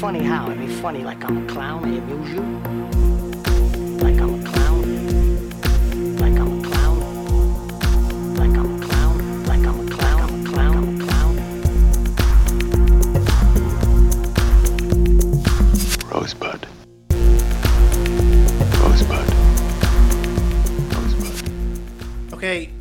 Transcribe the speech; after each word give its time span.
funny 0.00 0.22
how? 0.22 0.46
I 0.46 0.54
mean, 0.54 0.70
funny 0.80 1.04
like 1.04 1.22
I'm 1.24 1.44
a 1.44 1.46
clown. 1.46 1.84
And 1.84 1.94
I 1.94 1.98
amuse 1.98 2.30
you. 2.32 3.29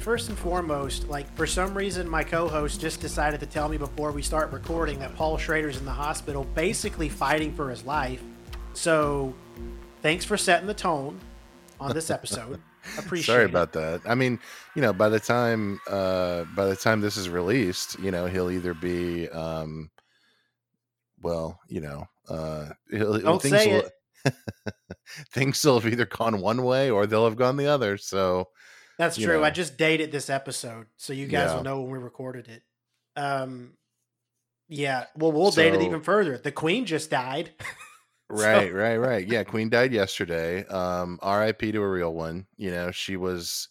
First 0.09 0.29
and 0.29 0.39
foremost, 0.39 1.07
like 1.07 1.31
for 1.35 1.45
some 1.45 1.71
reason, 1.77 2.09
my 2.09 2.23
co-host 2.23 2.81
just 2.81 2.99
decided 2.99 3.39
to 3.39 3.45
tell 3.45 3.69
me 3.69 3.77
before 3.77 4.11
we 4.11 4.23
start 4.23 4.51
recording 4.51 4.97
that 4.97 5.15
Paul 5.15 5.37
Schrader's 5.37 5.77
in 5.77 5.85
the 5.85 5.91
hospital, 5.91 6.45
basically 6.55 7.07
fighting 7.07 7.53
for 7.53 7.69
his 7.69 7.85
life. 7.85 8.19
So, 8.73 9.35
thanks 10.01 10.25
for 10.25 10.35
setting 10.35 10.65
the 10.65 10.73
tone 10.73 11.19
on 11.79 11.93
this 11.93 12.09
episode. 12.09 12.59
Appreciate. 12.97 13.31
Sorry 13.31 13.43
it. 13.43 13.51
about 13.51 13.71
that. 13.73 14.01
I 14.03 14.15
mean, 14.15 14.39
you 14.75 14.81
know, 14.81 14.93
by 14.93 15.09
the 15.09 15.19
time 15.19 15.79
uh 15.87 16.45
by 16.55 16.65
the 16.65 16.75
time 16.75 17.01
this 17.01 17.15
is 17.15 17.29
released, 17.29 17.99
you 17.99 18.09
know, 18.09 18.25
he'll 18.25 18.49
either 18.49 18.73
be 18.73 19.29
um 19.29 19.91
well, 21.21 21.59
you 21.67 21.81
know, 21.81 22.05
uh 22.27 22.69
he'll, 22.89 23.19
Don't 23.19 23.39
things 23.39 23.55
say 23.55 23.83
will, 24.25 24.31
things 25.33 25.63
will 25.63 25.79
have 25.79 25.93
either 25.93 26.07
gone 26.07 26.41
one 26.41 26.63
way 26.63 26.89
or 26.89 27.05
they'll 27.05 27.25
have 27.25 27.37
gone 27.37 27.57
the 27.57 27.67
other. 27.67 27.95
So 27.95 28.47
That's 28.99 29.17
true. 29.17 29.39
know. 29.39 29.43
I 29.43 29.49
just 29.49 29.77
dated 29.77 30.11
this 30.11 30.29
episode, 30.29 30.85
so 30.97 31.13
you 31.13 31.25
guys 31.25 31.49
Yeah. 31.49 31.55
will 31.55 31.63
know 31.63 31.81
when 31.81 31.91
we 31.93 31.97
recorded 31.97 32.47
it. 32.47 32.61
Um, 33.15 33.73
yeah. 34.67 35.05
Well, 35.15 35.31
we'll 35.31 35.49
date 35.51 35.73
it 35.73 35.81
even 35.81 36.01
further. 36.01 36.37
The 36.37 36.51
Queen 36.51 36.85
just 36.85 37.09
died. 37.09 37.51
right, 38.29 38.71
right, 38.73 38.97
right. 38.97 39.27
Yeah, 39.27 39.43
Queen 39.43 39.69
died 39.69 39.91
yesterday. 39.93 40.63
Um 40.67 41.17
RIP 41.25 41.59
to 41.71 41.81
a 41.81 41.89
real 41.89 42.13
one. 42.13 42.45
You 42.57 42.69
know, 42.71 42.91
she 42.91 43.15
was 43.17 43.67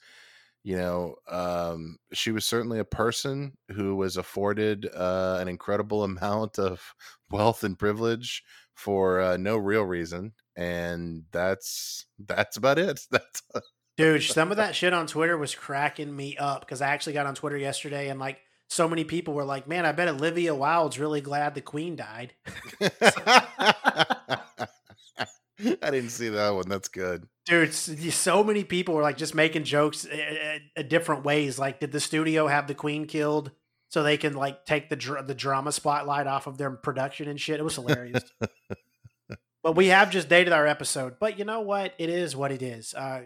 you 0.65 0.77
know, 0.77 1.15
um 1.29 1.99
she 2.13 2.33
was 2.33 2.45
certainly 2.45 2.79
a 2.81 2.85
person 2.85 3.57
who 3.71 3.95
was 3.95 4.17
afforded 4.17 4.89
uh 4.93 5.37
an 5.41 5.47
incredible 5.49 6.03
amount 6.11 6.59
of 6.59 6.83
wealth 7.31 7.63
and 7.65 7.79
privilege 7.79 8.43
for 8.75 9.21
uh, 9.21 9.37
no 9.37 9.57
real 9.57 9.83
reason 9.83 10.33
and 10.57 11.25
that's 11.33 12.07
that's 12.27 12.57
about 12.57 12.79
it. 12.79 13.01
That's 13.11 13.43
Dude, 13.99 14.23
some 14.23 14.53
of 14.53 14.59
that 14.59 14.77
shit 14.77 14.93
on 14.93 15.09
Twitter 15.09 15.37
was 15.37 15.57
cracking 15.57 16.15
me 16.15 16.37
up 16.37 16.61
because 16.61 16.81
I 16.81 16.91
actually 16.91 17.15
got 17.15 17.27
on 17.27 17.35
Twitter 17.35 17.59
yesterday 17.59 18.11
and 18.11 18.21
like 18.21 18.39
so 18.69 18.89
many 18.89 19.03
people 19.03 19.35
were 19.35 19.45
like, 19.45 19.67
"Man, 19.67 19.85
I 19.85 19.91
bet 19.91 20.07
Olivia 20.07 20.55
Wilde's 20.55 21.01
really 21.01 21.21
glad 21.21 21.57
the 21.57 21.61
Queen 21.61 21.97
died." 21.97 22.33
I 22.81 24.39
didn't 25.91 26.11
see 26.11 26.29
that 26.29 26.55
one. 26.55 26.69
That's 26.69 26.87
good. 26.87 27.27
Dude, 27.45 27.75
so 27.75 28.45
many 28.45 28.63
people 28.63 28.95
were 28.95 29.03
like 29.03 29.17
just 29.17 29.35
making 29.35 29.65
jokes 29.65 30.07
uh, 30.07 30.61
different 30.87 31.25
ways. 31.25 31.59
Like, 31.59 31.81
did 31.81 31.91
the 31.91 31.99
studio 31.99 32.47
have 32.47 32.69
the 32.69 32.75
Queen 32.75 33.07
killed 33.07 33.51
so 33.89 34.05
they 34.05 34.17
can 34.17 34.35
like 34.35 34.65
take 34.65 34.91
the 34.91 34.97
dr- 34.97 35.27
the 35.27 35.35
drama 35.35 35.73
spotlight 35.73 36.29
off 36.29 36.47
of 36.47 36.57
their 36.57 36.71
production 36.71 37.27
and 37.27 37.41
shit? 37.41 37.59
It 37.59 37.65
was 37.65 37.75
hilarious. 37.75 38.23
but 39.65 39.75
we 39.75 39.89
have 39.89 40.13
just 40.13 40.29
dated 40.29 40.53
our 40.53 40.69
episode. 40.69 41.17
But 41.19 41.37
you 41.39 41.45
know 41.45 41.63
what? 41.63 41.95
It 41.99 42.11
is 42.11 42.37
what 42.37 42.53
it 42.53 42.63
is. 42.63 42.95
Uh, 42.95 43.23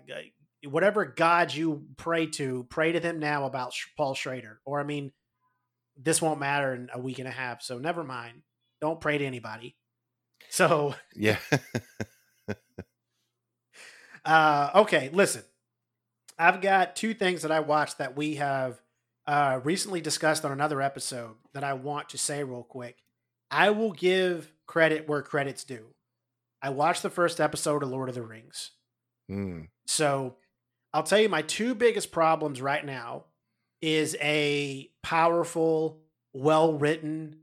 whatever 0.65 1.05
God 1.05 1.53
you 1.53 1.87
pray 1.97 2.27
to, 2.27 2.67
pray 2.71 2.93
to 2.93 3.01
them 3.01 3.19
now 3.19 3.45
about 3.45 3.73
Sh- 3.73 3.87
Paul 3.97 4.15
Schrader. 4.15 4.61
Or 4.65 4.81
I 4.81 4.85
mean, 4.85 5.13
this 5.97 6.23
won't 6.23 6.41
matter 6.41 6.75
in 6.75 6.91
a 6.93 7.01
week 7.01 7.19
and 7.19 7.29
a 7.29 7.33
half. 7.33 7.63
So 7.63 7.79
never 7.79 8.05
mind. 8.05 8.43
Don't 8.81 9.01
pray 9.01 9.19
to 9.19 9.25
anybody. 9.25 9.77
So 10.49 10.95
Yeah. 11.15 11.39
Uh, 14.25 14.71
okay, 14.75 15.11
listen. 15.13 15.43
I've 16.39 16.61
got 16.61 16.97
two 16.97 17.15
things 17.15 17.43
that 17.43 17.51
I 17.51 17.61
watched 17.61 17.99
that 17.99 18.17
we 18.17 18.37
have 18.37 18.81
uh, 19.27 19.61
recently 19.63 20.01
discussed 20.01 20.45
on 20.45 20.53
another 20.53 20.81
episode 20.81 21.37
that 21.55 21.65
I 21.65 21.75
want 21.75 22.11
to 22.11 22.19
say 22.19 22.43
real 22.43 22.63
quick. 22.63 22.99
I 23.51 23.71
will 23.71 23.93
give 23.93 24.53
credit 24.67 25.09
where 25.09 25.23
credit's 25.23 25.65
due. 25.65 25.95
I 26.61 26.71
watched 26.71 27.03
the 27.03 27.11
first 27.11 27.41
episode 27.41 27.83
of 27.83 27.91
Lord 27.91 28.09
of 28.09 28.15
the 28.15 28.23
Rings. 28.23 28.71
Mm. 29.31 29.69
So 29.87 30.37
I'll 30.95 31.03
tell 31.03 31.19
you 31.21 31.29
my 31.29 31.43
two 31.43 31.75
biggest 31.75 32.13
problems 32.13 32.61
right 32.61 32.85
now 32.85 33.25
is 33.81 34.17
a 34.21 34.91
powerful, 35.03 36.01
well 36.33 36.75
written 36.75 37.37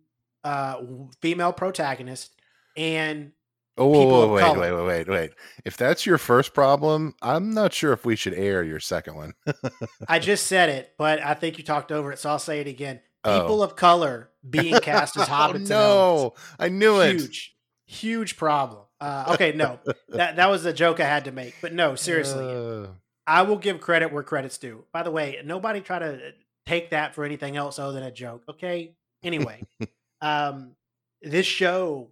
uh, 0.44 0.82
female 1.22 1.52
protagonist 1.54 2.34
and 2.78 3.32
Oh, 3.78 3.94
People 3.94 4.08
whoa, 4.10 4.34
wait, 4.34 4.42
color. 4.42 4.60
wait, 4.60 4.72
wait, 4.74 4.86
wait, 4.86 5.08
wait. 5.08 5.32
If 5.64 5.78
that's 5.78 6.06
your 6.06 6.18
first 6.18 6.54
problem, 6.54 7.16
I'm 7.22 7.54
not 7.54 7.72
sure 7.72 7.94
if 7.94 8.04
we 8.06 8.18
should 8.18 8.34
air 8.34 8.62
your 8.62 8.82
second 8.82 9.16
one. 9.16 9.34
I 10.06 10.20
just 10.20 10.48
said 10.48 10.68
it, 10.68 10.96
but 10.98 11.22
I 11.24 11.34
think 11.34 11.58
you 11.58 11.64
talked 11.64 11.90
over 11.90 12.12
it, 12.12 12.20
so 12.20 12.30
I'll 12.30 12.40
say 12.40 12.60
it 12.60 12.68
again. 12.68 13.00
Oh. 13.24 13.40
People 13.42 13.64
of 13.64 13.78
color 13.78 14.32
being 14.50 14.76
cast 14.82 15.16
as 15.16 15.24
Oh, 15.30 15.32
hobbits. 15.32 15.70
elves. 15.72 15.72
no, 15.72 16.34
I 16.60 16.68
knew 16.68 17.00
it. 17.00 17.22
huge, 17.22 17.56
huge 17.86 18.36
problem. 18.38 18.82
Uh, 19.00 19.32
okay, 19.36 19.54
no, 19.54 19.80
that 20.10 20.36
that 20.36 20.50
was 20.50 20.66
a 20.66 20.74
joke 20.74 21.00
I 21.00 21.06
had 21.06 21.24
to 21.26 21.32
make, 21.32 21.56
but 21.62 21.72
no, 21.74 21.96
seriously, 21.96 22.44
Uh, 22.46 22.88
I 23.30 23.44
will 23.44 23.58
give 23.58 23.80
credit 23.80 24.12
where 24.12 24.24
credit's 24.24 24.58
due. 24.58 24.86
By 24.92 25.04
the 25.04 25.12
way, 25.12 25.40
nobody 25.46 25.82
try 25.82 26.00
to 26.00 26.34
take 26.66 26.90
that 26.90 27.14
for 27.14 27.24
anything 27.24 27.56
else 27.56 27.78
other 27.78 27.94
than 27.94 28.02
a 28.02 28.12
joke. 28.12 28.44
Okay. 28.50 28.96
Anyway, 29.24 29.62
um, 30.22 30.72
this 31.22 31.46
show, 31.46 32.10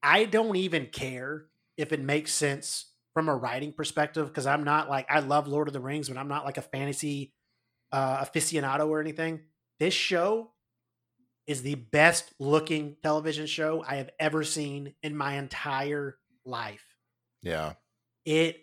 I 0.00 0.26
don't 0.26 0.54
even 0.54 0.86
care 0.86 1.46
if 1.76 1.92
it 1.92 2.00
makes 2.00 2.32
sense 2.32 2.86
from 3.14 3.28
a 3.28 3.34
writing 3.34 3.72
perspective 3.72 4.28
because 4.28 4.46
I'm 4.46 4.62
not 4.62 4.88
like 4.88 5.06
I 5.10 5.18
love 5.18 5.48
Lord 5.48 5.66
of 5.66 5.74
the 5.74 5.80
Rings, 5.80 6.08
but 6.08 6.16
I'm 6.16 6.28
not 6.28 6.44
like 6.44 6.56
a 6.56 6.62
fantasy 6.62 7.34
uh, 7.90 8.24
aficionado 8.24 8.86
or 8.88 9.00
anything. 9.00 9.40
This 9.80 9.92
show 9.92 10.52
is 11.48 11.62
the 11.62 11.74
best 11.74 12.32
looking 12.38 12.94
television 13.02 13.46
show 13.46 13.82
I 13.84 13.96
have 13.96 14.10
ever 14.20 14.44
seen 14.44 14.94
in 15.02 15.16
my 15.16 15.34
entire 15.34 16.16
life. 16.44 16.84
yeah. 17.42 17.72
It 18.24 18.60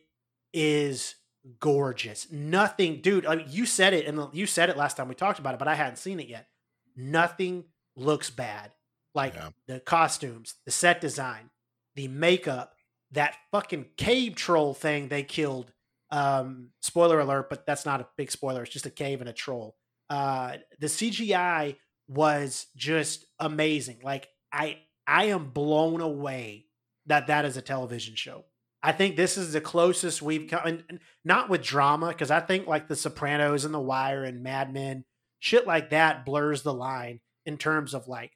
is 0.54 1.16
gorgeous. 1.60 2.32
Nothing, 2.32 3.02
dude. 3.02 3.26
I 3.26 3.36
mean, 3.38 3.46
you 3.50 3.66
said 3.66 3.94
it, 3.94 4.06
and 4.06 4.28
you 4.34 4.46
said 4.46 4.70
it 4.70 4.78
last 4.78 4.98
time 4.98 5.08
we 5.08 5.16
talked 5.16 5.40
about 5.40 5.54
it, 5.54 5.60
but 5.60 5.68
I 5.68 5.76
hadn't 5.76 5.98
seen 5.98 6.20
it 6.20 6.28
yet. 6.28 6.48
Nothing 6.96 7.66
looks 7.96 8.30
bad. 8.30 8.72
Like 9.14 9.34
Yeah. 9.36 9.50
the 9.68 9.80
costumes, 9.80 10.56
the 10.66 10.72
set 10.72 11.02
design, 11.02 11.50
the 11.96 12.08
makeup, 12.08 12.76
that 13.12 13.36
fucking 13.52 13.86
cave 13.98 14.36
troll 14.36 14.74
thing 14.74 15.08
they 15.08 15.24
killed. 15.24 15.72
Um, 16.12 16.70
spoiler 16.82 17.20
alert, 17.20 17.50
but 17.50 17.66
that's 17.66 17.86
not 17.86 18.00
a 18.02 18.08
big 18.18 18.32
spoiler. 18.32 18.64
It's 18.64 18.72
just 18.72 18.86
a 18.86 18.90
cave 18.92 19.20
and 19.22 19.30
a 19.30 19.34
troll. 19.34 19.76
Uh, 20.10 20.58
the 20.80 20.88
CGI 20.88 21.76
was 22.08 22.68
just 22.76 23.26
amazing. 23.40 24.00
Like 24.04 24.30
I, 24.52 24.80
I 25.06 25.26
am 25.26 25.50
blown 25.50 26.00
away 26.02 26.66
that 27.08 27.28
that 27.28 27.46
is 27.46 27.58
a 27.58 27.62
television 27.62 28.16
show. 28.16 28.46
I 28.88 28.94
think 28.94 29.18
this 29.18 29.38
is 29.38 29.52
the 29.52 29.60
closest 29.60 30.22
we've 30.22 30.50
come, 30.50 30.66
and, 30.66 31.00
not 31.26 31.50
with 31.50 31.62
drama, 31.62 32.08
because 32.08 32.32
I 32.32 32.40
think 32.40 32.68
like 32.68 32.88
The 32.88 32.96
Sopranos 32.96 33.66
and 33.66 33.74
The 33.74 33.82
Wire 33.82 34.24
and 34.24 34.42
Mad 34.42 34.72
Men, 34.72 35.04
shit 35.40 35.68
like 35.68 35.90
that 35.90 36.26
blurs 36.26 36.62
the 36.62 36.74
line 36.74 37.20
in 37.46 37.58
terms 37.58 37.94
of 37.94 38.08
like 38.08 38.32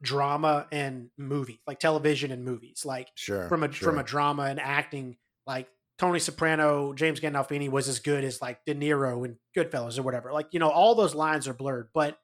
drama 0.00 0.66
and 0.72 1.10
movie, 1.18 1.60
like 1.66 1.78
television 1.78 2.30
and 2.30 2.42
movies. 2.42 2.86
Like 2.86 3.08
Sure. 3.16 3.50
from 3.50 3.62
a 3.62 3.68
from 3.68 3.98
a 3.98 4.02
drama 4.02 4.44
and 4.44 4.58
acting, 4.58 5.18
like 5.46 5.68
Tony 5.98 6.20
Soprano, 6.20 6.94
James 6.94 7.20
Gandolfini 7.20 7.68
was 7.68 7.86
as 7.86 7.98
good 7.98 8.24
as 8.24 8.40
like 8.40 8.64
De 8.64 8.74
Niro 8.74 9.26
and 9.26 9.36
Goodfellas 9.54 9.98
or 9.98 10.02
whatever. 10.02 10.32
Like 10.32 10.48
you 10.52 10.58
know, 10.58 10.70
all 10.70 10.94
those 10.94 11.14
lines 11.14 11.46
are 11.46 11.52
blurred. 11.52 11.90
But 11.92 12.18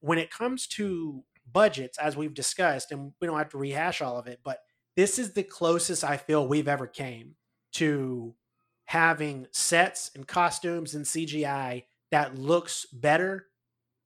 when 0.00 0.18
it 0.18 0.32
comes 0.32 0.66
to 0.66 1.22
budgets, 1.46 1.96
as 1.96 2.16
we've 2.16 2.34
discussed, 2.34 2.90
and 2.90 3.12
we 3.20 3.28
don't 3.28 3.38
have 3.38 3.50
to 3.50 3.58
rehash 3.58 4.02
all 4.02 4.18
of 4.18 4.26
it, 4.26 4.40
but 4.42 4.58
this 4.96 5.18
is 5.18 5.32
the 5.32 5.42
closest 5.42 6.04
I 6.04 6.16
feel 6.16 6.46
we've 6.46 6.68
ever 6.68 6.86
came 6.86 7.34
to 7.72 8.34
having 8.84 9.46
sets 9.52 10.10
and 10.14 10.26
costumes 10.26 10.94
and 10.94 11.04
CGI 11.04 11.84
that 12.10 12.36
looks 12.38 12.86
better. 12.92 13.46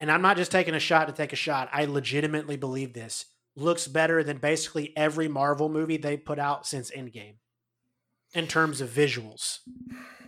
And 0.00 0.10
I'm 0.12 0.22
not 0.22 0.36
just 0.36 0.52
taking 0.52 0.74
a 0.74 0.80
shot 0.80 1.08
to 1.08 1.12
take 1.12 1.32
a 1.32 1.36
shot. 1.36 1.68
I 1.72 1.86
legitimately 1.86 2.56
believe 2.56 2.92
this 2.92 3.26
looks 3.56 3.88
better 3.88 4.22
than 4.22 4.38
basically 4.38 4.92
every 4.96 5.28
Marvel 5.28 5.68
movie 5.68 5.96
they 5.96 6.16
put 6.16 6.38
out 6.38 6.66
since 6.66 6.90
Endgame 6.90 7.36
in 8.34 8.46
terms 8.46 8.80
of 8.80 8.90
visuals. 8.90 9.60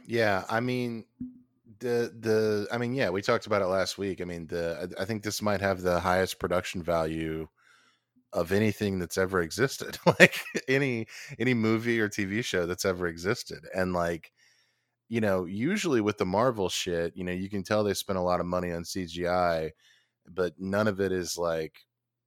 Yeah, 0.06 0.44
I 0.49 0.61
mean 0.61 1.04
the 1.81 2.12
the 2.19 2.66
I 2.72 2.78
mean 2.78 2.94
yeah, 2.94 3.11
we 3.11 3.22
talked 3.22 3.46
about 3.46 3.62
it 3.62 3.66
last 3.66 3.99
week. 3.99 4.20
I 4.20 4.25
mean 4.25 4.46
the 4.46 4.88
I 4.99 5.02
I 5.02 5.04
think 5.04 5.22
this 5.22 5.43
might 5.43 5.61
have 5.61 5.82
the 5.82 6.00
highest 6.00 6.40
production 6.40 6.82
value 6.82 7.46
of 8.32 8.52
anything 8.52 8.98
that's 8.98 9.19
ever 9.19 9.40
existed. 9.40 9.98
like 10.20 10.40
any 10.69 11.06
any 11.38 11.54
movie 11.54 12.00
or 12.00 12.08
TV 12.08 12.44
show 12.44 12.66
that's 12.66 12.84
ever 12.84 13.06
existed. 13.06 13.66
And 13.75 13.92
like 13.92 14.32
you 15.08 15.20
know, 15.20 15.46
usually 15.46 16.00
with 16.02 16.19
the 16.19 16.26
Marvel 16.26 16.69
shit, 16.69 17.16
you 17.16 17.25
know, 17.25 17.32
you 17.32 17.48
can 17.48 17.62
tell 17.62 17.82
they 17.84 17.94
spent 17.94 18.19
a 18.19 18.22
lot 18.22 18.40
of 18.40 18.46
money 18.46 18.72
on 18.72 18.82
CGI, 18.84 19.70
but 20.28 20.54
none 20.58 20.88
of 20.88 21.00
it 21.00 21.12
is 21.12 21.38
like 21.38 21.75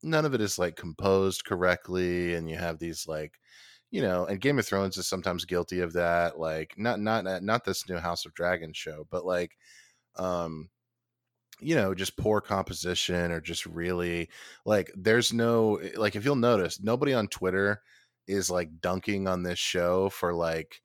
none 0.03 0.25
of 0.25 0.33
it 0.33 0.41
is 0.41 0.57
like 0.59 0.75
composed 0.75 1.45
correctly 1.45 2.33
and 2.35 2.49
you 2.49 2.57
have 2.57 2.79
these 2.79 3.07
like 3.07 3.39
you 3.91 4.01
know 4.01 4.25
and 4.25 4.41
game 4.41 4.57
of 4.59 4.65
thrones 4.65 4.97
is 4.97 5.07
sometimes 5.07 5.45
guilty 5.45 5.79
of 5.81 5.93
that 5.93 6.39
like 6.39 6.73
not 6.77 6.99
not 6.99 7.43
not 7.43 7.63
this 7.65 7.87
new 7.89 7.97
house 7.97 8.25
of 8.25 8.33
dragons 8.33 8.77
show 8.77 9.05
but 9.11 9.25
like 9.25 9.57
um 10.17 10.69
you 11.61 11.75
know 11.75 11.93
just 11.93 12.17
poor 12.17 12.41
composition 12.41 13.31
or 13.31 13.39
just 13.39 13.65
really 13.65 14.29
like 14.65 14.91
there's 14.95 15.31
no 15.31 15.77
eh, 15.77 15.91
like 15.95 16.15
if 16.15 16.25
you'll 16.25 16.35
notice 16.35 16.81
nobody 16.81 17.13
on 17.13 17.27
twitter 17.27 17.81
is 18.27 18.49
like 18.49 18.81
dunking 18.81 19.27
on 19.27 19.43
this 19.43 19.59
show 19.59 20.09
for 20.09 20.33
like 20.33 20.81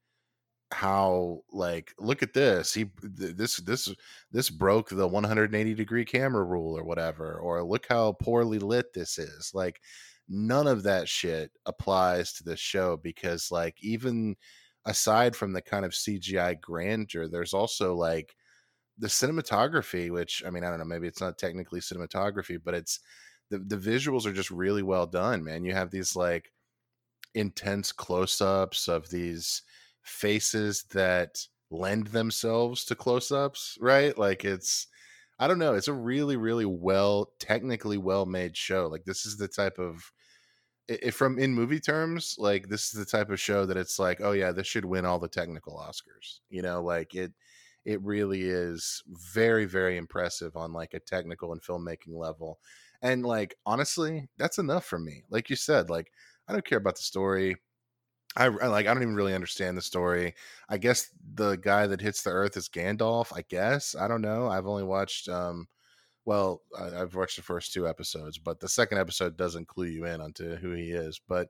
how 0.72 1.40
like 1.52 1.94
look 1.98 2.22
at 2.22 2.34
this 2.34 2.74
he 2.74 2.86
this 3.02 3.56
this 3.58 3.92
this 4.32 4.50
broke 4.50 4.88
the 4.88 5.06
180 5.06 5.74
degree 5.74 6.04
camera 6.04 6.44
rule 6.44 6.76
or 6.76 6.84
whatever 6.84 7.38
or 7.38 7.62
look 7.62 7.86
how 7.88 8.12
poorly 8.12 8.58
lit 8.58 8.92
this 8.92 9.16
is 9.16 9.52
like 9.54 9.80
none 10.28 10.66
of 10.66 10.82
that 10.82 11.08
shit 11.08 11.52
applies 11.66 12.32
to 12.32 12.42
this 12.42 12.58
show 12.58 12.96
because 12.96 13.52
like 13.52 13.76
even 13.80 14.34
aside 14.86 15.36
from 15.36 15.52
the 15.52 15.62
kind 15.62 15.84
of 15.84 15.92
CGI 15.92 16.60
grandeur 16.60 17.28
there's 17.28 17.54
also 17.54 17.94
like 17.94 18.34
the 18.98 19.08
cinematography 19.08 20.10
which 20.10 20.42
I 20.46 20.50
mean 20.50 20.64
I 20.64 20.70
don't 20.70 20.78
know 20.78 20.84
maybe 20.84 21.06
it's 21.08 21.20
not 21.20 21.38
technically 21.38 21.80
cinematography 21.80 22.58
but 22.62 22.74
it's 22.74 23.00
the 23.50 23.58
the 23.58 23.76
visuals 23.76 24.26
are 24.26 24.32
just 24.32 24.50
really 24.50 24.82
well 24.82 25.06
done 25.06 25.44
man. 25.44 25.64
You 25.64 25.74
have 25.74 25.90
these 25.90 26.16
like 26.16 26.52
intense 27.34 27.92
close-ups 27.92 28.88
of 28.88 29.10
these 29.10 29.62
faces 30.02 30.84
that 30.92 31.46
lend 31.70 32.08
themselves 32.08 32.84
to 32.86 32.94
close-ups 32.94 33.78
right? 33.80 34.16
Like 34.18 34.44
it's 34.44 34.88
i 35.38 35.46
don't 35.46 35.58
know 35.58 35.74
it's 35.74 35.88
a 35.88 35.92
really 35.92 36.36
really 36.36 36.64
well 36.64 37.32
technically 37.38 37.98
well 37.98 38.26
made 38.26 38.56
show. 38.56 38.86
Like 38.88 39.04
this 39.04 39.26
is 39.26 39.36
the 39.36 39.48
type 39.48 39.78
of 39.78 40.12
if 40.88 41.14
from 41.16 41.38
in 41.38 41.52
movie 41.54 41.80
terms 41.80 42.36
like 42.38 42.68
this 42.68 42.86
is 42.86 42.92
the 42.92 43.04
type 43.04 43.30
of 43.30 43.40
show 43.40 43.66
that 43.66 43.76
it's 43.76 43.98
like 43.98 44.20
oh 44.22 44.32
yeah 44.32 44.52
this 44.52 44.66
should 44.68 44.84
win 44.84 45.04
all 45.06 45.18
the 45.18 45.28
technical 45.28 45.76
oscars 45.78 46.40
you 46.50 46.62
know? 46.62 46.82
Like 46.82 47.14
it 47.14 47.32
it 47.86 48.02
really 48.02 48.42
is 48.42 49.02
very 49.32 49.64
very 49.64 49.96
impressive 49.96 50.56
on 50.56 50.72
like 50.72 50.92
a 50.92 51.00
technical 51.00 51.52
and 51.52 51.62
filmmaking 51.62 52.14
level 52.14 52.58
and 53.00 53.24
like 53.24 53.54
honestly 53.64 54.28
that's 54.36 54.58
enough 54.58 54.84
for 54.84 54.98
me 54.98 55.22
like 55.30 55.48
you 55.48 55.56
said 55.56 55.88
like 55.88 56.12
i 56.48 56.52
don't 56.52 56.66
care 56.66 56.78
about 56.78 56.96
the 56.96 57.02
story 57.02 57.56
I, 58.36 58.46
I 58.46 58.66
like 58.66 58.86
I 58.86 58.92
don't 58.92 59.02
even 59.02 59.14
really 59.16 59.34
understand 59.34 59.78
the 59.78 59.82
story. 59.82 60.34
I 60.68 60.76
guess 60.76 61.08
the 61.34 61.56
guy 61.56 61.86
that 61.86 62.02
hits 62.02 62.22
the 62.22 62.30
earth 62.30 62.56
is 62.56 62.68
Gandalf, 62.68 63.32
I 63.34 63.42
guess. 63.48 63.96
I 63.98 64.08
don't 64.08 64.20
know. 64.20 64.48
I've 64.48 64.66
only 64.66 64.82
watched 64.82 65.28
um 65.28 65.68
well, 66.26 66.62
I, 66.78 66.90
have 66.90 67.14
watched 67.14 67.36
the 67.36 67.42
first 67.42 67.72
two 67.72 67.88
episodes, 67.88 68.36
but 68.36 68.60
the 68.60 68.68
second 68.68 68.98
episode 68.98 69.36
doesn't 69.36 69.68
clue 69.68 69.86
you 69.86 70.04
in 70.06 70.20
onto 70.20 70.56
who 70.56 70.72
he 70.72 70.90
is. 70.90 71.20
But 71.26 71.48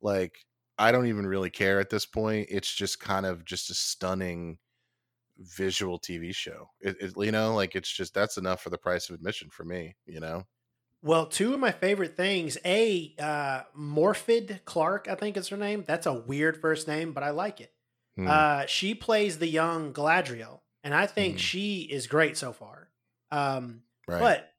like 0.00 0.46
I 0.78 0.92
don't 0.92 1.06
even 1.06 1.26
really 1.26 1.50
care 1.50 1.78
at 1.78 1.90
this 1.90 2.06
point. 2.06 2.48
It's 2.50 2.72
just 2.72 3.00
kind 3.00 3.26
of 3.26 3.44
just 3.44 3.70
a 3.70 3.74
stunning 3.74 4.58
visual 5.38 5.98
TV 5.98 6.34
show. 6.34 6.70
It, 6.80 6.96
it, 7.00 7.12
you 7.16 7.32
know, 7.32 7.54
like 7.54 7.74
it's 7.74 7.90
just 7.90 8.14
that's 8.14 8.36
enough 8.36 8.62
for 8.62 8.70
the 8.70 8.78
price 8.78 9.08
of 9.08 9.14
admission 9.14 9.50
for 9.50 9.64
me. 9.64 9.96
You 10.06 10.20
know. 10.20 10.44
Well, 11.02 11.26
two 11.26 11.52
of 11.52 11.60
my 11.60 11.72
favorite 11.72 12.16
things. 12.16 12.56
A 12.64 13.14
uh, 13.18 13.62
Morfydd 13.78 14.64
Clark, 14.64 15.06
I 15.10 15.14
think 15.14 15.36
is 15.36 15.48
her 15.48 15.56
name. 15.56 15.84
That's 15.86 16.06
a 16.06 16.14
weird 16.14 16.58
first 16.60 16.88
name, 16.88 17.12
but 17.12 17.22
I 17.22 17.30
like 17.30 17.60
it. 17.60 17.72
Hmm. 18.16 18.26
Uh, 18.26 18.66
she 18.66 18.94
plays 18.94 19.38
the 19.38 19.46
young 19.46 19.92
Galadriel, 19.92 20.60
and 20.82 20.94
I 20.94 21.06
think 21.06 21.34
hmm. 21.34 21.38
she 21.38 21.80
is 21.80 22.06
great 22.06 22.38
so 22.38 22.52
far. 22.52 22.88
Um, 23.30 23.82
right. 24.08 24.20
But 24.20 24.50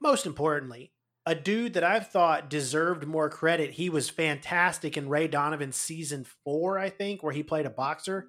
most 0.00 0.24
importantly, 0.24 0.92
a 1.26 1.34
dude 1.34 1.74
that 1.74 1.84
I've 1.84 2.08
thought 2.08 2.48
deserved 2.48 3.06
more 3.06 3.28
credit. 3.28 3.72
He 3.72 3.90
was 3.90 4.08
fantastic 4.08 4.96
in 4.96 5.08
Ray 5.08 5.28
Donovan 5.28 5.72
season 5.72 6.24
four, 6.44 6.78
I 6.78 6.88
think, 6.88 7.22
where 7.22 7.32
he 7.32 7.42
played 7.42 7.66
a 7.66 7.70
boxer. 7.70 8.28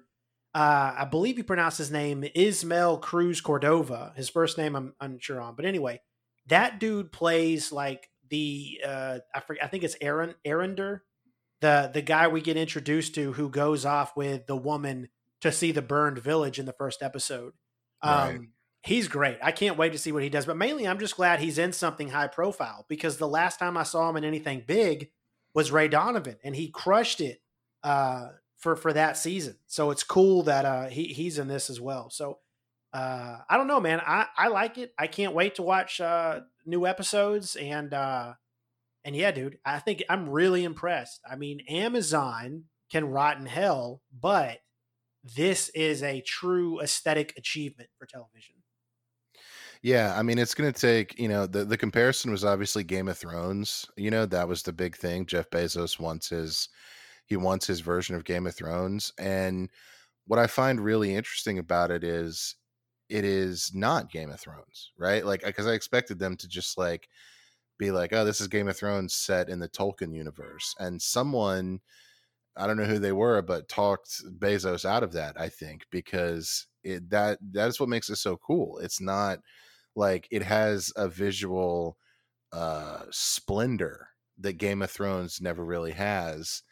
Uh, 0.54 0.94
I 0.98 1.04
believe 1.06 1.36
he 1.36 1.42
pronounced 1.42 1.78
his 1.78 1.90
name 1.90 2.24
Ismael 2.34 2.98
Cruz 2.98 3.40
Cordova. 3.40 4.12
His 4.16 4.28
first 4.28 4.58
name 4.58 4.76
I'm 4.76 4.94
unsure 5.00 5.40
on, 5.40 5.54
but 5.56 5.64
anyway, 5.64 6.00
that 6.46 6.78
dude 6.78 7.10
plays 7.12 7.72
like 7.72 8.10
the 8.28 8.80
uh, 8.86 9.18
I 9.34 9.40
forget, 9.40 9.64
I 9.64 9.68
think 9.68 9.84
it's 9.84 9.96
Aaron 10.00 10.34
Eärendil, 10.44 11.00
the 11.60 11.90
the 11.92 12.02
guy 12.02 12.28
we 12.28 12.40
get 12.40 12.56
introduced 12.56 13.14
to 13.14 13.32
who 13.32 13.48
goes 13.48 13.86
off 13.86 14.16
with 14.16 14.46
the 14.46 14.56
woman 14.56 15.08
to 15.40 15.52
see 15.52 15.72
the 15.72 15.82
burned 15.82 16.18
village 16.18 16.58
in 16.58 16.66
the 16.66 16.72
first 16.74 17.02
episode. 17.02 17.52
Um, 18.02 18.18
right. 18.18 18.40
He's 18.84 19.08
great. 19.08 19.38
I 19.42 19.52
can't 19.52 19.78
wait 19.78 19.92
to 19.92 19.98
see 19.98 20.10
what 20.12 20.24
he 20.24 20.28
does. 20.28 20.44
But 20.44 20.56
mainly, 20.56 20.88
I'm 20.88 20.98
just 20.98 21.16
glad 21.16 21.40
he's 21.40 21.58
in 21.58 21.72
something 21.72 22.08
high 22.08 22.26
profile 22.26 22.84
because 22.88 23.16
the 23.16 23.28
last 23.28 23.58
time 23.58 23.76
I 23.76 23.84
saw 23.84 24.10
him 24.10 24.16
in 24.16 24.24
anything 24.24 24.64
big 24.66 25.10
was 25.54 25.70
Ray 25.70 25.88
Donovan, 25.88 26.36
and 26.42 26.56
he 26.56 26.68
crushed 26.68 27.20
it 27.20 27.40
uh, 27.84 28.28
for 28.62 28.76
for 28.76 28.92
that 28.92 29.18
season. 29.18 29.56
So 29.66 29.90
it's 29.90 30.04
cool 30.04 30.44
that 30.44 30.64
uh, 30.64 30.86
he 30.86 31.08
he's 31.08 31.38
in 31.38 31.48
this 31.48 31.68
as 31.68 31.80
well. 31.80 32.08
So 32.10 32.38
uh, 32.94 33.38
I 33.48 33.56
don't 33.56 33.66
know, 33.66 33.80
man. 33.80 34.00
I, 34.00 34.26
I 34.36 34.48
like 34.48 34.78
it. 34.78 34.94
I 34.98 35.08
can't 35.08 35.34
wait 35.34 35.56
to 35.56 35.62
watch 35.62 36.00
uh, 36.00 36.40
new 36.64 36.86
episodes 36.86 37.56
and 37.56 37.92
uh, 37.92 38.34
and 39.04 39.16
yeah, 39.16 39.32
dude, 39.32 39.58
I 39.66 39.80
think 39.80 40.04
I'm 40.08 40.30
really 40.30 40.62
impressed. 40.62 41.20
I 41.28 41.34
mean, 41.34 41.60
Amazon 41.68 42.64
can 42.90 43.06
rot 43.06 43.38
in 43.38 43.46
hell, 43.46 44.00
but 44.12 44.58
this 45.24 45.68
is 45.70 46.02
a 46.02 46.20
true 46.20 46.80
aesthetic 46.80 47.34
achievement 47.36 47.90
for 47.98 48.06
television. 48.06 48.54
Yeah, 49.82 50.16
I 50.16 50.22
mean, 50.22 50.38
it's 50.38 50.54
going 50.54 50.72
to 50.72 50.80
take, 50.80 51.18
you 51.18 51.26
know, 51.26 51.46
the, 51.46 51.64
the 51.64 51.76
comparison 51.76 52.30
was 52.30 52.44
obviously 52.44 52.84
Game 52.84 53.08
of 53.08 53.18
Thrones. 53.18 53.84
You 53.96 54.12
know, 54.12 54.26
that 54.26 54.46
was 54.46 54.62
the 54.62 54.72
big 54.72 54.96
thing. 54.96 55.26
Jeff 55.26 55.50
Bezos 55.50 55.98
wants 55.98 56.28
his, 56.28 56.68
he 57.26 57.36
wants 57.36 57.66
his 57.66 57.80
version 57.80 58.14
of 58.14 58.24
Game 58.24 58.46
of 58.46 58.54
Thrones. 58.54 59.12
And 59.18 59.70
what 60.26 60.38
I 60.38 60.46
find 60.46 60.80
really 60.80 61.14
interesting 61.14 61.58
about 61.58 61.90
it 61.90 62.04
is 62.04 62.56
it 63.08 63.24
is 63.24 63.72
not 63.74 64.10
Game 64.10 64.30
of 64.30 64.40
Thrones, 64.40 64.92
right? 64.98 65.24
Like, 65.24 65.42
because 65.44 65.66
I 65.66 65.72
expected 65.72 66.18
them 66.18 66.36
to 66.38 66.48
just 66.48 66.78
like 66.78 67.08
be 67.78 67.90
like, 67.90 68.12
oh, 68.12 68.24
this 68.24 68.40
is 68.40 68.48
Game 68.48 68.68
of 68.68 68.76
Thrones 68.76 69.14
set 69.14 69.48
in 69.48 69.58
the 69.58 69.68
Tolkien 69.68 70.14
universe. 70.14 70.74
And 70.78 71.00
someone, 71.00 71.80
I 72.56 72.66
don't 72.66 72.76
know 72.76 72.84
who 72.84 72.98
they 72.98 73.12
were, 73.12 73.42
but 73.42 73.68
talked 73.68 74.22
Bezos 74.38 74.84
out 74.84 75.02
of 75.02 75.12
that, 75.12 75.40
I 75.40 75.48
think, 75.48 75.86
because 75.90 76.66
it 76.84 77.10
that 77.10 77.38
that 77.52 77.68
is 77.68 77.78
what 77.80 77.88
makes 77.88 78.10
it 78.10 78.16
so 78.16 78.36
cool. 78.36 78.78
It's 78.78 79.00
not 79.00 79.40
like 79.94 80.28
it 80.30 80.42
has 80.42 80.92
a 80.96 81.08
visual 81.08 81.96
uh 82.52 83.02
splendor 83.10 84.08
that 84.38 84.54
Game 84.54 84.82
of 84.82 84.90
Thrones 84.90 85.40
never 85.40 85.64
really 85.64 85.92
has 85.92 86.62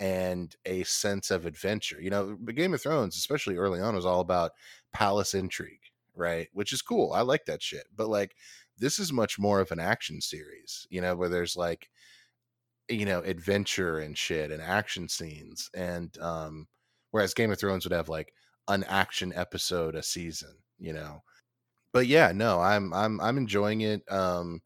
and 0.00 0.54
a 0.64 0.82
sense 0.84 1.30
of 1.30 1.46
adventure. 1.46 2.00
You 2.00 2.10
know, 2.10 2.36
Game 2.36 2.74
of 2.74 2.82
Thrones, 2.82 3.16
especially 3.16 3.56
early 3.56 3.80
on, 3.80 3.94
was 3.94 4.06
all 4.06 4.20
about 4.20 4.52
palace 4.92 5.34
intrigue, 5.34 5.90
right? 6.14 6.48
Which 6.52 6.72
is 6.72 6.82
cool. 6.82 7.12
I 7.12 7.22
like 7.22 7.46
that 7.46 7.62
shit. 7.62 7.86
But 7.94 8.08
like 8.08 8.36
this 8.78 8.98
is 8.98 9.12
much 9.12 9.38
more 9.38 9.60
of 9.60 9.72
an 9.72 9.80
action 9.80 10.20
series, 10.20 10.86
you 10.90 11.00
know, 11.00 11.16
where 11.16 11.28
there's 11.28 11.56
like 11.56 11.90
you 12.88 13.04
know, 13.04 13.20
adventure 13.20 13.98
and 13.98 14.16
shit 14.16 14.50
and 14.50 14.62
action 14.62 15.08
scenes 15.08 15.70
and 15.74 16.16
um 16.18 16.66
whereas 17.10 17.34
Game 17.34 17.50
of 17.50 17.58
Thrones 17.58 17.84
would 17.84 17.92
have 17.92 18.08
like 18.08 18.32
an 18.68 18.84
action 18.84 19.32
episode 19.34 19.94
a 19.94 20.02
season, 20.02 20.56
you 20.78 20.92
know. 20.92 21.22
But 21.92 22.06
yeah, 22.06 22.32
no, 22.34 22.60
I'm 22.60 22.92
I'm 22.94 23.20
I'm 23.20 23.38
enjoying 23.38 23.80
it 23.82 24.10
um 24.10 24.62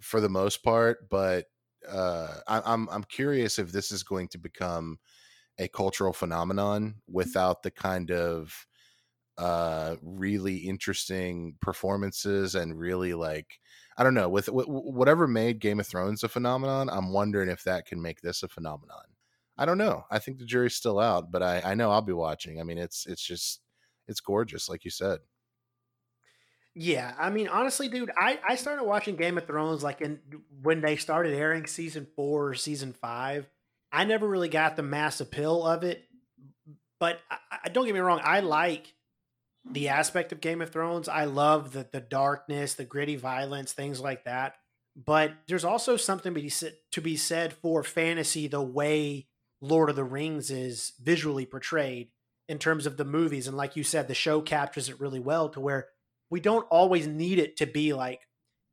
for 0.00 0.20
the 0.20 0.28
most 0.28 0.62
part, 0.62 1.08
but 1.10 1.46
uh 1.88 2.40
I, 2.46 2.62
I'm 2.64 2.88
I'm 2.90 3.04
curious 3.04 3.58
if 3.58 3.72
this 3.72 3.92
is 3.92 4.02
going 4.02 4.28
to 4.28 4.38
become 4.38 4.98
a 5.58 5.68
cultural 5.68 6.12
phenomenon 6.12 6.96
without 7.08 7.62
the 7.62 7.70
kind 7.70 8.10
of 8.10 8.66
uh 9.36 9.96
really 10.02 10.56
interesting 10.56 11.54
performances 11.60 12.54
and 12.54 12.78
really 12.78 13.14
like 13.14 13.60
I 13.96 14.04
don't 14.04 14.14
know 14.14 14.28
with, 14.28 14.48
with 14.48 14.66
whatever 14.68 15.26
made 15.28 15.60
Game 15.60 15.80
of 15.80 15.86
Thrones 15.86 16.22
a 16.24 16.28
phenomenon. 16.28 16.88
I'm 16.90 17.12
wondering 17.12 17.48
if 17.48 17.64
that 17.64 17.86
can 17.86 18.00
make 18.02 18.20
this 18.20 18.42
a 18.42 18.48
phenomenon. 18.48 19.02
I 19.56 19.64
don't 19.66 19.78
know. 19.78 20.04
I 20.10 20.18
think 20.20 20.38
the 20.38 20.44
jury's 20.46 20.74
still 20.76 20.98
out, 21.00 21.30
but 21.32 21.42
I 21.42 21.60
I 21.64 21.74
know 21.74 21.90
I'll 21.90 22.02
be 22.02 22.12
watching. 22.12 22.60
I 22.60 22.64
mean, 22.64 22.78
it's 22.78 23.06
it's 23.06 23.22
just 23.22 23.60
it's 24.08 24.20
gorgeous, 24.20 24.68
like 24.68 24.84
you 24.84 24.90
said. 24.90 25.18
Yeah, 26.80 27.12
I 27.18 27.30
mean, 27.30 27.48
honestly, 27.48 27.88
dude, 27.88 28.12
I 28.16 28.38
I 28.48 28.54
started 28.54 28.84
watching 28.84 29.16
Game 29.16 29.36
of 29.36 29.48
Thrones 29.48 29.82
like 29.82 30.00
in 30.00 30.20
when 30.62 30.80
they 30.80 30.94
started 30.94 31.34
airing 31.34 31.66
season 31.66 32.06
four 32.14 32.50
or 32.50 32.54
season 32.54 32.92
five. 32.92 33.50
I 33.90 34.04
never 34.04 34.28
really 34.28 34.48
got 34.48 34.76
the 34.76 34.84
mass 34.84 35.20
appeal 35.20 35.66
of 35.66 35.82
it, 35.82 36.04
but 37.00 37.18
I, 37.28 37.38
I 37.64 37.68
don't 37.70 37.84
get 37.84 37.94
me 37.94 38.00
wrong, 38.00 38.20
I 38.22 38.40
like 38.40 38.94
the 39.68 39.88
aspect 39.88 40.30
of 40.30 40.40
Game 40.40 40.62
of 40.62 40.70
Thrones. 40.70 41.08
I 41.08 41.24
love 41.24 41.72
the 41.72 41.88
the 41.90 42.00
darkness, 42.00 42.74
the 42.74 42.84
gritty 42.84 43.16
violence, 43.16 43.72
things 43.72 44.00
like 44.00 44.24
that. 44.26 44.54
But 44.94 45.32
there's 45.48 45.64
also 45.64 45.96
something 45.96 46.32
to 46.32 46.40
be 46.40 46.48
said, 46.48 46.74
to 46.92 47.00
be 47.00 47.16
said 47.16 47.54
for 47.54 47.82
fantasy, 47.82 48.46
the 48.46 48.62
way 48.62 49.26
Lord 49.60 49.90
of 49.90 49.96
the 49.96 50.04
Rings 50.04 50.48
is 50.48 50.92
visually 51.02 51.44
portrayed 51.44 52.10
in 52.48 52.60
terms 52.60 52.86
of 52.86 52.98
the 52.98 53.04
movies. 53.04 53.48
And 53.48 53.56
like 53.56 53.74
you 53.74 53.82
said, 53.82 54.06
the 54.06 54.14
show 54.14 54.40
captures 54.40 54.88
it 54.88 55.00
really 55.00 55.20
well 55.20 55.48
to 55.48 55.58
where 55.60 55.88
we 56.30 56.40
don't 56.40 56.66
always 56.70 57.06
need 57.06 57.38
it 57.38 57.56
to 57.58 57.66
be 57.66 57.92
like 57.92 58.20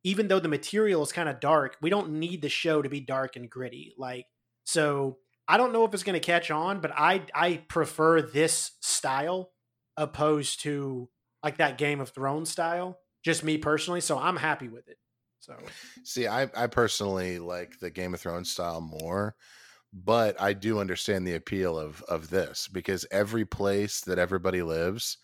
even 0.06 0.28
though 0.28 0.38
the 0.38 0.46
material 0.46 1.02
is 1.02 1.10
kind 1.10 1.28
of 1.28 1.40
dark, 1.40 1.76
we 1.82 1.90
don't 1.90 2.12
need 2.12 2.40
the 2.40 2.48
show 2.48 2.80
to 2.80 2.88
be 2.88 3.00
dark 3.00 3.34
and 3.34 3.50
gritty. 3.50 3.92
Like, 3.98 4.26
so 4.62 5.18
I 5.48 5.56
don't 5.56 5.72
know 5.72 5.84
if 5.84 5.92
it's 5.92 6.04
going 6.04 6.14
to 6.14 6.24
catch 6.24 6.48
on, 6.48 6.80
but 6.80 6.92
I 6.96 7.22
I 7.34 7.64
prefer 7.68 8.22
this 8.22 8.70
style 8.80 9.50
opposed 9.96 10.60
to 10.60 11.08
like 11.42 11.58
that 11.58 11.76
Game 11.76 12.00
of 12.00 12.10
Thrones 12.10 12.50
style. 12.50 13.00
Just 13.24 13.42
me 13.42 13.58
personally, 13.58 14.00
so 14.00 14.16
I'm 14.16 14.36
happy 14.36 14.68
with 14.68 14.86
it. 14.86 14.96
So 15.40 15.56
see, 16.04 16.28
I 16.28 16.48
I 16.56 16.68
personally 16.68 17.40
like 17.40 17.80
the 17.80 17.90
Game 17.90 18.14
of 18.14 18.20
Thrones 18.20 18.52
style 18.52 18.80
more, 18.80 19.34
but 19.92 20.40
I 20.40 20.52
do 20.52 20.78
understand 20.78 21.26
the 21.26 21.34
appeal 21.34 21.76
of 21.76 22.00
of 22.04 22.30
this 22.30 22.68
because 22.68 23.06
every 23.10 23.44
place 23.44 24.02
that 24.02 24.20
everybody 24.20 24.62
lives 24.62 25.18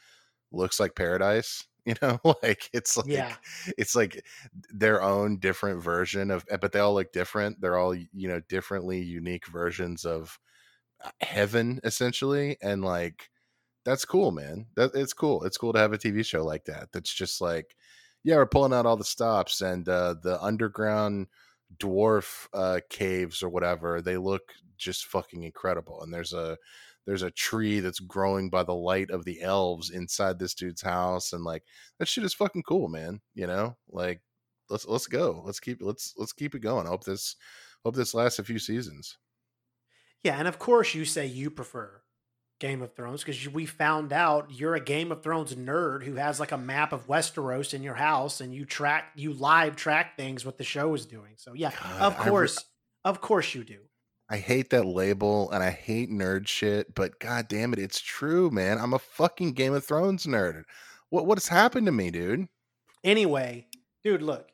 looks 0.50 0.80
like 0.80 0.96
paradise 0.96 1.64
you 1.84 1.94
know 2.02 2.18
like 2.42 2.70
it's 2.72 2.96
like 2.96 3.06
yeah, 3.08 3.34
it's 3.78 3.94
like 3.94 4.24
their 4.72 5.02
own 5.02 5.38
different 5.38 5.82
version 5.82 6.30
of 6.30 6.44
eh, 6.50 6.56
but 6.60 6.72
they 6.72 6.80
all 6.80 6.94
look 6.94 7.12
different. 7.12 7.60
They're 7.60 7.78
all 7.78 7.94
you 7.94 8.28
know 8.28 8.40
differently 8.48 9.00
unique 9.02 9.46
versions 9.46 10.04
of 10.04 10.38
uh, 11.04 11.10
heaven 11.20 11.80
essentially 11.84 12.56
and 12.62 12.84
like 12.84 13.30
that's 13.84 14.04
cool 14.04 14.30
man. 14.32 14.66
That 14.76 14.92
it's 14.94 15.12
cool. 15.12 15.44
It's 15.44 15.58
cool 15.58 15.72
to 15.72 15.78
have 15.78 15.92
a 15.92 15.98
tv 15.98 16.24
show 16.24 16.44
like 16.44 16.64
that 16.66 16.90
that's 16.92 17.12
just 17.12 17.40
like 17.40 17.76
yeah 18.24 18.36
we're 18.36 18.46
pulling 18.46 18.72
out 18.72 18.86
all 18.86 18.96
the 18.96 19.04
stops 19.04 19.60
and 19.60 19.88
uh 19.88 20.14
the 20.22 20.40
underground 20.42 21.26
dwarf 21.78 22.46
uh 22.52 22.80
caves 22.90 23.42
or 23.42 23.48
whatever 23.48 24.02
they 24.02 24.16
look 24.16 24.52
just 24.76 25.06
fucking 25.06 25.42
incredible 25.44 26.02
and 26.02 26.12
there's 26.12 26.32
a 26.32 26.56
there's 27.06 27.22
a 27.22 27.30
tree 27.30 27.80
that's 27.80 28.00
growing 28.00 28.48
by 28.48 28.62
the 28.62 28.74
light 28.74 29.10
of 29.10 29.24
the 29.24 29.40
elves 29.42 29.90
inside 29.90 30.38
this 30.38 30.54
dude's 30.54 30.82
house 30.82 31.32
and 31.32 31.44
like 31.44 31.62
that 31.98 32.08
shit 32.08 32.24
is 32.24 32.34
fucking 32.34 32.62
cool 32.62 32.88
man 32.88 33.20
you 33.34 33.46
know 33.46 33.76
like 33.90 34.20
let's 34.70 34.86
let's 34.86 35.06
go 35.06 35.42
let's 35.44 35.60
keep 35.60 35.78
let's 35.80 36.14
let's 36.16 36.32
keep 36.32 36.54
it 36.54 36.60
going 36.60 36.86
hope 36.86 37.04
this 37.04 37.36
hope 37.84 37.94
this 37.94 38.14
lasts 38.14 38.38
a 38.38 38.44
few 38.44 38.58
seasons 38.58 39.18
yeah, 40.22 40.36
and 40.38 40.46
of 40.46 40.58
course 40.58 40.94
you 40.94 41.04
say 41.04 41.26
you 41.26 41.50
prefer 41.50 42.00
Game 42.60 42.80
of 42.80 42.94
Thrones 42.94 43.24
because 43.24 43.48
we 43.48 43.66
found 43.66 44.12
out 44.12 44.50
you're 44.52 44.76
a 44.76 44.80
Game 44.80 45.10
of 45.10 45.22
Thrones 45.22 45.54
nerd 45.54 46.04
who 46.04 46.14
has 46.14 46.38
like 46.38 46.52
a 46.52 46.58
map 46.58 46.92
of 46.92 47.08
Westeros 47.08 47.74
in 47.74 47.82
your 47.82 47.94
house 47.94 48.40
and 48.40 48.54
you 48.54 48.64
track 48.64 49.06
you 49.16 49.32
live 49.32 49.74
track 49.74 50.16
things 50.16 50.46
what 50.46 50.58
the 50.58 50.64
show 50.64 50.94
is 50.94 51.06
doing. 51.06 51.34
So 51.36 51.54
yeah, 51.54 51.70
God, 51.70 52.00
of 52.00 52.20
I 52.20 52.24
re- 52.24 52.30
course, 52.30 52.64
of 53.04 53.20
course 53.20 53.54
you 53.54 53.64
do. 53.64 53.80
I 54.28 54.38
hate 54.38 54.70
that 54.70 54.86
label 54.86 55.50
and 55.50 55.62
I 55.62 55.70
hate 55.70 56.10
nerd 56.10 56.46
shit, 56.46 56.94
but 56.94 57.18
god 57.18 57.48
damn 57.48 57.72
it, 57.72 57.78
it's 57.78 58.00
true, 58.00 58.50
man. 58.50 58.78
I'm 58.78 58.94
a 58.94 58.98
fucking 58.98 59.52
Game 59.52 59.74
of 59.74 59.84
Thrones 59.84 60.26
nerd. 60.26 60.64
What 61.10 61.26
what 61.26 61.38
has 61.38 61.48
happened 61.48 61.86
to 61.86 61.92
me, 61.92 62.10
dude? 62.10 62.48
Anyway, 63.04 63.66
dude, 64.02 64.22
look. 64.22 64.48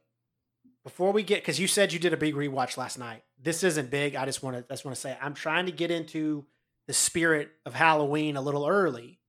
Before 0.83 1.13
we 1.13 1.23
get, 1.23 1.43
because 1.43 1.61
you 1.61 1.67
said 1.67 1.93
you 1.93 1.99
did 1.99 2.15
a 2.15 2.17
big 2.17 2.35
rewatch 2.35 2.77
last 2.77 2.99
night. 2.99 3.23
This 3.41 3.63
isn't 3.63 3.91
big. 3.91 4.17
I 4.17 4.25
just 4.25 4.43
want 4.43 4.57
to, 4.57 4.65
just 4.69 4.85
want 4.85 4.95
to 4.95 5.01
say, 5.01 5.17
I'm 5.21 5.35
trying 5.35 5.67
to 5.67 5.73
get 5.73 5.91
into 5.91 6.47
the 6.87 6.95
spirit 6.95 7.51
of 7.67 7.75
Halloween 7.75 8.37
a 8.37 8.43
little 8.43 8.67
early. 8.67 9.21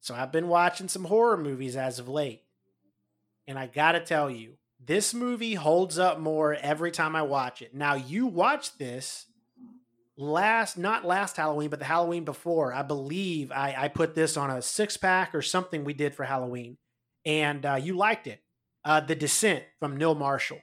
So 0.00 0.14
I've 0.14 0.30
been 0.30 0.48
watching 0.48 0.88
some 0.88 1.04
horror 1.04 1.36
movies 1.36 1.74
as 1.74 1.98
of 1.98 2.08
late, 2.08 2.42
and 3.46 3.58
I 3.58 3.66
gotta 3.66 4.00
tell 4.00 4.30
you, 4.30 4.58
this 4.78 5.12
movie 5.12 5.54
holds 5.54 5.98
up 5.98 6.18
more 6.18 6.54
every 6.54 6.90
time 6.90 7.16
I 7.16 7.22
watch 7.22 7.60
it. 7.60 7.74
Now 7.74 7.94
you 7.94 8.26
watch 8.26 8.78
this 8.78 9.26
last 10.20 10.78
not 10.78 11.04
last 11.04 11.36
Halloween, 11.36 11.70
but 11.70 11.78
the 11.78 11.84
Halloween 11.84 12.24
before. 12.24 12.72
I 12.72 12.82
believe 12.82 13.50
I, 13.50 13.74
I 13.76 13.88
put 13.88 14.14
this 14.14 14.36
on 14.36 14.50
a 14.50 14.62
six 14.62 14.96
pack 14.96 15.34
or 15.34 15.42
something 15.42 15.84
we 15.84 15.94
did 15.94 16.14
for 16.14 16.24
Halloween, 16.24 16.76
and 17.24 17.64
uh, 17.64 17.74
you 17.74 17.96
liked 17.96 18.26
it. 18.26 18.40
Uh, 18.84 19.00
the 19.00 19.14
Descent 19.14 19.64
from 19.78 19.96
Neil 19.96 20.14
Marshall. 20.14 20.60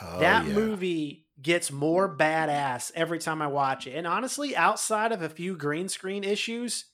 Oh, 0.00 0.20
that 0.20 0.46
yeah. 0.46 0.52
movie 0.52 1.26
gets 1.40 1.70
more 1.70 2.14
badass 2.14 2.90
every 2.94 3.18
time 3.18 3.42
I 3.42 3.46
watch 3.46 3.86
it. 3.86 3.94
And 3.94 4.06
honestly, 4.06 4.56
outside 4.56 5.12
of 5.12 5.22
a 5.22 5.28
few 5.28 5.56
green 5.56 5.88
screen 5.88 6.24
issues, 6.24 6.86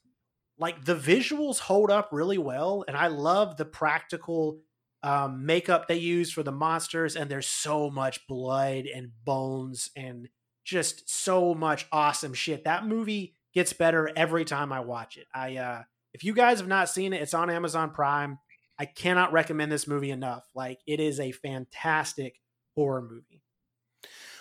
like 0.59 0.85
the 0.85 0.95
visuals 0.95 1.59
hold 1.59 1.91
up 1.91 2.11
really 2.13 2.39
well. 2.39 2.85
And 2.87 2.97
I 2.97 3.07
love 3.07 3.57
the 3.57 3.65
practical 3.65 4.61
um, 5.03 5.47
makeup 5.47 5.89
they 5.89 5.97
use 5.97 6.31
for 6.31 6.43
the 6.43 6.53
monsters. 6.53 7.17
And 7.17 7.31
there's 7.31 7.49
so 7.49 7.91
much 7.91 8.27
blood 8.27 8.85
and 8.87 9.11
bones 9.25 9.91
and 9.97 10.29
just 10.65 11.09
so 11.11 11.55
much 11.55 11.87
awesome 11.93 12.35
shit. 12.35 12.65
That 12.65 12.87
movie 12.87 13.35
gets 13.55 13.73
better 13.73 14.11
every 14.17 14.45
time 14.45 14.73
I 14.73 14.81
watch 14.81 15.17
it. 15.17 15.27
I 15.35 15.57
uh 15.57 15.83
if 16.15 16.25
you 16.25 16.35
guys 16.35 16.59
have 16.59 16.69
not 16.69 16.89
seen 16.89 17.13
it, 17.13 17.23
it's 17.23 17.35
on 17.35 17.51
Amazon 17.51 17.91
Prime. 17.91 18.39
I 18.79 18.85
cannot 18.85 19.33
recommend 19.33 19.73
this 19.73 19.87
movie 19.87 20.11
enough. 20.11 20.45
Like 20.55 20.81
it 20.87 21.01
is 21.01 21.21
a 21.21 21.33
fantastic 21.33 22.41
horror 22.75 23.03
movie. 23.03 23.43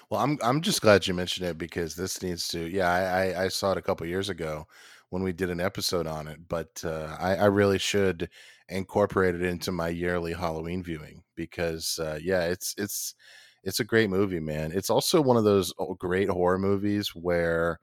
Well, 0.09 0.21
I'm 0.21 0.37
I'm 0.41 0.61
just 0.61 0.81
glad 0.81 1.07
you 1.07 1.13
mentioned 1.13 1.47
it 1.47 1.57
because 1.57 1.95
this 1.95 2.21
needs 2.21 2.47
to. 2.49 2.59
Yeah, 2.59 2.89
I 2.89 3.01
I, 3.01 3.43
I 3.45 3.47
saw 3.47 3.71
it 3.71 3.77
a 3.77 3.81
couple 3.81 4.05
years 4.07 4.29
ago 4.29 4.67
when 5.09 5.23
we 5.23 5.33
did 5.33 5.49
an 5.49 5.61
episode 5.61 6.07
on 6.07 6.27
it, 6.27 6.39
but 6.47 6.81
uh, 6.85 7.15
I, 7.19 7.35
I 7.35 7.45
really 7.45 7.77
should 7.77 8.29
incorporate 8.69 9.35
it 9.35 9.41
into 9.41 9.71
my 9.71 9.89
yearly 9.89 10.33
Halloween 10.33 10.83
viewing 10.83 11.23
because 11.35 11.99
uh, 11.99 12.19
yeah, 12.21 12.43
it's 12.43 12.73
it's 12.77 13.15
it's 13.63 13.79
a 13.79 13.85
great 13.85 14.09
movie, 14.09 14.39
man. 14.39 14.71
It's 14.73 14.89
also 14.89 15.21
one 15.21 15.37
of 15.37 15.43
those 15.43 15.73
uh, 15.79 15.93
great 15.97 16.29
horror 16.29 16.59
movies 16.59 17.09
where 17.09 17.79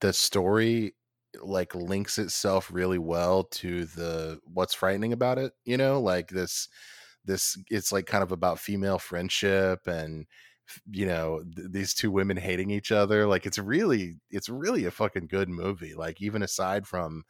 the 0.00 0.12
story 0.12 0.94
like 1.42 1.74
links 1.74 2.18
itself 2.18 2.70
really 2.72 2.98
well 2.98 3.44
to 3.44 3.86
the 3.86 4.38
what's 4.44 4.74
frightening 4.74 5.12
about 5.12 5.38
it, 5.38 5.52
you 5.64 5.76
know, 5.76 6.00
like 6.00 6.28
this 6.28 6.68
this 7.24 7.58
it's 7.70 7.92
like 7.92 8.06
kind 8.06 8.22
of 8.24 8.32
about 8.32 8.58
female 8.60 8.98
friendship 8.98 9.86
and 9.86 10.26
you 10.90 11.06
know 11.06 11.42
th- 11.56 11.68
these 11.70 11.94
two 11.94 12.10
women 12.10 12.36
hating 12.36 12.70
each 12.70 12.92
other. 12.92 13.26
Like 13.26 13.46
it's 13.46 13.58
really 13.58 14.16
it's 14.30 14.48
really 14.48 14.84
a 14.86 14.90
fucking 14.90 15.28
good 15.28 15.48
movie. 15.48 15.94
Like 15.94 16.20
even 16.22 16.42
aside 16.42 16.86
from 16.86 17.24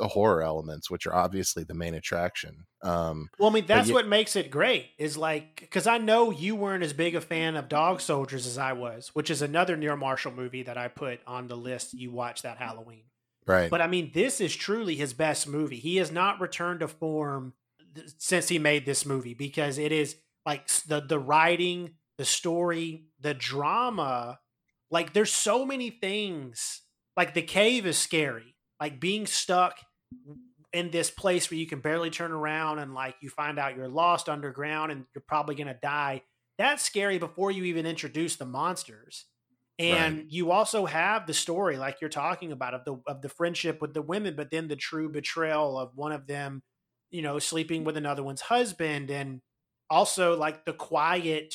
the 0.00 0.08
horror 0.08 0.42
elements 0.42 0.90
which 0.90 1.06
are 1.06 1.14
obviously 1.14 1.62
the 1.62 1.74
main 1.74 1.94
attraction 1.94 2.66
um 2.82 3.28
Well, 3.38 3.50
I 3.50 3.52
mean, 3.52 3.66
that's 3.66 3.92
what 3.92 4.08
makes 4.08 4.34
it 4.34 4.50
great. 4.50 4.86
Is 4.98 5.18
like 5.18 5.60
because 5.60 5.86
I 5.86 5.98
know 5.98 6.30
you 6.30 6.56
weren't 6.56 6.82
as 6.82 6.94
big 6.94 7.14
a 7.14 7.20
fan 7.20 7.54
of 7.54 7.68
Dog 7.68 8.00
Soldiers 8.00 8.46
as 8.46 8.56
I 8.56 8.72
was, 8.72 9.08
which 9.12 9.30
is 9.30 9.42
another 9.42 9.76
Neil 9.76 9.96
Marshall 9.96 10.32
movie 10.32 10.62
that 10.62 10.78
I 10.78 10.88
put 10.88 11.20
on 11.26 11.46
the 11.48 11.56
list. 11.56 11.92
You 11.92 12.10
watch 12.10 12.42
that 12.42 12.56
Halloween, 12.56 13.04
right 13.46 13.70
but 13.70 13.82
I 13.82 13.86
mean, 13.86 14.10
this 14.14 14.40
is 14.40 14.56
truly 14.56 14.94
his 14.96 15.12
best 15.12 15.46
movie. 15.46 15.78
He 15.78 15.96
has 15.96 16.10
not 16.10 16.40
returned 16.40 16.80
to 16.80 16.88
form 16.88 17.52
th- 17.94 18.08
since 18.18 18.48
he 18.48 18.58
made 18.58 18.86
this 18.86 19.04
movie 19.04 19.34
because 19.34 19.76
it 19.76 19.92
is 19.92 20.16
like 20.46 20.66
the 20.86 21.00
the 21.00 21.18
writing, 21.18 21.96
the 22.16 22.24
story, 22.24 23.04
the 23.20 23.34
drama. 23.34 24.40
Like, 24.90 25.12
there's 25.12 25.32
so 25.32 25.64
many 25.66 25.90
things. 25.90 26.82
Like 27.16 27.34
the 27.34 27.42
cave 27.42 27.84
is 27.86 27.98
scary. 27.98 28.56
Like 28.80 28.98
being 28.98 29.26
stuck 29.26 29.78
in 30.72 30.90
this 30.90 31.10
place 31.10 31.50
where 31.50 31.58
you 31.58 31.66
can 31.66 31.80
barely 31.80 32.10
turn 32.10 32.32
around 32.32 32.78
and 32.78 32.94
like 32.94 33.16
you 33.20 33.28
find 33.28 33.58
out 33.58 33.76
you're 33.76 33.88
lost 33.88 34.28
underground 34.28 34.92
and 34.92 35.04
you're 35.14 35.24
probably 35.26 35.54
going 35.54 35.66
to 35.66 35.78
die. 35.82 36.22
That's 36.58 36.84
scary 36.84 37.18
before 37.18 37.50
you 37.50 37.64
even 37.64 37.86
introduce 37.86 38.36
the 38.36 38.46
monsters. 38.46 39.26
And 39.78 40.26
you 40.28 40.50
also 40.50 40.84
have 40.84 41.26
the 41.26 41.32
story 41.32 41.78
like 41.78 42.02
you're 42.02 42.10
talking 42.10 42.52
about 42.52 42.74
of 42.74 42.84
the 42.84 43.00
of 43.06 43.22
the 43.22 43.30
friendship 43.30 43.80
with 43.80 43.94
the 43.94 44.02
women 44.02 44.36
but 44.36 44.50
then 44.50 44.68
the 44.68 44.76
true 44.76 45.08
betrayal 45.10 45.78
of 45.78 45.92
one 45.94 46.12
of 46.12 46.26
them, 46.26 46.62
you 47.10 47.22
know, 47.22 47.38
sleeping 47.38 47.82
with 47.82 47.96
another 47.96 48.22
one's 48.22 48.42
husband 48.42 49.10
and 49.10 49.40
also 49.88 50.36
like 50.36 50.66
the 50.66 50.74
quiet 50.74 51.54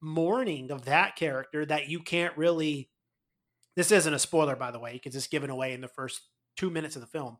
mourning 0.00 0.70
of 0.70 0.86
that 0.86 1.16
character 1.16 1.66
that 1.66 1.88
you 1.88 2.00
can't 2.00 2.36
really 2.38 2.90
this 3.76 3.92
isn't 3.92 4.14
a 4.14 4.18
spoiler 4.18 4.56
by 4.56 4.70
the 4.70 4.80
way 4.80 4.94
because 4.94 5.14
it's 5.14 5.26
given 5.26 5.50
away 5.50 5.74
in 5.74 5.82
the 5.82 5.88
first 5.88 6.22
2 6.56 6.70
minutes 6.70 6.96
of 6.96 7.02
the 7.02 7.08
film 7.08 7.36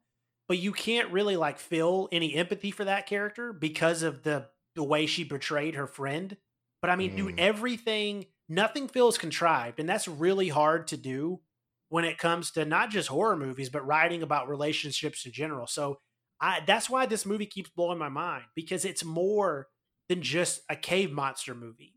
but 0.51 0.59
you 0.59 0.73
can't 0.73 1.13
really 1.13 1.37
like 1.37 1.61
feel 1.61 2.11
any 2.13 2.35
empathy 2.35 2.73
for 2.73 2.85
that 2.85 3.07
character 3.07 3.55
because 3.55 4.03
of 4.03 4.25
the 4.25 4.51
the 4.75 4.85
way 4.85 5.07
she 5.07 5.25
betrayed 5.25 5.77
her 5.77 5.87
friend. 5.87 6.37
But 6.83 6.91
I 6.91 6.97
mean, 6.97 7.13
Mm. 7.13 7.39
everything, 7.39 8.27
nothing 8.49 8.89
feels 8.89 9.17
contrived, 9.17 9.79
and 9.81 9.89
that's 9.89 10.09
really 10.09 10.49
hard 10.51 10.89
to 10.89 10.99
do 10.99 11.43
when 11.89 12.05
it 12.05 12.19
comes 12.19 12.51
to 12.53 12.65
not 12.67 12.91
just 12.91 13.09
horror 13.09 13.37
movies, 13.37 13.71
but 13.71 13.87
writing 13.87 14.25
about 14.25 14.49
relationships 14.51 15.25
in 15.25 15.33
general. 15.33 15.69
So 15.69 16.01
I 16.41 16.61
that's 16.67 16.91
why 16.91 17.07
this 17.07 17.25
movie 17.27 17.47
keeps 17.47 17.71
blowing 17.71 17.99
my 17.99 18.11
mind 18.11 18.47
because 18.57 18.85
it's 18.85 19.05
more 19.05 19.69
than 20.11 20.23
just 20.23 20.63
a 20.69 20.77
cave 20.77 21.13
monster 21.13 21.55
movie. 21.55 21.95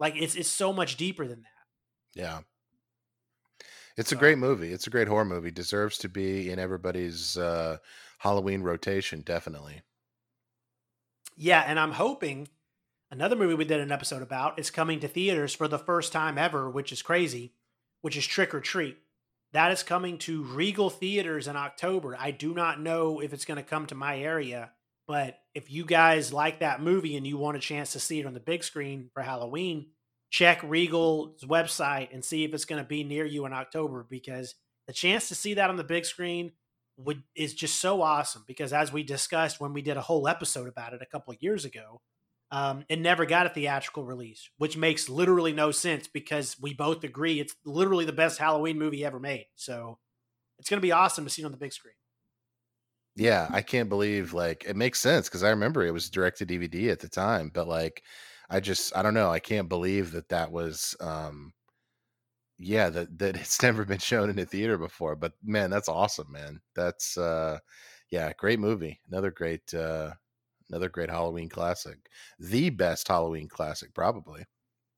Like 0.00 0.16
it's 0.16 0.34
it's 0.34 0.50
so 0.50 0.72
much 0.72 0.96
deeper 0.96 1.28
than 1.28 1.42
that. 1.42 1.48
yeah 2.14 2.42
it's 3.96 4.12
a 4.12 4.16
great 4.16 4.38
movie 4.38 4.72
it's 4.72 4.86
a 4.86 4.90
great 4.90 5.08
horror 5.08 5.24
movie 5.24 5.50
deserves 5.50 5.98
to 5.98 6.08
be 6.08 6.50
in 6.50 6.58
everybody's 6.58 7.36
uh 7.36 7.76
halloween 8.18 8.62
rotation 8.62 9.20
definitely 9.22 9.82
Yeah, 11.36 11.62
and 11.66 11.78
I'm 11.80 11.92
hoping 11.92 12.48
another 13.10 13.36
movie 13.36 13.54
we 13.54 13.64
did 13.64 13.80
an 13.80 13.92
episode 13.92 14.22
about 14.22 14.58
is 14.58 14.70
coming 14.70 15.00
to 15.00 15.08
theaters 15.08 15.54
for 15.54 15.68
the 15.68 15.78
first 15.78 16.12
time 16.12 16.38
ever, 16.38 16.68
which 16.70 16.92
is 16.92 17.02
crazy, 17.02 17.54
which 18.02 18.16
is 18.16 18.26
Trick 18.26 18.54
or 18.54 18.60
Treat. 18.60 18.98
That 19.52 19.72
is 19.72 19.82
coming 19.82 20.18
to 20.18 20.42
Regal 20.44 20.90
Theaters 20.90 21.46
in 21.48 21.56
October. 21.56 22.16
I 22.18 22.30
do 22.30 22.54
not 22.54 22.80
know 22.80 23.20
if 23.20 23.32
it's 23.32 23.44
going 23.44 23.56
to 23.56 23.62
come 23.62 23.86
to 23.86 23.94
my 23.94 24.18
area, 24.18 24.72
But 25.06 25.38
if 25.54 25.70
you 25.70 25.84
guys 25.84 26.32
like 26.32 26.60
that 26.60 26.80
movie 26.80 27.16
and 27.16 27.26
you 27.26 27.36
want 27.36 27.56
a 27.56 27.60
chance 27.60 27.92
to 27.92 28.00
see 28.00 28.20
it 28.20 28.26
on 28.26 28.34
the 28.34 28.40
big 28.40 28.62
screen 28.64 29.10
for 29.12 29.22
Halloween, 29.22 29.88
check 30.32 30.62
Regal's 30.62 31.44
website 31.44 32.08
and 32.10 32.24
see 32.24 32.42
if 32.42 32.54
it's 32.54 32.64
going 32.64 32.82
to 32.82 32.88
be 32.88 33.04
near 33.04 33.26
you 33.26 33.44
in 33.44 33.52
October 33.52 34.06
because 34.08 34.54
the 34.86 34.92
chance 34.92 35.28
to 35.28 35.34
see 35.34 35.54
that 35.54 35.68
on 35.68 35.76
the 35.76 35.84
big 35.84 36.06
screen 36.06 36.52
would 36.96 37.22
is 37.36 37.52
just 37.52 37.80
so 37.80 38.00
awesome 38.00 38.42
because 38.46 38.72
as 38.72 38.90
we 38.90 39.02
discussed 39.02 39.60
when 39.60 39.74
we 39.74 39.82
did 39.82 39.98
a 39.98 40.02
whole 40.02 40.26
episode 40.26 40.68
about 40.68 40.94
it 40.94 41.02
a 41.02 41.06
couple 41.06 41.34
of 41.34 41.42
years 41.42 41.66
ago, 41.66 42.00
um, 42.50 42.84
it 42.88 42.98
never 42.98 43.26
got 43.26 43.44
a 43.44 43.50
theatrical 43.50 44.04
release, 44.04 44.48
which 44.56 44.76
makes 44.76 45.10
literally 45.10 45.52
no 45.52 45.70
sense 45.70 46.08
because 46.08 46.56
we 46.60 46.72
both 46.72 47.04
agree 47.04 47.38
it's 47.38 47.54
literally 47.66 48.06
the 48.06 48.12
best 48.12 48.38
Halloween 48.38 48.78
movie 48.78 49.04
ever 49.04 49.20
made. 49.20 49.46
So 49.54 49.98
it's 50.58 50.70
going 50.70 50.78
to 50.78 50.86
be 50.86 50.92
awesome 50.92 51.24
to 51.24 51.30
see 51.30 51.42
it 51.42 51.46
on 51.46 51.52
the 51.52 51.58
big 51.58 51.74
screen. 51.74 51.94
Yeah, 53.16 53.48
I 53.50 53.60
can't 53.60 53.90
believe 53.90 54.32
like 54.32 54.64
it 54.66 54.76
makes 54.76 54.98
sense 54.98 55.28
because 55.28 55.42
I 55.42 55.50
remember 55.50 55.82
it 55.84 55.92
was 55.92 56.08
direct 56.08 56.38
to 56.38 56.46
DVD 56.46 56.90
at 56.90 57.00
the 57.00 57.08
time, 57.08 57.50
but 57.52 57.68
like 57.68 58.02
I 58.50 58.60
just 58.60 58.96
I 58.96 59.02
don't 59.02 59.14
know, 59.14 59.30
I 59.30 59.40
can't 59.40 59.68
believe 59.68 60.12
that 60.12 60.28
that 60.30 60.52
was 60.52 60.96
um 61.00 61.52
yeah, 62.58 62.90
that 62.90 63.18
that 63.18 63.36
it's 63.40 63.62
never 63.62 63.84
been 63.84 63.98
shown 63.98 64.30
in 64.30 64.38
a 64.38 64.44
theater 64.44 64.78
before, 64.78 65.16
but 65.16 65.32
man, 65.42 65.70
that's 65.70 65.88
awesome, 65.88 66.30
man. 66.30 66.60
That's 66.74 67.16
uh 67.18 67.58
yeah, 68.10 68.32
great 68.36 68.58
movie. 68.60 69.00
Another 69.10 69.30
great 69.30 69.72
uh 69.74 70.12
another 70.70 70.88
great 70.88 71.10
Halloween 71.10 71.48
classic. 71.48 72.08
The 72.38 72.70
best 72.70 73.08
Halloween 73.08 73.48
classic 73.48 73.94
probably. 73.94 74.44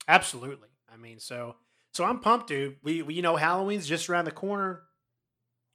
Absolutely. 0.09 0.69
I 0.93 0.97
mean, 0.97 1.19
so 1.19 1.57
so 1.93 2.05
I'm 2.05 2.21
pumped, 2.21 2.49
dude. 2.49 2.77
We, 2.83 3.03
we 3.03 3.15
you 3.15 3.23
know 3.23 3.37
Halloween's 3.37 3.87
just 3.87 4.09
around 4.09 4.27
the 4.27 4.33
corner. 4.33 4.83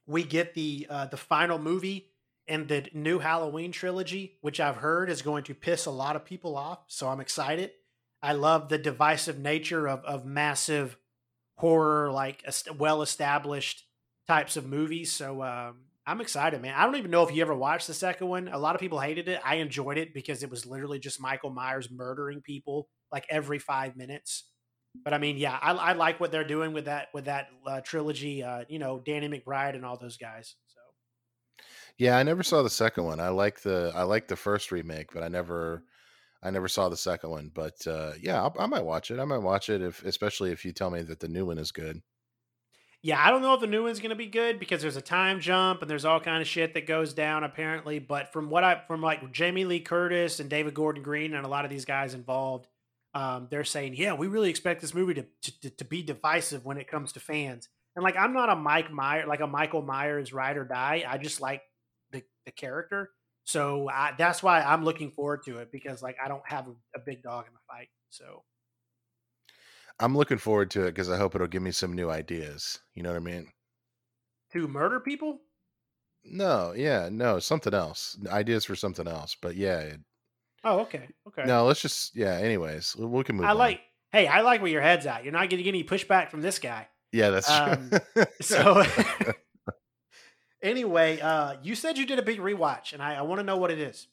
We 0.06 0.24
get 0.24 0.54
the 0.54 0.88
uh 0.90 1.06
the 1.08 1.18
final 1.18 1.58
movie 1.58 2.12
and 2.50 2.68
the 2.68 2.90
new 2.94 3.20
Halloween 3.20 3.72
trilogy, 3.72 4.38
which 4.42 4.60
I've 4.60 4.78
heard 4.78 5.10
is 5.10 5.22
going 5.22 5.44
to 5.46 5.54
piss 5.54 5.86
a 5.86 5.92
lot 5.92 6.16
of 6.16 6.26
people 6.26 6.58
off. 6.58 6.80
So 6.88 7.08
I'm 7.08 7.22
excited. 7.22 7.72
I 8.22 8.34
love 8.34 8.68
the 8.68 8.78
divisive 8.78 9.40
nature 9.40 9.88
of, 9.88 10.04
of 10.04 10.26
massive 10.26 10.98
horror, 11.56 12.12
like 12.12 12.44
well 12.78 13.02
established 13.02 13.86
types 14.28 14.58
of 14.58 14.66
movies. 14.66 15.12
So 15.12 15.42
um, 15.44 15.76
I'm 16.06 16.22
excited, 16.22 16.62
man. 16.62 16.74
I 16.76 16.86
don't 16.86 16.96
even 16.98 17.12
know 17.12 17.24
if 17.24 17.34
you 17.34 17.42
ever 17.42 17.56
watched 17.56 17.88
the 17.88 17.94
second 17.94 18.28
one. 18.28 18.48
A 18.48 18.58
lot 18.58 18.76
of 18.76 18.82
people 18.82 19.00
hated 19.00 19.28
it. 19.28 19.40
I 19.46 19.56
enjoyed 19.56 19.98
it 19.98 20.14
because 20.14 20.44
it 20.44 20.50
was 20.50 20.66
literally 20.66 21.00
just 21.00 21.22
Michael 21.22 21.52
Myers 21.52 21.90
murdering 21.92 22.42
people 22.42 22.90
like 23.12 23.26
every 23.30 23.60
five 23.60 23.96
minutes. 23.96 24.50
But 25.04 25.14
I 25.14 25.20
mean, 25.20 25.38
yeah, 25.38 25.58
I, 25.62 25.72
I 25.72 25.94
like 25.94 26.20
what 26.20 26.32
they're 26.32 26.44
doing 26.44 26.74
with 26.74 26.86
that 26.86 27.10
with 27.14 27.26
that 27.26 27.48
uh, 27.66 27.82
trilogy. 27.82 28.44
Uh, 28.44 28.66
you 28.68 28.80
know, 28.80 29.00
Danny 29.00 29.30
McBride 29.30 29.76
and 29.76 29.86
all 29.86 29.98
those 29.98 30.18
guys. 30.18 30.56
Yeah, 32.00 32.18
I 32.18 32.24
never 32.24 32.44
saw 32.44 32.64
the 32.64 32.70
second 32.70 33.04
one. 33.04 33.20
I 33.20 33.28
like 33.28 33.62
the 33.62 33.92
I 33.94 34.04
like 34.04 34.30
the 34.30 34.38
first 34.38 34.72
remake, 34.72 35.14
but 35.14 35.22
I 35.22 35.28
never 35.28 35.84
I 36.42 36.50
never 36.50 36.70
saw 36.70 36.88
the 36.88 36.98
second 36.98 37.30
one. 37.30 37.52
But 37.54 37.86
uh, 37.86 38.14
yeah, 38.20 38.42
I'll, 38.42 38.56
I 38.58 38.68
might 38.68 38.86
watch 38.86 39.12
it. 39.12 39.20
I 39.20 39.26
might 39.26 39.40
watch 39.40 39.70
it 39.70 39.82
if, 39.82 40.04
especially 40.06 40.52
if 40.52 40.64
you 40.64 40.72
tell 40.72 40.90
me 40.90 41.02
that 41.02 41.20
the 41.20 41.28
new 41.28 41.46
one 41.46 41.58
is 41.58 41.74
good. 41.74 42.02
Yeah, 43.02 43.22
I 43.22 43.30
don't 43.30 43.42
know 43.42 43.54
if 43.54 43.62
the 43.62 43.68
new 43.68 43.84
one's 43.84 44.00
going 44.00 44.10
to 44.10 44.16
be 44.16 44.28
good 44.28 44.60
because 44.60 44.82
there's 44.82 44.98
a 44.98 45.02
time 45.02 45.42
jump 45.42 45.82
and 45.82 45.90
there's 45.92 46.04
all 46.06 46.20
kind 46.20 46.42
of 46.42 46.48
shit 46.48 46.74
that 46.74 46.88
goes 46.88 47.14
down 47.14 47.44
apparently. 47.44 48.00
But 48.00 48.32
from 48.32 48.50
what 48.50 48.64
I 48.64 48.82
from 48.88 49.02
like 49.02 49.34
Jamie 49.34 49.66
Lee 49.66 49.82
Curtis 49.82 50.40
and 50.40 50.50
David 50.50 50.74
Gordon 50.74 51.04
Green 51.04 51.34
and 51.34 51.46
a 51.46 51.50
lot 51.50 51.66
of 51.66 51.72
these 51.72 51.86
guys 51.86 52.14
involved, 52.14 52.68
um, 53.14 53.48
they're 53.52 53.66
saying, 53.66 53.96
yeah, 53.96 54.14
we 54.14 54.28
really 54.28 54.50
expect 54.50 54.80
this 54.80 54.94
movie 54.94 55.16
to, 55.16 55.26
to 55.44 55.70
to 55.70 55.86
be 55.86 56.02
divisive 56.02 56.64
when 56.64 56.78
it 56.78 56.88
comes 56.88 57.12
to 57.14 57.20
fans. 57.20 57.68
And 57.96 58.04
like, 58.04 58.16
I'm 58.16 58.34
not 58.34 58.50
a 58.50 58.56
Mike 58.56 58.90
Meyer, 58.90 59.28
like 59.28 59.42
a 59.42 59.48
Michael 59.48 59.82
Myers 59.82 60.32
ride 60.32 60.56
or 60.56 60.64
die. 60.64 61.04
I 61.06 61.18
just 61.18 61.42
like 61.42 61.62
the, 62.46 62.52
character. 62.52 63.12
So 63.44 63.90
I, 63.90 64.14
that's 64.18 64.44
why 64.44 64.62
I'm 64.62 64.84
looking 64.84 65.12
forward 65.12 65.44
to 65.46 65.60
it 65.60 65.72
because 65.72 66.04
like 66.04 66.18
I 66.24 66.28
don't 66.28 66.44
have 66.46 66.68
a, 66.68 66.72
a 66.96 67.00
big 67.06 67.24
dog 67.24 67.46
in 67.48 67.54
the 67.54 67.60
fight. 67.68 67.90
So 68.10 68.44
I'm 70.00 70.16
looking 70.16 70.38
forward 70.38 70.72
to 70.72 70.84
it 70.84 70.92
because 70.92 71.10
I 71.10 71.18
hope 71.18 71.36
it'll 71.36 71.48
give 71.48 71.62
me 71.62 71.72
some 71.72 71.94
new 71.94 72.10
ideas. 72.10 72.80
You 72.96 73.04
know 73.04 73.10
what 73.10 73.18
I 73.18 73.20
mean? 73.20 73.48
To 74.54 74.68
murder 74.68 75.00
people? 75.00 75.40
No, 76.24 76.74
yeah, 76.76 77.10
no, 77.12 77.40
something 77.40 77.74
else. 77.74 78.18
Ideas 78.28 78.66
for 78.66 78.76
something 78.76 79.08
else. 79.08 79.36
But 79.42 79.56
yeah. 79.56 79.80
It, 79.80 80.00
oh, 80.64 80.80
okay, 80.80 81.08
okay. 81.28 81.44
No, 81.46 81.66
let's 81.66 81.82
just 81.82 82.16
yeah. 82.16 82.34
Anyways, 82.34 82.96
we 82.98 83.24
can 83.24 83.38
move. 83.38 83.46
I 83.46 83.52
on. 83.52 83.58
like. 83.58 83.82
Hey, 84.12 84.26
I 84.26 84.42
like 84.42 84.64
where 84.64 84.72
your 84.72 84.82
head's 84.82 85.06
at. 85.06 85.24
You're 85.24 85.34
not 85.34 85.52
going 85.52 85.58
to 85.60 85.64
get 85.64 85.70
any 85.70 85.84
pushback 85.84 86.32
from 86.32 86.42
this 86.42 86.58
guy. 86.58 86.88
Yeah, 87.12 87.30
that's 87.30 87.48
um, 87.48 87.92
true. 87.92 88.26
so 88.42 88.84
Anyway, 90.62 91.20
uh, 91.22 91.56
you 91.64 91.76
said 91.76 91.98
you 91.98 92.06
did 92.06 92.20
a 92.20 92.24
big 92.24 92.40
rewatch, 92.40 92.94
and 92.94 93.02
I, 93.02 93.16
I 93.16 93.22
want 93.22 93.40
to 93.40 93.44
know 93.44 93.58
what 93.58 93.72
it 93.72 93.80
is. 93.80 94.08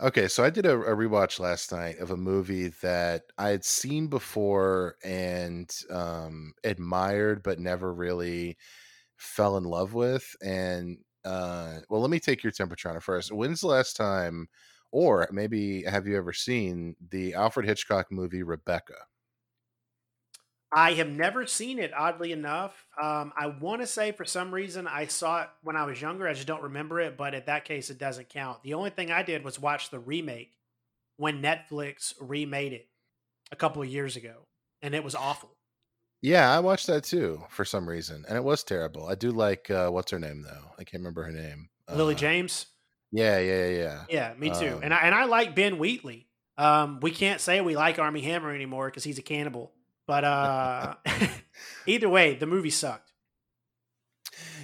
Okay, 0.00 0.28
so 0.28 0.44
I 0.44 0.50
did 0.50 0.66
a, 0.66 0.74
a, 0.74 0.94
rewatch 0.94 1.40
last 1.40 1.72
night 1.72 1.98
of 2.00 2.10
a 2.10 2.18
movie 2.18 2.68
that 2.82 3.22
I 3.38 3.48
had 3.48 3.64
seen 3.64 4.08
before 4.08 4.96
and 5.02 5.74
um, 5.90 6.52
admired, 6.64 7.42
but 7.42 7.58
never 7.58 7.94
really 7.94 8.58
fell 9.16 9.56
in 9.56 9.64
love 9.64 9.94
with. 9.94 10.36
And 10.42 10.98
uh, 11.24 11.78
well, 11.88 12.02
let 12.02 12.10
me 12.10 12.20
take 12.20 12.42
your 12.42 12.52
temperature 12.52 12.90
on 12.90 12.96
it 12.96 13.02
first. 13.02 13.32
When's 13.32 13.62
the 13.62 13.68
last 13.68 13.96
time, 13.96 14.48
or 14.92 15.28
maybe 15.32 15.82
have 15.84 16.06
you 16.06 16.16
ever 16.18 16.34
seen 16.34 16.94
the 17.10 17.32
Alfred 17.32 17.66
Hitchcock 17.66 18.12
movie 18.12 18.42
Rebecca? 18.42 18.94
I 20.76 20.92
have 20.92 21.08
never 21.08 21.46
seen 21.46 21.78
it, 21.78 21.92
oddly 21.96 22.32
enough. 22.32 22.74
Um, 23.00 23.32
I 23.34 23.46
want 23.46 23.80
to 23.80 23.86
say 23.86 24.12
for 24.12 24.26
some 24.26 24.52
reason 24.52 24.86
I 24.86 25.06
saw 25.06 25.40
it 25.44 25.48
when 25.62 25.74
I 25.74 25.86
was 25.86 26.02
younger. 26.02 26.28
I 26.28 26.34
just 26.34 26.46
don't 26.46 26.64
remember 26.64 27.00
it, 27.00 27.16
but 27.16 27.32
in 27.32 27.42
that 27.46 27.64
case, 27.64 27.88
it 27.88 27.96
doesn't 27.96 28.28
count. 28.28 28.62
The 28.62 28.74
only 28.74 28.90
thing 28.90 29.10
I 29.10 29.22
did 29.22 29.42
was 29.42 29.58
watch 29.58 29.88
the 29.88 29.98
remake 29.98 30.52
when 31.16 31.40
Netflix 31.40 32.12
remade 32.20 32.74
it 32.74 32.88
a 33.50 33.56
couple 33.56 33.80
of 33.80 33.88
years 33.88 34.16
ago, 34.16 34.46
and 34.82 34.94
it 34.94 35.02
was 35.02 35.14
awful. 35.14 35.48
Yeah, 36.20 36.54
I 36.54 36.60
watched 36.60 36.88
that 36.88 37.04
too 37.04 37.42
for 37.48 37.64
some 37.64 37.88
reason, 37.88 38.26
and 38.28 38.36
it 38.36 38.44
was 38.44 38.62
terrible. 38.62 39.08
I 39.08 39.14
do 39.14 39.30
like 39.30 39.70
uh, 39.70 39.88
what's 39.88 40.10
her 40.10 40.18
name 40.18 40.42
though? 40.42 40.72
I 40.78 40.84
can't 40.84 41.00
remember 41.00 41.22
her 41.22 41.32
name. 41.32 41.70
Lily 41.90 42.14
uh, 42.14 42.18
James. 42.18 42.66
Yeah, 43.12 43.38
yeah, 43.38 43.68
yeah. 43.68 44.04
Yeah, 44.10 44.34
me 44.36 44.50
too. 44.50 44.74
Um, 44.74 44.80
and 44.82 44.92
I 44.92 44.98
and 44.98 45.14
I 45.14 45.24
like 45.24 45.54
Ben 45.54 45.78
Wheatley. 45.78 46.26
Um, 46.58 47.00
we 47.00 47.12
can't 47.12 47.40
say 47.40 47.62
we 47.62 47.76
like 47.76 47.98
Armie 47.98 48.20
Hammer 48.20 48.54
anymore 48.54 48.88
because 48.88 49.04
he's 49.04 49.18
a 49.18 49.22
cannibal. 49.22 49.72
But 50.06 50.24
uh, 50.24 50.94
either 51.86 52.08
way, 52.08 52.34
the 52.34 52.46
movie 52.46 52.70
sucked. 52.70 53.12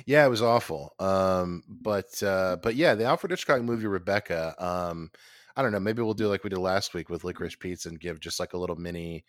Yeah, 0.06 0.24
it 0.24 0.30
was 0.30 0.42
awful. 0.42 0.94
Um, 0.98 1.62
but 1.68 2.22
uh, 2.22 2.56
but 2.62 2.74
yeah, 2.76 2.94
the 2.94 3.04
Alfred 3.04 3.30
Hitchcock 3.30 3.62
movie 3.62 3.86
Rebecca. 3.86 4.54
Um, 4.58 5.10
I 5.56 5.62
don't 5.62 5.72
know. 5.72 5.80
Maybe 5.80 6.02
we'll 6.02 6.14
do 6.14 6.28
like 6.28 6.44
we 6.44 6.50
did 6.50 6.58
last 6.58 6.94
week 6.94 7.08
with 7.08 7.24
Licorice 7.24 7.58
Pizza 7.58 7.88
and 7.88 8.00
give 8.00 8.20
just 8.20 8.40
like 8.40 8.52
a 8.52 8.58
little 8.58 8.76
mini. 8.76 9.24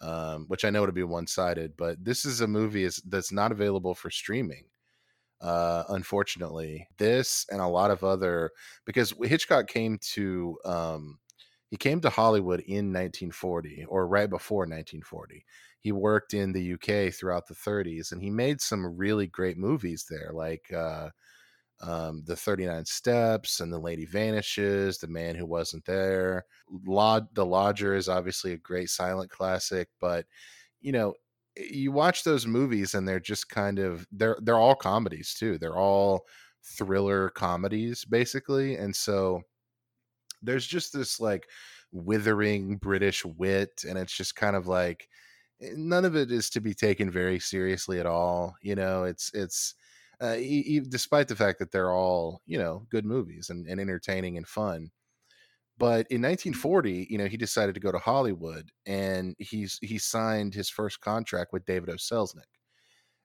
Um, 0.00 0.44
which 0.46 0.64
I 0.64 0.70
know 0.70 0.82
would 0.82 0.94
be 0.94 1.02
one 1.02 1.26
sided, 1.26 1.76
but 1.76 2.04
this 2.04 2.24
is 2.24 2.40
a 2.40 2.46
movie 2.46 2.84
is, 2.84 3.02
that's 3.04 3.32
not 3.32 3.50
available 3.50 3.96
for 3.96 4.10
streaming. 4.10 4.66
Uh, 5.40 5.82
unfortunately, 5.88 6.86
this 6.98 7.46
and 7.50 7.60
a 7.60 7.66
lot 7.66 7.90
of 7.90 8.04
other 8.04 8.52
because 8.84 9.12
Hitchcock 9.22 9.66
came 9.66 9.98
to 10.12 10.56
um, 10.64 11.18
he 11.70 11.76
came 11.76 12.00
to 12.00 12.10
Hollywood 12.10 12.60
in 12.60 12.92
1940 12.92 13.84
or 13.88 14.06
right 14.08 14.30
before 14.30 14.66
1940. 14.66 15.44
He 15.80 15.92
worked 15.92 16.34
in 16.34 16.52
the 16.52 16.62
UK 16.62 17.10
throughout 17.10 17.46
the 17.46 17.54
30s 17.54 18.12
and 18.12 18.22
he 18.22 18.30
made 18.30 18.60
some 18.60 18.96
really 18.96 19.26
great 19.26 19.58
movies 19.58 20.06
there, 20.08 20.30
like 20.32 20.72
uh, 20.72 21.10
um, 21.80 22.22
The 22.26 22.36
39 22.36 22.84
Steps 22.86 23.60
and 23.60 23.72
The 23.72 23.78
Lady 23.78 24.04
Vanishes, 24.04 24.98
The 24.98 25.06
Man 25.06 25.36
Who 25.36 25.46
Wasn't 25.46 25.84
There. 25.84 26.44
Lod- 26.86 27.34
the 27.34 27.46
Lodger 27.46 27.94
is 27.94 28.08
obviously 28.08 28.52
a 28.52 28.58
great 28.58 28.90
silent 28.90 29.30
classic, 29.30 29.88
but 30.00 30.26
you 30.80 30.92
know, 30.92 31.14
you 31.56 31.92
watch 31.92 32.24
those 32.24 32.46
movies 32.46 32.94
and 32.94 33.06
they're 33.08 33.20
just 33.20 33.50
kind 33.50 33.80
of 33.80 34.06
they're 34.12 34.38
they're 34.42 34.58
all 34.58 34.76
comedies 34.76 35.34
too. 35.34 35.58
They're 35.58 35.76
all 35.78 36.26
thriller 36.64 37.30
comedies 37.30 38.04
basically. 38.06 38.76
And 38.76 38.94
so 38.96 39.42
there's 40.42 40.66
just 40.66 40.92
this 40.92 41.20
like 41.20 41.48
withering 41.92 42.76
British 42.76 43.24
wit, 43.24 43.84
and 43.88 43.98
it's 43.98 44.12
just 44.16 44.36
kind 44.36 44.56
of 44.56 44.66
like 44.66 45.08
eh, 45.62 45.70
none 45.76 46.04
of 46.04 46.16
it 46.16 46.30
is 46.30 46.50
to 46.50 46.60
be 46.60 46.74
taken 46.74 47.10
very 47.10 47.38
seriously 47.38 48.00
at 48.00 48.06
all. 48.06 48.56
You 48.62 48.74
know, 48.74 49.04
it's 49.04 49.30
it's 49.34 49.74
uh, 50.20 50.36
despite 50.88 51.28
the 51.28 51.36
fact 51.36 51.58
that 51.60 51.72
they're 51.72 51.92
all 51.92 52.42
you 52.46 52.58
know 52.58 52.86
good 52.90 53.04
movies 53.04 53.50
and, 53.50 53.66
and 53.66 53.80
entertaining 53.80 54.36
and 54.36 54.46
fun. 54.46 54.90
But 55.78 56.08
in 56.10 56.22
1940, 56.22 57.06
you 57.08 57.18
know, 57.18 57.26
he 57.26 57.36
decided 57.36 57.74
to 57.76 57.80
go 57.80 57.92
to 57.92 57.98
Hollywood, 57.98 58.70
and 58.86 59.36
he's 59.38 59.78
he 59.80 59.98
signed 59.98 60.54
his 60.54 60.68
first 60.68 61.00
contract 61.00 61.52
with 61.52 61.64
David 61.64 61.90
O. 61.90 61.94
Selznick. 61.94 62.50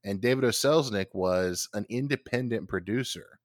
And 0.04 0.22
David 0.22 0.44
O. 0.44 0.50
Selznick 0.50 1.08
was 1.14 1.68
an 1.74 1.86
independent 1.90 2.68
producer 2.70 3.40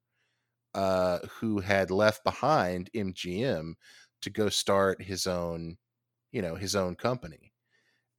uh, 0.73 1.19
who 1.39 1.59
had 1.59 1.91
left 1.91 2.23
behind 2.23 2.89
MGM 2.93 3.73
to 4.21 4.29
go 4.29 4.49
start 4.49 5.01
his 5.01 5.27
own, 5.27 5.77
you 6.31 6.41
know, 6.41 6.55
his 6.55 6.75
own 6.75 6.95
company. 6.95 7.53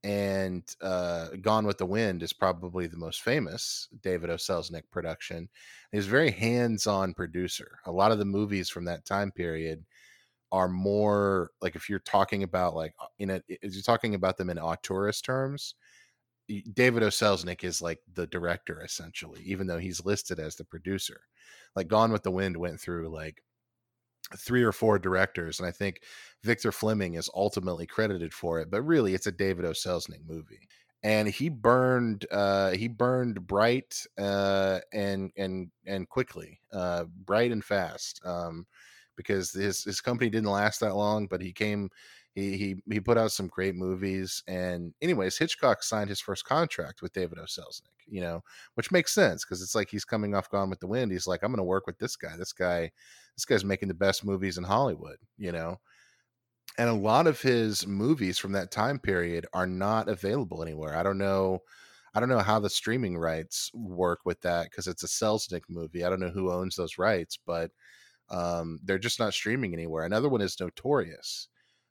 and 0.02 0.64
uh, 0.80 1.28
Gone 1.42 1.66
with 1.66 1.78
the 1.78 1.86
Wind 1.86 2.22
is 2.22 2.32
probably 2.32 2.86
the 2.86 2.96
most 2.96 3.22
famous 3.22 3.88
David 4.02 4.30
O. 4.30 4.36
Selznick 4.36 4.84
production. 4.90 5.48
He's 5.92 6.06
a 6.06 6.10
very 6.10 6.30
hands-on 6.30 7.14
producer. 7.14 7.78
A 7.86 7.92
lot 7.92 8.12
of 8.12 8.18
the 8.18 8.24
movies 8.24 8.70
from 8.70 8.86
that 8.86 9.04
time 9.04 9.30
period 9.30 9.84
are 10.52 10.68
more 10.68 11.50
like 11.62 11.76
if 11.76 11.88
you're 11.88 11.98
talking 12.00 12.42
about 12.42 12.74
like 12.74 12.94
uh, 13.00 13.06
in 13.18 13.30
a 13.30 13.42
if 13.48 13.74
you're 13.74 13.82
talking 13.82 14.14
about 14.14 14.36
them 14.36 14.50
in 14.50 14.58
auteurist 14.58 15.24
terms, 15.24 15.74
David 16.72 17.02
O. 17.02 17.08
Selznick 17.08 17.64
is 17.64 17.80
like 17.82 17.98
the 18.14 18.26
director 18.26 18.82
essentially, 18.82 19.40
even 19.44 19.66
though 19.66 19.78
he's 19.78 20.04
listed 20.04 20.38
as 20.38 20.56
the 20.56 20.64
producer. 20.64 21.20
Like 21.76 21.88
Gone 21.88 22.12
with 22.12 22.22
the 22.22 22.30
Wind 22.30 22.56
went 22.56 22.80
through 22.80 23.08
like 23.08 23.42
three 24.36 24.62
or 24.62 24.72
four 24.72 24.98
directors, 24.98 25.58
and 25.58 25.68
I 25.68 25.72
think 25.72 26.02
Victor 26.42 26.72
Fleming 26.72 27.14
is 27.14 27.30
ultimately 27.34 27.86
credited 27.86 28.32
for 28.32 28.60
it. 28.60 28.70
But 28.70 28.82
really, 28.82 29.14
it's 29.14 29.26
a 29.26 29.32
David 29.32 29.64
O. 29.64 29.70
Selznick 29.70 30.26
movie, 30.26 30.68
and 31.02 31.28
he 31.28 31.48
burned 31.48 32.26
uh, 32.30 32.70
he 32.72 32.88
burned 32.88 33.46
bright 33.46 33.94
uh, 34.18 34.80
and 34.92 35.30
and 35.36 35.70
and 35.86 36.08
quickly, 36.08 36.60
uh, 36.72 37.04
bright 37.24 37.52
and 37.52 37.64
fast, 37.64 38.20
um, 38.24 38.66
because 39.16 39.52
his 39.52 39.84
his 39.84 40.00
company 40.00 40.30
didn't 40.30 40.50
last 40.50 40.80
that 40.80 40.96
long. 40.96 41.26
But 41.26 41.40
he 41.40 41.52
came. 41.52 41.90
He, 42.34 42.56
he 42.56 42.82
he 42.88 43.00
put 43.00 43.18
out 43.18 43.32
some 43.32 43.48
great 43.48 43.74
movies 43.74 44.44
and 44.46 44.94
anyways 45.02 45.36
hitchcock 45.36 45.82
signed 45.82 46.08
his 46.08 46.20
first 46.20 46.44
contract 46.44 47.02
with 47.02 47.12
david 47.12 47.38
o 47.40 47.42
selznick 47.42 47.98
you 48.06 48.20
know 48.20 48.40
which 48.74 48.92
makes 48.92 49.12
sense 49.12 49.44
because 49.44 49.60
it's 49.60 49.74
like 49.74 49.90
he's 49.90 50.04
coming 50.04 50.36
off 50.36 50.48
gone 50.48 50.70
with 50.70 50.78
the 50.78 50.86
wind 50.86 51.10
he's 51.10 51.26
like 51.26 51.42
i'm 51.42 51.56
to 51.56 51.64
work 51.64 51.88
with 51.88 51.98
this 51.98 52.14
guy 52.14 52.36
this 52.36 52.52
guy 52.52 52.88
this 53.40 53.44
guy's 53.46 53.64
making 53.64 53.88
the 53.88 53.94
best 53.94 54.24
movies 54.24 54.58
in 54.58 54.64
Hollywood, 54.64 55.16
you 55.38 55.50
know. 55.50 55.80
And 56.78 56.88
a 56.88 56.94
lot 56.94 57.26
of 57.26 57.40
his 57.40 57.86
movies 57.86 58.38
from 58.38 58.52
that 58.52 58.70
time 58.70 58.98
period 58.98 59.46
are 59.52 59.66
not 59.66 60.08
available 60.08 60.62
anywhere. 60.62 60.94
I 60.96 61.02
don't 61.02 61.18
know 61.18 61.60
I 62.12 62.20
don't 62.20 62.28
know 62.28 62.40
how 62.40 62.58
the 62.58 62.68
streaming 62.68 63.16
rights 63.16 63.70
work 63.72 64.20
with 64.24 64.40
that 64.42 64.64
because 64.64 64.88
it's 64.88 65.04
a 65.04 65.06
Selznick 65.06 65.62
movie. 65.68 66.04
I 66.04 66.10
don't 66.10 66.20
know 66.20 66.30
who 66.30 66.52
owns 66.52 66.74
those 66.74 66.98
rights, 66.98 67.38
but 67.46 67.70
um, 68.30 68.80
they're 68.84 68.98
just 68.98 69.20
not 69.20 69.32
streaming 69.32 69.72
anywhere. 69.72 70.04
Another 70.04 70.28
one 70.28 70.40
is 70.40 70.58
Notorious, 70.58 71.48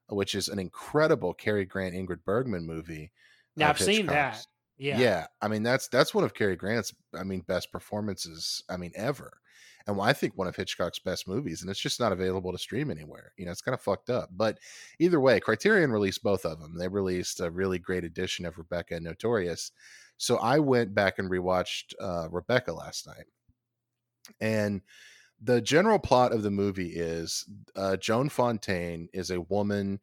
which 0.10 0.36
is 0.36 0.48
an 0.48 0.60
incredible 0.60 1.34
Cary 1.34 1.66
Grant 1.66 1.96
Ingrid 1.96 2.24
Bergman 2.26 2.66
movie. 2.66 3.12
Now 3.56 3.70
I've 3.70 3.80
seen 3.80 4.08
that. 4.08 4.46
Yeah. 4.78 4.98
Yeah, 4.98 5.28
I 5.42 5.48
mean 5.50 5.64
that's 5.64 5.88
that's 5.90 6.14
one 6.14 6.24
of 6.24 6.34
Cary 6.34 6.56
Grant's 6.56 6.94
I 7.18 7.24
mean 7.24 7.42
best 7.42 7.72
performances 7.72 8.64
I 8.70 8.78
mean 8.78 8.92
ever. 8.96 9.40
And 9.88 10.00
I 10.00 10.14
think 10.14 10.38
one 10.38 10.48
of 10.48 10.56
Hitchcock's 10.56 11.00
best 11.00 11.28
movies 11.28 11.62
and 11.62 11.70
it's 11.70 11.80
just 11.80 12.00
not 12.00 12.12
available 12.12 12.52
to 12.52 12.58
stream 12.58 12.92
anywhere. 12.92 13.34
You 13.38 13.46
know, 13.46 13.52
it's 13.52 13.62
kind 13.62 13.74
of 13.74 13.82
fucked 13.82 14.10
up. 14.10 14.30
But 14.32 14.60
either 15.00 15.20
way, 15.20 15.40
Criterion 15.40 15.92
released 15.92 16.24
both 16.24 16.46
of 16.46 16.60
them. 16.60 16.78
They 16.78 16.88
released 16.88 17.40
a 17.40 17.50
really 17.50 17.80
great 17.80 18.04
edition 18.04 18.46
of 18.46 18.58
Rebecca 18.58 18.96
and 18.96 19.06
Notorious. 19.06 19.72
So 20.18 20.38
I 20.38 20.60
went 20.60 20.94
back 20.94 21.18
and 21.18 21.30
rewatched 21.30 21.94
uh, 22.00 22.28
Rebecca 22.30 22.72
last 22.72 23.08
night. 23.08 23.26
And 24.40 24.82
the 25.42 25.62
general 25.62 26.00
plot 26.00 26.34
of 26.34 26.44
the 26.44 26.52
movie 26.52 26.90
is 26.90 27.46
uh, 27.76 27.98
Joan 27.98 28.30
Fontaine 28.30 29.08
is 29.14 29.32
a 29.32 29.42
woman 29.42 30.00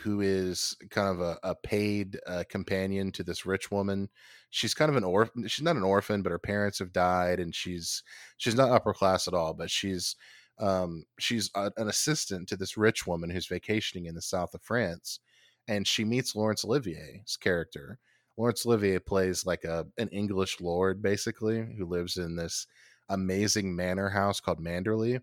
who 0.00 0.20
is 0.20 0.76
kind 0.90 1.08
of 1.08 1.20
a, 1.20 1.38
a 1.42 1.54
paid 1.54 2.18
uh, 2.26 2.44
companion 2.48 3.10
to 3.12 3.22
this 3.22 3.46
rich 3.46 3.70
woman. 3.70 4.08
She's 4.50 4.74
kind 4.74 4.88
of 4.88 4.96
an 4.96 5.04
orphan. 5.04 5.46
She's 5.46 5.64
not 5.64 5.76
an 5.76 5.82
orphan, 5.82 6.22
but 6.22 6.32
her 6.32 6.38
parents 6.38 6.78
have 6.80 6.92
died, 6.92 7.38
and 7.40 7.54
she's 7.54 8.02
she's 8.36 8.54
not 8.54 8.70
upper 8.70 8.92
class 8.92 9.28
at 9.28 9.34
all. 9.34 9.54
But 9.54 9.70
she's 9.70 10.16
um, 10.58 11.04
she's 11.18 11.50
a, 11.54 11.70
an 11.76 11.88
assistant 11.88 12.48
to 12.48 12.56
this 12.56 12.76
rich 12.76 13.06
woman 13.06 13.30
who's 13.30 13.46
vacationing 13.46 14.06
in 14.06 14.14
the 14.14 14.22
south 14.22 14.54
of 14.54 14.62
France, 14.62 15.20
and 15.68 15.86
she 15.86 16.04
meets 16.04 16.34
Laurence 16.34 16.64
Olivier's 16.64 17.36
character. 17.36 17.98
Laurence 18.36 18.64
Olivier 18.66 18.98
plays 18.98 19.46
like 19.46 19.64
a 19.64 19.86
an 19.98 20.08
English 20.08 20.60
lord, 20.60 21.00
basically, 21.02 21.66
who 21.78 21.86
lives 21.86 22.16
in 22.16 22.36
this 22.36 22.66
amazing 23.10 23.76
manor 23.76 24.08
house 24.08 24.40
called 24.40 24.60
Manderley, 24.60 25.20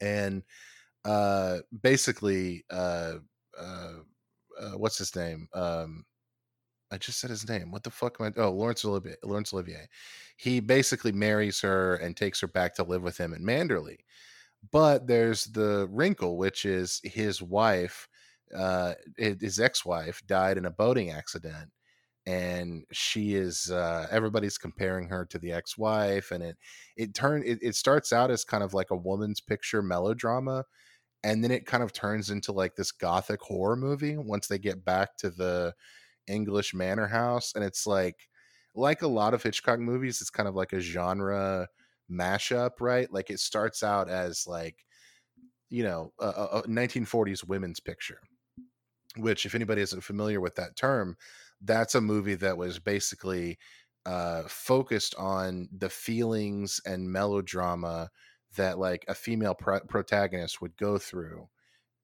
and 0.00 0.42
uh, 1.04 1.58
basically, 1.82 2.64
uh, 2.70 3.14
uh, 3.58 3.92
uh, 4.60 4.70
what's 4.76 4.98
his 4.98 5.14
name? 5.14 5.48
Um, 5.54 6.04
I 6.90 6.98
just 6.98 7.20
said 7.20 7.30
his 7.30 7.48
name. 7.48 7.70
What 7.70 7.82
the 7.82 7.90
fuck 7.90 8.16
am 8.20 8.26
I? 8.26 8.40
Oh, 8.40 8.50
Laurence 8.50 8.84
Olivier. 8.84 9.16
Laurence 9.24 9.52
Olivier. 9.52 9.88
He 10.36 10.60
basically 10.60 11.12
marries 11.12 11.60
her 11.60 11.96
and 11.96 12.16
takes 12.16 12.40
her 12.40 12.46
back 12.46 12.74
to 12.76 12.84
live 12.84 13.02
with 13.02 13.18
him 13.18 13.32
in 13.34 13.42
Manderley. 13.42 13.98
But 14.70 15.06
there's 15.06 15.44
the 15.46 15.88
wrinkle, 15.90 16.36
which 16.36 16.64
is 16.64 17.00
his 17.04 17.42
wife, 17.42 18.08
uh, 18.56 18.94
his 19.18 19.60
ex-wife, 19.60 20.22
died 20.26 20.56
in 20.56 20.66
a 20.66 20.70
boating 20.70 21.10
accident, 21.10 21.70
and 22.26 22.84
she 22.92 23.34
is. 23.34 23.70
Uh, 23.70 24.06
everybody's 24.10 24.58
comparing 24.58 25.08
her 25.08 25.26
to 25.26 25.38
the 25.38 25.52
ex-wife, 25.52 26.30
and 26.30 26.42
it 26.42 26.56
it 26.96 27.14
turned. 27.14 27.44
It, 27.44 27.58
it 27.62 27.74
starts 27.76 28.12
out 28.12 28.30
as 28.30 28.44
kind 28.44 28.62
of 28.62 28.74
like 28.74 28.90
a 28.90 28.96
woman's 28.96 29.40
picture 29.40 29.82
melodrama, 29.82 30.64
and 31.22 31.42
then 31.42 31.50
it 31.50 31.66
kind 31.66 31.82
of 31.82 31.92
turns 31.92 32.30
into 32.30 32.52
like 32.52 32.76
this 32.76 32.92
gothic 32.92 33.40
horror 33.40 33.76
movie 33.76 34.16
once 34.16 34.46
they 34.46 34.58
get 34.58 34.84
back 34.84 35.16
to 35.16 35.30
the 35.30 35.74
English 36.26 36.74
manor 36.74 37.06
house 37.06 37.52
and 37.54 37.64
it's 37.64 37.86
like 37.86 38.28
like 38.74 39.02
a 39.02 39.08
lot 39.08 39.34
of 39.34 39.42
Hitchcock 39.42 39.78
movies 39.78 40.20
it's 40.20 40.30
kind 40.30 40.48
of 40.48 40.54
like 40.54 40.72
a 40.72 40.80
genre 40.80 41.68
mashup 42.10 42.72
right 42.80 43.10
like 43.12 43.30
it 43.30 43.40
starts 43.40 43.82
out 43.82 44.08
as 44.08 44.46
like 44.46 44.84
you 45.70 45.82
know 45.82 46.12
a, 46.20 46.26
a 46.26 46.62
1940s 46.64 47.46
women's 47.46 47.80
picture 47.80 48.20
which 49.16 49.46
if 49.46 49.54
anybody 49.54 49.80
isn't 49.80 50.02
familiar 50.02 50.40
with 50.40 50.54
that 50.56 50.76
term 50.76 51.16
that's 51.64 51.94
a 51.94 52.00
movie 52.00 52.34
that 52.34 52.56
was 52.56 52.78
basically 52.78 53.58
uh 54.06 54.42
focused 54.48 55.14
on 55.16 55.68
the 55.76 55.88
feelings 55.88 56.80
and 56.86 57.10
melodrama 57.10 58.10
that 58.56 58.78
like 58.78 59.04
a 59.08 59.14
female 59.14 59.54
pro- 59.54 59.80
protagonist 59.80 60.60
would 60.60 60.76
go 60.76 60.98
through 60.98 61.48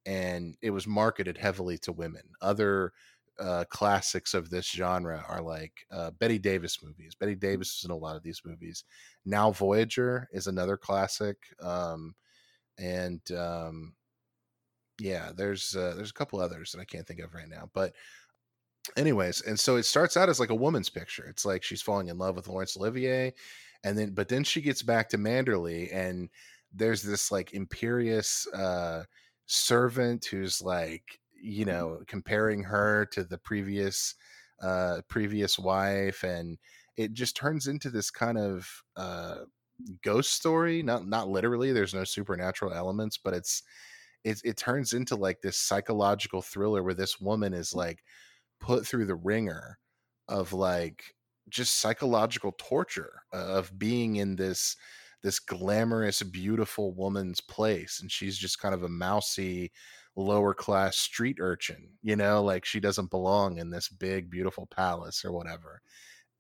and 0.06 0.56
it 0.62 0.70
was 0.70 0.86
marketed 0.86 1.38
heavily 1.38 1.78
to 1.78 1.92
women 1.92 2.22
other 2.40 2.92
uh, 3.40 3.64
classics 3.70 4.34
of 4.34 4.50
this 4.50 4.70
genre 4.70 5.24
are 5.26 5.40
like 5.40 5.86
uh, 5.90 6.10
Bette 6.10 6.38
Davis 6.38 6.82
movies. 6.82 7.14
Bette 7.14 7.34
Davis 7.34 7.78
is 7.78 7.84
in 7.84 7.90
a 7.90 7.96
lot 7.96 8.16
of 8.16 8.22
these 8.22 8.42
movies. 8.44 8.84
Now 9.24 9.50
Voyager 9.50 10.28
is 10.32 10.46
another 10.46 10.76
classic, 10.76 11.38
um, 11.62 12.14
and 12.78 13.20
um, 13.32 13.94
yeah, 15.00 15.32
there's 15.34 15.74
uh, 15.74 15.94
there's 15.96 16.10
a 16.10 16.14
couple 16.14 16.40
others 16.40 16.72
that 16.72 16.80
I 16.80 16.84
can't 16.84 17.06
think 17.06 17.20
of 17.20 17.34
right 17.34 17.48
now. 17.48 17.70
But 17.72 17.94
anyways, 18.96 19.42
and 19.42 19.58
so 19.58 19.76
it 19.76 19.84
starts 19.84 20.16
out 20.16 20.28
as 20.28 20.40
like 20.40 20.50
a 20.50 20.54
woman's 20.54 20.90
picture. 20.90 21.26
It's 21.28 21.44
like 21.44 21.62
she's 21.62 21.82
falling 21.82 22.08
in 22.08 22.18
love 22.18 22.36
with 22.36 22.48
Laurence 22.48 22.76
Olivier, 22.76 23.32
and 23.84 23.98
then 23.98 24.12
but 24.14 24.28
then 24.28 24.44
she 24.44 24.60
gets 24.60 24.82
back 24.82 25.08
to 25.10 25.18
Manderley, 25.18 25.94
and 25.94 26.28
there's 26.72 27.02
this 27.02 27.30
like 27.32 27.52
imperious 27.54 28.46
uh, 28.48 29.04
servant 29.46 30.24
who's 30.26 30.62
like 30.62 31.20
you 31.42 31.64
know 31.64 32.00
comparing 32.06 32.62
her 32.62 33.06
to 33.06 33.24
the 33.24 33.38
previous 33.38 34.14
uh 34.62 35.00
previous 35.08 35.58
wife 35.58 36.22
and 36.22 36.58
it 36.98 37.14
just 37.14 37.34
turns 37.34 37.66
into 37.66 37.88
this 37.88 38.10
kind 38.10 38.36
of 38.36 38.68
uh 38.96 39.36
ghost 40.02 40.34
story. 40.34 40.82
Not 40.82 41.06
not 41.06 41.28
literally 41.28 41.72
there's 41.72 41.94
no 41.94 42.04
supernatural 42.04 42.72
elements 42.74 43.18
but 43.18 43.34
it's 43.34 43.62
it, 44.24 44.40
it 44.44 44.56
turns 44.56 44.92
into 44.92 45.16
like 45.16 45.40
this 45.40 45.56
psychological 45.56 46.42
thriller 46.42 46.82
where 46.82 46.94
this 46.94 47.20
woman 47.20 47.54
is 47.54 47.74
like 47.74 48.04
put 48.60 48.86
through 48.86 49.06
the 49.06 49.14
ringer 49.14 49.78
of 50.28 50.52
like 50.52 51.14
just 51.48 51.78
psychological 51.80 52.54
torture 52.58 53.22
of 53.32 53.76
being 53.78 54.16
in 54.16 54.36
this 54.36 54.76
this 55.22 55.38
glamorous 55.38 56.22
beautiful 56.22 56.92
woman's 56.94 57.40
place 57.40 58.00
and 58.00 58.10
she's 58.10 58.38
just 58.38 58.58
kind 58.58 58.74
of 58.74 58.82
a 58.82 58.88
mousy 58.88 59.70
lower 60.16 60.54
class 60.54 60.96
street 60.96 61.36
urchin 61.40 61.88
you 62.02 62.16
know 62.16 62.42
like 62.42 62.64
she 62.64 62.80
doesn't 62.80 63.10
belong 63.10 63.58
in 63.58 63.70
this 63.70 63.88
big 63.88 64.30
beautiful 64.30 64.66
palace 64.66 65.24
or 65.24 65.32
whatever. 65.32 65.80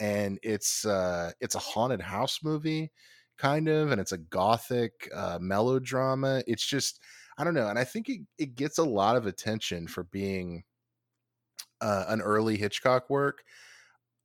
And 0.00 0.38
it's 0.42 0.84
uh 0.86 1.32
it's 1.40 1.54
a 1.54 1.60
haunted 1.60 2.00
house 2.00 2.40
movie 2.42 2.90
kind 3.38 3.68
of 3.68 3.90
and 3.92 4.00
it's 4.00 4.12
a 4.12 4.18
gothic 4.18 5.08
uh 5.14 5.38
melodrama. 5.40 6.42
It's 6.46 6.66
just 6.66 7.00
i 7.38 7.44
don't 7.44 7.54
know 7.54 7.68
and 7.68 7.78
i 7.78 7.84
think 7.84 8.08
it, 8.08 8.20
it 8.38 8.54
gets 8.54 8.78
a 8.78 8.84
lot 8.84 9.16
of 9.16 9.26
attention 9.26 9.86
for 9.86 10.04
being 10.04 10.62
uh, 11.80 12.04
an 12.08 12.20
early 12.20 12.56
hitchcock 12.56 13.08
work 13.10 13.42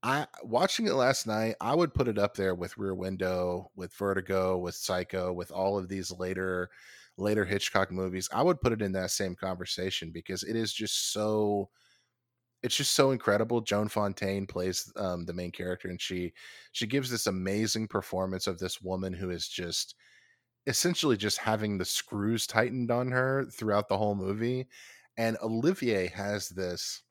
I 0.05 0.27
watching 0.43 0.85
it 0.85 0.93
last 0.93 1.25
night, 1.25 1.55
I 1.59 1.73
would 1.73 1.93
put 1.95 2.07
it 2.07 2.19
up 2.19 2.35
there 2.35 2.53
with 2.53 2.77
Rear 2.77 2.93
Window, 2.93 3.71
with 3.75 3.91
Vertigo, 3.95 4.55
with 4.55 4.75
Psycho, 4.75 5.33
with 5.33 5.51
all 5.51 5.79
of 5.79 5.89
these 5.89 6.11
later 6.11 6.69
later 7.17 7.43
Hitchcock 7.43 7.91
movies. 7.91 8.29
I 8.31 8.43
would 8.43 8.61
put 8.61 8.71
it 8.71 8.83
in 8.83 8.91
that 8.91 9.09
same 9.11 9.35
conversation 9.35 10.11
because 10.11 10.43
it 10.43 10.55
is 10.55 10.73
just 10.73 11.11
so 11.11 11.69
it's 12.63 12.75
just 12.77 12.93
so 12.93 13.11
incredible. 13.11 13.61
Joan 13.61 13.89
Fontaine 13.89 14.47
plays 14.47 14.91
um, 14.95 15.25
the 15.25 15.33
main 15.33 15.51
character, 15.51 15.89
and 15.89 16.01
she 16.01 16.33
she 16.71 16.87
gives 16.87 17.09
this 17.09 17.27
amazing 17.27 17.87
performance 17.87 18.47
of 18.47 18.59
this 18.59 18.81
woman 18.81 19.13
who 19.13 19.31
is 19.31 19.47
just 19.47 19.95
essentially 20.67 21.17
just 21.17 21.39
having 21.39 21.77
the 21.77 21.85
screws 21.85 22.47
tightened 22.47 22.91
on 22.91 23.11
her 23.11 23.45
throughout 23.51 23.87
the 23.89 23.97
whole 23.97 24.15
movie. 24.15 24.67
And 25.17 25.37
Olivier 25.43 26.07
has 26.09 26.49
this 26.49 27.03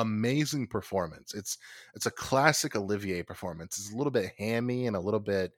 amazing 0.00 0.66
performance. 0.68 1.34
It's 1.34 1.58
it's 1.94 2.06
a 2.06 2.10
classic 2.10 2.76
Olivier 2.76 3.22
performance. 3.22 3.78
It's 3.78 3.92
a 3.92 3.96
little 3.96 4.10
bit 4.10 4.32
hammy 4.38 4.86
and 4.86 4.96
a 4.96 5.00
little 5.00 5.20
bit. 5.20 5.52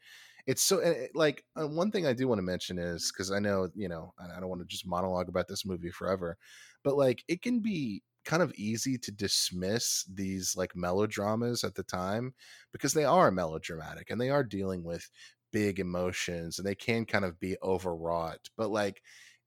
It's 0.47 0.63
so 0.63 0.79
eh, 0.81 1.09
like 1.15 1.45
uh, 1.61 1.69
one 1.69 1.91
thing 1.91 2.07
I 2.07 2.13
do 2.13 2.27
want 2.29 2.39
to 2.39 2.43
mention 2.43 2.79
is 2.79 3.13
because 3.13 3.31
I 3.31 3.39
know 3.39 3.69
you 3.75 3.89
know 3.89 4.15
I 4.19 4.41
don't 4.41 4.49
want 4.49 4.63
to 4.63 4.67
just 4.67 4.87
monologue 4.87 5.29
about 5.29 5.49
this 5.49 5.67
movie 5.67 5.91
forever, 5.91 6.37
but 6.83 6.97
like 6.97 7.23
it 7.29 7.43
can 7.43 7.61
be 7.61 8.03
kind 8.25 8.43
of 8.43 8.53
easy 8.55 8.99
to 8.99 9.11
dismiss 9.13 10.05
these 10.13 10.55
like 10.57 10.77
melodramas 10.77 11.65
at 11.65 11.75
the 11.75 11.83
time 11.83 12.35
because 12.73 12.93
they 12.93 13.05
are 13.05 13.31
melodramatic 13.31 14.11
and 14.11 14.21
they 14.21 14.29
are 14.31 14.45
dealing 14.45 14.85
with 14.85 15.09
big 15.53 15.81
emotions 15.81 16.59
and 16.59 16.67
they 16.67 16.75
can 16.75 17.05
kind 17.05 17.25
of 17.25 17.41
be 17.41 17.57
overwrought. 17.63 18.49
But 18.57 18.71
like 18.71 19.03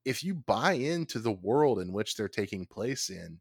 if 0.06 0.24
you 0.24 0.36
buy 0.36 0.74
into 0.74 1.20
the 1.20 1.32
world 1.32 1.80
in 1.80 1.94
which 1.94 2.16
they're 2.16 2.28
taking 2.28 2.66
place 2.66 3.10
in, 3.10 3.40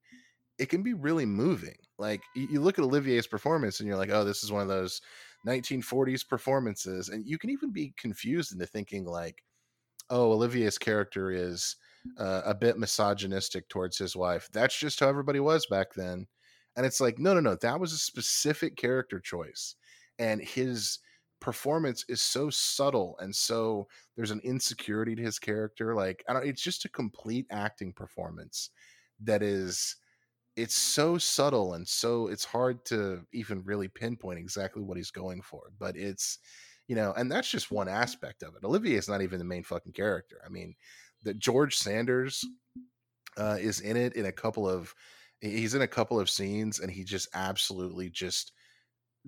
it 0.58 0.68
can 0.68 0.82
be 0.82 0.94
really 0.94 1.26
moving. 1.26 1.76
Like 1.98 2.22
you 2.34 2.60
look 2.60 2.78
at 2.78 2.84
Olivier's 2.84 3.26
performance 3.26 3.80
and 3.80 3.86
you're 3.86 3.96
like, 3.96 4.10
oh, 4.10 4.24
this 4.24 4.42
is 4.42 4.52
one 4.52 4.62
of 4.62 4.68
those 4.68 5.00
1940s 5.46 6.26
performances. 6.28 7.08
And 7.08 7.26
you 7.26 7.38
can 7.38 7.50
even 7.50 7.72
be 7.72 7.94
confused 7.96 8.52
into 8.52 8.66
thinking 8.66 9.04
like, 9.04 9.42
oh, 10.10 10.32
Olivier's 10.32 10.78
character 10.78 11.30
is 11.30 11.76
uh, 12.18 12.42
a 12.44 12.54
bit 12.54 12.78
misogynistic 12.78 13.68
towards 13.68 13.96
his 13.96 14.16
wife. 14.16 14.48
That's 14.52 14.78
just 14.78 15.00
how 15.00 15.08
everybody 15.08 15.40
was 15.40 15.66
back 15.66 15.94
then. 15.94 16.26
And 16.76 16.86
it's 16.86 17.00
like, 17.00 17.18
no, 17.18 17.34
no, 17.34 17.40
no, 17.40 17.56
that 17.56 17.80
was 17.80 17.92
a 17.92 17.98
specific 17.98 18.76
character 18.76 19.20
choice. 19.20 19.76
And 20.18 20.42
his 20.42 20.98
performance 21.40 22.04
is 22.08 22.20
so 22.20 22.48
subtle 22.50 23.16
and 23.18 23.34
so 23.34 23.88
there's 24.16 24.30
an 24.30 24.40
insecurity 24.44 25.14
to 25.16 25.22
his 25.22 25.38
character. 25.38 25.94
Like, 25.94 26.24
I 26.28 26.32
don't, 26.32 26.46
it's 26.46 26.62
just 26.62 26.84
a 26.84 26.90
complete 26.90 27.46
acting 27.50 27.92
performance 27.92 28.70
that 29.24 29.42
is 29.42 29.96
it's 30.56 30.74
so 30.74 31.16
subtle 31.16 31.74
and 31.74 31.86
so 31.88 32.28
it's 32.28 32.44
hard 32.44 32.84
to 32.84 33.20
even 33.32 33.62
really 33.64 33.88
pinpoint 33.88 34.38
exactly 34.38 34.82
what 34.82 34.96
he's 34.96 35.10
going 35.10 35.40
for 35.40 35.62
but 35.78 35.96
it's 35.96 36.38
you 36.88 36.94
know 36.94 37.12
and 37.16 37.30
that's 37.30 37.50
just 37.50 37.70
one 37.70 37.88
aspect 37.88 38.42
of 38.42 38.54
it. 38.54 38.64
Olivier 38.64 38.96
is 38.96 39.08
not 39.08 39.22
even 39.22 39.38
the 39.38 39.44
main 39.44 39.62
fucking 39.62 39.92
character. 39.92 40.40
I 40.44 40.48
mean 40.48 40.74
that 41.24 41.38
george 41.38 41.76
sanders 41.76 42.44
uh, 43.36 43.56
is 43.60 43.80
in 43.80 43.96
it 43.96 44.14
in 44.14 44.26
a 44.26 44.32
couple 44.32 44.68
of 44.68 44.94
he's 45.40 45.74
in 45.74 45.82
a 45.82 45.88
couple 45.88 46.20
of 46.20 46.28
scenes 46.28 46.80
and 46.80 46.90
he 46.90 47.04
just 47.04 47.28
absolutely 47.34 48.10
just 48.10 48.52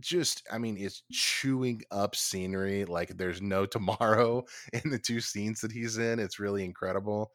just 0.00 0.42
i 0.50 0.58
mean 0.58 0.76
is 0.76 1.02
chewing 1.12 1.80
up 1.92 2.16
scenery 2.16 2.84
like 2.84 3.16
there's 3.16 3.40
no 3.40 3.64
tomorrow 3.66 4.44
in 4.72 4.90
the 4.90 4.98
two 4.98 5.20
scenes 5.20 5.60
that 5.60 5.72
he's 5.72 5.98
in. 5.98 6.18
It's 6.18 6.40
really 6.40 6.64
incredible. 6.64 7.30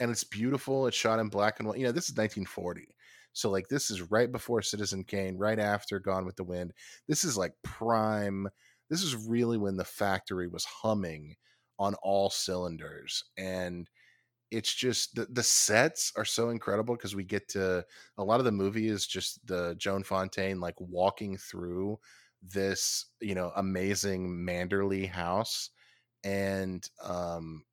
And 0.00 0.12
it's 0.12 0.22
beautiful. 0.22 0.86
It's 0.86 0.96
shot 0.96 1.18
in 1.18 1.28
black 1.28 1.58
and 1.58 1.68
white 1.68 1.78
you 1.78 1.84
know 1.84 1.92
this 1.92 2.08
is 2.08 2.16
1940 2.16 2.88
so 3.32 3.50
like 3.50 3.68
this 3.68 3.90
is 3.90 4.10
right 4.10 4.30
before 4.30 4.62
Citizen 4.62 5.04
Kane, 5.04 5.36
right 5.36 5.58
after 5.58 5.98
Gone 5.98 6.26
with 6.26 6.36
the 6.36 6.44
Wind. 6.44 6.72
This 7.06 7.24
is 7.24 7.36
like 7.36 7.52
prime. 7.62 8.48
This 8.90 9.02
is 9.02 9.14
really 9.14 9.58
when 9.58 9.76
the 9.76 9.84
factory 9.84 10.48
was 10.48 10.64
humming 10.64 11.36
on 11.78 11.94
all 12.02 12.30
cylinders 12.30 13.24
and 13.36 13.88
it's 14.50 14.74
just 14.74 15.14
the, 15.14 15.26
the 15.30 15.42
sets 15.42 16.12
are 16.16 16.24
so 16.24 16.50
incredible 16.50 16.96
because 16.96 17.14
we 17.14 17.24
get 17.24 17.48
to 17.48 17.84
a 18.16 18.24
lot 18.24 18.38
of 18.38 18.44
the 18.44 18.52
movie 18.52 18.88
is 18.88 19.06
just 19.06 19.46
the 19.46 19.74
Joan 19.78 20.02
Fontaine 20.02 20.60
like 20.60 20.74
walking 20.78 21.36
through 21.36 21.98
this 22.42 23.06
you 23.20 23.34
know 23.34 23.52
amazing 23.56 24.28
Manderley 24.28 25.08
house 25.08 25.70
and 26.24 26.88
um 27.02 27.64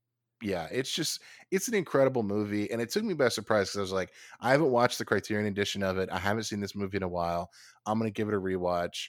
yeah, 0.41 0.67
it's 0.71 0.91
just 0.91 1.21
it's 1.51 1.67
an 1.67 1.73
incredible 1.73 2.23
movie, 2.23 2.69
and 2.71 2.81
it 2.81 2.89
took 2.89 3.03
me 3.03 3.13
by 3.13 3.29
surprise 3.29 3.67
because 3.67 3.77
I 3.77 3.81
was 3.81 3.91
like, 3.91 4.11
I 4.41 4.51
haven't 4.51 4.71
watched 4.71 4.97
the 4.97 5.05
Criterion 5.05 5.47
edition 5.47 5.83
of 5.83 5.97
it. 5.97 6.09
I 6.11 6.19
haven't 6.19 6.43
seen 6.43 6.59
this 6.59 6.75
movie 6.75 6.97
in 6.97 7.03
a 7.03 7.07
while. 7.07 7.49
I'm 7.85 7.97
gonna 7.97 8.11
give 8.11 8.27
it 8.27 8.33
a 8.33 8.39
rewatch, 8.39 9.07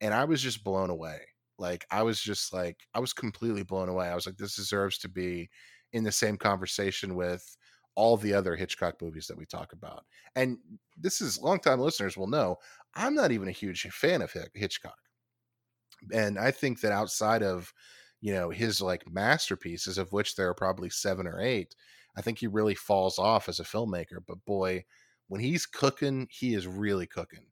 and 0.00 0.14
I 0.14 0.24
was 0.24 0.42
just 0.42 0.64
blown 0.64 0.90
away. 0.90 1.20
Like 1.58 1.86
I 1.90 2.02
was 2.02 2.20
just 2.20 2.52
like 2.52 2.80
I 2.94 3.00
was 3.00 3.12
completely 3.12 3.62
blown 3.62 3.88
away. 3.88 4.08
I 4.08 4.14
was 4.14 4.26
like, 4.26 4.36
this 4.36 4.56
deserves 4.56 4.98
to 4.98 5.08
be 5.08 5.50
in 5.92 6.04
the 6.04 6.12
same 6.12 6.36
conversation 6.36 7.14
with 7.14 7.56
all 7.94 8.16
the 8.16 8.32
other 8.32 8.56
Hitchcock 8.56 9.00
movies 9.02 9.26
that 9.26 9.36
we 9.36 9.44
talk 9.44 9.74
about. 9.74 10.04
And 10.34 10.58
this 10.96 11.20
is 11.20 11.40
longtime 11.40 11.80
listeners 11.80 12.16
will 12.16 12.26
know 12.26 12.56
I'm 12.94 13.14
not 13.14 13.32
even 13.32 13.48
a 13.48 13.52
huge 13.52 13.82
fan 13.90 14.22
of 14.22 14.34
Hitchcock, 14.54 14.98
and 16.12 16.38
I 16.38 16.50
think 16.50 16.80
that 16.80 16.92
outside 16.92 17.42
of 17.42 17.72
you 18.22 18.32
know 18.32 18.48
his 18.48 18.80
like 18.80 19.04
masterpieces 19.12 19.98
of 19.98 20.12
which 20.12 20.36
there 20.36 20.48
are 20.48 20.54
probably 20.54 20.88
seven 20.88 21.26
or 21.26 21.38
eight 21.40 21.76
i 22.16 22.22
think 22.22 22.38
he 22.38 22.46
really 22.46 22.74
falls 22.74 23.18
off 23.18 23.48
as 23.50 23.60
a 23.60 23.64
filmmaker 23.64 24.18
but 24.26 24.42
boy 24.46 24.82
when 25.32 25.40
he's 25.40 25.64
cooking 25.64 26.28
he 26.30 26.52
is 26.54 26.66
really 26.66 27.06
cooking. 27.06 27.46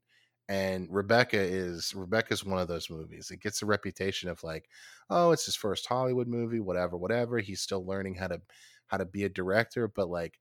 And 0.47 0.87
rebecca 0.91 1.39
is 1.39 1.95
rebecca's 1.95 2.45
one 2.45 2.59
of 2.59 2.67
those 2.67 2.91
movies. 2.91 3.31
It 3.31 3.41
gets 3.41 3.63
a 3.63 3.65
reputation 3.65 4.29
of 4.29 4.43
like 4.43 4.69
oh 5.09 5.31
it's 5.31 5.45
his 5.45 5.55
first 5.55 5.87
hollywood 5.87 6.27
movie 6.27 6.59
whatever 6.59 6.95
whatever. 6.95 7.39
He's 7.39 7.61
still 7.61 7.83
learning 7.83 8.15
how 8.15 8.27
to 8.27 8.39
how 8.85 8.97
to 8.97 9.05
be 9.05 9.23
a 9.23 9.29
director. 9.29 9.87
But 9.87 10.09
like 10.09 10.39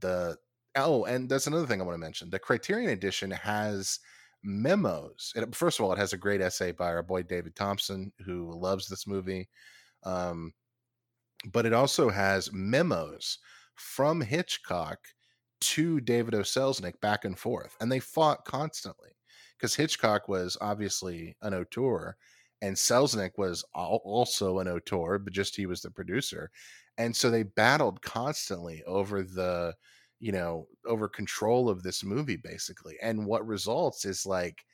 the 0.00 0.38
oh 0.74 1.04
and 1.04 1.28
that's 1.28 1.46
another 1.46 1.66
thing 1.66 1.80
i 1.80 1.84
want 1.84 1.94
to 1.94 2.00
mention. 2.00 2.30
The 2.30 2.40
criterion 2.40 2.90
edition 2.90 3.30
has 3.30 4.00
memos. 4.42 5.32
And 5.36 5.54
first 5.54 5.78
of 5.78 5.84
all, 5.84 5.92
it 5.92 5.98
has 5.98 6.12
a 6.12 6.18
great 6.18 6.40
essay 6.40 6.72
by 6.72 6.86
our 6.86 7.02
boy 7.02 7.22
David 7.22 7.54
Thomson, 7.54 8.12
who 8.24 8.52
loves 8.52 8.88
this 8.88 9.06
movie. 9.06 9.48
Um, 10.04 10.52
but 11.52 11.66
it 11.66 11.72
also 11.72 12.08
has 12.08 12.52
memos 12.52 13.38
from 13.74 14.20
Hitchcock 14.20 14.98
to 15.60 16.00
David 16.00 16.34
O. 16.34 16.40
Selznick 16.40 17.00
back 17.00 17.24
and 17.24 17.38
forth, 17.38 17.76
and 17.80 17.90
they 17.90 18.00
fought 18.00 18.44
constantly 18.44 19.10
because 19.56 19.74
Hitchcock 19.74 20.28
was 20.28 20.56
obviously 20.60 21.36
an 21.42 21.54
auteur, 21.54 22.16
and 22.60 22.76
Selznick 22.76 23.32
was 23.38 23.64
also 23.72 24.58
an 24.58 24.68
auteur, 24.68 25.18
but 25.18 25.32
just 25.32 25.56
he 25.56 25.66
was 25.66 25.80
the 25.80 25.90
producer, 25.90 26.50
and 26.98 27.14
so 27.14 27.30
they 27.30 27.44
battled 27.44 28.02
constantly 28.02 28.82
over 28.84 29.22
the 29.22 29.74
you 30.22 30.30
know 30.30 30.68
over 30.86 31.08
control 31.08 31.68
of 31.68 31.82
this 31.82 32.04
movie 32.04 32.36
basically 32.36 32.96
and 33.02 33.26
what 33.26 33.46
results 33.46 34.04
is 34.06 34.24
like 34.24 34.64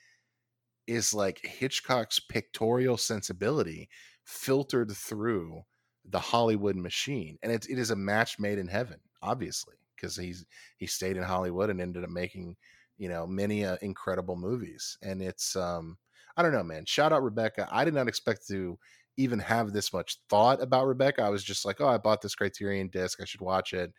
is 0.86 1.14
like 1.14 1.40
hitchcock's 1.42 2.20
pictorial 2.20 2.98
sensibility 2.98 3.88
filtered 4.24 4.92
through 4.92 5.62
the 6.10 6.18
hollywood 6.18 6.76
machine 6.76 7.38
and 7.42 7.50
it, 7.50 7.66
it 7.68 7.78
is 7.78 7.90
a 7.90 7.96
match 7.96 8.38
made 8.38 8.58
in 8.58 8.68
heaven 8.68 8.98
obviously 9.22 9.74
because 9.96 10.14
he's 10.14 10.44
he 10.76 10.86
stayed 10.86 11.16
in 11.16 11.22
hollywood 11.22 11.70
and 11.70 11.80
ended 11.80 12.04
up 12.04 12.10
making 12.10 12.54
you 12.98 13.08
know 13.08 13.26
many 13.26 13.64
uh, 13.64 13.76
incredible 13.80 14.36
movies 14.36 14.98
and 15.02 15.22
it's 15.22 15.56
um 15.56 15.96
i 16.36 16.42
don't 16.42 16.52
know 16.52 16.62
man 16.62 16.84
shout 16.84 17.12
out 17.12 17.22
rebecca 17.22 17.66
i 17.72 17.86
did 17.86 17.94
not 17.94 18.06
expect 18.08 18.46
to 18.46 18.78
even 19.16 19.38
have 19.38 19.72
this 19.72 19.94
much 19.94 20.18
thought 20.28 20.62
about 20.62 20.86
rebecca 20.86 21.22
i 21.22 21.30
was 21.30 21.42
just 21.42 21.64
like 21.64 21.80
oh 21.80 21.88
i 21.88 21.96
bought 21.96 22.20
this 22.20 22.34
criterion 22.34 22.88
disc 22.88 23.18
i 23.22 23.24
should 23.24 23.40
watch 23.40 23.72
it 23.72 23.92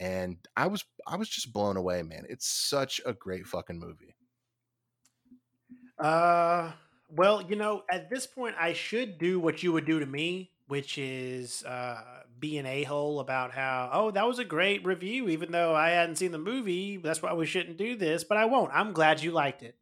and 0.00 0.36
I 0.56 0.66
was 0.66 0.84
I 1.06 1.16
was 1.16 1.28
just 1.28 1.52
blown 1.52 1.76
away, 1.76 2.02
man. 2.02 2.24
It's 2.28 2.46
such 2.46 3.00
a 3.04 3.12
great 3.12 3.46
fucking 3.46 3.78
movie. 3.78 4.14
Uh, 5.98 6.72
well, 7.08 7.42
you 7.42 7.56
know, 7.56 7.82
at 7.90 8.10
this 8.10 8.26
point, 8.26 8.56
I 8.58 8.72
should 8.72 9.18
do 9.18 9.38
what 9.38 9.62
you 9.62 9.72
would 9.72 9.86
do 9.86 10.00
to 10.00 10.06
me, 10.06 10.50
which 10.66 10.98
is 10.98 11.64
uh, 11.64 12.00
be 12.38 12.58
an 12.58 12.66
a 12.66 12.82
hole 12.84 13.20
about 13.20 13.52
how 13.52 13.90
oh 13.92 14.10
that 14.10 14.26
was 14.26 14.38
a 14.38 14.44
great 14.44 14.84
review, 14.84 15.28
even 15.28 15.52
though 15.52 15.74
I 15.74 15.90
hadn't 15.90 16.16
seen 16.16 16.32
the 16.32 16.38
movie. 16.38 16.96
That's 16.96 17.22
why 17.22 17.32
we 17.34 17.46
shouldn't 17.46 17.76
do 17.76 17.96
this. 17.96 18.24
But 18.24 18.38
I 18.38 18.46
won't. 18.46 18.70
I'm 18.72 18.92
glad 18.92 19.22
you 19.22 19.30
liked 19.30 19.62
it. 19.62 19.76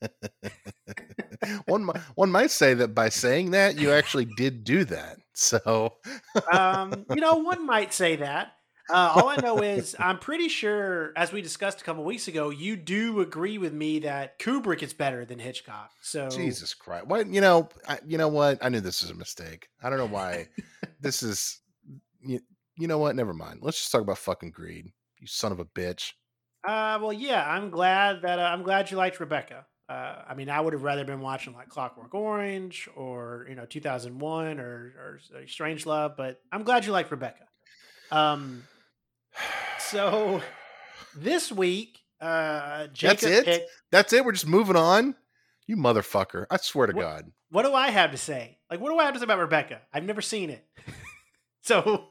one 1.66 1.88
one 2.14 2.30
might 2.30 2.50
say 2.50 2.74
that 2.74 2.94
by 2.94 3.08
saying 3.08 3.52
that 3.52 3.78
you 3.78 3.92
actually 3.92 4.26
did 4.36 4.64
do 4.64 4.84
that. 4.84 5.18
So, 5.34 5.94
um, 6.52 7.06
you 7.14 7.20
know, 7.20 7.36
one 7.36 7.64
might 7.64 7.94
say 7.94 8.16
that. 8.16 8.57
Uh, 8.90 9.12
all 9.16 9.28
I 9.28 9.36
know 9.36 9.58
is 9.62 9.94
I'm 9.98 10.18
pretty 10.18 10.48
sure, 10.48 11.12
as 11.14 11.30
we 11.30 11.42
discussed 11.42 11.80
a 11.80 11.84
couple 11.84 12.04
weeks 12.04 12.26
ago, 12.26 12.50
you 12.50 12.76
do 12.76 13.20
agree 13.20 13.58
with 13.58 13.72
me 13.74 13.98
that 14.00 14.38
Kubrick 14.38 14.82
is 14.82 14.94
better 14.94 15.24
than 15.24 15.38
Hitchcock. 15.38 15.90
So 16.00 16.28
Jesus 16.30 16.72
Christ, 16.72 17.06
what 17.06 17.26
you 17.26 17.40
know? 17.40 17.68
I, 17.86 17.98
you 18.06 18.16
know 18.16 18.28
what? 18.28 18.58
I 18.62 18.70
knew 18.70 18.80
this 18.80 19.02
was 19.02 19.10
a 19.10 19.14
mistake. 19.14 19.68
I 19.82 19.90
don't 19.90 19.98
know 19.98 20.06
why. 20.06 20.48
this 21.00 21.22
is 21.22 21.60
you, 22.22 22.40
you 22.76 22.88
know 22.88 22.98
what? 22.98 23.14
Never 23.14 23.34
mind. 23.34 23.60
Let's 23.62 23.78
just 23.78 23.92
talk 23.92 24.00
about 24.00 24.18
fucking 24.18 24.52
greed. 24.52 24.90
You 25.20 25.26
son 25.26 25.52
of 25.52 25.60
a 25.60 25.64
bitch. 25.66 26.12
Uh, 26.66 26.98
well, 27.00 27.12
yeah, 27.12 27.48
I'm 27.48 27.70
glad 27.70 28.22
that 28.22 28.38
uh, 28.38 28.42
I'm 28.42 28.62
glad 28.62 28.90
you 28.90 28.96
liked 28.96 29.20
Rebecca. 29.20 29.66
Uh, 29.88 30.22
I 30.28 30.34
mean, 30.34 30.50
I 30.50 30.60
would 30.60 30.74
have 30.74 30.82
rather 30.82 31.04
been 31.04 31.20
watching 31.20 31.54
like 31.54 31.68
Clockwork 31.68 32.14
Orange 32.14 32.88
or 32.94 33.46
you 33.48 33.54
know 33.54 33.66
2001 33.66 34.58
or 34.58 34.62
or 34.64 35.20
Strangelove, 35.46 36.16
but 36.16 36.40
I'm 36.52 36.62
glad 36.62 36.86
you 36.86 36.92
liked 36.92 37.10
Rebecca. 37.10 37.44
Um, 38.10 38.64
so 39.78 40.42
this 41.16 41.50
week, 41.52 41.98
uh, 42.20 42.88
Jacob 42.88 43.18
That's 43.20 43.24
it. 43.24 43.44
picked, 43.44 43.70
That's 43.90 44.12
it. 44.12 44.24
We're 44.24 44.32
just 44.32 44.46
moving 44.46 44.76
on. 44.76 45.14
You 45.66 45.76
motherfucker! 45.76 46.46
I 46.50 46.56
swear 46.56 46.86
to 46.86 46.94
What- 46.94 47.02
God. 47.02 47.32
what 47.50 47.62
do 47.64 47.74
I 47.74 47.90
have 47.90 48.10
to 48.12 48.16
say? 48.16 48.58
Like, 48.70 48.80
what 48.80 48.90
do 48.90 48.98
I 48.98 49.04
have 49.04 49.14
to 49.14 49.20
say 49.20 49.24
about 49.24 49.38
Rebecca? 49.38 49.80
I've 49.92 50.04
never 50.04 50.22
seen 50.22 50.50
it. 50.50 50.66
so 51.62 52.08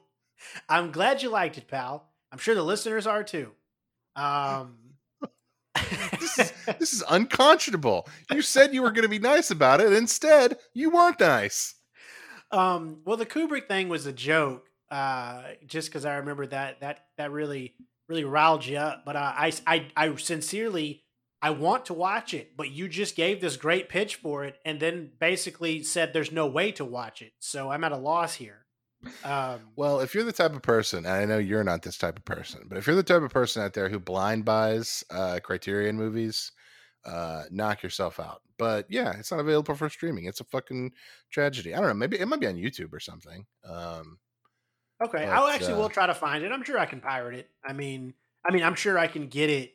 I'm 0.70 0.92
glad 0.92 1.22
you 1.24 1.30
liked 1.30 1.58
it, 1.58 1.68
pal. 1.68 2.10
I'm 2.32 2.38
sure 2.38 2.54
the 2.56 2.64
listeners 2.64 3.08
are 3.08 3.24
too. 3.24 3.52
Um, 4.16 4.78
this 6.20 6.40
is 6.40 6.54
this 6.80 6.94
is 6.94 7.04
unconscionable. 7.10 8.08
You 8.32 8.42
said 8.42 8.74
you 8.74 8.82
were 8.82 8.92
going 8.92 9.04
to 9.04 9.10
be 9.10 9.20
nice 9.20 9.50
about 9.52 9.82
it. 9.82 9.94
Instead, 9.94 10.58
you 10.74 10.90
weren't 10.90 11.20
nice. 11.20 11.76
Um, 12.52 13.00
well, 13.06 13.18
the 13.18 13.26
Kubrick 13.26 13.68
thing 13.68 13.90
was 13.90 14.06
a 14.06 14.14
joke, 14.14 14.66
uh, 14.90 15.44
just 15.66 15.90
because 15.90 16.06
I 16.06 16.18
remember 16.18 16.48
that 16.48 16.82
that 16.82 17.06
that 17.18 17.32
really 17.32 17.76
really 18.08 18.24
riled 18.24 18.66
you 18.66 18.78
up. 18.78 19.04
But 19.06 19.16
uh, 19.16 19.34
I 19.36 19.52
I 19.66 19.88
I 19.96 20.16
sincerely 20.16 21.04
I 21.42 21.52
want 21.52 21.86
to 21.86 21.94
watch 21.94 22.34
it, 22.34 22.58
but 22.58 22.72
you 22.72 22.88
just 22.88 23.16
gave 23.16 23.42
this 23.42 23.58
great 23.58 23.90
pitch 23.90 24.16
for 24.16 24.44
it, 24.46 24.58
and 24.66 24.80
then 24.80 25.12
basically 25.20 25.84
said 25.84 26.12
there's 26.14 26.32
no 26.32 26.48
way 26.48 26.72
to 26.74 26.86
watch 26.86 27.22
it. 27.22 27.34
So 27.40 27.70
I'm 27.70 27.84
at 27.84 27.92
a 27.92 27.98
loss 27.98 28.36
here. 28.36 28.66
Um, 29.24 29.60
Well, 29.76 30.00
if 30.00 30.16
you're 30.16 30.24
the 30.24 30.32
type 30.32 30.56
of 30.56 30.64
person, 30.64 31.06
and 31.06 31.14
I 31.14 31.26
know 31.26 31.38
you're 31.38 31.64
not 31.64 31.84
this 31.84 31.98
type 31.98 32.18
of 32.18 32.26
person, 32.26 32.66
but 32.68 32.78
if 32.78 32.88
you're 32.88 32.96
the 32.96 33.04
type 33.04 33.22
of 33.22 33.32
person 33.32 33.62
out 33.62 33.74
there 33.74 33.90
who 33.90 34.00
blind 34.00 34.46
buys 34.46 35.04
uh, 35.12 35.40
Criterion 35.44 35.96
movies, 35.96 36.52
uh, 37.06 37.44
knock 37.52 37.84
yourself 37.84 38.20
out. 38.20 38.42
But 38.58 38.88
yeah, 38.90 39.14
it's 39.18 39.32
not 39.32 39.40
available 39.40 39.76
for 39.76 39.90
streaming. 39.90 40.26
It's 40.26 40.42
a 40.42 40.46
fucking 40.46 40.94
tragedy. 41.32 41.76
I 41.76 41.80
don't 41.80 41.90
know. 41.90 41.94
Maybe 41.94 42.20
it 42.20 42.28
might 42.28 42.40
be 42.40 42.48
on 42.48 42.56
YouTube 42.56 42.92
or 42.92 43.00
something. 43.00 43.46
Um, 43.64 44.18
okay, 45.04 45.26
But, 45.26 45.30
I'll 45.30 45.48
actually 45.48 45.74
uh, 45.74 45.78
will 45.78 45.90
try 45.90 46.08
to 46.08 46.14
find 46.14 46.44
it. 46.44 46.52
I'm 46.52 46.64
sure 46.64 46.80
I 46.80 46.86
can 46.86 47.00
pirate 47.00 47.36
it. 47.36 47.50
I 47.66 47.74
mean, 47.74 48.14
I 48.46 48.52
mean, 48.52 48.64
I'm 48.64 48.76
sure 48.76 48.98
I 48.98 49.08
can 49.08 49.28
get 49.28 49.50
it 49.50 49.74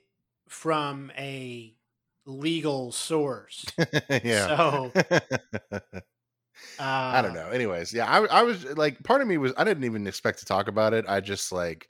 from 0.49 1.13
a 1.17 1.75
legal 2.27 2.93
source. 2.93 3.65
yeah. 4.23 4.47
So 4.57 4.93
uh, 4.95 5.81
I 6.79 7.23
don't 7.23 7.35
know. 7.35 7.49
Anyways, 7.49 7.93
yeah, 7.93 8.07
I, 8.07 8.25
I 8.27 8.43
was 8.43 8.65
like, 8.77 9.03
part 9.03 9.21
of 9.21 9.29
me 9.29 9.39
was, 9.39 9.53
I 9.57 9.65
didn't 9.65 9.85
even 9.85 10.07
expect 10.07 10.39
to 10.41 10.45
talk 10.45 10.69
about 10.69 10.95
it. 10.95 11.05
I 11.09 11.21
just 11.21 11.53
like, 11.53 11.89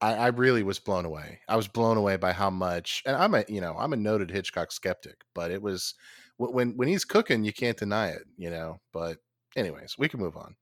I, 0.00 0.14
I 0.14 0.26
really 0.28 0.62
was 0.62 0.78
blown 0.78 1.04
away. 1.04 1.40
I 1.48 1.56
was 1.56 1.68
blown 1.68 1.96
away 1.96 2.16
by 2.16 2.32
how 2.32 2.50
much, 2.50 3.02
and 3.06 3.16
I'm 3.16 3.34
a, 3.34 3.44
you 3.48 3.60
know, 3.60 3.76
I'm 3.78 3.92
a 3.92 3.96
noted 3.96 4.30
Hitchcock 4.30 4.72
skeptic, 4.72 5.16
but 5.34 5.50
it 5.50 5.62
was 5.62 5.94
when 6.36 6.76
when 6.76 6.88
he's 6.88 7.04
cooking, 7.04 7.44
you 7.44 7.52
can't 7.52 7.76
deny 7.76 8.08
it, 8.08 8.24
you 8.36 8.50
know. 8.50 8.80
But 8.92 9.18
anyways, 9.56 9.96
we 9.96 10.08
can 10.08 10.20
move 10.20 10.36
on. 10.36 10.56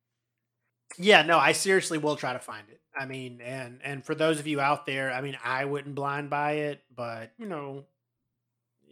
Yeah, 0.99 1.23
no, 1.23 1.39
I 1.39 1.53
seriously 1.53 1.99
will 1.99 2.17
try 2.17 2.33
to 2.33 2.39
find 2.39 2.69
it. 2.69 2.81
I 2.95 3.07
mean, 3.07 3.41
and 3.41 3.81
and 3.83 4.05
for 4.05 4.15
those 4.15 4.39
of 4.39 4.47
you 4.47 4.61
out 4.61 4.87
there, 4.87 5.13
I 5.13 5.21
mean, 5.23 5.39
I 5.43 5.65
wouldn't 5.65 5.95
blind 5.95 6.31
buy 6.31 6.53
it, 6.53 6.83
but 6.95 7.33
you 7.39 7.47
know, 7.47 7.85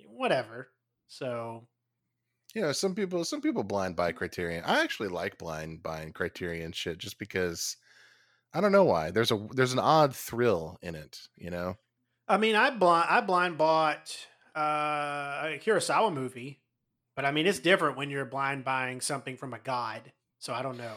whatever. 0.07 0.69
So 1.09 1.67
You 2.55 2.63
know, 2.63 2.73
some 2.73 2.95
people, 2.95 3.25
some 3.25 3.41
people 3.41 3.63
blind 3.63 3.97
buy 3.97 4.13
Criterion. 4.13 4.65
I 4.65 4.81
actually 4.83 5.09
like 5.09 5.39
blind 5.39 5.83
buying 5.83 6.13
Criterion 6.13 6.73
shit 6.73 6.99
just 6.99 7.19
because 7.19 7.77
I 8.53 8.61
don't 8.61 8.73
know 8.73 8.85
why. 8.85 9.11
There's 9.11 9.31
a 9.31 9.47
there's 9.53 9.73
an 9.73 9.79
odd 9.79 10.15
thrill 10.17 10.79
in 10.83 10.95
it, 10.97 11.19
you 11.37 11.51
know. 11.51 11.77
I 12.29 12.39
mean, 12.39 12.57
I 12.57 12.71
blind 12.71 13.07
I 13.11 13.21
blind 13.21 13.59
bought 13.59 14.17
uh, 14.57 14.61
a 15.55 15.61
Kurosawa 15.65 16.13
movie, 16.13 16.61
but 17.17 17.25
I 17.25 17.33
mean, 17.33 17.47
it's 17.47 17.59
different 17.61 17.97
when 17.97 18.11
you're 18.11 18.25
blind 18.25 18.65
buying 18.65 19.01
something 19.01 19.37
from 19.37 19.55
a 19.55 19.59
guide. 19.61 20.13
So 20.39 20.53
I 20.55 20.63
don't 20.63 20.79
know. 20.79 20.97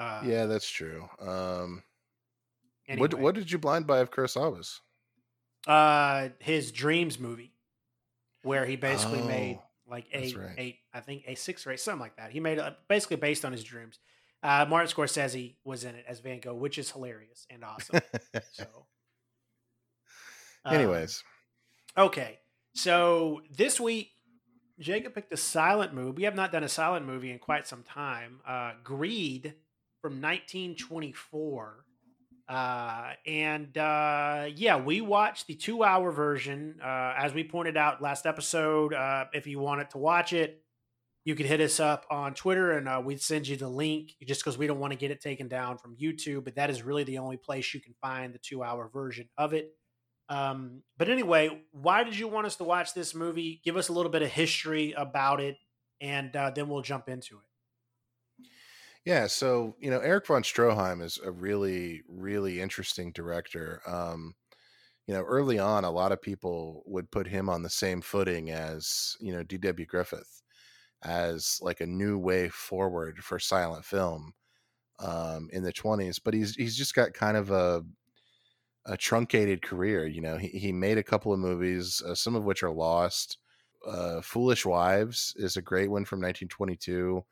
Uh, 0.00 0.22
yeah, 0.24 0.46
that's 0.46 0.68
true. 0.68 1.08
Um, 1.20 1.82
Anyway, 2.88 3.02
what 3.02 3.14
what 3.20 3.34
did 3.34 3.52
you 3.52 3.58
blind 3.58 3.86
buy 3.86 3.98
of 3.98 4.10
Kurosawa's? 4.10 4.80
uh, 5.66 6.30
his 6.40 6.72
Dreams 6.72 7.18
movie, 7.20 7.52
where 8.42 8.64
he 8.66 8.76
basically 8.76 9.20
made 9.22 9.58
Oh, 9.60 9.64
like 9.90 10.06
that's 10.12 10.28
eight, 10.28 10.36
right. 10.38 10.54
eight, 10.58 10.78
I 10.94 11.00
think 11.00 11.24
a 11.26 11.34
six 11.34 11.66
or 11.66 11.72
eight, 11.72 11.80
something 11.80 12.00
like 12.00 12.16
that. 12.16 12.30
He 12.32 12.40
made 12.40 12.58
a, 12.58 12.76
basically 12.88 13.16
based 13.16 13.44
on 13.44 13.52
his 13.52 13.62
dreams. 13.62 13.98
Uh, 14.42 14.64
Martin 14.68 14.90
Scorsese 14.90 15.56
was 15.64 15.84
in 15.84 15.94
it 15.94 16.04
as 16.08 16.20
Van 16.20 16.40
Gogh, 16.40 16.54
which 16.54 16.78
is 16.78 16.90
hilarious 16.90 17.46
and 17.50 17.62
awesome. 17.62 18.00
So, 18.52 18.64
um, 20.64 20.74
Anyways, 20.74 21.22
okay. 21.96 22.38
So 22.74 23.42
this 23.50 23.78
week, 23.78 24.10
Jacob 24.78 25.14
picked 25.14 25.32
a 25.32 25.36
silent 25.36 25.92
movie. 25.92 26.10
We 26.18 26.22
have 26.24 26.34
not 26.34 26.52
done 26.52 26.64
a 26.64 26.68
silent 26.68 27.06
movie 27.06 27.30
in 27.30 27.38
quite 27.38 27.66
some 27.66 27.82
time. 27.82 28.40
Uh, 28.46 28.72
Greed 28.82 29.54
from 30.00 30.20
1924. 30.20 31.84
Uh, 32.48 33.12
and 33.26 33.78
uh, 33.78 34.46
yeah, 34.56 34.76
we 34.76 35.00
watched 35.00 35.46
the 35.46 35.54
two 35.54 35.84
hour 35.84 36.10
version. 36.10 36.80
Uh, 36.82 37.14
as 37.16 37.32
we 37.32 37.44
pointed 37.44 37.76
out 37.76 38.02
last 38.02 38.26
episode, 38.26 38.92
uh, 38.92 39.26
if 39.32 39.46
you 39.46 39.60
wanted 39.60 39.88
to 39.90 39.98
watch 39.98 40.32
it, 40.32 40.62
you 41.24 41.34
could 41.34 41.46
hit 41.46 41.60
us 41.60 41.78
up 41.78 42.06
on 42.10 42.34
Twitter 42.34 42.72
and 42.72 42.88
uh, 42.88 43.00
we'd 43.04 43.20
send 43.20 43.46
you 43.46 43.56
the 43.56 43.68
link 43.68 44.12
just 44.26 44.40
because 44.40 44.58
we 44.58 44.66
don't 44.66 44.80
want 44.80 44.92
to 44.92 44.98
get 44.98 45.10
it 45.10 45.20
taken 45.20 45.48
down 45.48 45.78
from 45.78 45.96
YouTube. 45.96 46.44
But 46.44 46.56
that 46.56 46.70
is 46.70 46.82
really 46.82 47.04
the 47.04 47.18
only 47.18 47.36
place 47.36 47.72
you 47.72 47.80
can 47.80 47.94
find 48.00 48.34
the 48.34 48.38
two 48.38 48.64
hour 48.64 48.88
version 48.92 49.28
of 49.38 49.52
it. 49.52 49.72
Um, 50.28 50.82
but 50.96 51.08
anyway, 51.08 51.60
why 51.72 52.04
did 52.04 52.16
you 52.16 52.28
want 52.28 52.46
us 52.46 52.56
to 52.56 52.64
watch 52.64 52.94
this 52.94 53.14
movie? 53.14 53.60
Give 53.64 53.76
us 53.76 53.88
a 53.88 53.92
little 53.92 54.12
bit 54.12 54.22
of 54.22 54.28
history 54.28 54.94
about 54.96 55.40
it, 55.40 55.56
and 56.00 56.34
uh, 56.34 56.50
then 56.50 56.68
we'll 56.68 56.82
jump 56.82 57.08
into 57.08 57.36
it. 57.36 57.49
Yeah. 59.04 59.26
So 59.26 59.76
you 59.80 59.90
know, 59.90 60.00
Erich 60.00 60.26
von 60.26 60.42
Stroheim 60.42 61.02
is 61.02 61.18
a 61.18 61.30
really 61.30 62.02
really 62.08 62.60
interesting 62.60 63.12
director. 63.12 63.80
Um, 63.86 64.34
you 65.06 65.14
know, 65.14 65.22
early 65.22 65.58
on, 65.58 65.84
a 65.84 65.90
lot 65.90 66.12
of 66.12 66.22
people 66.22 66.82
would 66.86 67.10
put 67.10 67.26
him 67.28 67.48
on 67.50 67.62
the 67.62 67.70
same 67.70 68.02
footing 68.02 68.50
as 68.50 69.16
you 69.20 69.32
know 69.32 69.42
D.W. 69.44 69.86
Griffith 69.86 70.42
as 71.02 71.58
like 71.62 71.80
a 71.82 71.86
new 71.86 72.18
way 72.18 72.48
forward 72.50 73.24
for 73.24 73.38
silent 73.40 73.84
film 73.84 74.34
um, 75.00 75.50
in 75.52 75.64
the 75.64 75.72
twenties. 75.72 76.18
But 76.20 76.34
he's 76.34 76.56
he's 76.56 76.76
just 76.76 76.94
got 76.94 77.14
kind 77.14 77.36
of 77.36 77.50
a 77.50 77.84
a 78.86 78.96
truncated 78.96 79.62
career. 79.62 80.06
You 80.06 80.20
know, 80.20 80.36
he 80.36 80.48
he 80.48 80.72
made 80.72 80.98
a 80.98 81.02
couple 81.02 81.32
of 81.32 81.38
movies, 81.38 82.02
uh, 82.02 82.14
some 82.14 82.34
of 82.34 82.44
which 82.44 82.62
are 82.62 82.70
lost. 82.70 83.38
Uh, 83.86 84.20
Foolish 84.20 84.66
Wives 84.66 85.34
is 85.36 85.56
a 85.56 85.62
great 85.62 85.90
one 85.90 86.04
from 86.04 86.20
1922. 86.20 87.24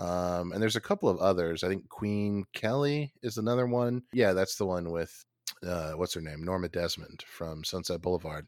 Um, 0.00 0.52
and 0.52 0.62
there's 0.62 0.76
a 0.76 0.80
couple 0.80 1.08
of 1.08 1.18
others. 1.18 1.62
I 1.62 1.68
think 1.68 1.88
Queen 1.88 2.44
Kelly 2.54 3.12
is 3.22 3.36
another 3.36 3.66
one. 3.66 4.02
Yeah, 4.12 4.32
that's 4.32 4.56
the 4.56 4.66
one 4.66 4.90
with 4.90 5.24
uh, 5.64 5.92
what's 5.92 6.14
her 6.14 6.22
name, 6.22 6.42
Norma 6.42 6.68
Desmond 6.68 7.22
from 7.28 7.64
Sunset 7.64 8.00
Boulevard. 8.00 8.46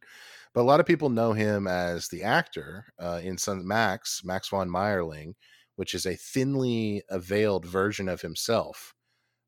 But 0.54 0.62
a 0.62 0.64
lot 0.64 0.80
of 0.80 0.86
people 0.86 1.10
know 1.10 1.32
him 1.32 1.66
as 1.66 2.08
the 2.08 2.22
actor 2.22 2.86
uh, 2.98 3.20
in 3.22 3.36
Sun 3.36 3.66
Max, 3.66 4.22
Max 4.24 4.48
von 4.48 4.68
Mayerling, 4.68 5.34
which 5.76 5.94
is 5.94 6.06
a 6.06 6.16
thinly 6.16 7.02
veiled 7.10 7.66
version 7.66 8.08
of 8.08 8.22
himself 8.22 8.94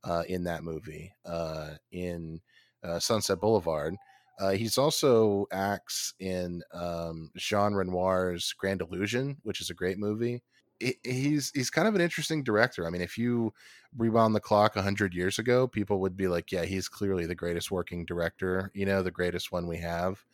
uh, 0.04 0.24
in 0.28 0.44
that 0.44 0.62
movie 0.62 1.14
uh, 1.24 1.70
in 1.90 2.40
uh, 2.82 2.98
Sunset 2.98 3.40
Boulevard. 3.40 3.94
Uh, 4.40 4.50
he's 4.50 4.78
also 4.78 5.46
acts 5.52 6.12
in 6.18 6.60
um, 6.72 7.30
Jean 7.36 7.72
Renoir's 7.72 8.52
Grand 8.52 8.82
Illusion, 8.82 9.36
which 9.42 9.60
is 9.60 9.70
a 9.70 9.74
great 9.74 9.98
movie. 9.98 10.42
He- 10.80 10.98
He's 11.04 11.50
he's 11.54 11.70
kind 11.70 11.88
of 11.88 11.94
an 11.94 12.00
interesting 12.00 12.42
director. 12.44 12.86
I 12.86 12.90
mean, 12.90 13.02
if 13.02 13.16
you 13.18 13.52
rewound 13.96 14.34
the 14.34 14.40
clock 14.40 14.74
hundred 14.76 15.14
years 15.14 15.38
ago, 15.38 15.66
people 15.68 16.00
would 16.00 16.16
be 16.16 16.28
like, 16.28 16.52
"Yeah, 16.52 16.64
he's 16.64 16.88
clearly 16.88 17.26
the 17.26 17.34
greatest 17.34 17.70
working 17.70 18.04
director. 18.04 18.70
You 18.74 18.86
know, 18.86 19.02
the 19.02 19.10
greatest 19.10 19.52
one 19.52 19.66
we 19.66 19.78
have." 19.78 20.24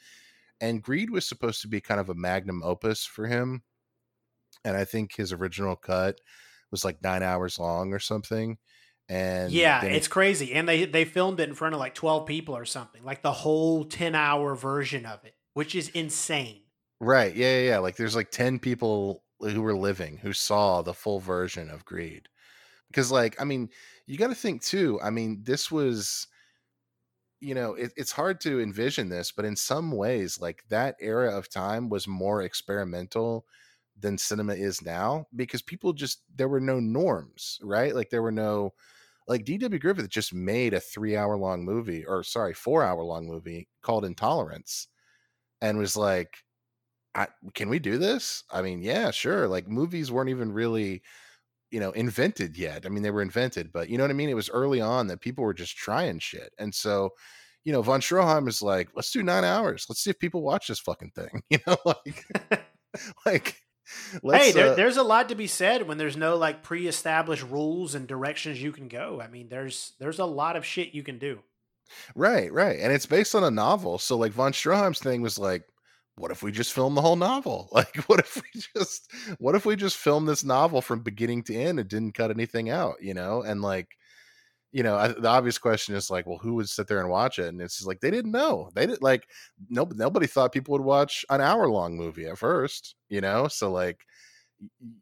And 0.60 0.82
Greed 0.82 1.10
was 1.10 1.26
supposed 1.28 1.62
to 1.62 1.68
be 1.68 1.80
kind 1.82 2.00
of 2.00 2.10
a 2.10 2.14
magnum 2.14 2.62
opus 2.64 3.04
for 3.06 3.26
him, 3.28 3.62
and 4.64 4.76
I 4.76 4.84
think 4.84 5.14
his 5.14 5.32
original 5.32 5.76
cut 5.76 6.20
was 6.70 6.84
like 6.84 7.02
nine 7.02 7.22
hours 7.22 7.58
long 7.58 7.92
or 7.92 7.98
something. 7.98 8.58
And 9.08 9.52
yeah, 9.56 9.86
it's 9.90 10.06
crazy, 10.08 10.52
and 10.52 10.68
they 10.68 10.84
they 10.84 11.04
filmed 11.04 11.40
it 11.40 11.48
in 11.48 11.54
front 11.54 11.74
of 11.74 11.80
like 11.80 11.94
twelve 11.94 12.26
people 12.26 12.56
or 12.56 12.64
something, 12.64 13.02
like 13.02 13.22
the 13.22 13.32
whole 13.32 13.84
ten 13.84 14.14
hour 14.14 14.54
version 14.54 15.04
of 15.04 15.24
it, 15.24 15.34
which 15.54 15.74
is 15.74 15.88
insane. 15.88 16.62
Right. 17.00 17.34
Yeah, 17.34 17.58
yeah, 17.60 17.68
yeah. 17.70 17.78
Like 17.78 17.96
there's 17.96 18.16
like 18.16 18.30
10 18.30 18.58
people 18.58 19.24
who 19.40 19.62
were 19.62 19.76
living 19.76 20.18
who 20.18 20.32
saw 20.32 20.82
the 20.82 20.94
full 20.94 21.20
version 21.20 21.70
of 21.70 21.84
Greed. 21.84 22.28
Because 22.88 23.10
like, 23.10 23.40
I 23.40 23.44
mean, 23.44 23.70
you 24.06 24.18
got 24.18 24.28
to 24.28 24.34
think 24.34 24.62
too. 24.62 25.00
I 25.02 25.10
mean, 25.10 25.42
this 25.44 25.70
was 25.70 26.26
you 27.40 27.54
know, 27.54 27.74
it, 27.74 27.92
it's 27.96 28.12
hard 28.12 28.40
to 28.42 28.60
envision 28.60 29.08
this, 29.08 29.32
but 29.32 29.46
in 29.46 29.56
some 29.56 29.92
ways 29.92 30.40
like 30.40 30.62
that 30.68 30.96
era 31.00 31.36
of 31.36 31.48
time 31.48 31.88
was 31.88 32.06
more 32.06 32.42
experimental 32.42 33.46
than 33.98 34.18
cinema 34.18 34.54
is 34.54 34.82
now 34.82 35.26
because 35.36 35.62
people 35.62 35.92
just 35.92 36.22
there 36.36 36.48
were 36.48 36.60
no 36.60 36.80
norms, 36.80 37.58
right? 37.62 37.94
Like 37.94 38.10
there 38.10 38.22
were 38.22 38.32
no 38.32 38.74
like 39.28 39.44
D.W. 39.44 39.78
Griffith 39.78 40.08
just 40.08 40.34
made 40.34 40.74
a 40.74 40.80
3-hour 40.80 41.36
long 41.36 41.64
movie 41.64 42.04
or 42.04 42.22
sorry, 42.22 42.54
4-hour 42.54 43.02
long 43.02 43.26
movie 43.26 43.68
called 43.82 44.04
Intolerance 44.04 44.88
and 45.60 45.78
was 45.78 45.96
like 45.96 46.44
I, 47.14 47.28
can 47.54 47.68
we 47.68 47.78
do 47.78 47.98
this? 47.98 48.44
I 48.50 48.62
mean, 48.62 48.82
yeah, 48.82 49.10
sure. 49.10 49.48
Like 49.48 49.68
movies 49.68 50.12
weren't 50.12 50.30
even 50.30 50.52
really, 50.52 51.02
you 51.70 51.80
know, 51.80 51.90
invented 51.92 52.56
yet. 52.56 52.86
I 52.86 52.88
mean, 52.88 53.02
they 53.02 53.10
were 53.10 53.22
invented, 53.22 53.72
but 53.72 53.88
you 53.88 53.98
know 53.98 54.04
what 54.04 54.10
I 54.10 54.14
mean? 54.14 54.28
It 54.28 54.34
was 54.34 54.50
early 54.50 54.80
on 54.80 55.08
that 55.08 55.20
people 55.20 55.44
were 55.44 55.54
just 55.54 55.76
trying 55.76 56.18
shit. 56.18 56.52
And 56.58 56.74
so, 56.74 57.10
you 57.64 57.72
know, 57.72 57.82
von 57.82 58.00
Stroheim 58.00 58.48
is 58.48 58.62
like, 58.62 58.88
let's 58.94 59.10
do 59.10 59.22
nine 59.22 59.44
hours. 59.44 59.86
Let's 59.88 60.02
see 60.02 60.10
if 60.10 60.18
people 60.18 60.42
watch 60.42 60.68
this 60.68 60.80
fucking 60.80 61.12
thing. 61.14 61.42
You 61.50 61.58
know, 61.66 61.76
like, 61.84 62.24
like, 63.26 63.56
let's, 64.22 64.44
hey, 64.44 64.52
there, 64.52 64.72
uh, 64.72 64.74
there's 64.74 64.96
a 64.96 65.02
lot 65.02 65.28
to 65.28 65.34
be 65.34 65.46
said 65.46 65.86
when 65.86 65.98
there's 65.98 66.16
no 66.16 66.36
like 66.36 66.62
pre-established 66.62 67.42
rules 67.42 67.94
and 67.94 68.06
directions 68.06 68.62
you 68.62 68.72
can 68.72 68.88
go. 68.88 69.20
I 69.20 69.28
mean, 69.28 69.48
there's 69.48 69.92
there's 69.98 70.20
a 70.20 70.24
lot 70.24 70.56
of 70.56 70.64
shit 70.64 70.94
you 70.94 71.02
can 71.02 71.18
do. 71.18 71.40
right, 72.14 72.52
right. 72.52 72.78
And 72.78 72.92
it's 72.92 73.06
based 73.06 73.34
on 73.34 73.44
a 73.44 73.50
novel. 73.50 73.98
So 73.98 74.16
like 74.16 74.32
von 74.32 74.52
Stroheim's 74.52 75.00
thing 75.00 75.22
was 75.22 75.38
like, 75.38 75.64
what 76.20 76.30
if 76.30 76.42
we 76.42 76.52
just 76.52 76.72
film 76.72 76.94
the 76.94 77.00
whole 77.00 77.16
novel? 77.16 77.68
Like, 77.72 77.96
what 78.08 78.20
if 78.20 78.36
we 78.36 78.60
just, 78.76 79.10
what 79.38 79.54
if 79.54 79.64
we 79.64 79.74
just 79.76 79.96
film 79.96 80.26
this 80.26 80.44
novel 80.44 80.82
from 80.82 81.00
beginning 81.02 81.42
to 81.44 81.54
end 81.56 81.80
and 81.80 81.88
didn't 81.88 82.12
cut 82.12 82.30
anything 82.30 82.68
out, 82.70 82.96
you 83.00 83.14
know? 83.14 83.42
And 83.42 83.62
like, 83.62 83.88
you 84.72 84.82
know, 84.82 84.96
I, 84.96 85.08
the 85.08 85.28
obvious 85.28 85.58
question 85.58 85.94
is 85.94 86.10
like, 86.10 86.26
well, 86.26 86.38
who 86.38 86.54
would 86.54 86.68
sit 86.68 86.86
there 86.86 87.00
and 87.00 87.08
watch 87.10 87.38
it? 87.38 87.46
And 87.46 87.60
it's 87.60 87.78
just 87.78 87.88
like 87.88 88.00
they 88.00 88.10
didn't 88.10 88.32
know. 88.32 88.70
They 88.74 88.86
didn't 88.86 89.02
like 89.02 89.26
no 89.68 89.88
nobody 89.94 90.26
thought 90.26 90.52
people 90.52 90.72
would 90.72 90.82
watch 90.82 91.24
an 91.30 91.40
hour 91.40 91.68
long 91.68 91.96
movie 91.96 92.26
at 92.26 92.38
first, 92.38 92.94
you 93.08 93.20
know. 93.20 93.48
So 93.48 93.72
like, 93.72 94.04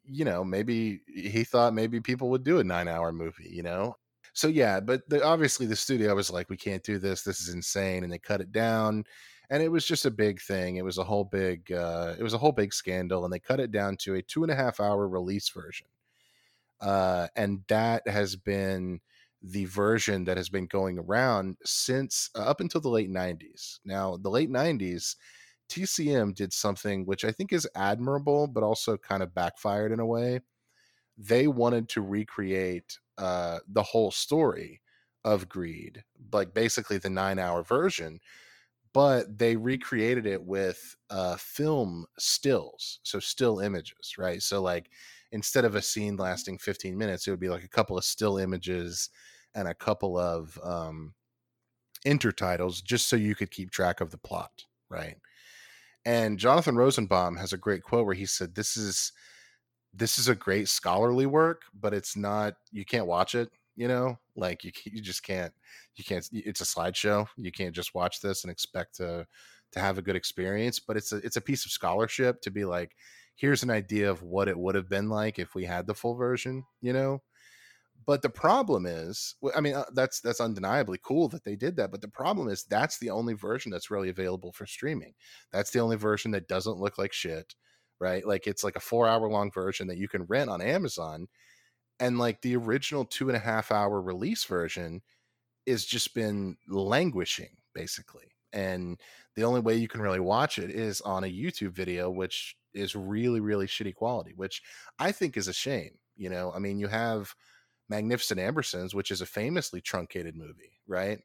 you 0.07 0.25
know, 0.25 0.45
maybe 0.45 1.01
he 1.07 1.45
thought 1.45 1.75
maybe 1.75 2.01
people 2.01 2.31
would 2.31 2.45
do 2.45 2.61
a 2.61 2.65
nine 2.65 2.89
hour 2.89 3.13
movie, 3.13 3.51
you 3.51 3.63
know. 3.63 3.97
So 4.33 4.49
yeah, 4.49 4.81
but 4.81 5.03
the, 5.09 5.23
obviously 5.25 5.67
the 5.67 5.77
studio 5.77 6.15
was 6.15 6.31
like, 6.31 6.49
we 6.49 6.57
can't 6.57 6.83
do 6.83 6.99
this. 6.99 7.23
This 7.23 7.41
is 7.41 7.55
insane, 7.55 8.05
and 8.05 8.13
they 8.13 8.19
cut 8.19 8.41
it 8.41 8.53
down. 8.53 9.05
And 9.51 9.63
it 9.63 9.71
was 9.71 9.87
just 9.87 10.05
a 10.05 10.11
big 10.11 10.41
thing. 10.41 10.77
It 10.77 10.85
was 10.85 10.99
a 10.99 11.05
whole 11.05 11.25
big, 11.25 11.73
uh, 11.73 12.15
it 12.19 12.23
was 12.23 12.35
a 12.35 12.39
whole 12.39 12.53
big 12.53 12.75
scandal, 12.75 13.25
and 13.25 13.33
they 13.33 13.39
cut 13.39 13.61
it 13.61 13.73
down 13.73 13.97
to 13.99 14.15
a 14.15 14.23
two 14.23 14.43
and 14.43 14.53
a 14.53 14.57
half 14.57 14.79
hour 14.81 15.09
release 15.09 15.49
version. 15.49 15.87
Uh, 16.81 17.29
and 17.35 17.63
that 17.69 18.07
has 18.07 18.37
been 18.37 19.01
the 19.43 19.65
version 19.67 20.25
that 20.25 20.37
has 20.37 20.49
been 20.49 20.67
going 20.67 20.99
around 20.99 21.57
since 21.65 22.31
uh, 22.37 22.41
up 22.41 22.61
until 22.61 22.81
the 22.81 22.89
late 22.89 23.11
90s. 23.11 23.79
Now, 23.85 24.17
the 24.17 24.31
late 24.31 24.51
90s, 24.51 25.17
TCM 25.69 26.35
did 26.35 26.53
something 26.53 27.05
which 27.07 27.25
I 27.25 27.33
think 27.33 27.53
is 27.53 27.69
admirable, 27.75 28.47
but 28.47 28.63
also 28.63 28.97
kind 28.97 29.23
of 29.23 29.35
backfired 29.35 29.93
in 29.93 30.01
a 30.01 30.07
way. 30.07 30.41
They 31.17 31.49
wanted 31.49 31.89
to 31.91 32.03
recreate 32.03 32.99
uh, 33.19 33.59
the 33.69 33.83
whole 33.83 34.11
story 34.11 34.81
of 35.25 35.49
Greed, 35.49 36.05
like 36.33 36.55
basically 36.55 36.99
the 36.99 37.11
nine 37.11 37.39
hour 37.39 37.63
version, 37.63 38.21
but 38.93 39.39
they 39.39 39.57
recreated 39.57 40.27
it 40.27 40.43
with 40.43 40.97
uh, 41.11 41.37
film 41.37 42.07
stills, 42.19 43.01
so 43.03 43.19
still 43.21 43.61
images, 43.61 44.17
right? 44.19 44.43
So, 44.43 44.63
like, 44.63 44.91
instead 45.33 45.65
of 45.65 45.75
a 45.75 45.83
scene 45.83 46.17
lasting 46.17 46.59
15 46.59 46.97
minutes, 46.97 47.27
it 47.27 47.31
would 47.31 47.41
be 47.41 47.49
like 47.49 47.65
a 47.65 47.69
couple 47.69 47.99
of 47.99 48.05
still 48.05 48.39
images 48.39 49.11
and 49.55 49.69
a 49.69 49.75
couple 49.75 50.19
of 50.19 50.59
um, 50.63 51.15
intertitles 52.07 52.83
just 52.83 53.09
so 53.09 53.17
you 53.17 53.35
could 53.35 53.51
keep 53.51 53.71
track 53.71 54.01
of 54.01 54.11
the 54.11 54.19
plot, 54.19 54.65
right? 54.89 55.17
And 56.05 56.39
Jonathan 56.39 56.77
Rosenbaum 56.77 57.37
has 57.37 57.53
a 57.53 57.59
great 57.59 57.83
quote 57.83 58.07
where 58.07 58.15
he 58.15 58.27
said, 58.27 58.55
"This 58.55 58.77
is 58.77 59.13
this 59.95 60.19
is 60.19 60.29
a 60.29 60.35
great 60.35 60.69
scholarly 60.69 61.27
work, 61.27 61.63
but 61.79 61.95
it's 61.95 62.17
not. 62.17 62.55
You 62.73 62.85
can't 62.85 63.07
watch 63.07 63.35
it. 63.35 63.51
You 63.79 63.87
know, 63.87 64.19
like 64.35 64.65
you 64.65 64.73
you 64.87 65.01
just 65.01 65.23
can't. 65.23 65.55
You 65.95 66.03
can't. 66.03 66.29
It's 66.33 66.61
a 66.61 66.65
slideshow. 66.65 67.29
You 67.37 67.53
can't 67.53 67.73
just 67.73 67.95
watch 67.95 68.21
this 68.21 68.43
and 68.43 68.51
expect 68.51 68.97
to 68.97 69.25
to 69.71 69.79
have 69.79 69.99
a 69.99 70.03
good 70.03 70.17
experience. 70.17 70.81
But 70.81 70.97
it's 70.97 71.13
a 71.13 71.19
it's 71.19 71.37
a 71.37 71.41
piece 71.41 71.65
of 71.65 71.71
scholarship 71.71 72.41
to 72.41 72.51
be 72.51 72.65
like, 72.65 72.97
here's 73.37 73.63
an 73.63 73.71
idea 73.71 74.11
of 74.11 74.25
what 74.25 74.49
it 74.49 74.59
would 74.59 74.75
have 74.75 74.89
been 74.89 75.09
like 75.09 75.39
if 75.39 75.55
we 75.55 75.65
had 75.65 75.87
the 75.87 75.95
full 75.95 76.17
version. 76.17 76.65
You 76.81 76.93
know, 76.93 77.23
but 78.05 78.23
the 78.23 78.31
problem 78.31 78.85
is, 78.85 79.37
I 79.55 79.61
mean, 79.61 79.75
uh, 79.75 79.85
that's 79.95 80.21
that's 80.21 80.41
undeniably 80.41 80.99
cool 81.01 81.29
that 81.29 81.45
they 81.45 81.55
did 81.55 81.77
that. 81.77 81.93
But 81.93 82.01
the 82.01 82.09
problem 82.09 82.49
is, 82.49 82.65
that's 82.65 82.99
the 82.99 83.11
only 83.11 83.35
version 83.35 83.71
that's 83.71 83.93
really 83.93 84.09
available 84.09 84.51
for 84.51 84.67
streaming. 84.67 85.15
That's 85.53 85.71
the 85.71 85.79
only 85.79 85.97
version 85.97 86.33
that 86.33 86.49
doesn't 86.49 86.81
look 86.81 86.99
like 86.99 87.13
shit, 87.13 87.55
right? 88.01 88.27
Like 88.27 88.49
it's 88.49 88.65
like 88.65 88.75
a 88.75 88.81
four 88.81 89.07
hour 89.07 89.31
long 89.31 89.53
version 89.53 89.87
that 89.87 89.99
you 89.99 90.09
can 90.09 90.25
rent 90.25 90.51
on 90.51 90.61
Amazon, 90.61 91.29
and 92.01 92.19
like 92.19 92.41
the 92.43 92.57
original 92.57 93.05
two 93.05 93.29
and 93.29 93.37
a 93.37 93.41
half 93.41 93.73
hour 93.73 94.01
release 94.01 94.45
version 94.45 95.03
is 95.67 95.85
just 95.85 96.15
been 96.15 96.57
languishing 96.69 97.57
basically. 97.75 98.33
And 98.53 98.99
the 99.37 99.45
only 99.45 99.61
way 99.61 99.77
you 99.77 99.89
can 99.89 100.01
really 100.01 100.21
watch 100.21 100.59
it 100.59 100.71
is 100.71 101.01
on 101.03 101.23
a 101.23 101.33
YouTube 101.33 101.73
video, 101.73 102.11
which 102.11 102.57
is 102.75 102.97
really, 102.97 103.41
really 103.41 103.67
shitty 103.67 103.95
quality, 103.95 104.33
which 104.35 104.63
I 104.99 105.13
think 105.13 105.37
is 105.37 105.49
a 105.49 105.53
shame. 105.53 105.99
You 106.17 106.31
know, 106.31 106.53
I 106.53 106.59
mean, 106.59 106.79
you 106.79 106.89
have 106.89 107.35
Magnificent 107.89 108.41
Ambersons, 108.41 108.95
which 108.95 109.11
is 109.11 109.21
a 109.21 109.27
famously 109.27 109.81
truncated 109.81 110.37
movie, 110.37 110.81
right? 110.87 111.21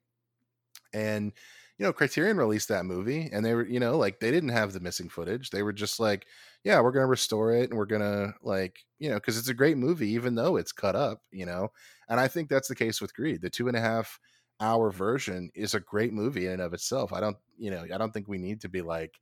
And 0.93 1.31
you 1.77 1.85
know, 1.85 1.93
Criterion 1.93 2.37
released 2.37 2.67
that 2.69 2.85
movie, 2.85 3.29
and 3.31 3.43
they 3.45 3.53
were, 3.55 3.65
you 3.65 3.79
know, 3.79 3.97
like 3.97 4.19
they 4.19 4.31
didn't 4.31 4.49
have 4.49 4.73
the 4.73 4.79
missing 4.79 5.09
footage. 5.09 5.49
They 5.49 5.63
were 5.63 5.73
just 5.73 5.99
like, 5.99 6.27
yeah, 6.63 6.79
we're 6.81 6.91
gonna 6.91 7.07
restore 7.07 7.53
it, 7.53 7.69
and 7.69 7.77
we're 7.77 7.85
gonna 7.85 8.33
like, 8.41 8.79
you 8.99 9.09
know, 9.09 9.15
because 9.15 9.37
it's 9.37 9.49
a 9.49 9.53
great 9.53 9.77
movie, 9.77 10.09
even 10.09 10.35
though 10.35 10.57
it's 10.57 10.71
cut 10.71 10.95
up, 10.95 11.21
you 11.31 11.45
know. 11.45 11.69
And 12.09 12.19
I 12.19 12.27
think 12.27 12.49
that's 12.49 12.67
the 12.67 12.75
case 12.75 13.01
with 13.01 13.15
Greed. 13.15 13.41
The 13.41 13.49
two 13.49 13.67
and 13.67 13.77
a 13.77 13.81
half 13.81 14.19
hour 14.59 14.91
version 14.91 15.49
is 15.55 15.73
a 15.73 15.79
great 15.79 16.13
movie 16.13 16.45
in 16.47 16.53
and 16.53 16.61
of 16.61 16.73
itself. 16.73 17.11
I 17.11 17.19
don't, 17.19 17.37
you 17.57 17.71
know, 17.71 17.83
I 17.93 17.97
don't 17.97 18.11
think 18.13 18.27
we 18.27 18.37
need 18.37 18.61
to 18.61 18.69
be 18.69 18.81
like, 18.81 19.19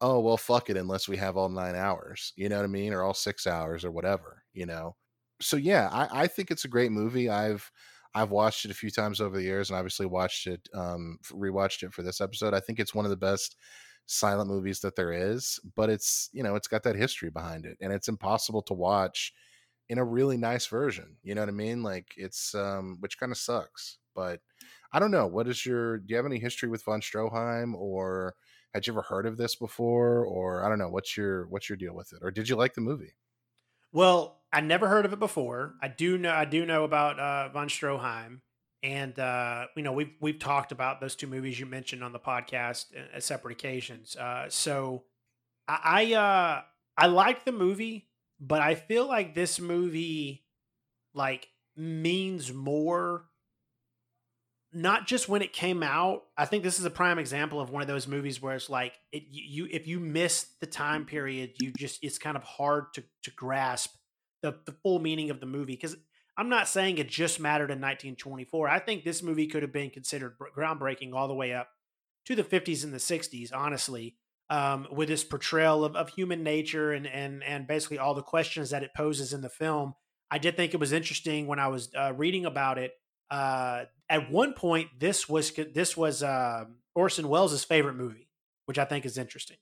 oh 0.00 0.20
well, 0.20 0.36
fuck 0.36 0.70
it, 0.70 0.76
unless 0.76 1.08
we 1.08 1.16
have 1.16 1.36
all 1.36 1.48
nine 1.48 1.74
hours, 1.74 2.32
you 2.36 2.48
know 2.48 2.56
what 2.56 2.64
I 2.64 2.68
mean, 2.68 2.92
or 2.92 3.02
all 3.02 3.14
six 3.14 3.46
hours 3.46 3.84
or 3.84 3.90
whatever, 3.90 4.44
you 4.52 4.66
know 4.66 4.96
so 5.42 5.56
yeah, 5.56 5.88
I, 5.90 6.24
I 6.24 6.26
think 6.26 6.50
it's 6.50 6.66
a 6.66 6.68
great 6.68 6.92
movie. 6.92 7.30
I've 7.30 7.70
I've 8.14 8.30
watched 8.30 8.64
it 8.64 8.70
a 8.70 8.74
few 8.74 8.90
times 8.90 9.20
over 9.20 9.36
the 9.36 9.42
years, 9.42 9.70
and 9.70 9.78
obviously 9.78 10.06
watched 10.06 10.46
it, 10.46 10.68
um, 10.74 11.18
rewatched 11.30 11.82
it 11.82 11.92
for 11.92 12.02
this 12.02 12.20
episode. 12.20 12.54
I 12.54 12.60
think 12.60 12.80
it's 12.80 12.94
one 12.94 13.04
of 13.04 13.10
the 13.10 13.16
best 13.16 13.56
silent 14.06 14.50
movies 14.50 14.80
that 14.80 14.96
there 14.96 15.12
is, 15.12 15.60
but 15.76 15.90
it's 15.90 16.28
you 16.32 16.42
know 16.42 16.56
it's 16.56 16.68
got 16.68 16.82
that 16.84 16.96
history 16.96 17.30
behind 17.30 17.66
it, 17.66 17.76
and 17.80 17.92
it's 17.92 18.08
impossible 18.08 18.62
to 18.62 18.74
watch 18.74 19.32
in 19.88 19.98
a 19.98 20.04
really 20.04 20.36
nice 20.36 20.66
version. 20.66 21.16
You 21.22 21.34
know 21.34 21.42
what 21.42 21.48
I 21.48 21.52
mean? 21.52 21.82
Like 21.82 22.14
it's 22.16 22.54
um, 22.54 22.96
which 23.00 23.18
kind 23.18 23.32
of 23.32 23.38
sucks. 23.38 23.98
But 24.14 24.40
I 24.92 24.98
don't 24.98 25.12
know. 25.12 25.26
What 25.26 25.48
is 25.48 25.64
your? 25.64 25.98
Do 25.98 26.06
you 26.08 26.16
have 26.16 26.26
any 26.26 26.38
history 26.38 26.68
with 26.68 26.84
von 26.84 27.00
Stroheim, 27.00 27.74
or 27.74 28.34
had 28.74 28.86
you 28.86 28.92
ever 28.92 29.02
heard 29.02 29.26
of 29.26 29.36
this 29.36 29.56
before, 29.56 30.24
or 30.24 30.64
I 30.64 30.68
don't 30.68 30.78
know. 30.78 30.88
What's 30.88 31.16
your 31.16 31.46
what's 31.48 31.68
your 31.68 31.76
deal 31.76 31.94
with 31.94 32.12
it, 32.12 32.20
or 32.22 32.30
did 32.30 32.48
you 32.48 32.56
like 32.56 32.74
the 32.74 32.80
movie? 32.80 33.14
Well, 33.92 34.39
I 34.52 34.60
never 34.60 34.88
heard 34.88 35.04
of 35.04 35.12
it 35.12 35.18
before. 35.18 35.74
I 35.80 35.88
do 35.88 36.18
know 36.18 36.32
I 36.32 36.44
do 36.44 36.66
know 36.66 36.84
about 36.84 37.18
uh, 37.18 37.48
von 37.50 37.68
Stroheim, 37.68 38.40
and 38.82 39.18
uh, 39.18 39.66
you 39.76 39.82
know 39.82 39.92
we've 39.92 40.12
we've 40.20 40.38
talked 40.38 40.72
about 40.72 41.00
those 41.00 41.14
two 41.14 41.26
movies 41.26 41.60
you 41.60 41.66
mentioned 41.66 42.02
on 42.02 42.12
the 42.12 42.18
podcast 42.18 42.86
at 43.14 43.22
separate 43.22 43.52
occasions. 43.52 44.16
Uh, 44.16 44.46
so 44.48 45.04
I 45.68 45.78
I, 45.84 46.14
uh, 46.14 46.62
I 46.96 47.06
like 47.06 47.44
the 47.44 47.52
movie, 47.52 48.08
but 48.40 48.60
I 48.60 48.74
feel 48.74 49.06
like 49.06 49.34
this 49.34 49.60
movie 49.60 50.44
like 51.14 51.48
means 51.76 52.52
more. 52.52 53.26
Not 54.72 55.08
just 55.08 55.28
when 55.28 55.42
it 55.42 55.52
came 55.52 55.82
out. 55.82 56.22
I 56.36 56.44
think 56.44 56.62
this 56.62 56.78
is 56.78 56.84
a 56.84 56.90
prime 56.90 57.18
example 57.18 57.60
of 57.60 57.70
one 57.70 57.82
of 57.82 57.88
those 57.88 58.06
movies 58.06 58.40
where 58.40 58.54
it's 58.54 58.70
like 58.70 58.94
it, 59.10 59.24
you 59.28 59.66
if 59.68 59.88
you 59.88 59.98
miss 59.98 60.46
the 60.60 60.66
time 60.66 61.06
period, 61.06 61.54
you 61.60 61.72
just 61.76 61.98
it's 62.02 62.18
kind 62.18 62.36
of 62.36 62.44
hard 62.44 62.92
to 62.94 63.02
to 63.24 63.30
grasp 63.32 63.96
the, 64.42 64.54
the 64.64 64.72
full 64.82 64.98
meaning 64.98 65.30
of 65.30 65.40
the 65.40 65.46
movie 65.46 65.74
because 65.74 65.96
I'm 66.36 66.48
not 66.48 66.68
saying 66.68 66.98
it 66.98 67.08
just 67.08 67.40
mattered 67.40 67.70
in 67.70 67.80
1924. 67.80 68.68
I 68.68 68.78
think 68.78 69.04
this 69.04 69.22
movie 69.22 69.46
could 69.46 69.62
have 69.62 69.72
been 69.72 69.90
considered 69.90 70.36
groundbreaking 70.56 71.12
all 71.12 71.28
the 71.28 71.34
way 71.34 71.52
up 71.52 71.68
to 72.26 72.34
the 72.34 72.44
50s 72.44 72.84
and 72.84 72.92
the 72.92 72.98
60s, 72.98 73.50
honestly, 73.54 74.16
um, 74.48 74.86
with 74.90 75.08
this 75.08 75.24
portrayal 75.24 75.84
of, 75.84 75.96
of 75.96 76.08
human 76.10 76.42
nature 76.42 76.92
and, 76.92 77.06
and, 77.06 77.42
and 77.44 77.66
basically 77.66 77.98
all 77.98 78.14
the 78.14 78.22
questions 78.22 78.70
that 78.70 78.82
it 78.82 78.92
poses 78.96 79.32
in 79.32 79.42
the 79.42 79.48
film. 79.48 79.94
I 80.30 80.38
did 80.38 80.56
think 80.56 80.72
it 80.72 80.80
was 80.80 80.92
interesting 80.92 81.46
when 81.46 81.58
I 81.58 81.68
was 81.68 81.90
uh, 81.94 82.12
reading 82.16 82.46
about 82.46 82.78
it. 82.78 82.92
Uh, 83.30 83.84
at 84.08 84.30
one 84.30 84.54
point, 84.54 84.88
this 84.98 85.28
was 85.28 85.52
this 85.52 85.96
was 85.96 86.22
uh, 86.22 86.64
Orson 86.94 87.28
Welles' 87.28 87.64
favorite 87.64 87.94
movie, 87.94 88.28
which 88.66 88.78
I 88.78 88.84
think 88.84 89.04
is 89.04 89.18
interesting. 89.18 89.56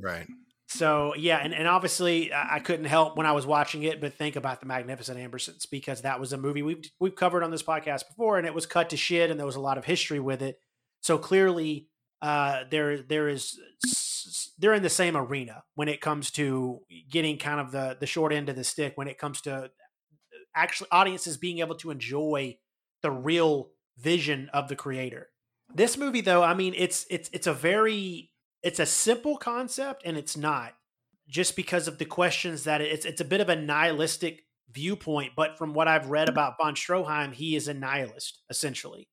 Right. 0.00 0.26
So 0.70 1.14
yeah, 1.16 1.38
and, 1.42 1.54
and 1.54 1.66
obviously 1.66 2.32
I 2.32 2.60
couldn't 2.60 2.84
help 2.84 3.16
when 3.16 3.24
I 3.26 3.32
was 3.32 3.46
watching 3.46 3.84
it, 3.84 4.02
but 4.02 4.14
think 4.14 4.36
about 4.36 4.60
the 4.60 4.66
Magnificent 4.66 5.18
Ambersons 5.18 5.68
because 5.68 6.02
that 6.02 6.20
was 6.20 6.34
a 6.34 6.38
movie 6.38 6.62
we've 6.62 6.84
we've 7.00 7.16
covered 7.16 7.42
on 7.42 7.50
this 7.50 7.62
podcast 7.62 8.06
before, 8.06 8.36
and 8.36 8.46
it 8.46 8.54
was 8.54 8.66
cut 8.66 8.90
to 8.90 8.96
shit, 8.96 9.30
and 9.30 9.40
there 9.40 9.46
was 9.46 9.56
a 9.56 9.60
lot 9.60 9.78
of 9.78 9.86
history 9.86 10.20
with 10.20 10.42
it. 10.42 10.60
So 11.00 11.16
clearly, 11.16 11.88
uh, 12.20 12.64
there 12.70 12.98
there 12.98 13.28
is 13.28 13.58
they're 14.58 14.74
in 14.74 14.82
the 14.82 14.90
same 14.90 15.16
arena 15.16 15.62
when 15.74 15.88
it 15.88 16.02
comes 16.02 16.30
to 16.32 16.80
getting 17.10 17.38
kind 17.38 17.60
of 17.60 17.72
the 17.72 17.96
the 17.98 18.06
short 18.06 18.32
end 18.32 18.50
of 18.50 18.56
the 18.56 18.64
stick 18.64 18.92
when 18.96 19.08
it 19.08 19.16
comes 19.16 19.40
to 19.42 19.70
actually 20.54 20.88
audiences 20.92 21.38
being 21.38 21.60
able 21.60 21.76
to 21.76 21.90
enjoy 21.90 22.58
the 23.02 23.10
real 23.10 23.70
vision 23.96 24.50
of 24.52 24.68
the 24.68 24.76
creator. 24.76 25.28
This 25.74 25.96
movie, 25.96 26.20
though, 26.20 26.42
I 26.42 26.52
mean, 26.52 26.74
it's 26.76 27.06
it's 27.08 27.30
it's 27.32 27.46
a 27.46 27.54
very 27.54 28.30
it's 28.62 28.80
a 28.80 28.86
simple 28.86 29.36
concept 29.36 30.02
and 30.04 30.16
it's 30.16 30.36
not 30.36 30.74
just 31.28 31.56
because 31.56 31.88
of 31.88 31.98
the 31.98 32.04
questions 32.04 32.64
that 32.64 32.80
it's 32.80 33.04
it's 33.04 33.20
a 33.20 33.24
bit 33.24 33.40
of 33.40 33.48
a 33.48 33.56
nihilistic 33.56 34.42
viewpoint 34.70 35.32
but 35.36 35.56
from 35.56 35.72
what 35.74 35.88
i've 35.88 36.08
read 36.08 36.28
about 36.28 36.54
von 36.60 36.74
stroheim 36.74 37.32
he 37.32 37.56
is 37.56 37.68
a 37.68 37.74
nihilist 37.74 38.42
essentially. 38.50 39.08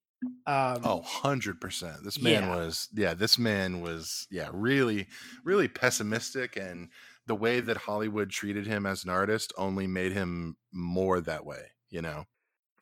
Um, 0.47 0.79
oh 0.83 1.03
100% 1.05 2.03
this 2.03 2.19
man 2.19 2.43
yeah. 2.43 2.55
was 2.55 2.87
yeah 2.93 3.13
this 3.13 3.37
man 3.37 3.81
was 3.81 4.27
yeah 4.31 4.49
really 4.51 5.07
really 5.43 5.67
pessimistic 5.67 6.55
and 6.55 6.89
the 7.27 7.35
way 7.35 7.59
that 7.59 7.77
hollywood 7.77 8.31
treated 8.31 8.65
him 8.65 8.87
as 8.87 9.03
an 9.03 9.11
artist 9.11 9.53
only 9.55 9.85
made 9.85 10.13
him 10.13 10.55
more 10.71 11.21
that 11.21 11.45
way 11.45 11.61
you 11.89 12.01
know 12.01 12.25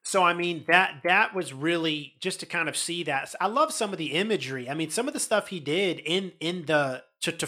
So 0.04 0.24
I 0.24 0.34
mean 0.34 0.66
that 0.68 1.02
that 1.06 1.34
was 1.34 1.54
really 1.54 2.16
just 2.20 2.42
to 2.42 2.46
kind 2.46 2.68
of 2.68 2.76
see 2.76 3.04
that. 3.04 3.34
I 3.40 3.48
love 3.48 3.72
some 3.72 3.92
of 3.92 3.98
the 3.98 4.12
imagery. 4.14 4.70
I 4.70 4.74
mean, 4.74 4.90
some 4.90 5.08
of 5.08 5.14
the 5.14 5.20
stuff 5.20 5.48
he 5.48 5.60
did 5.60 6.00
in 6.00 6.34
in 6.40 6.66
the 6.66 7.04
to 7.22 7.32
to 7.32 7.48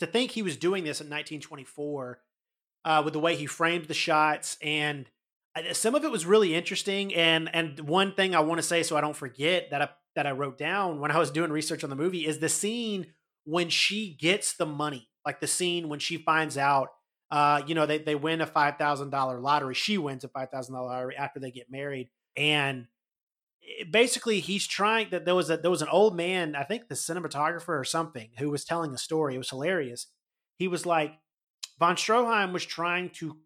to 0.00 0.06
think 0.06 0.32
he 0.32 0.42
was 0.42 0.56
doing 0.56 0.84
this 0.84 1.00
in 1.00 1.06
1924 1.06 2.20
uh, 2.84 3.02
with 3.04 3.12
the 3.12 3.20
way 3.20 3.36
he 3.36 3.46
framed 3.46 3.86
the 3.86 3.94
shots 3.94 4.56
and 4.62 5.06
some 5.72 5.94
of 5.94 6.04
it 6.04 6.10
was 6.10 6.26
really 6.26 6.54
interesting. 6.54 7.14
And 7.14 7.48
and 7.54 7.80
one 7.80 8.14
thing 8.14 8.34
I 8.34 8.40
want 8.40 8.58
to 8.58 8.62
say 8.62 8.82
so 8.82 8.96
I 8.96 9.00
don't 9.00 9.16
forget 9.16 9.70
that 9.70 9.82
I 9.82 9.88
that 10.16 10.26
I 10.26 10.32
wrote 10.32 10.58
down 10.58 11.00
when 11.00 11.10
I 11.10 11.18
was 11.18 11.30
doing 11.30 11.50
research 11.50 11.84
on 11.84 11.90
the 11.90 11.96
movie 11.96 12.26
is 12.26 12.38
the 12.38 12.48
scene 12.48 13.06
when 13.44 13.68
she 13.68 14.16
gets 14.20 14.54
the 14.54 14.66
money, 14.66 15.08
like 15.24 15.40
the 15.40 15.46
scene 15.46 15.88
when 15.88 15.98
she 15.98 16.16
finds 16.16 16.56
out 16.56 16.88
uh, 17.34 17.62
you 17.66 17.74
know, 17.74 17.84
they, 17.84 17.98
they 17.98 18.14
win 18.14 18.40
a 18.40 18.46
$5,000 18.46 19.42
lottery. 19.42 19.74
She 19.74 19.98
wins 19.98 20.22
a 20.22 20.28
$5,000 20.28 20.70
lottery 20.70 21.16
after 21.16 21.40
they 21.40 21.50
get 21.50 21.68
married. 21.68 22.08
And 22.36 22.86
basically 23.90 24.38
he's 24.38 24.68
trying 24.68 25.10
that 25.10 25.24
there 25.24 25.34
was 25.34 25.50
a, 25.50 25.56
there 25.56 25.70
was 25.70 25.82
an 25.82 25.88
old 25.88 26.16
man, 26.16 26.54
I 26.54 26.62
think 26.62 26.86
the 26.86 26.94
cinematographer 26.94 27.70
or 27.70 27.82
something 27.82 28.30
who 28.38 28.50
was 28.50 28.64
telling 28.64 28.94
a 28.94 28.98
story. 28.98 29.34
It 29.34 29.38
was 29.38 29.50
hilarious. 29.50 30.06
He 30.58 30.68
was 30.68 30.86
like, 30.86 31.14
von 31.80 31.96
Stroheim 31.96 32.52
was 32.52 32.64
trying 32.64 33.10
to 33.14 33.36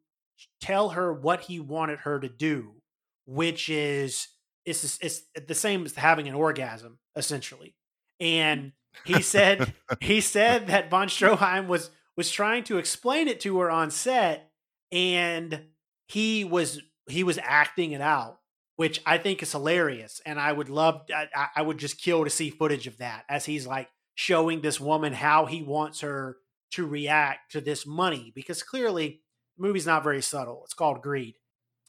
tell 0.61 0.91
her 0.91 1.11
what 1.11 1.41
he 1.41 1.59
wanted 1.59 2.01
her 2.01 2.20
to 2.20 2.28
do, 2.28 2.82
which 3.24 3.70
is, 3.70 4.28
it's, 4.66 4.99
it's 5.01 5.22
the 5.47 5.55
same 5.55 5.86
as 5.86 5.95
having 5.95 6.28
an 6.28 6.34
orgasm 6.34 6.99
essentially. 7.16 7.74
And 8.20 8.72
he 9.07 9.22
said, 9.22 9.72
he 10.03 10.20
said 10.20 10.66
that 10.66 10.91
von 10.91 11.09
Stroheim 11.09 11.68
was, 11.68 11.89
was 12.18 12.30
trying 12.32 12.64
to 12.64 12.78
explain 12.78 13.28
it 13.28 13.38
to 13.38 13.60
her 13.60 13.70
on 13.70 13.92
set 13.92 14.50
and 14.90 15.62
he 16.08 16.44
was 16.44 16.82
he 17.08 17.22
was 17.22 17.38
acting 17.40 17.92
it 17.92 18.00
out 18.00 18.40
which 18.74 19.00
i 19.06 19.16
think 19.16 19.40
is 19.40 19.52
hilarious 19.52 20.20
and 20.26 20.40
i 20.40 20.52
would 20.52 20.68
love 20.68 21.02
I, 21.14 21.46
I, 21.54 21.62
would 21.62 21.78
just 21.78 22.02
kill 22.02 22.24
to 22.24 22.30
see 22.30 22.50
footage 22.50 22.88
of 22.88 22.98
that 22.98 23.24
as 23.28 23.44
he's 23.46 23.68
like 23.68 23.88
showing 24.16 24.60
this 24.60 24.80
woman 24.80 25.12
how 25.12 25.46
he 25.46 25.62
wants 25.62 26.00
her 26.00 26.38
to 26.72 26.84
react 26.84 27.52
to 27.52 27.60
this 27.60 27.86
money 27.86 28.32
because 28.34 28.64
clearly 28.64 29.20
the 29.56 29.66
movie's 29.66 29.86
not 29.86 30.02
very 30.02 30.20
subtle 30.20 30.62
it's 30.64 30.74
called 30.74 31.00
greed 31.00 31.36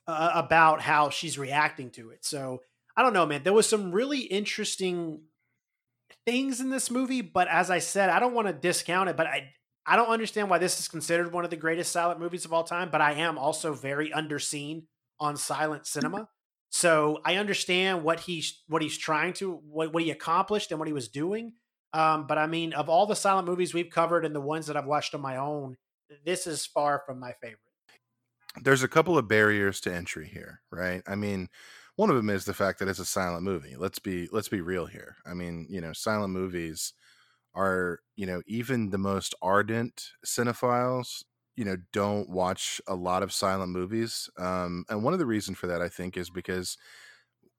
uh, 0.08 0.32
about 0.36 0.80
how 0.80 1.10
she's 1.10 1.40
reacting 1.40 1.90
to 1.90 2.12
it 2.12 2.24
so 2.24 2.60
i 2.96 3.02
don't 3.02 3.14
know 3.14 3.26
man 3.26 3.42
there 3.42 3.52
was 3.52 3.68
some 3.68 3.92
really 3.92 4.20
interesting 4.20 5.22
things 6.28 6.60
in 6.60 6.70
this 6.70 6.92
movie 6.92 7.22
but 7.22 7.48
as 7.48 7.72
i 7.72 7.80
said 7.80 8.12
i 8.12 8.20
don't 8.20 8.36
want 8.36 8.48
to 8.48 8.54
discount 8.54 9.10
it 9.10 9.18
but 9.18 9.26
i 9.26 9.50
I 9.90 9.96
don't 9.96 10.10
understand 10.10 10.52
why 10.52 10.60
this 10.60 10.80
is 10.80 10.88
considered 10.88 11.34
one 11.34 11.44
of 11.44 11.50
the 11.50 11.58
greatest 11.58 11.92
silent 11.92 12.20
movies 12.20 12.46
of 12.46 12.54
all 12.54 12.64
time, 12.64 12.90
but 12.92 13.02
I 13.02 13.14
am 13.14 13.40
also 13.40 13.74
very 13.74 14.12
underseen 14.12 14.84
on 15.20 15.36
silent 15.36 15.88
cinema. 15.88 16.30
So 16.72 17.20
I 17.26 17.38
understand 17.38 18.04
what 18.04 18.20
he's 18.20 18.62
what 18.68 18.84
he's 18.84 18.96
trying 18.96 19.34
to 19.34 19.54
what, 19.54 19.92
what 19.92 20.04
he 20.04 20.12
accomplished 20.12 20.70
and 20.70 20.78
what 20.78 20.88
he 20.88 20.94
was 20.94 21.08
doing. 21.08 21.54
Um, 21.94 22.28
but 22.28 22.38
I 22.38 22.46
mean, 22.46 22.74
of 22.74 22.90
all 22.90 23.08
the 23.08 23.16
silent 23.16 23.48
movies 23.48 23.74
we've 23.74 23.90
covered 23.90 24.24
and 24.24 24.36
the 24.36 24.40
ones 24.40 24.68
that 24.68 24.78
I've 24.78 24.86
watched 24.86 25.16
on 25.16 25.22
my 25.22 25.38
own, 25.38 25.78
this 26.24 26.46
is 26.46 26.68
far 26.68 27.02
from 27.08 27.20
my 27.20 27.34
favorite. 27.42 27.58
There's 28.62 28.84
a 28.84 28.88
couple 28.88 29.18
of 29.18 29.28
barriers 29.28 29.82
to 29.82 29.92
entry 29.92 30.28
here, 30.28 30.62
right? 30.72 31.02
I 31.08 31.16
mean, 31.16 31.50
one 31.96 32.12
of 32.12 32.16
them 32.16 32.30
is 32.30 32.46
the 32.46 32.54
fact 32.54 32.78
that 32.80 32.88
it's 32.88 33.00
a 33.00 33.06
silent 33.06 33.42
movie. 33.42 33.76
Let's 33.76 33.98
be 33.98 34.30
let's 34.32 34.50
be 34.50 34.62
real 34.62 34.86
here. 34.86 35.16
I 35.26 35.34
mean, 35.34 35.66
you 35.72 35.82
know, 35.82 35.94
silent 35.94 36.34
movies 36.34 36.94
are 37.56 38.00
you 38.16 38.26
know 38.26 38.42
even 38.48 38.90
the 38.90 38.98
most 38.98 39.36
ardent 39.42 40.12
cinephiles 40.26 41.24
you 41.56 41.66
know 41.66 41.78
don't 41.94 42.30
watch 42.30 42.82
a 42.88 42.96
lot 42.96 43.24
of 43.24 43.34
silent 43.34 43.72
movies 43.72 44.30
um 44.38 44.86
and 44.90 45.04
one 45.04 45.14
of 45.14 45.20
the 45.20 45.26
reasons 45.26 45.58
for 45.58 45.68
that 45.68 45.82
i 45.82 45.90
think 45.90 46.18
is 46.18 46.30
because 46.30 46.78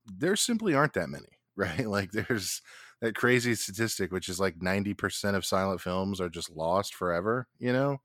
there 0.06 0.36
simply 0.36 0.74
aren't 0.74 0.94
that 0.94 1.08
many 1.08 1.26
right? 1.56 1.86
Like 1.88 2.12
there's 2.12 2.62
that 3.02 3.14
crazy 3.14 3.54
statistic 3.54 4.12
which 4.12 4.28
is 4.28 4.40
like 4.40 4.62
90% 4.62 5.36
of 5.36 5.44
silent 5.44 5.80
films 5.80 6.20
are 6.20 6.28
just 6.30 6.50
lost 6.50 6.94
forever 6.94 7.48
you 7.58 7.72
know? 7.72 7.98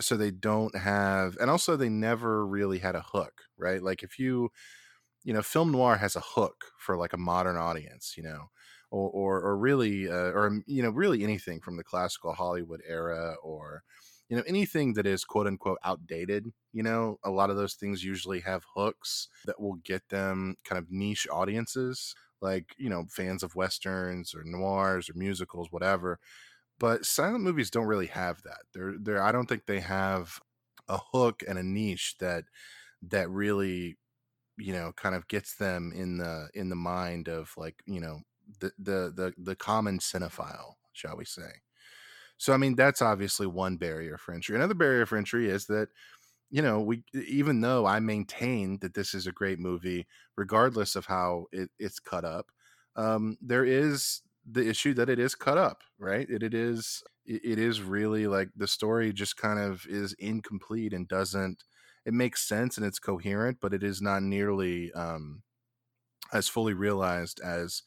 So 0.00 0.16
they 0.16 0.30
don't 0.30 0.76
have 0.76 1.36
and 1.40 1.50
also 1.50 1.76
they 1.76 1.88
never 1.88 2.46
really 2.46 2.78
had 2.78 2.94
a 2.96 3.02
hook 3.02 3.42
right? 3.56 3.82
Like 3.82 4.02
if 4.02 4.18
you 4.18 4.50
you 5.24 5.32
know 5.32 5.42
film 5.42 5.72
noir 5.72 5.96
has 5.96 6.16
a 6.16 6.20
hook 6.20 6.66
for 6.78 6.96
like 6.96 7.12
a 7.12 7.18
modern 7.18 7.56
audience 7.56 8.14
you 8.16 8.22
know 8.22 8.48
or 8.90 9.10
or, 9.10 9.40
or 9.40 9.56
really 9.56 10.08
uh, 10.08 10.32
or 10.32 10.60
you 10.66 10.82
know 10.82 10.90
really 10.90 11.22
anything 11.22 11.60
from 11.60 11.76
the 11.76 11.84
classical 11.84 12.32
Hollywood 12.32 12.80
era 12.86 13.36
or 13.42 13.82
you 14.28 14.36
know 14.36 14.42
anything 14.46 14.94
that 14.94 15.06
is 15.06 15.24
quote 15.24 15.46
unquote 15.46 15.78
outdated 15.84 16.52
you 16.72 16.82
know? 16.82 17.18
A 17.24 17.30
lot 17.30 17.50
of 17.50 17.56
those 17.56 17.74
things 17.74 18.04
usually 18.04 18.40
have 18.40 18.64
hooks 18.76 19.28
that 19.46 19.60
will 19.60 19.76
get 19.84 20.08
them 20.10 20.56
kind 20.64 20.78
of 20.78 20.90
niche 20.90 21.26
audiences 21.30 22.14
like 22.40 22.66
you 22.78 22.88
know 22.88 23.06
fans 23.10 23.42
of 23.42 23.56
westerns 23.56 24.32
or 24.34 24.44
noirs 24.44 25.10
or 25.10 25.14
musicals 25.16 25.72
whatever. 25.72 26.18
But 26.78 27.04
silent 27.04 27.44
movies 27.44 27.70
don't 27.70 27.86
really 27.86 28.06
have 28.06 28.42
that. 28.42 28.60
They're 28.74 28.94
they're 29.00 29.22
i 29.22 29.32
don't 29.32 29.46
think 29.46 29.66
they 29.66 29.80
have 29.80 30.40
a 30.88 30.98
hook 31.12 31.42
and 31.48 31.58
a 31.58 31.62
niche 31.62 32.16
that 32.20 32.44
that 33.02 33.28
really 33.30 33.96
you 34.56 34.72
know 34.72 34.92
kind 34.96 35.14
of 35.14 35.28
gets 35.28 35.56
them 35.56 35.92
in 35.94 36.18
the 36.18 36.48
in 36.54 36.68
the 36.68 36.76
mind 36.76 37.28
of 37.28 37.52
like 37.56 37.82
you 37.86 38.00
know 38.00 38.20
the 38.58 38.72
the 38.78 39.34
the, 39.36 39.56
common 39.56 39.98
cinephile, 39.98 40.74
shall 40.92 41.16
we 41.16 41.24
say. 41.24 41.62
So 42.36 42.52
I 42.52 42.56
mean 42.56 42.74
that's 42.76 43.02
obviously 43.02 43.46
one 43.46 43.76
barrier 43.76 44.16
for 44.16 44.32
entry. 44.32 44.56
Another 44.56 44.74
barrier 44.74 45.06
for 45.06 45.16
entry 45.16 45.48
is 45.48 45.66
that 45.66 45.88
you 46.50 46.62
know 46.62 46.80
we 46.80 47.04
even 47.14 47.60
though 47.60 47.86
I 47.86 48.00
maintain 48.00 48.78
that 48.80 48.94
this 48.94 49.14
is 49.14 49.26
a 49.26 49.32
great 49.32 49.58
movie, 49.58 50.06
regardless 50.36 50.96
of 50.96 51.06
how 51.06 51.46
it, 51.52 51.70
it's 51.78 51.98
cut 51.98 52.24
up, 52.24 52.50
um, 52.96 53.36
there 53.40 53.64
is 53.64 54.22
the 54.50 54.66
issue 54.66 54.94
that 54.94 55.10
it 55.10 55.18
is 55.18 55.34
cut 55.34 55.58
up, 55.58 55.82
right? 55.98 56.28
It, 56.28 56.42
it 56.42 56.54
is 56.54 57.02
it 57.26 57.58
is 57.58 57.82
really 57.82 58.26
like 58.26 58.48
the 58.56 58.66
story 58.66 59.12
just 59.12 59.36
kind 59.36 59.58
of 59.58 59.84
is 59.86 60.14
incomplete 60.14 60.94
and 60.94 61.06
doesn't 61.06 61.62
it 62.06 62.14
makes 62.14 62.48
sense 62.48 62.78
and 62.78 62.86
it's 62.86 62.98
coherent, 62.98 63.58
but 63.60 63.74
it 63.74 63.82
is 63.82 64.00
not 64.00 64.22
nearly 64.22 64.90
um, 64.94 65.42
as 66.32 66.48
fully 66.48 66.72
realized 66.72 67.38
as 67.44 67.82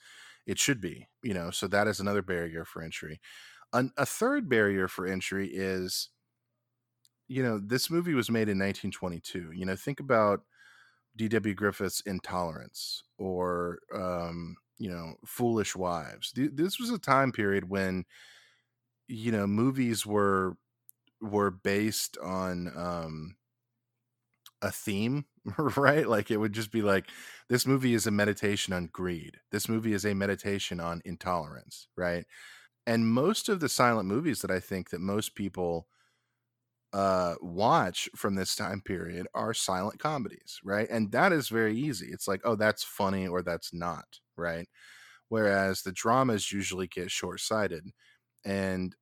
it 0.45 0.59
should 0.59 0.81
be 0.81 1.07
you 1.23 1.33
know 1.33 1.51
so 1.51 1.67
that 1.67 1.87
is 1.87 1.99
another 1.99 2.21
barrier 2.21 2.65
for 2.65 2.81
entry. 2.81 3.19
An, 3.73 3.91
a 3.97 4.05
third 4.05 4.49
barrier 4.49 4.87
for 4.87 5.07
entry 5.07 5.49
is 5.49 6.09
you 7.27 7.43
know 7.43 7.59
this 7.59 7.89
movie 7.89 8.13
was 8.13 8.29
made 8.29 8.49
in 8.49 8.57
1922 8.57 9.51
you 9.53 9.65
know 9.65 9.75
think 9.75 9.99
about 9.99 10.41
dw 11.17 11.55
griffith's 11.55 12.01
intolerance 12.01 13.03
or 13.17 13.79
um 13.93 14.55
you 14.79 14.89
know 14.89 15.15
foolish 15.25 15.75
wives. 15.75 16.33
This 16.35 16.79
was 16.79 16.89
a 16.91 16.99
time 16.99 17.31
period 17.31 17.69
when 17.69 18.05
you 19.07 19.31
know 19.31 19.47
movies 19.47 20.05
were 20.05 20.57
were 21.21 21.51
based 21.51 22.17
on 22.19 22.71
um 22.77 23.37
a 24.61 24.71
theme, 24.71 25.25
right? 25.57 26.07
Like 26.07 26.29
it 26.31 26.37
would 26.37 26.53
just 26.53 26.71
be 26.71 26.81
like 26.81 27.09
this 27.49 27.65
movie 27.65 27.93
is 27.93 28.05
a 28.07 28.11
meditation 28.11 28.73
on 28.73 28.87
greed. 28.87 29.39
This 29.51 29.67
movie 29.67 29.93
is 29.93 30.05
a 30.05 30.13
meditation 30.13 30.79
on 30.79 31.01
intolerance, 31.05 31.87
right? 31.97 32.25
And 32.87 33.07
most 33.07 33.49
of 33.49 33.59
the 33.59 33.69
silent 33.69 34.07
movies 34.09 34.41
that 34.41 34.51
I 34.51 34.59
think 34.59 34.91
that 34.91 35.01
most 35.01 35.35
people 35.35 35.87
uh 36.93 37.35
watch 37.41 38.09
from 38.15 38.35
this 38.35 38.55
time 38.55 38.81
period 38.81 39.25
are 39.33 39.53
silent 39.53 39.99
comedies, 39.99 40.59
right? 40.63 40.89
And 40.89 41.11
that 41.13 41.31
is 41.31 41.47
very 41.47 41.75
easy. 41.77 42.07
It's 42.11 42.27
like, 42.27 42.41
oh, 42.43 42.55
that's 42.55 42.83
funny 42.83 43.27
or 43.27 43.41
that's 43.41 43.73
not, 43.73 44.19
right? 44.35 44.67
Whereas 45.29 45.83
the 45.83 45.91
dramas 45.93 46.51
usually 46.51 46.87
get 46.87 47.11
short-sighted. 47.11 47.85
And 48.45 48.95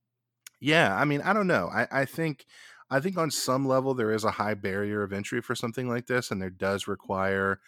yeah, 0.61 0.95
I 0.95 1.05
mean, 1.05 1.21
I 1.21 1.33
don't 1.33 1.47
know. 1.47 1.69
I 1.73 1.87
I 1.91 2.05
think 2.05 2.45
I 2.89 2.99
think 2.99 3.17
on 3.17 3.31
some 3.31 3.67
level 3.67 3.93
there 3.93 4.11
is 4.11 4.23
a 4.23 4.31
high 4.31 4.55
barrier 4.55 5.03
of 5.03 5.13
entry 5.13 5.41
for 5.41 5.55
something 5.55 5.87
like 5.87 6.07
this, 6.07 6.31
and 6.31 6.41
there 6.41 6.49
does 6.49 6.87
require 6.87 7.59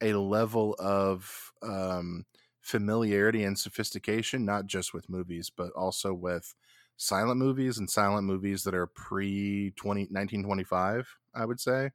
a 0.00 0.14
level 0.14 0.76
of 0.78 1.52
um, 1.62 2.26
familiarity 2.60 3.44
and 3.44 3.58
sophistication, 3.58 4.44
not 4.44 4.66
just 4.66 4.94
with 4.94 5.08
movies, 5.10 5.50
but 5.50 5.72
also 5.72 6.14
with 6.14 6.54
silent 6.96 7.38
movies 7.38 7.78
and 7.78 7.90
silent 7.90 8.26
movies 8.26 8.64
that 8.64 8.74
are 8.74 8.86
pre 8.88 9.72
1925, 9.82 11.16
I 11.34 11.44
would 11.46 11.60
say. 11.60 11.90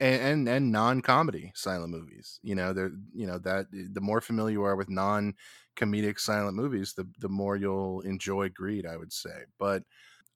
And, 0.00 0.20
and, 0.22 0.48
and 0.48 0.72
non-comedy 0.72 1.52
silent 1.54 1.92
movies 1.92 2.40
you 2.42 2.56
know 2.56 2.72
they're 2.72 2.90
you 3.12 3.28
know 3.28 3.38
that 3.38 3.66
the 3.70 4.00
more 4.00 4.20
familiar 4.20 4.54
you 4.54 4.62
are 4.64 4.74
with 4.74 4.88
non-comedic 4.90 6.18
silent 6.18 6.56
movies 6.56 6.94
the 6.94 7.08
the 7.20 7.28
more 7.28 7.54
you'll 7.54 8.00
enjoy 8.00 8.48
greed 8.48 8.86
i 8.86 8.96
would 8.96 9.12
say 9.12 9.44
but 9.56 9.84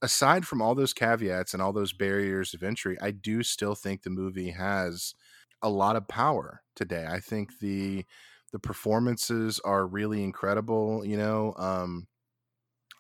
aside 0.02 0.46
from 0.46 0.62
all 0.62 0.74
those 0.74 0.94
caveats 0.94 1.52
and 1.54 1.62
all 1.62 1.72
those 1.72 1.92
barriers 1.92 2.54
of 2.54 2.62
entry, 2.62 2.96
I 3.00 3.10
do 3.10 3.42
still 3.42 3.74
think 3.74 4.02
the 4.02 4.10
movie 4.10 4.50
has 4.50 5.14
a 5.62 5.68
lot 5.70 5.96
of 5.96 6.08
power 6.08 6.62
today. 6.76 7.06
I 7.08 7.20
think 7.20 7.58
the 7.60 8.04
the 8.52 8.58
performances 8.58 9.60
are 9.60 9.86
really 9.86 10.22
incredible, 10.24 11.04
you 11.04 11.16
know. 11.16 11.54
Um 11.58 12.08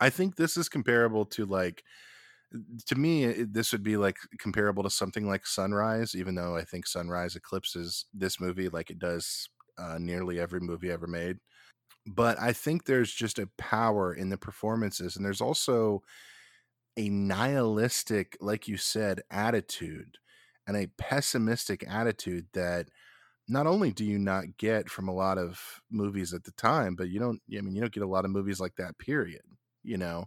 I 0.00 0.10
think 0.10 0.36
this 0.36 0.56
is 0.56 0.68
comparable 0.68 1.26
to 1.26 1.46
like 1.46 1.84
to 2.86 2.94
me 2.94 3.24
it, 3.24 3.52
this 3.52 3.72
would 3.72 3.82
be 3.82 3.96
like 3.96 4.16
comparable 4.38 4.82
to 4.82 4.90
something 4.90 5.26
like 5.26 5.46
sunrise 5.46 6.14
even 6.14 6.34
though 6.34 6.56
i 6.56 6.64
think 6.64 6.86
sunrise 6.86 7.36
eclipses 7.36 8.06
this 8.14 8.40
movie 8.40 8.68
like 8.68 8.90
it 8.90 8.98
does 8.98 9.48
uh, 9.78 9.98
nearly 10.00 10.40
every 10.40 10.60
movie 10.60 10.90
ever 10.90 11.06
made 11.06 11.36
but 12.06 12.40
i 12.40 12.52
think 12.52 12.84
there's 12.84 13.12
just 13.12 13.38
a 13.38 13.48
power 13.58 14.14
in 14.14 14.30
the 14.30 14.38
performances 14.38 15.16
and 15.16 15.24
there's 15.24 15.40
also 15.42 16.02
a 16.98 17.10
nihilistic 17.10 18.36
like 18.40 18.68
you 18.68 18.78
said 18.78 19.22
attitude 19.30 20.18
and 20.68 20.76
a 20.76 20.88
pessimistic 20.98 21.84
attitude 21.88 22.46
that 22.54 22.88
not 23.48 23.66
only 23.66 23.92
do 23.92 24.04
you 24.04 24.18
not 24.18 24.44
get 24.58 24.90
from 24.90 25.08
a 25.08 25.14
lot 25.14 25.38
of 25.38 25.82
movies 25.90 26.34
at 26.34 26.44
the 26.44 26.52
time 26.52 26.96
but 26.96 27.08
you 27.10 27.20
don't 27.20 27.40
i 27.56 27.60
mean 27.62 27.74
you 27.74 27.80
don't 27.80 27.94
get 27.94 28.04
a 28.04 28.08
lot 28.08 28.24
of 28.26 28.32
movies 28.32 28.60
like 28.60 28.76
that 28.76 28.98
period 28.98 29.42
you 29.84 29.98
know 29.98 30.26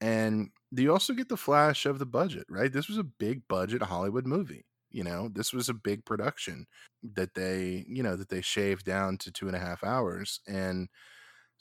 and 0.00 0.50
you 0.72 0.92
also 0.92 1.12
get 1.14 1.28
the 1.28 1.36
flash 1.36 1.86
of 1.86 1.98
the 1.98 2.06
budget, 2.06 2.44
right? 2.50 2.72
This 2.72 2.88
was 2.88 2.98
a 2.98 3.04
big 3.04 3.42
budget 3.48 3.82
Hollywood 3.82 4.26
movie. 4.26 4.66
You 4.90 5.04
know, 5.04 5.28
this 5.32 5.52
was 5.52 5.68
a 5.68 5.74
big 5.74 6.04
production 6.04 6.66
that 7.14 7.34
they, 7.34 7.84
you 7.88 8.02
know, 8.02 8.16
that 8.16 8.28
they 8.28 8.40
shaved 8.40 8.84
down 8.84 9.18
to 9.18 9.32
two 9.32 9.46
and 9.48 9.56
a 9.56 9.60
half 9.60 9.82
hours. 9.82 10.40
And 10.46 10.88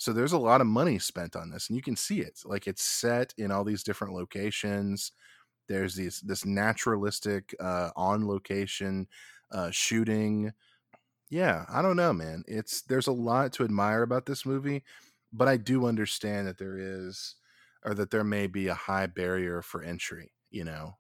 so 0.04 0.14
there's 0.14 0.34
a 0.34 0.38
lot 0.38 0.62
of 0.62 0.68
money 0.68 0.99
spent 0.99 1.36
on 1.36 1.51
this, 1.51 1.70
and 1.70 1.78
you 1.78 1.82
can 1.84 1.95
see 1.95 2.20
it. 2.22 2.41
Like 2.45 2.68
it's 2.68 2.84
set 2.84 3.34
in 3.38 3.51
all 3.51 3.64
these 3.64 3.84
different 3.84 4.14
locations. 4.14 5.12
There's 5.68 5.95
these 5.95 6.22
this 6.22 6.45
naturalistic 6.45 7.56
uh, 7.60 7.91
on 7.95 8.28
location 8.28 9.08
uh, 9.51 9.72
shooting. 9.72 10.54
Yeah, 11.30 11.66
I 11.70 11.82
don't 11.82 11.97
know, 11.97 12.14
man. 12.14 12.43
It's 12.47 12.82
there's 12.84 13.08
a 13.08 13.12
lot 13.14 13.54
to 13.54 13.64
admire 13.64 14.04
about 14.04 14.26
this 14.26 14.45
movie, 14.45 14.84
but 15.32 15.47
I 15.47 15.58
do 15.58 15.86
understand 15.88 16.47
that 16.47 16.58
there 16.58 16.78
is 16.78 17.36
or 17.84 17.93
that 17.95 18.12
there 18.12 18.24
may 18.24 18.47
be 18.47 18.68
a 18.68 18.76
high 18.76 19.08
barrier 19.08 19.62
for 19.62 19.84
entry, 19.84 20.34
you 20.51 20.64
know. 20.64 20.97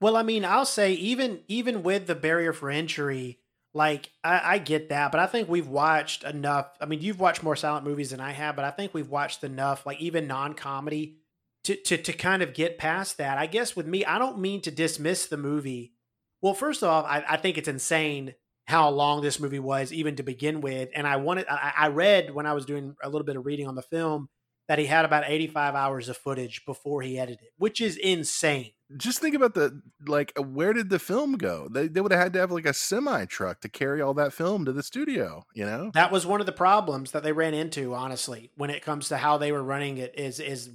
Well, 0.00 0.16
I 0.16 0.22
mean, 0.22 0.44
I'll 0.44 0.66
say 0.66 0.92
even 0.94 1.44
even 1.48 1.82
with 1.82 2.06
the 2.06 2.14
barrier 2.14 2.52
for 2.52 2.70
entry, 2.70 3.39
like 3.72 4.10
I, 4.24 4.54
I, 4.54 4.58
get 4.58 4.88
that, 4.88 5.12
but 5.12 5.20
I 5.20 5.26
think 5.26 5.48
we've 5.48 5.68
watched 5.68 6.24
enough. 6.24 6.70
I 6.80 6.86
mean, 6.86 7.00
you've 7.00 7.20
watched 7.20 7.42
more 7.42 7.54
silent 7.54 7.86
movies 7.86 8.10
than 8.10 8.20
I 8.20 8.32
have, 8.32 8.56
but 8.56 8.64
I 8.64 8.70
think 8.70 8.92
we've 8.92 9.08
watched 9.08 9.44
enough, 9.44 9.86
like 9.86 10.00
even 10.00 10.26
non-comedy, 10.26 11.18
to 11.64 11.76
to 11.76 11.96
to 11.96 12.12
kind 12.12 12.42
of 12.42 12.54
get 12.54 12.78
past 12.78 13.18
that. 13.18 13.38
I 13.38 13.46
guess 13.46 13.76
with 13.76 13.86
me, 13.86 14.04
I 14.04 14.18
don't 14.18 14.40
mean 14.40 14.60
to 14.62 14.70
dismiss 14.70 15.26
the 15.26 15.36
movie. 15.36 15.92
Well, 16.42 16.54
first 16.54 16.82
off, 16.82 17.04
I, 17.04 17.24
I 17.28 17.36
think 17.36 17.58
it's 17.58 17.68
insane 17.68 18.34
how 18.66 18.88
long 18.88 19.20
this 19.20 19.40
movie 19.40 19.58
was, 19.58 19.92
even 19.92 20.16
to 20.16 20.22
begin 20.22 20.60
with. 20.60 20.88
And 20.94 21.06
I 21.06 21.16
wanted, 21.16 21.46
I, 21.50 21.72
I 21.76 21.88
read 21.88 22.32
when 22.32 22.46
I 22.46 22.54
was 22.54 22.64
doing 22.64 22.94
a 23.02 23.10
little 23.10 23.26
bit 23.26 23.36
of 23.36 23.44
reading 23.44 23.66
on 23.66 23.74
the 23.74 23.82
film 23.82 24.28
that 24.68 24.78
he 24.78 24.86
had 24.86 25.04
about 25.04 25.24
85 25.26 25.74
hours 25.74 26.08
of 26.08 26.16
footage 26.16 26.64
before 26.64 27.02
he 27.02 27.18
edited, 27.18 27.48
which 27.58 27.80
is 27.80 27.96
insane. 27.96 28.70
Just 28.96 29.20
think 29.20 29.34
about 29.34 29.54
the 29.54 29.82
like 30.06 30.32
uh, 30.38 30.42
where 30.42 30.72
did 30.72 30.90
the 30.90 30.98
film 30.98 31.34
go? 31.34 31.68
They, 31.70 31.88
they 31.88 32.00
would 32.00 32.12
have 32.12 32.20
had 32.20 32.32
to 32.34 32.40
have 32.40 32.50
like 32.50 32.66
a 32.66 32.74
semi 32.74 33.24
truck 33.24 33.60
to 33.60 33.68
carry 33.68 34.00
all 34.00 34.14
that 34.14 34.32
film 34.32 34.64
to 34.64 34.72
the 34.72 34.82
studio, 34.82 35.44
you 35.54 35.64
know? 35.64 35.90
That 35.94 36.10
was 36.10 36.26
one 36.26 36.40
of 36.40 36.46
the 36.46 36.52
problems 36.52 37.12
that 37.12 37.22
they 37.22 37.32
ran 37.32 37.54
into, 37.54 37.94
honestly, 37.94 38.50
when 38.56 38.70
it 38.70 38.82
comes 38.82 39.08
to 39.08 39.18
how 39.18 39.38
they 39.38 39.52
were 39.52 39.62
running 39.62 39.98
it 39.98 40.18
is 40.18 40.40
is 40.40 40.70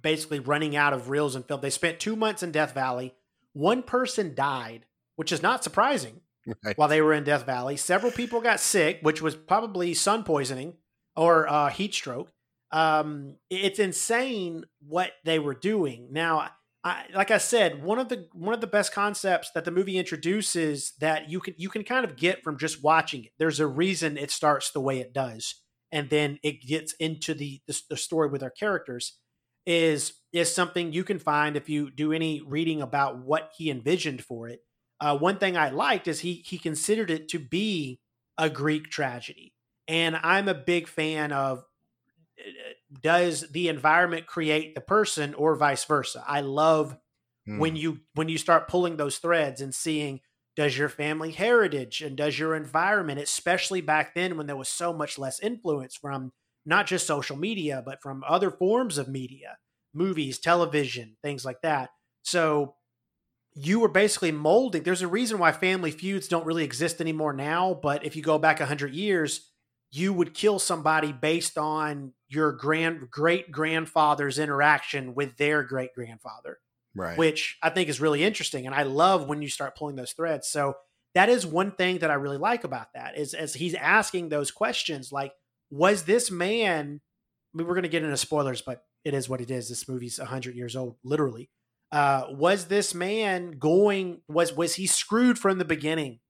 basically 0.00 0.40
running 0.40 0.76
out 0.76 0.92
of 0.92 1.10
reels 1.10 1.34
and 1.34 1.44
film. 1.44 1.60
They 1.60 1.70
spent 1.70 2.00
2 2.00 2.16
months 2.16 2.42
in 2.42 2.52
Death 2.52 2.72
Valley. 2.72 3.14
One 3.52 3.82
person 3.82 4.34
died, 4.34 4.86
which 5.16 5.32
is 5.32 5.42
not 5.42 5.62
surprising. 5.62 6.20
Right. 6.64 6.76
While 6.78 6.88
they 6.88 7.02
were 7.02 7.12
in 7.12 7.24
Death 7.24 7.44
Valley, 7.44 7.76
several 7.76 8.10
people 8.10 8.40
got 8.40 8.60
sick, 8.60 9.00
which 9.02 9.20
was 9.20 9.36
probably 9.36 9.92
sun 9.92 10.24
poisoning 10.24 10.74
or 11.14 11.46
uh, 11.46 11.68
heat 11.68 11.92
stroke 11.92 12.32
um, 12.72 13.36
it's 13.48 13.78
insane 13.78 14.64
what 14.86 15.12
they 15.24 15.38
were 15.38 15.54
doing. 15.54 16.08
Now, 16.10 16.50
I, 16.82 17.04
like 17.14 17.30
I 17.30 17.38
said, 17.38 17.82
one 17.82 17.98
of 17.98 18.08
the 18.08 18.26
one 18.32 18.54
of 18.54 18.62
the 18.62 18.66
best 18.66 18.92
concepts 18.92 19.50
that 19.54 19.64
the 19.64 19.70
movie 19.70 19.98
introduces 19.98 20.94
that 21.00 21.28
you 21.28 21.40
can 21.40 21.54
you 21.58 21.68
can 21.68 21.84
kind 21.84 22.04
of 22.04 22.16
get 22.16 22.42
from 22.42 22.58
just 22.58 22.82
watching 22.82 23.24
it. 23.24 23.32
There's 23.38 23.60
a 23.60 23.66
reason 23.66 24.16
it 24.16 24.30
starts 24.30 24.70
the 24.70 24.80
way 24.80 24.98
it 24.98 25.12
does, 25.12 25.56
and 25.92 26.08
then 26.08 26.38
it 26.42 26.62
gets 26.62 26.94
into 26.94 27.34
the 27.34 27.60
the, 27.66 27.78
the 27.90 27.96
story 27.96 28.28
with 28.28 28.42
our 28.42 28.50
characters. 28.50 29.18
Is 29.66 30.14
is 30.32 30.54
something 30.54 30.92
you 30.92 31.04
can 31.04 31.18
find 31.18 31.54
if 31.54 31.68
you 31.68 31.90
do 31.90 32.12
any 32.12 32.40
reading 32.40 32.80
about 32.80 33.18
what 33.18 33.50
he 33.58 33.70
envisioned 33.70 34.24
for 34.24 34.48
it. 34.48 34.60
Uh, 35.00 35.16
one 35.18 35.38
thing 35.38 35.58
I 35.58 35.68
liked 35.68 36.08
is 36.08 36.20
he 36.20 36.42
he 36.46 36.58
considered 36.58 37.10
it 37.10 37.28
to 37.28 37.38
be 37.38 38.00
a 38.38 38.48
Greek 38.48 38.88
tragedy, 38.88 39.52
and 39.86 40.18
I'm 40.22 40.48
a 40.48 40.54
big 40.54 40.88
fan 40.88 41.30
of 41.30 41.62
does 43.02 43.50
the 43.50 43.68
environment 43.68 44.26
create 44.26 44.74
the 44.74 44.80
person 44.80 45.34
or 45.34 45.54
vice 45.54 45.84
versa 45.84 46.22
i 46.26 46.40
love 46.40 46.96
mm. 47.48 47.58
when 47.58 47.76
you 47.76 48.00
when 48.14 48.28
you 48.28 48.38
start 48.38 48.68
pulling 48.68 48.96
those 48.96 49.18
threads 49.18 49.60
and 49.60 49.74
seeing 49.74 50.20
does 50.56 50.76
your 50.76 50.88
family 50.88 51.30
heritage 51.30 52.02
and 52.02 52.16
does 52.16 52.38
your 52.38 52.54
environment 52.54 53.20
especially 53.20 53.80
back 53.80 54.14
then 54.14 54.36
when 54.36 54.46
there 54.46 54.56
was 54.56 54.68
so 54.68 54.92
much 54.92 55.18
less 55.18 55.40
influence 55.40 55.96
from 55.96 56.32
not 56.66 56.86
just 56.86 57.06
social 57.06 57.36
media 57.36 57.82
but 57.84 58.02
from 58.02 58.24
other 58.28 58.50
forms 58.50 58.98
of 58.98 59.08
media 59.08 59.56
movies 59.94 60.38
television 60.38 61.16
things 61.22 61.44
like 61.44 61.60
that 61.62 61.90
so 62.22 62.74
you 63.54 63.80
were 63.80 63.88
basically 63.88 64.32
molding 64.32 64.82
there's 64.82 65.02
a 65.02 65.08
reason 65.08 65.38
why 65.38 65.52
family 65.52 65.90
feuds 65.90 66.28
don't 66.28 66.46
really 66.46 66.64
exist 66.64 67.00
anymore 67.00 67.32
now 67.32 67.74
but 67.74 68.04
if 68.04 68.16
you 68.16 68.22
go 68.22 68.38
back 68.38 68.58
100 68.58 68.94
years 68.94 69.50
you 69.92 70.12
would 70.12 70.34
kill 70.34 70.58
somebody 70.58 71.12
based 71.12 71.58
on 71.58 72.12
your 72.30 72.52
grand 72.52 73.10
great 73.10 73.50
grandfather's 73.50 74.38
interaction 74.38 75.14
with 75.14 75.36
their 75.36 75.62
great 75.62 75.92
grandfather 75.94 76.58
right. 76.94 77.18
which 77.18 77.58
i 77.62 77.68
think 77.68 77.88
is 77.88 78.00
really 78.00 78.22
interesting 78.22 78.66
and 78.66 78.74
i 78.74 78.82
love 78.82 79.28
when 79.28 79.42
you 79.42 79.48
start 79.48 79.76
pulling 79.76 79.96
those 79.96 80.12
threads. 80.12 80.48
So 80.48 80.74
that 81.14 81.28
is 81.28 81.44
one 81.44 81.72
thing 81.72 81.98
that 81.98 82.10
i 82.10 82.14
really 82.14 82.38
like 82.38 82.64
about 82.64 82.92
that 82.94 83.18
is 83.18 83.34
as 83.34 83.54
he's 83.54 83.74
asking 83.74 84.28
those 84.28 84.50
questions 84.50 85.12
like 85.12 85.32
was 85.70 86.04
this 86.04 86.30
man 86.30 87.00
I 87.52 87.58
mean, 87.58 87.66
we're 87.66 87.74
going 87.74 87.82
to 87.82 87.88
get 87.88 88.04
into 88.04 88.16
spoilers 88.16 88.62
but 88.62 88.84
it 89.04 89.14
is 89.14 89.28
what 89.28 89.40
it 89.40 89.50
is 89.50 89.68
this 89.68 89.88
movie's 89.88 90.18
100 90.18 90.54
years 90.54 90.76
old 90.76 90.96
literally 91.04 91.50
uh, 91.92 92.26
was 92.30 92.66
this 92.66 92.94
man 92.94 93.52
going 93.52 94.20
was 94.28 94.52
was 94.52 94.76
he 94.76 94.86
screwed 94.86 95.38
from 95.38 95.58
the 95.58 95.64
beginning 95.64 96.20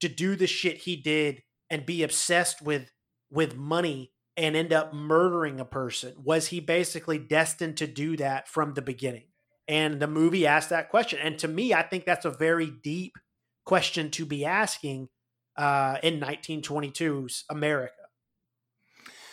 to 0.00 0.08
do 0.08 0.36
the 0.36 0.46
shit 0.46 0.78
he 0.78 0.96
did 0.96 1.42
and 1.68 1.84
be 1.84 2.02
obsessed 2.02 2.62
with 2.62 2.92
with 3.30 3.56
money 3.56 4.12
and 4.40 4.56
end 4.56 4.72
up 4.72 4.94
murdering 4.94 5.60
a 5.60 5.64
person? 5.66 6.14
Was 6.24 6.46
he 6.46 6.60
basically 6.60 7.18
destined 7.18 7.76
to 7.76 7.86
do 7.86 8.16
that 8.16 8.48
from 8.48 8.72
the 8.72 8.80
beginning? 8.80 9.24
And 9.68 10.00
the 10.00 10.06
movie 10.06 10.46
asked 10.46 10.70
that 10.70 10.88
question. 10.88 11.20
And 11.22 11.38
to 11.40 11.46
me, 11.46 11.74
I 11.74 11.82
think 11.82 12.06
that's 12.06 12.24
a 12.24 12.30
very 12.30 12.70
deep 12.70 13.18
question 13.66 14.10
to 14.12 14.24
be 14.24 14.46
asking 14.46 15.10
uh, 15.56 15.98
in 16.02 16.20
1922's 16.20 17.44
America. 17.50 17.92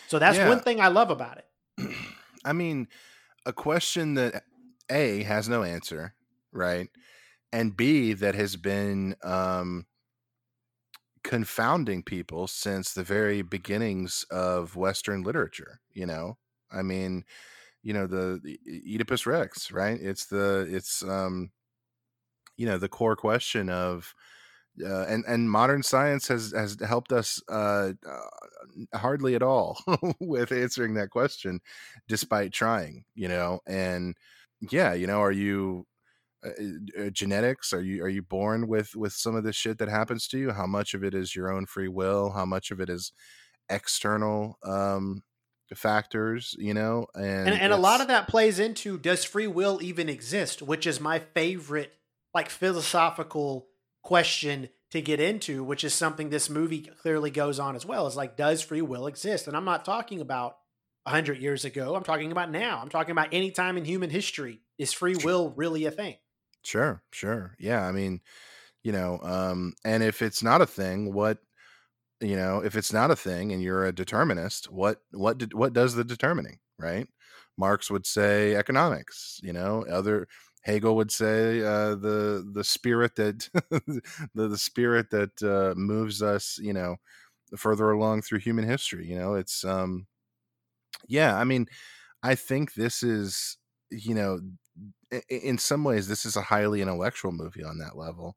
So 0.08 0.18
that's 0.18 0.36
yeah. 0.36 0.48
one 0.48 0.60
thing 0.60 0.78
I 0.78 0.88
love 0.88 1.10
about 1.10 1.38
it. 1.38 1.90
I 2.44 2.52
mean, 2.52 2.86
a 3.46 3.52
question 3.52 4.14
that 4.14 4.44
A 4.90 5.22
has 5.22 5.48
no 5.48 5.62
answer, 5.62 6.14
right? 6.52 6.88
And 7.50 7.74
B 7.74 8.12
that 8.12 8.34
has 8.34 8.56
been 8.56 9.16
um, 9.24 9.86
confounding 11.22 12.02
people 12.02 12.46
since 12.46 12.92
the 12.92 13.02
very 13.02 13.42
beginnings 13.42 14.24
of 14.30 14.76
Western 14.76 15.22
literature. 15.22 15.80
You 15.92 16.06
know, 16.06 16.38
I 16.70 16.82
mean, 16.82 17.24
you 17.82 17.92
know 17.92 18.06
the, 18.06 18.40
the 18.42 18.58
Oedipus 18.94 19.26
Rex, 19.26 19.70
right? 19.70 19.98
It's 20.00 20.26
the 20.26 20.66
it's 20.70 21.02
um, 21.02 21.50
you 22.56 22.66
know 22.66 22.78
the 22.78 22.88
core 22.88 23.16
question 23.16 23.70
of. 23.70 24.14
Uh, 24.80 25.02
and 25.08 25.24
and 25.26 25.50
modern 25.50 25.82
science 25.82 26.28
has 26.28 26.52
has 26.52 26.76
helped 26.86 27.12
us 27.12 27.42
uh, 27.48 27.90
uh, 28.08 28.96
hardly 28.96 29.34
at 29.34 29.42
all 29.42 29.76
with 30.20 30.52
answering 30.52 30.94
that 30.94 31.10
question, 31.10 31.58
despite 32.06 32.52
trying. 32.52 33.04
You 33.16 33.26
know, 33.26 33.58
and 33.66 34.16
yeah, 34.70 34.94
you 34.94 35.08
know, 35.08 35.20
are 35.20 35.32
you 35.32 35.84
uh, 36.44 36.50
uh, 37.00 37.10
genetics? 37.10 37.72
Are 37.72 37.82
you 37.82 38.02
are 38.04 38.08
you 38.08 38.22
born 38.22 38.68
with 38.68 38.94
with 38.94 39.12
some 39.12 39.34
of 39.34 39.44
this 39.44 39.56
shit 39.56 39.78
that 39.78 39.88
happens 39.88 40.28
to 40.28 40.38
you? 40.38 40.52
How 40.52 40.66
much 40.66 40.94
of 40.94 41.02
it 41.02 41.14
is 41.14 41.34
your 41.34 41.52
own 41.52 41.66
free 41.66 41.88
will? 41.88 42.30
How 42.30 42.44
much 42.44 42.70
of 42.70 42.80
it 42.80 42.88
is 42.88 43.12
external 43.68 44.56
um 44.62 45.22
factors 45.74 46.54
you 46.58 46.74
know? 46.74 47.06
And 47.14 47.48
and, 47.48 47.60
and 47.60 47.72
a 47.72 47.76
lot 47.76 48.00
of 48.00 48.08
that 48.08 48.28
plays 48.28 48.58
into 48.58 48.98
does 48.98 49.24
free 49.24 49.48
will 49.48 49.80
even 49.82 50.08
exist? 50.08 50.62
Which 50.62 50.86
is 50.86 51.00
my 51.00 51.18
favorite 51.18 51.92
like 52.34 52.50
philosophical 52.50 53.66
question 54.04 54.68
to 54.90 55.02
get 55.02 55.20
into 55.20 55.62
which 55.62 55.84
is 55.84 55.92
something 55.92 56.30
this 56.30 56.48
movie 56.48 56.80
clearly 57.02 57.30
goes 57.30 57.58
on 57.58 57.76
as 57.76 57.84
well 57.84 58.06
is 58.06 58.16
like 58.16 58.36
does 58.36 58.62
free 58.62 58.80
will 58.80 59.06
exist? 59.06 59.48
And 59.48 59.56
i'm 59.56 59.64
not 59.64 59.84
talking 59.84 60.20
about 60.20 60.56
100 61.08 61.40
years 61.40 61.64
ago. 61.64 61.94
I'm 61.94 62.04
talking 62.04 62.32
about 62.32 62.50
now. 62.50 62.80
I'm 62.82 62.90
talking 62.90 63.12
about 63.12 63.28
any 63.32 63.50
time 63.50 63.78
in 63.78 63.84
human 63.84 64.10
history. 64.10 64.60
Is 64.76 64.92
free 64.92 65.16
will 65.16 65.52
really 65.56 65.86
a 65.86 65.90
thing 65.90 66.16
Sure, 66.68 67.02
sure. 67.12 67.54
Yeah, 67.58 67.86
I 67.86 67.92
mean, 67.92 68.20
you 68.84 68.92
know, 68.92 69.20
um, 69.22 69.74
and 69.84 70.02
if 70.02 70.22
it's 70.22 70.42
not 70.42 70.62
a 70.62 70.66
thing, 70.66 71.14
what 71.14 71.38
you 72.20 72.36
know, 72.36 72.60
if 72.64 72.76
it's 72.76 72.92
not 72.92 73.10
a 73.10 73.16
thing 73.16 73.52
and 73.52 73.62
you're 73.62 73.86
a 73.86 73.92
determinist, 73.92 74.70
what 74.72 75.02
what 75.12 75.38
did 75.38 75.54
what 75.54 75.72
does 75.74 75.94
the 75.94 76.04
determining, 76.04 76.58
right? 76.78 77.08
Marx 77.58 77.90
would 77.90 78.06
say 78.06 78.56
economics, 78.56 79.40
you 79.42 79.52
know, 79.52 79.84
other 79.90 80.28
Hegel 80.64 80.96
would 80.96 81.12
say 81.12 81.60
uh, 81.62 81.96
the 81.96 82.48
the 82.54 82.64
spirit 82.64 83.16
that 83.16 83.48
the 84.34 84.48
the 84.48 84.58
spirit 84.58 85.10
that 85.10 85.42
uh, 85.42 85.74
moves 85.78 86.22
us, 86.22 86.58
you 86.62 86.72
know, 86.74 86.96
further 87.56 87.90
along 87.92 88.22
through 88.22 88.40
human 88.40 88.66
history. 88.66 89.06
You 89.08 89.18
know, 89.18 89.34
it's 89.34 89.64
um, 89.64 90.06
yeah. 91.08 91.36
I 91.36 91.44
mean, 91.44 91.66
I 92.22 92.34
think 92.34 92.74
this 92.74 93.02
is, 93.02 93.58
you 93.90 94.14
know, 94.14 94.40
in 95.28 95.58
some 95.58 95.84
ways, 95.84 96.08
this 96.08 96.26
is 96.26 96.36
a 96.36 96.42
highly 96.42 96.82
intellectual 96.82 97.32
movie 97.32 97.64
on 97.64 97.78
that 97.78 97.96
level, 97.96 98.36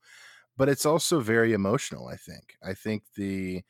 but 0.57 0.69
it's 0.69 0.85
also 0.85 1.21
very 1.21 1.53
emotional. 1.53 2.07
I 2.09 2.17
think. 2.17 2.55
I 2.63 2.73
think 2.73 3.03
the 3.17 3.63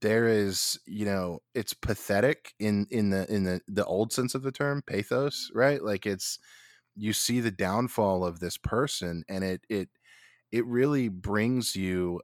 there 0.00 0.28
is 0.28 0.78
you 0.86 1.04
know 1.04 1.40
it's 1.54 1.74
pathetic 1.74 2.54
in 2.58 2.86
in 2.90 3.10
the 3.10 3.32
in 3.32 3.44
the 3.44 3.60
the 3.66 3.84
old 3.84 4.12
sense 4.12 4.34
of 4.34 4.42
the 4.42 4.52
term 4.52 4.82
pathos 4.82 5.50
right 5.54 5.82
like 5.82 6.06
it's 6.06 6.38
you 6.96 7.12
see 7.12 7.40
the 7.40 7.50
downfall 7.50 8.24
of 8.24 8.40
this 8.40 8.56
person 8.58 9.24
and 9.28 9.44
it 9.44 9.62
it 9.68 9.88
it 10.52 10.66
really 10.66 11.08
brings 11.08 11.76
you 11.76 12.20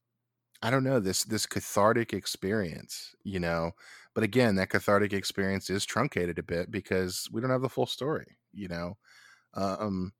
i 0.62 0.70
don't 0.70 0.84
know 0.84 1.00
this 1.00 1.24
this 1.24 1.46
cathartic 1.46 2.12
experience 2.14 3.14
you 3.24 3.40
know 3.40 3.72
but 4.14 4.24
again 4.24 4.56
that 4.56 4.70
cathartic 4.70 5.12
experience 5.12 5.70
is 5.70 5.86
truncated 5.86 6.38
a 6.38 6.42
bit 6.44 6.70
because 6.70 7.28
we 7.32 7.40
don't 7.40 7.50
have 7.50 7.62
the 7.62 7.68
full 7.70 7.86
story 7.86 8.35
you 8.56 8.68
know 8.68 8.96
um 9.54 10.12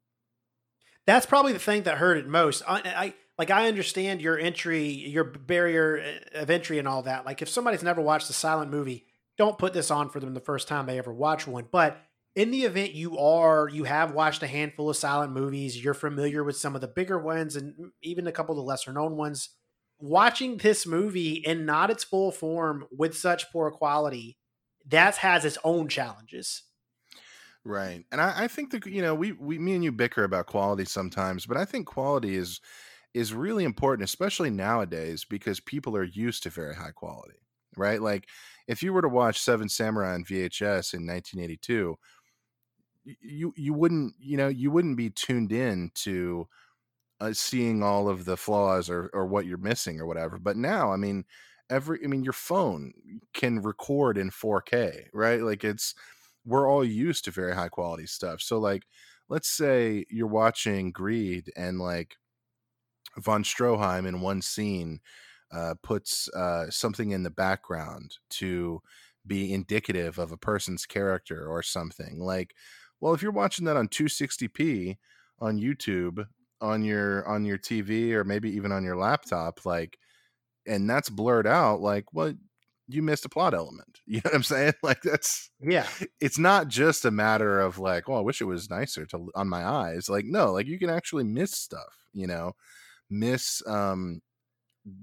that's 1.06 1.26
probably 1.26 1.52
the 1.52 1.58
thing 1.58 1.82
that 1.82 1.98
hurt 1.98 2.18
it 2.18 2.28
most 2.28 2.62
I, 2.66 2.80
I 2.84 3.14
like 3.38 3.50
I 3.50 3.68
understand 3.68 4.22
your 4.22 4.38
entry, 4.38 4.88
your 4.88 5.24
barrier 5.24 6.20
uh, 6.34 6.40
of 6.40 6.50
entry 6.50 6.78
and 6.78 6.88
all 6.88 7.02
that. 7.02 7.26
Like 7.26 7.42
if 7.42 7.48
somebody's 7.48 7.82
never 7.82 8.00
watched 8.00 8.30
a 8.30 8.34
silent 8.34 8.70
movie, 8.70 9.06
don't 9.36 9.58
put 9.58 9.72
this 9.72 9.90
on 9.90 10.08
for 10.08 10.20
them 10.20 10.34
the 10.34 10.40
first 10.40 10.68
time 10.68 10.86
they 10.86 10.98
ever 10.98 11.12
watch 11.12 11.46
one. 11.46 11.66
But 11.70 12.00
in 12.34 12.50
the 12.50 12.64
event 12.64 12.94
you 12.94 13.18
are, 13.18 13.68
you 13.68 13.84
have 13.84 14.12
watched 14.12 14.42
a 14.42 14.46
handful 14.46 14.88
of 14.88 14.96
silent 14.96 15.32
movies, 15.32 15.82
you're 15.82 15.94
familiar 15.94 16.42
with 16.44 16.56
some 16.56 16.74
of 16.74 16.80
the 16.80 16.88
bigger 16.88 17.18
ones 17.18 17.56
and 17.56 17.92
even 18.02 18.26
a 18.26 18.32
couple 18.32 18.54
of 18.54 18.56
the 18.56 18.62
lesser 18.62 18.92
known 18.92 19.16
ones. 19.16 19.50
Watching 19.98 20.58
this 20.58 20.86
movie 20.86 21.34
in 21.34 21.64
not 21.64 21.90
its 21.90 22.04
full 22.04 22.30
form 22.30 22.86
with 22.90 23.16
such 23.16 23.50
poor 23.50 23.70
quality, 23.70 24.36
that 24.86 25.16
has 25.16 25.44
its 25.44 25.56
own 25.64 25.88
challenges. 25.88 26.62
Right. 27.66 28.04
And 28.12 28.20
I, 28.20 28.44
I 28.44 28.48
think 28.48 28.70
that, 28.70 28.86
you 28.86 29.02
know, 29.02 29.14
we, 29.14 29.32
we, 29.32 29.58
me 29.58 29.74
and 29.74 29.82
you 29.82 29.90
bicker 29.90 30.22
about 30.22 30.46
quality 30.46 30.84
sometimes, 30.84 31.46
but 31.46 31.56
I 31.56 31.64
think 31.64 31.86
quality 31.86 32.36
is, 32.36 32.60
is 33.12 33.34
really 33.34 33.64
important, 33.64 34.08
especially 34.08 34.50
nowadays, 34.50 35.24
because 35.24 35.58
people 35.58 35.96
are 35.96 36.04
used 36.04 36.44
to 36.44 36.50
very 36.50 36.76
high 36.76 36.92
quality, 36.92 37.38
right? 37.76 38.00
Like 38.00 38.28
if 38.68 38.82
you 38.84 38.92
were 38.92 39.02
to 39.02 39.08
watch 39.08 39.40
Seven 39.40 39.68
Samurai 39.68 40.14
on 40.14 40.24
VHS 40.24 40.94
in 40.94 41.06
1982, 41.06 41.96
you 43.04 43.52
you 43.56 43.72
wouldn't 43.74 44.14
you 44.18 44.36
know 44.36 44.48
you 44.48 44.70
wouldn't 44.70 44.96
be 44.96 45.10
tuned 45.10 45.52
in 45.52 45.90
to 45.94 46.48
uh, 47.20 47.32
seeing 47.32 47.82
all 47.82 48.08
of 48.08 48.24
the 48.24 48.36
flaws 48.36 48.90
or 48.90 49.10
or 49.12 49.26
what 49.26 49.46
you're 49.46 49.58
missing 49.58 50.00
or 50.00 50.06
whatever. 50.06 50.38
But 50.38 50.56
now, 50.56 50.92
I 50.92 50.96
mean, 50.96 51.24
every 51.70 52.00
I 52.04 52.08
mean, 52.08 52.24
your 52.24 52.32
phone 52.32 52.92
can 53.34 53.62
record 53.62 54.18
in 54.18 54.30
4K, 54.30 55.08
right? 55.12 55.40
Like 55.42 55.64
it's 55.64 55.94
we're 56.46 56.70
all 56.70 56.84
used 56.84 57.24
to 57.26 57.30
very 57.30 57.54
high 57.54 57.68
quality 57.68 58.06
stuff. 58.06 58.40
So 58.40 58.58
like, 58.58 58.84
let's 59.28 59.48
say 59.48 60.04
you're 60.10 60.26
watching 60.28 60.92
Greed 60.92 61.52
and 61.56 61.78
like 61.78 62.16
von 63.18 63.42
Stroheim 63.42 64.06
in 64.06 64.20
one 64.20 64.42
scene 64.42 65.00
uh, 65.52 65.74
puts 65.82 66.28
uh, 66.30 66.70
something 66.70 67.10
in 67.10 67.22
the 67.22 67.30
background 67.30 68.16
to 68.30 68.82
be 69.26 69.52
indicative 69.52 70.18
of 70.18 70.32
a 70.32 70.36
person's 70.36 70.86
character 70.86 71.46
or 71.46 71.62
something. 71.62 72.18
Like, 72.20 72.54
well, 73.00 73.14
if 73.14 73.22
you're 73.22 73.32
watching 73.32 73.64
that 73.66 73.76
on 73.76 73.88
260p 73.88 74.96
on 75.40 75.58
YouTube 75.58 76.24
on 76.60 76.82
your 76.82 77.26
on 77.28 77.44
your 77.44 77.58
TV 77.58 78.12
or 78.12 78.24
maybe 78.24 78.50
even 78.50 78.72
on 78.72 78.84
your 78.84 78.96
laptop, 78.96 79.64
like, 79.66 79.98
and 80.66 80.88
that's 80.88 81.10
blurred 81.10 81.46
out, 81.46 81.80
like, 81.80 82.12
well, 82.12 82.34
you 82.88 83.02
missed 83.02 83.24
a 83.24 83.28
plot 83.28 83.54
element. 83.54 84.00
You 84.08 84.18
know 84.18 84.30
what 84.30 84.34
I'm 84.36 84.42
saying? 84.44 84.74
Like 84.82 85.02
that's 85.02 85.50
yeah. 85.60 85.86
It's 86.20 86.38
not 86.38 86.68
just 86.68 87.04
a 87.04 87.10
matter 87.10 87.60
of 87.60 87.78
like, 87.78 88.08
oh, 88.08 88.14
I 88.14 88.20
wish 88.20 88.40
it 88.40 88.44
was 88.44 88.70
nicer 88.70 89.04
to 89.06 89.30
on 89.34 89.48
my 89.48 89.64
eyes. 89.64 90.08
Like, 90.08 90.24
no, 90.24 90.52
like 90.52 90.66
you 90.66 90.78
can 90.78 90.90
actually 90.90 91.24
miss 91.24 91.52
stuff. 91.52 91.98
You 92.12 92.28
know, 92.28 92.52
miss 93.10 93.62
um, 93.66 94.20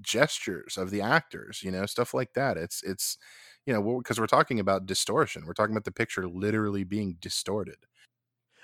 gestures 0.00 0.76
of 0.76 0.90
the 0.90 1.02
actors, 1.02 1.62
you 1.62 1.70
know, 1.70 1.86
stuff 1.86 2.14
like 2.14 2.32
that. 2.34 2.56
It's 2.56 2.82
it's 2.82 3.18
you 3.66 3.74
know 3.74 3.98
because 3.98 4.18
we're 4.18 4.26
talking 4.26 4.58
about 4.58 4.86
distortion. 4.86 5.44
We're 5.46 5.52
talking 5.52 5.74
about 5.74 5.84
the 5.84 5.92
picture 5.92 6.26
literally 6.26 6.84
being 6.84 7.16
distorted. 7.20 7.76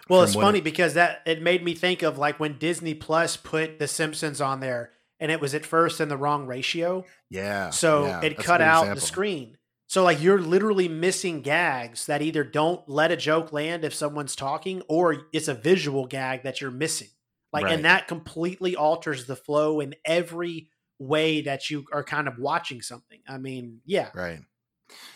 Well, 0.08 0.22
it's 0.22 0.34
funny 0.34 0.58
it, 0.58 0.64
because 0.64 0.94
that 0.94 1.22
it 1.26 1.42
made 1.42 1.62
me 1.62 1.74
think 1.74 2.02
of 2.02 2.18
like 2.18 2.40
when 2.40 2.58
Disney 2.58 2.94
Plus 2.94 3.36
put 3.36 3.78
The 3.78 3.86
Simpsons 3.86 4.40
on 4.40 4.60
there, 4.60 4.92
and 5.20 5.30
it 5.30 5.40
was 5.40 5.54
at 5.54 5.66
first 5.66 6.00
in 6.00 6.08
the 6.08 6.16
wrong 6.16 6.46
ratio. 6.46 7.04
Yeah. 7.28 7.70
So 7.70 8.06
yeah, 8.06 8.20
it 8.22 8.38
cut 8.38 8.60
out 8.60 8.84
example. 8.84 8.94
the 8.96 9.06
screen. 9.06 9.58
So 9.86 10.04
like 10.04 10.22
you're 10.22 10.40
literally 10.40 10.88
missing 10.88 11.42
gags 11.42 12.06
that 12.06 12.22
either 12.22 12.44
don't 12.44 12.88
let 12.88 13.10
a 13.10 13.16
joke 13.16 13.52
land 13.52 13.84
if 13.84 13.92
someone's 13.92 14.36
talking, 14.36 14.82
or 14.88 15.22
it's 15.32 15.48
a 15.48 15.54
visual 15.54 16.06
gag 16.06 16.44
that 16.44 16.60
you're 16.60 16.70
missing. 16.70 17.08
Like, 17.52 17.64
right. 17.64 17.74
and 17.74 17.84
that 17.84 18.06
completely 18.06 18.76
alters 18.76 19.26
the 19.26 19.34
flow 19.36 19.80
in 19.80 19.96
every 20.04 20.68
way 21.00 21.40
that 21.42 21.70
you 21.70 21.84
are 21.92 22.04
kind 22.04 22.28
of 22.28 22.38
watching 22.38 22.82
something. 22.82 23.18
I 23.28 23.38
mean, 23.38 23.80
yeah. 23.84 24.10
Right. 24.14 24.40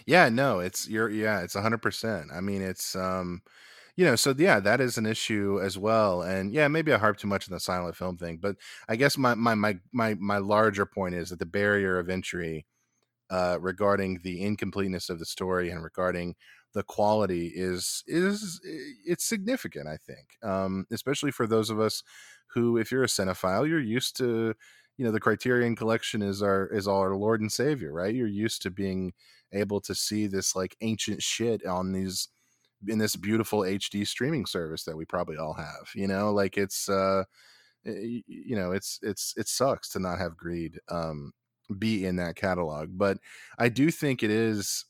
Yeah, 0.06 0.28
no, 0.28 0.60
it's 0.60 0.88
you're 0.88 1.10
yeah, 1.10 1.40
it's 1.40 1.54
a 1.54 1.62
hundred 1.62 1.82
percent. 1.82 2.30
I 2.34 2.40
mean, 2.40 2.62
it's 2.62 2.96
um 2.96 3.42
you 3.96 4.04
know, 4.04 4.16
so 4.16 4.34
yeah, 4.36 4.60
that 4.60 4.80
is 4.80 4.98
an 4.98 5.06
issue 5.06 5.60
as 5.62 5.78
well. 5.78 6.22
And 6.22 6.52
yeah, 6.52 6.68
maybe 6.68 6.92
I 6.92 6.98
harp 6.98 7.16
too 7.18 7.28
much 7.28 7.48
on 7.48 7.54
the 7.54 7.60
silent 7.60 7.96
film 7.96 8.16
thing, 8.16 8.38
but 8.38 8.56
I 8.88 8.96
guess 8.96 9.16
my 9.16 9.34
my 9.34 9.54
my 9.54 9.78
my 9.92 10.14
my 10.14 10.38
larger 10.38 10.86
point 10.86 11.14
is 11.14 11.30
that 11.30 11.38
the 11.38 11.46
barrier 11.46 11.98
of 11.98 12.08
entry 12.10 12.66
uh 13.30 13.58
regarding 13.60 14.20
the 14.22 14.42
incompleteness 14.42 15.08
of 15.08 15.18
the 15.18 15.24
story 15.26 15.70
and 15.70 15.82
regarding 15.82 16.34
the 16.74 16.82
quality 16.82 17.52
is 17.54 18.02
is 18.06 18.60
it's 19.06 19.24
significant 19.24 19.86
i 19.88 19.96
think 19.96 20.36
um, 20.42 20.86
especially 20.92 21.30
for 21.30 21.46
those 21.46 21.70
of 21.70 21.80
us 21.80 22.02
who 22.48 22.76
if 22.76 22.92
you're 22.92 23.04
a 23.04 23.06
cinephile 23.06 23.66
you're 23.68 23.80
used 23.80 24.16
to 24.16 24.54
you 24.98 25.04
know 25.04 25.10
the 25.10 25.20
criterion 25.20 25.74
collection 25.74 26.20
is 26.22 26.42
our 26.42 26.66
is 26.68 26.86
our 26.86 27.14
lord 27.16 27.40
and 27.40 27.52
savior 27.52 27.92
right 27.92 28.14
you're 28.14 28.26
used 28.26 28.60
to 28.62 28.70
being 28.70 29.12
able 29.52 29.80
to 29.80 29.94
see 29.94 30.26
this 30.26 30.54
like 30.54 30.76
ancient 30.82 31.22
shit 31.22 31.64
on 31.64 31.92
these 31.92 32.28
in 32.88 32.98
this 32.98 33.16
beautiful 33.16 33.60
hd 33.60 34.06
streaming 34.06 34.46
service 34.46 34.84
that 34.84 34.96
we 34.96 35.04
probably 35.04 35.36
all 35.36 35.54
have 35.54 35.90
you 35.94 36.06
know 36.06 36.32
like 36.32 36.56
it's 36.56 36.88
uh 36.88 37.24
you 37.84 38.56
know 38.56 38.72
it's 38.72 38.98
it's 39.02 39.34
it 39.36 39.48
sucks 39.48 39.88
to 39.88 39.98
not 39.98 40.18
have 40.18 40.36
greed 40.36 40.78
um 40.90 41.32
be 41.78 42.04
in 42.04 42.16
that 42.16 42.36
catalog 42.36 42.90
but 42.92 43.18
i 43.58 43.68
do 43.68 43.90
think 43.90 44.22
it 44.22 44.30
is 44.30 44.86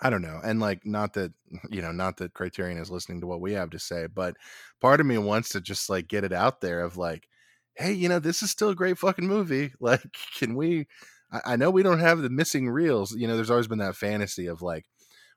I 0.00 0.10
don't 0.10 0.22
know. 0.22 0.40
And 0.42 0.60
like 0.60 0.86
not 0.86 1.14
that 1.14 1.32
you 1.70 1.82
know, 1.82 1.92
not 1.92 2.16
that 2.18 2.34
Criterion 2.34 2.78
is 2.78 2.90
listening 2.90 3.20
to 3.20 3.26
what 3.26 3.40
we 3.40 3.52
have 3.52 3.70
to 3.70 3.78
say, 3.78 4.06
but 4.06 4.36
part 4.80 5.00
of 5.00 5.06
me 5.06 5.18
wants 5.18 5.50
to 5.50 5.60
just 5.60 5.90
like 5.90 6.08
get 6.08 6.24
it 6.24 6.32
out 6.32 6.60
there 6.60 6.80
of 6.80 6.96
like, 6.96 7.28
hey, 7.76 7.92
you 7.92 8.08
know, 8.08 8.18
this 8.18 8.42
is 8.42 8.50
still 8.50 8.70
a 8.70 8.74
great 8.74 8.98
fucking 8.98 9.26
movie. 9.26 9.72
Like, 9.80 10.02
can 10.38 10.54
we 10.56 10.86
I, 11.32 11.40
I 11.52 11.56
know 11.56 11.70
we 11.70 11.82
don't 11.82 12.00
have 12.00 12.20
the 12.22 12.30
missing 12.30 12.70
reels. 12.70 13.12
You 13.14 13.26
know, 13.28 13.36
there's 13.36 13.50
always 13.50 13.68
been 13.68 13.78
that 13.78 13.96
fantasy 13.96 14.46
of 14.46 14.62
like, 14.62 14.86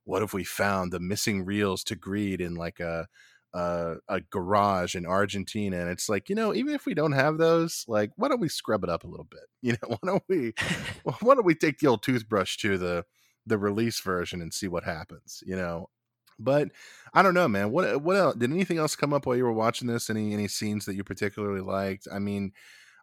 what 0.05 0.23
if 0.23 0.33
we 0.33 0.43
found 0.43 0.91
the 0.91 0.99
missing 0.99 1.43
reels 1.45 1.83
to 1.85 1.95
greed 1.95 2.41
in 2.41 2.55
like 2.55 2.79
a 2.79 3.07
a, 3.53 3.95
a 4.09 4.19
garage 4.19 4.95
in 4.95 5.05
Argentina, 5.05 5.79
and 5.79 5.89
it's 5.89 6.09
like 6.09 6.29
you 6.29 6.35
know, 6.35 6.53
even 6.53 6.73
if 6.75 6.85
we 6.85 6.93
don't 6.93 7.13
have 7.13 7.37
those, 7.37 7.85
like, 7.87 8.11
why 8.17 8.27
don't 8.27 8.41
we 8.41 8.49
scrub 8.49 8.83
it 8.83 8.89
up 8.89 9.03
a 9.03 9.07
little 9.07 9.27
bit? 9.29 9.41
You 9.61 9.71
know, 9.73 9.87
why 9.87 9.97
don't 10.05 10.23
we, 10.29 10.53
why 11.21 11.33
don't 11.33 11.45
we 11.45 11.55
take 11.55 11.79
the 11.79 11.87
old 11.87 12.03
toothbrush 12.03 12.57
to 12.57 12.77
the 12.77 13.05
the 13.47 13.57
release 13.57 13.99
version 13.99 14.41
and 14.41 14.53
see 14.53 14.67
what 14.67 14.83
happens, 14.83 15.41
you 15.45 15.55
know. 15.55 15.89
But 16.37 16.69
I 17.13 17.21
don't 17.21 17.33
know, 17.33 17.47
man. 17.47 17.71
What 17.71 18.01
what 18.01 18.17
else? 18.17 18.35
Did 18.35 18.51
anything 18.51 18.77
else 18.77 18.95
come 18.95 19.13
up 19.13 19.25
while 19.25 19.35
you 19.35 19.45
were 19.45 19.53
watching 19.53 19.87
this? 19.87 20.09
Any 20.09 20.33
any 20.33 20.47
scenes 20.47 20.85
that 20.85 20.95
you 20.95 21.03
particularly 21.03 21.61
liked? 21.61 22.07
I 22.11 22.19
mean, 22.19 22.51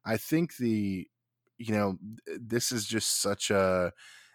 I 0.04 0.18
think 0.18 0.56
the 0.56 1.08
you 1.58 1.74
know 1.74 1.98
this 2.26 2.70
is 2.70 2.86
just 2.86 3.22
such 3.22 3.50
a 3.50 3.92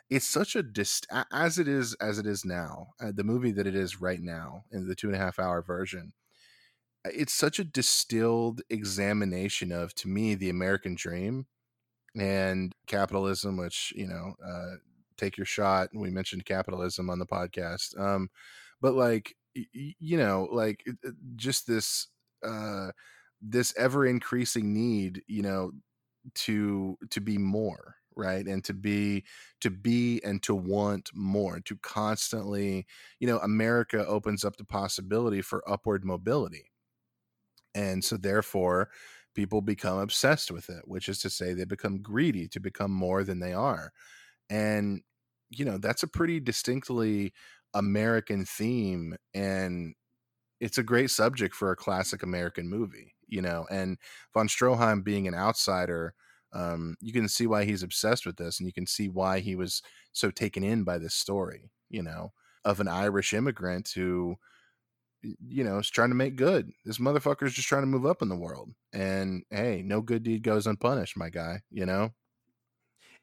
it's 0.09 0.27
such 0.27 0.55
a 0.55 0.63
dist 0.63 1.07
as 1.31 1.57
it 1.59 1.67
is 1.67 1.93
as 1.95 2.19
it 2.19 2.25
is 2.27 2.45
now 2.45 2.87
uh, 3.01 3.11
the 3.13 3.23
movie 3.23 3.51
that 3.51 3.67
it 3.67 3.75
is 3.75 4.01
right 4.01 4.21
now 4.21 4.63
in 4.71 4.87
the 4.87 4.95
two 4.95 5.07
and 5.07 5.15
a 5.15 5.19
half 5.19 5.39
hour 5.39 5.61
version 5.61 6.13
uh, 7.05 7.09
it's 7.13 7.33
such 7.33 7.59
a 7.59 7.63
distilled 7.63 8.61
examination 8.69 9.71
of 9.71 9.93
to 9.95 10.07
me 10.07 10.35
the 10.35 10.49
american 10.49 10.95
dream 10.95 11.45
and 12.19 12.75
capitalism 12.87 13.57
which 13.57 13.93
you 13.95 14.07
know 14.07 14.35
uh, 14.45 14.75
take 15.17 15.37
your 15.37 15.45
shot. 15.45 15.89
We 15.93 16.11
mentioned 16.11 16.45
capitalism 16.45 17.09
on 17.09 17.19
the 17.19 17.25
podcast. 17.27 17.99
Um, 17.99 18.29
but 18.81 18.95
like, 18.95 19.35
y- 19.55 19.95
you 19.99 20.17
know, 20.17 20.47
like 20.51 20.85
just 21.35 21.67
this, 21.67 22.07
uh, 22.43 22.91
this 23.41 23.73
ever 23.77 24.05
increasing 24.07 24.73
need, 24.73 25.23
you 25.27 25.43
know, 25.43 25.73
to, 26.35 26.97
to 27.11 27.21
be 27.21 27.37
more 27.37 27.96
right 28.17 28.47
and 28.47 28.63
to 28.65 28.73
be 28.73 29.23
to 29.61 29.69
be 29.69 30.21
and 30.23 30.43
to 30.43 30.55
want 30.55 31.11
more 31.13 31.59
to 31.61 31.77
constantly 31.77 32.85
you 33.19 33.27
know 33.27 33.39
america 33.39 34.05
opens 34.07 34.43
up 34.43 34.57
the 34.57 34.65
possibility 34.65 35.41
for 35.41 35.67
upward 35.69 36.03
mobility 36.05 36.71
And 37.75 38.03
so 38.03 38.17
therefore 38.17 38.89
people 39.35 39.61
become 39.61 39.99
obsessed 39.99 40.51
with 40.51 40.69
it, 40.69 40.87
which 40.87 41.07
is 41.09 41.19
to 41.19 41.29
say 41.29 41.53
they 41.53 41.65
become 41.65 42.01
greedy 42.01 42.47
to 42.49 42.59
become 42.59 42.91
more 42.91 43.23
than 43.23 43.39
they 43.39 43.53
are. 43.53 43.91
And 44.49 45.03
you 45.49 45.65
know, 45.65 45.77
that's 45.77 46.03
a 46.03 46.07
pretty 46.07 46.39
distinctly 46.39 47.33
American 47.73 48.45
theme 48.45 49.15
and 49.33 49.95
it's 50.59 50.77
a 50.77 50.83
great 50.83 51.11
subject 51.11 51.55
for 51.55 51.71
a 51.71 51.75
classic 51.77 52.23
American 52.23 52.69
movie, 52.69 53.15
you 53.27 53.41
know, 53.41 53.67
and 53.71 53.97
von 54.33 54.47
Stroheim 54.47 55.03
being 55.03 55.27
an 55.27 55.35
outsider 55.35 56.15
um, 56.53 56.95
you 57.01 57.13
can 57.13 57.27
see 57.27 57.47
why 57.47 57.65
he's 57.65 57.83
obsessed 57.83 58.25
with 58.25 58.37
this 58.37 58.59
and 58.59 58.67
you 58.67 58.73
can 58.73 58.87
see 58.87 59.09
why 59.09 59.39
he 59.39 59.55
was 59.55 59.81
so 60.13 60.31
taken 60.31 60.63
in 60.63 60.83
by 60.83 60.97
this 60.97 61.13
story 61.13 61.71
you 61.89 62.01
know 62.01 62.31
of 62.65 62.79
an 62.79 62.87
irish 62.87 63.33
immigrant 63.33 63.91
who 63.95 64.37
you 65.21 65.63
know 65.63 65.79
is 65.79 65.89
trying 65.89 66.09
to 66.09 66.15
make 66.15 66.35
good. 66.35 66.71
This 66.85 66.97
motherfucker's 66.97 67.53
just 67.53 67.67
trying 67.67 67.83
to 67.83 67.87
move 67.87 68.05
up 68.05 68.21
in 68.21 68.29
the 68.29 68.35
world 68.35 68.71
and 68.93 69.43
hey 69.49 69.81
no 69.83 70.01
good 70.01 70.23
deed 70.23 70.43
goes 70.43 70.67
unpunished 70.67 71.17
my 71.17 71.29
guy 71.29 71.61
you 71.69 71.85
know? 71.85 72.13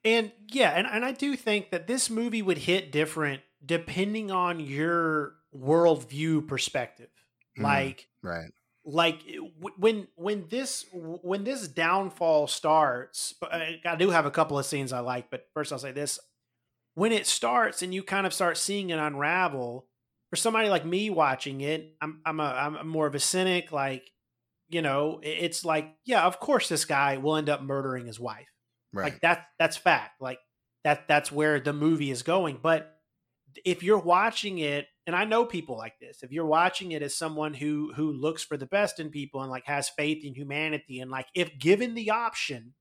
And 0.05 0.33
yeah 0.53 0.70
and, 0.70 0.87
and 0.87 1.05
i 1.05 1.12
do 1.12 1.37
think 1.37 1.70
that 1.70 1.87
this 1.87 2.11
movie 2.11 2.43
would 2.43 2.59
hit 2.59 2.93
different 2.93 3.43
depending 3.64 4.31
on 4.31 4.61
your 4.61 5.37
worldview 5.57 6.47
perspective. 6.47 7.11
Mm, 7.59 7.62
like 7.62 8.09
right 8.22 8.51
like 8.85 9.20
eh, 9.28 9.39
when 9.78 10.07
when 10.16 10.47
this 10.49 10.85
when 10.93 11.45
this 11.45 11.66
downfall 11.68 12.47
starts 12.47 13.35
uh, 13.43 13.61
i 13.85 13.97
do 13.97 14.11
have 14.11 14.26
a 14.26 14.30
couple 14.30 14.59
of 14.59 14.66
scenes 14.66 14.93
i 14.93 15.01
like 15.01 15.30
but 15.30 15.47
first 15.55 15.72
i'll 15.72 15.78
say 15.78 15.93
this. 15.93 16.18
When 16.97 17.11
it 17.11 17.26
starts 17.26 17.82
and 17.82 17.93
you 17.93 18.05
kind 18.05 18.24
of 18.24 18.32
start 18.32 18.57
seeing 18.57 18.91
it 18.91 19.01
unravel 19.01 19.87
for 20.30 20.37
somebody 20.37 20.68
like 20.68 20.85
me 20.85 21.11
watching 21.11 21.61
it 21.61 21.97
i'm 22.01 22.20
i'm 22.24 22.39
a 22.39 22.45
i'm 22.45 22.87
more 22.87 23.07
of 23.07 23.16
a 23.16 23.20
cynic 23.20 23.72
like 23.72 24.11
you 24.68 24.82
know 24.82 25.20
it's 25.22 25.64
like 25.64 25.95
yeah 26.05 26.24
of 26.24 26.39
course 26.41 26.68
this 26.68 26.85
guy 26.85 27.16
will 27.16 27.37
end 27.37 27.49
up 27.49 27.62
murdering 27.62 28.07
his 28.07 28.20
wife. 28.20 28.49
Right. 28.93 29.05
like 29.05 29.20
that 29.22 29.47
that's 29.59 29.76
fact. 29.76 30.20
Like 30.20 30.39
that 30.85 31.09
that's 31.09 31.32
where 31.32 31.59
the 31.59 31.72
movie 31.72 32.11
is 32.11 32.22
going. 32.22 32.59
But 32.62 32.95
if 33.64 33.82
you're 33.82 33.99
watching 33.99 34.59
it 34.59 34.87
and 35.07 35.14
I 35.14 35.24
know 35.24 35.44
people 35.44 35.76
like 35.76 35.98
this. 36.00 36.22
If 36.22 36.32
you're 36.32 36.46
watching 36.46 36.92
it 36.92 37.02
as 37.02 37.14
someone 37.14 37.55
who 37.55 37.92
who 37.94 38.12
looks 38.12 38.42
for 38.42 38.57
the 38.57 38.66
best 38.66 38.98
in 38.98 39.11
people 39.11 39.42
and 39.42 39.50
like 39.50 39.66
has 39.66 39.88
faith 39.88 40.24
in 40.24 40.34
humanity 40.34 41.00
and 41.00 41.11
like 41.11 41.26
if 41.34 41.59
given 41.59 41.94
the 41.94 42.11
option, 42.11 42.74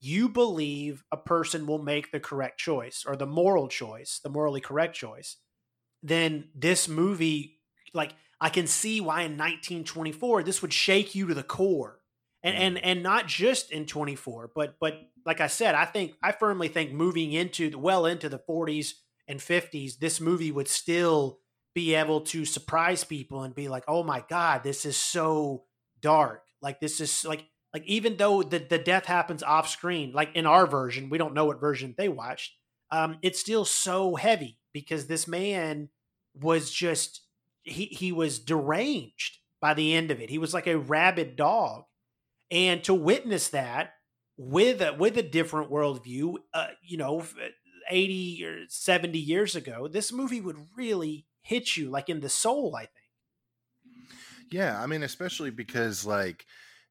you 0.00 0.28
believe 0.28 1.04
a 1.12 1.16
person 1.16 1.66
will 1.66 1.82
make 1.82 2.10
the 2.10 2.20
correct 2.20 2.58
choice 2.58 3.04
or 3.06 3.16
the 3.16 3.26
moral 3.26 3.68
choice, 3.68 4.20
the 4.22 4.30
morally 4.30 4.60
correct 4.60 4.94
choice, 4.94 5.36
then 6.02 6.48
this 6.54 6.88
movie 6.88 7.60
like 7.92 8.14
I 8.40 8.48
can 8.48 8.66
see 8.66 9.00
why 9.00 9.20
in 9.20 9.32
1924 9.32 10.42
this 10.42 10.62
would 10.62 10.72
shake 10.72 11.14
you 11.14 11.26
to 11.28 11.34
the 11.34 11.42
core. 11.42 11.98
And 12.42 12.56
and 12.56 12.76
mm. 12.76 12.80
and 12.82 13.02
not 13.02 13.26
just 13.28 13.70
in 13.70 13.86
24, 13.86 14.52
but 14.54 14.76
but 14.80 14.94
like 15.24 15.40
I 15.40 15.46
said, 15.46 15.74
I 15.74 15.84
think 15.84 16.14
I 16.22 16.32
firmly 16.32 16.68
think 16.68 16.92
moving 16.92 17.32
into 17.32 17.70
the 17.70 17.78
well 17.78 18.06
into 18.06 18.28
the 18.28 18.40
40s 18.40 18.94
and 19.28 19.38
50s, 19.38 19.98
this 19.98 20.20
movie 20.20 20.50
would 20.50 20.66
still 20.66 21.38
be 21.74 21.94
able 21.94 22.20
to 22.20 22.44
surprise 22.44 23.04
people 23.04 23.42
and 23.42 23.54
be 23.54 23.68
like, 23.68 23.84
"Oh 23.88 24.02
my 24.02 24.24
god, 24.28 24.62
this 24.62 24.84
is 24.84 24.96
so 24.96 25.64
dark." 26.00 26.42
Like 26.60 26.80
this 26.80 27.00
is 27.00 27.24
like 27.24 27.44
like 27.72 27.84
even 27.86 28.16
though 28.16 28.42
the 28.42 28.58
the 28.58 28.78
death 28.78 29.06
happens 29.06 29.42
off 29.42 29.68
screen, 29.68 30.12
like 30.12 30.34
in 30.34 30.46
our 30.46 30.66
version, 30.66 31.10
we 31.10 31.18
don't 31.18 31.34
know 31.34 31.46
what 31.46 31.60
version 31.60 31.94
they 31.96 32.08
watched. 32.08 32.52
Um, 32.90 33.18
it's 33.22 33.40
still 33.40 33.64
so 33.64 34.16
heavy 34.16 34.58
because 34.72 35.06
this 35.06 35.26
man 35.26 35.88
was 36.34 36.70
just 36.70 37.22
he 37.62 37.86
he 37.86 38.12
was 38.12 38.38
deranged 38.38 39.38
by 39.60 39.74
the 39.74 39.94
end 39.94 40.10
of 40.10 40.20
it. 40.20 40.30
He 40.30 40.38
was 40.38 40.52
like 40.52 40.66
a 40.66 40.78
rabid 40.78 41.36
dog, 41.36 41.84
and 42.50 42.84
to 42.84 42.94
witness 42.94 43.48
that 43.48 43.94
with 44.36 44.82
a 44.82 44.92
with 44.94 45.16
a 45.16 45.22
different 45.22 45.70
worldview, 45.70 46.36
uh, 46.52 46.68
you 46.82 46.96
know, 46.96 47.24
eighty 47.90 48.44
or 48.44 48.64
seventy 48.68 49.18
years 49.18 49.56
ago, 49.56 49.88
this 49.88 50.12
movie 50.12 50.40
would 50.40 50.58
really 50.76 51.26
hit 51.42 51.76
you 51.76 51.90
like 51.90 52.08
in 52.08 52.20
the 52.20 52.28
soul, 52.28 52.76
I 52.76 52.86
think. 52.86 53.10
Yeah, 54.50 54.82
I 54.82 54.86
mean, 54.86 55.02
especially 55.02 55.50
because 55.50 56.04
like 56.04 56.46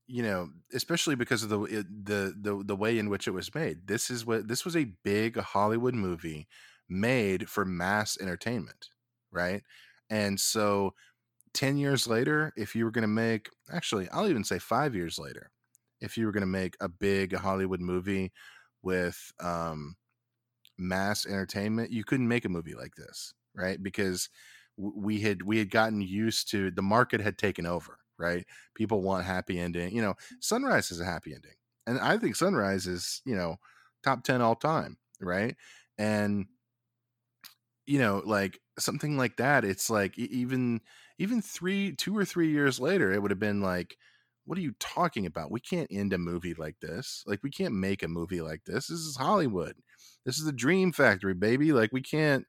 you 0.08 0.24
know, 0.24 0.49
especially 0.74 1.16
because 1.16 1.43
of 1.43 1.49
the 1.49 1.58
the 1.58 2.36
the 2.38 2.64
the 2.66 2.76
way 2.76 2.97
in 2.97 3.10
which 3.10 3.28
it 3.28 3.32
was 3.32 3.54
made. 3.56 3.88
This 3.88 4.10
is 4.10 4.26
what 4.26 4.47
this 4.47 4.66
was 4.66 4.76
a 4.76 4.86
big 5.04 5.38
Hollywood 5.38 5.93
movie 5.95 6.47
made 6.89 7.49
for 7.49 7.64
mass 7.66 8.18
entertainment, 8.20 8.89
right? 9.32 9.64
And 10.10 10.39
so 10.39 10.93
10 11.54 11.78
years 11.78 12.08
later, 12.08 12.52
if 12.58 12.76
you 12.76 12.86
were 12.86 12.91
going 12.91 13.04
to 13.04 13.08
make 13.08 13.49
actually, 13.72 14.10
I'll 14.10 14.28
even 14.28 14.43
say 14.43 14.60
5 14.60 14.95
years 14.95 15.18
later, 15.20 15.52
if 16.02 16.18
you 16.18 16.26
were 16.26 16.32
going 16.34 16.41
to 16.41 16.47
make 16.47 16.76
a 16.82 16.89
big 16.89 17.34
Hollywood 17.36 17.82
movie 17.82 18.34
with 18.82 19.32
um 19.39 19.95
mass 20.80 21.26
entertainment, 21.26 21.91
you 21.91 22.04
couldn't 22.06 22.28
make 22.30 22.45
a 22.45 22.49
movie 22.49 22.76
like 22.76 22.95
this 22.95 23.34
right? 23.56 23.82
Because 23.82 24.30
we 24.78 25.22
had 25.22 25.43
we 25.43 25.58
had 25.58 25.70
gotten 25.70 26.02
used 26.02 26.49
to 26.52 26.72
the 26.72 26.82
market 26.82 27.22
had 27.22 27.38
taken 27.38 27.66
over, 27.66 27.99
right? 28.18 28.45
People 28.76 29.02
want 29.02 29.26
happy 29.26 29.60
ending. 29.60 29.95
You 29.95 30.02
know, 30.02 30.16
Sunrise 30.39 30.91
is 30.91 30.99
a 30.99 31.06
happy 31.06 31.34
ending, 31.34 31.56
and 31.88 31.99
I 31.99 32.18
think 32.18 32.36
Sunrise 32.36 32.88
is 32.88 33.22
you 33.26 33.36
know 33.36 33.58
top 34.04 34.24
ten 34.24 34.41
all 34.41 34.56
time, 34.56 34.97
right? 35.20 35.56
And 35.97 36.45
you 37.86 37.99
know, 37.99 38.22
like 38.26 38.60
something 38.80 39.18
like 39.18 39.38
that, 39.38 39.66
it's 39.66 39.89
like 39.89 40.18
even 40.18 40.82
even 41.20 41.41
three, 41.41 41.93
two 41.95 42.18
or 42.18 42.26
three 42.26 42.52
years 42.52 42.80
later, 42.80 43.12
it 43.12 43.22
would 43.22 43.32
have 43.32 43.39
been 43.39 43.62
like, 43.62 43.97
what 44.45 44.58
are 44.58 44.62
you 44.62 44.74
talking 44.80 45.26
about? 45.26 45.52
We 45.52 45.60
can't 45.60 45.89
end 45.91 46.14
a 46.14 46.18
movie 46.18 46.54
like 46.54 46.80
this. 46.82 47.24
Like 47.28 47.41
we 47.43 47.52
can't 47.52 47.74
make 47.74 48.04
a 48.04 48.08
movie 48.08 48.41
like 48.41 48.64
this. 48.66 48.88
This 48.88 48.99
is 48.99 49.18
Hollywood. 49.18 49.76
This 50.26 50.38
is 50.38 50.45
the 50.45 50.52
dream 50.52 50.91
factory, 50.91 51.34
baby. 51.34 51.74
Like 51.74 51.91
we 51.91 52.02
can't 52.02 52.45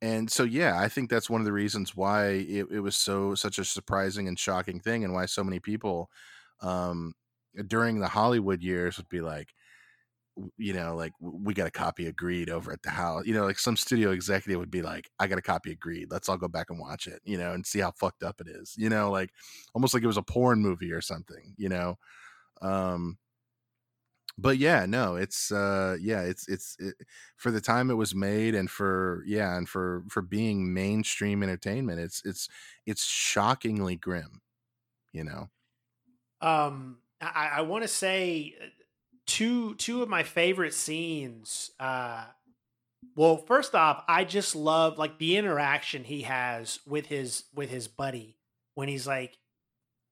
and 0.00 0.30
so 0.30 0.44
yeah 0.44 0.78
i 0.80 0.88
think 0.88 1.10
that's 1.10 1.30
one 1.30 1.40
of 1.40 1.44
the 1.44 1.52
reasons 1.52 1.96
why 1.96 2.28
it, 2.28 2.66
it 2.70 2.80
was 2.80 2.96
so 2.96 3.34
such 3.34 3.58
a 3.58 3.64
surprising 3.64 4.28
and 4.28 4.38
shocking 4.38 4.80
thing 4.80 5.04
and 5.04 5.12
why 5.12 5.26
so 5.26 5.42
many 5.42 5.58
people 5.60 6.10
um 6.60 7.14
during 7.66 7.98
the 7.98 8.08
hollywood 8.08 8.62
years 8.62 8.96
would 8.96 9.08
be 9.08 9.20
like 9.20 9.54
you 10.56 10.72
know 10.72 10.94
like 10.94 11.12
we 11.20 11.52
got 11.52 11.66
a 11.66 11.70
copy 11.70 12.06
of 12.06 12.14
greed 12.14 12.48
over 12.48 12.70
at 12.72 12.82
the 12.82 12.90
house 12.90 13.24
you 13.26 13.34
know 13.34 13.44
like 13.44 13.58
some 13.58 13.76
studio 13.76 14.12
executive 14.12 14.58
would 14.60 14.70
be 14.70 14.82
like 14.82 15.10
i 15.18 15.26
got 15.26 15.38
a 15.38 15.42
copy 15.42 15.72
of 15.72 15.80
greed. 15.80 16.08
Let's 16.10 16.28
all 16.28 16.36
go 16.36 16.46
back 16.46 16.70
and 16.70 16.78
watch 16.78 17.06
it 17.08 17.20
you 17.24 17.36
know 17.36 17.52
and 17.52 17.66
see 17.66 17.80
how 17.80 17.90
fucked 17.90 18.22
up 18.22 18.40
it 18.40 18.46
is 18.48 18.74
you 18.78 18.88
know 18.88 19.10
like 19.10 19.30
almost 19.74 19.94
like 19.94 20.02
it 20.04 20.06
was 20.06 20.16
a 20.16 20.22
porn 20.22 20.60
movie 20.60 20.92
or 20.92 21.00
something 21.00 21.54
you 21.56 21.68
know? 21.68 21.96
Um 22.62 23.18
but 24.38 24.56
yeah 24.56 24.86
no 24.86 25.16
it's 25.16 25.52
uh 25.52 25.96
yeah 26.00 26.22
it's 26.22 26.48
it's 26.48 26.76
it, 26.78 26.94
for 27.36 27.50
the 27.50 27.60
time 27.60 27.90
it 27.90 27.94
was 27.94 28.14
made 28.14 28.54
and 28.54 28.70
for 28.70 29.22
yeah 29.26 29.56
and 29.56 29.68
for 29.68 30.04
for 30.08 30.22
being 30.22 30.72
mainstream 30.72 31.42
entertainment 31.42 32.00
it's 32.00 32.22
it's 32.24 32.48
it's 32.86 33.04
shockingly 33.04 33.96
grim 33.96 34.40
you 35.12 35.24
know? 35.24 35.48
Um 36.40 36.98
i 37.20 37.50
i 37.56 37.60
want 37.62 37.82
to 37.82 37.88
say 37.88 38.54
uh, 38.62 38.66
two 39.26 39.74
two 39.74 40.02
of 40.02 40.08
my 40.08 40.22
favorite 40.22 40.72
scenes 40.72 41.72
uh 41.80 42.26
well 43.16 43.36
first 43.36 43.74
off 43.74 44.04
i 44.08 44.24
just 44.24 44.54
love 44.54 44.98
like 44.98 45.18
the 45.18 45.36
interaction 45.36 46.04
he 46.04 46.22
has 46.22 46.80
with 46.86 47.06
his 47.06 47.44
with 47.54 47.70
his 47.70 47.88
buddy 47.88 48.38
when 48.74 48.88
he's 48.88 49.06
like 49.06 49.38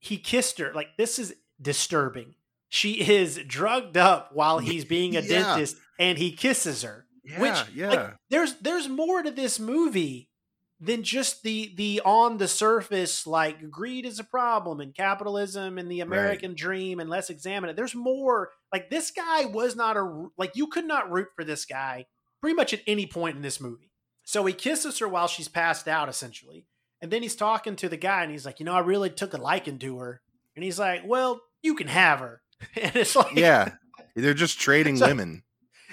he 0.00 0.18
kissed 0.18 0.58
her 0.58 0.72
like 0.74 0.96
this 0.96 1.18
is 1.18 1.34
disturbing 1.60 2.35
she 2.68 3.08
is 3.08 3.40
drugged 3.46 3.96
up 3.96 4.30
while 4.32 4.58
he's 4.58 4.84
being 4.84 5.16
a 5.16 5.20
yeah. 5.20 5.28
dentist 5.28 5.76
and 5.98 6.18
he 6.18 6.32
kisses 6.32 6.82
her. 6.82 7.06
Yeah, 7.24 7.40
which 7.40 7.64
yeah. 7.74 7.88
Like, 7.88 8.14
there's 8.30 8.54
there's 8.60 8.88
more 8.88 9.22
to 9.22 9.30
this 9.30 9.58
movie 9.58 10.30
than 10.78 11.02
just 11.02 11.42
the 11.42 11.72
the 11.76 12.02
on 12.04 12.36
the 12.36 12.48
surface 12.48 13.26
like 13.26 13.70
greed 13.70 14.04
is 14.04 14.18
a 14.18 14.24
problem 14.24 14.80
and 14.80 14.94
capitalism 14.94 15.78
and 15.78 15.90
the 15.90 16.00
American 16.00 16.50
right. 16.50 16.58
dream 16.58 17.00
and 17.00 17.08
let's 17.08 17.30
examine 17.30 17.70
it. 17.70 17.76
There's 17.76 17.94
more. 17.94 18.50
Like 18.72 18.90
this 18.90 19.10
guy 19.10 19.46
was 19.46 19.74
not 19.74 19.96
a 19.96 20.28
like 20.36 20.52
you 20.54 20.66
could 20.66 20.86
not 20.86 21.10
root 21.10 21.28
for 21.34 21.44
this 21.44 21.64
guy 21.64 22.06
pretty 22.40 22.54
much 22.54 22.74
at 22.74 22.82
any 22.86 23.06
point 23.06 23.36
in 23.36 23.42
this 23.42 23.60
movie. 23.60 23.90
So 24.22 24.44
he 24.44 24.52
kisses 24.52 24.98
her 24.98 25.08
while 25.08 25.28
she's 25.28 25.48
passed 25.48 25.88
out 25.88 26.08
essentially. 26.08 26.66
And 27.00 27.10
then 27.10 27.22
he's 27.22 27.36
talking 27.36 27.76
to 27.76 27.88
the 27.88 27.96
guy 27.96 28.22
and 28.22 28.32
he's 28.32 28.46
like, 28.46 28.60
"You 28.60 28.66
know, 28.66 28.74
I 28.74 28.80
really 28.80 29.10
took 29.10 29.34
a 29.34 29.38
liking 29.38 29.78
to 29.80 29.98
her." 29.98 30.22
And 30.54 30.64
he's 30.64 30.78
like, 30.78 31.02
"Well, 31.04 31.42
you 31.62 31.74
can 31.74 31.88
have 31.88 32.20
her." 32.20 32.42
and 32.80 32.96
it's 32.96 33.16
like 33.16 33.36
yeah, 33.36 33.72
they're 34.14 34.34
just 34.34 34.58
trading 34.60 34.96
so, 34.96 35.06
women. 35.06 35.42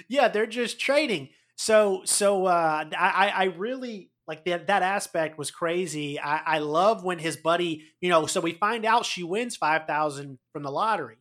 Yeah, 0.08 0.28
they're 0.28 0.46
just 0.46 0.80
trading. 0.80 1.30
So 1.56 2.02
so 2.04 2.46
uh, 2.46 2.84
I 2.96 3.32
I 3.34 3.44
really 3.44 4.10
like 4.26 4.44
that 4.46 4.66
that 4.68 4.82
aspect 4.82 5.38
was 5.38 5.50
crazy. 5.50 6.18
I, 6.18 6.56
I 6.56 6.58
love 6.58 7.04
when 7.04 7.18
his 7.18 7.36
buddy, 7.36 7.84
you 8.00 8.08
know, 8.08 8.26
so 8.26 8.40
we 8.40 8.52
find 8.52 8.84
out 8.84 9.06
she 9.06 9.22
wins 9.22 9.56
five 9.56 9.86
thousand 9.86 10.38
from 10.52 10.62
the 10.62 10.70
lottery, 10.70 11.18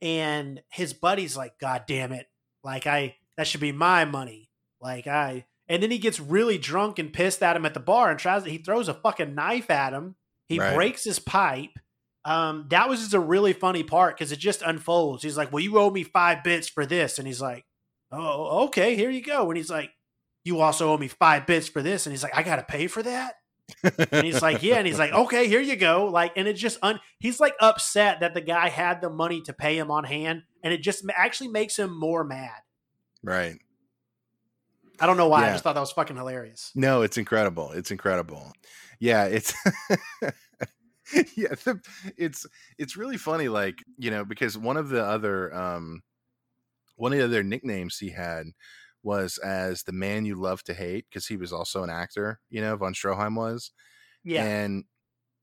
and 0.00 0.60
his 0.70 0.92
buddy's 0.92 1.36
like, 1.36 1.58
God 1.58 1.84
damn 1.86 2.12
it, 2.12 2.26
like 2.62 2.86
I 2.86 3.16
that 3.36 3.46
should 3.46 3.60
be 3.60 3.72
my 3.72 4.04
money. 4.04 4.50
Like 4.80 5.06
I 5.06 5.46
and 5.68 5.82
then 5.82 5.90
he 5.90 5.98
gets 5.98 6.20
really 6.20 6.58
drunk 6.58 6.98
and 6.98 7.12
pissed 7.12 7.42
at 7.42 7.56
him 7.56 7.64
at 7.64 7.74
the 7.74 7.80
bar 7.80 8.10
and 8.10 8.18
tries 8.18 8.44
he 8.44 8.58
throws 8.58 8.88
a 8.88 8.94
fucking 8.94 9.34
knife 9.34 9.70
at 9.70 9.92
him. 9.92 10.16
He 10.48 10.58
right. 10.58 10.74
breaks 10.74 11.04
his 11.04 11.18
pipe 11.18 11.70
um, 12.24 12.66
that 12.70 12.88
was 12.88 13.00
just 13.00 13.14
a 13.14 13.20
really 13.20 13.52
funny 13.52 13.82
part 13.82 14.16
because 14.16 14.32
it 14.32 14.38
just 14.38 14.62
unfolds. 14.62 15.22
He's 15.22 15.36
like, 15.36 15.52
"Well, 15.52 15.62
you 15.62 15.78
owe 15.78 15.90
me 15.90 16.04
five 16.04 16.44
bits 16.44 16.68
for 16.68 16.86
this," 16.86 17.18
and 17.18 17.26
he's 17.26 17.40
like, 17.40 17.64
"Oh, 18.10 18.64
okay, 18.64 18.94
here 18.94 19.10
you 19.10 19.22
go." 19.22 19.48
And 19.50 19.56
he's 19.56 19.70
like, 19.70 19.90
"You 20.44 20.60
also 20.60 20.92
owe 20.92 20.98
me 20.98 21.08
five 21.08 21.46
bits 21.46 21.68
for 21.68 21.82
this," 21.82 22.06
and 22.06 22.12
he's 22.12 22.22
like, 22.22 22.36
"I 22.36 22.42
got 22.42 22.56
to 22.56 22.62
pay 22.62 22.86
for 22.86 23.02
that." 23.02 23.34
and 24.10 24.24
he's 24.24 24.42
like, 24.42 24.62
"Yeah," 24.62 24.76
and 24.76 24.86
he's 24.86 24.98
like, 24.98 25.12
"Okay, 25.12 25.48
here 25.48 25.60
you 25.60 25.76
go." 25.76 26.06
Like, 26.06 26.32
and 26.36 26.46
it 26.46 26.54
just 26.54 26.78
un- 26.82 27.00
he's 27.18 27.40
like 27.40 27.54
upset 27.60 28.20
that 28.20 28.34
the 28.34 28.40
guy 28.40 28.68
had 28.68 29.00
the 29.00 29.10
money 29.10 29.40
to 29.42 29.52
pay 29.52 29.76
him 29.76 29.90
on 29.90 30.04
hand, 30.04 30.42
and 30.62 30.72
it 30.72 30.82
just 30.82 31.04
actually 31.16 31.48
makes 31.48 31.78
him 31.78 31.98
more 31.98 32.22
mad. 32.22 32.60
Right. 33.24 33.58
I 35.00 35.06
don't 35.06 35.16
know 35.16 35.28
why. 35.28 35.48
I 35.48 35.52
just 35.52 35.64
thought 35.64 35.74
that 35.74 35.80
was 35.80 35.90
fucking 35.90 36.16
hilarious. 36.16 36.70
No, 36.76 37.02
it's 37.02 37.18
incredible. 37.18 37.72
It's 37.72 37.90
incredible. 37.90 38.52
Yeah, 39.00 39.24
it's 39.24 39.52
yeah, 41.36 41.54
the, 41.54 41.80
it's 42.16 42.46
it's 42.78 42.96
really 42.96 43.16
funny 43.18 43.48
like, 43.48 43.82
you 43.98 44.10
know, 44.10 44.24
because 44.24 44.56
one 44.56 44.76
of 44.76 44.88
the 44.88 45.04
other 45.04 45.52
um 45.54 46.02
one 46.96 47.12
of 47.12 47.18
the 47.18 47.24
other 47.24 47.42
nicknames 47.42 47.98
he 47.98 48.10
had 48.10 48.46
was 49.02 49.38
as 49.38 49.84
the 49.84 49.92
man 49.92 50.24
you 50.26 50.36
love 50.36 50.62
to 50.64 50.74
hate 50.74 51.06
because 51.10 51.26
he 51.26 51.36
was 51.36 51.52
also 51.52 51.82
an 51.82 51.90
actor, 51.90 52.40
you 52.50 52.60
know, 52.60 52.76
von 52.76 52.94
Stroheim 52.94 53.36
was. 53.36 53.72
Yeah, 54.24 54.48
And 54.48 54.84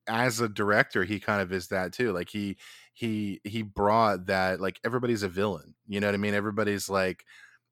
as 0.07 0.41
a 0.41 0.49
director, 0.49 1.03
he 1.05 1.20
kind 1.20 1.41
of 1.41 1.53
is 1.53 1.67
that 1.70 1.93
too. 1.93 2.11
Like 2.13 2.30
he 2.30 2.57
he 2.93 3.41
he 3.45 3.61
brought 3.63 4.28
that 4.28 4.61
like 4.61 4.80
everybody's 4.86 5.24
a 5.24 5.30
villain. 5.30 5.76
You 5.88 5.99
know 5.99 6.07
what 6.07 6.15
I 6.15 6.20
mean? 6.20 6.34
Everybody's 6.36 6.89
like 6.89 7.26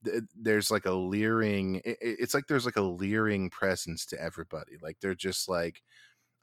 th- 0.06 0.24
there's 0.36 0.72
like 0.72 0.86
a 0.86 0.94
leering 0.94 1.82
it's 1.86 2.34
like 2.34 2.48
there's 2.48 2.66
like 2.66 2.78
a 2.78 2.82
leering 2.82 3.50
presence 3.50 4.06
to 4.08 4.22
everybody. 4.22 4.78
Like 4.82 4.98
they're 5.02 5.16
just 5.16 5.50
like 5.50 5.82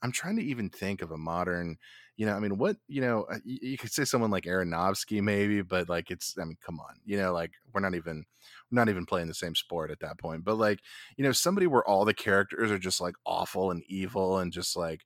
I'm 0.04 0.12
trying 0.12 0.36
to 0.36 0.44
even 0.44 0.70
think 0.70 1.02
of 1.02 1.12
a 1.12 1.18
modern, 1.18 1.78
you 2.16 2.26
know, 2.26 2.34
I 2.36 2.40
mean, 2.40 2.58
what, 2.58 2.76
you 2.88 3.00
know, 3.00 3.24
uh, 3.24 3.38
you, 3.44 3.58
you 3.70 3.78
could 3.78 3.92
say 3.92 4.04
someone 4.04 4.30
like 4.30 4.44
Aronofsky 4.44 5.22
maybe, 5.22 5.62
but 5.62 5.88
like 5.88 6.10
it's, 6.12 6.36
I 6.40 6.44
mean, 6.44 6.58
come 6.64 6.80
on, 6.80 6.96
you 7.06 7.16
know, 7.18 7.32
like 7.32 7.52
we're 7.72 7.80
not 7.80 7.94
even, 7.96 8.24
we're 8.70 8.76
not 8.80 8.90
even 8.90 9.06
playing 9.06 9.28
the 9.28 9.34
same 9.34 9.56
sport 9.56 9.90
at 9.90 10.00
that 10.00 10.18
point. 10.20 10.44
But 10.44 10.56
like, 10.58 10.80
you 11.16 11.24
know, 11.24 11.32
somebody 11.32 11.66
where 11.66 11.84
all 11.88 12.04
the 12.04 12.14
characters 12.14 12.70
are 12.70 12.78
just 12.78 13.00
like 13.00 13.16
awful 13.26 13.72
and 13.72 13.82
evil 13.88 14.38
and 14.38 14.52
just 14.52 14.76
like, 14.76 15.04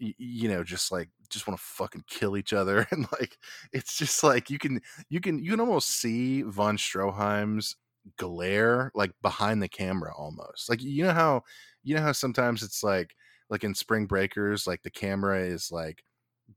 y- 0.00 0.14
you 0.18 0.48
know, 0.48 0.64
just 0.64 0.92
like 0.92 1.10
just 1.30 1.46
want 1.46 1.58
to 1.58 1.64
fucking 1.66 2.04
kill 2.08 2.36
each 2.36 2.52
other 2.52 2.86
and 2.92 3.06
like 3.20 3.38
it's 3.72 3.96
just 3.98 4.22
like 4.24 4.50
you 4.50 4.58
can 4.58 4.80
you 5.10 5.20
can 5.20 5.42
you 5.42 5.50
can 5.50 5.60
almost 5.60 5.88
see 5.90 6.42
von 6.42 6.76
Stroheim's 6.76 7.76
glare 8.16 8.90
like 8.94 9.12
behind 9.22 9.62
the 9.62 9.68
camera 9.68 10.12
almost 10.16 10.70
like 10.70 10.82
you 10.82 11.04
know 11.04 11.12
how 11.12 11.42
you 11.84 11.94
know 11.94 12.00
how 12.00 12.12
sometimes 12.12 12.62
it's 12.62 12.82
like 12.82 13.14
like 13.50 13.64
in 13.64 13.74
spring 13.74 14.06
breakers 14.06 14.66
like 14.66 14.82
the 14.82 14.90
camera 14.90 15.40
is 15.40 15.70
like 15.72 16.02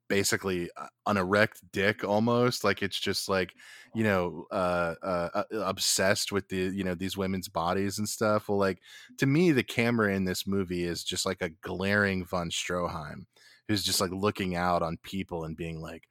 basically 0.08 0.70
uh, 0.78 0.88
an 1.08 1.18
erect 1.18 1.62
dick 1.74 2.04
almost 2.04 2.64
like 2.64 2.82
it's 2.82 3.00
just 3.00 3.28
like 3.28 3.54
you 3.94 4.04
know 4.04 4.46
uh, 4.52 4.96
uh 5.04 5.30
uh, 5.36 5.44
obsessed 5.52 6.32
with 6.32 6.48
the 6.48 6.58
you 6.74 6.84
know 6.84 6.96
these 6.96 7.18
women's 7.18 7.50
bodies 7.50 8.00
and 8.00 8.08
stuff 8.08 8.48
well 8.48 8.58
like 8.58 8.80
to 9.18 9.26
me 9.26 9.52
the 9.52 9.64
camera 9.64 10.14
in 10.14 10.24
this 10.24 10.48
movie 10.48 10.84
is 10.86 11.04
just 11.04 11.26
like 11.26 11.42
a 11.42 11.50
glaring 11.62 12.26
von 12.26 12.50
stroheim 12.50 13.26
who's 13.68 13.84
just 13.84 14.00
like 14.00 14.12
looking 14.12 14.56
out 14.56 14.82
on 14.82 14.98
people 15.04 15.44
and 15.44 15.58
being 15.58 15.82
like 15.82 16.08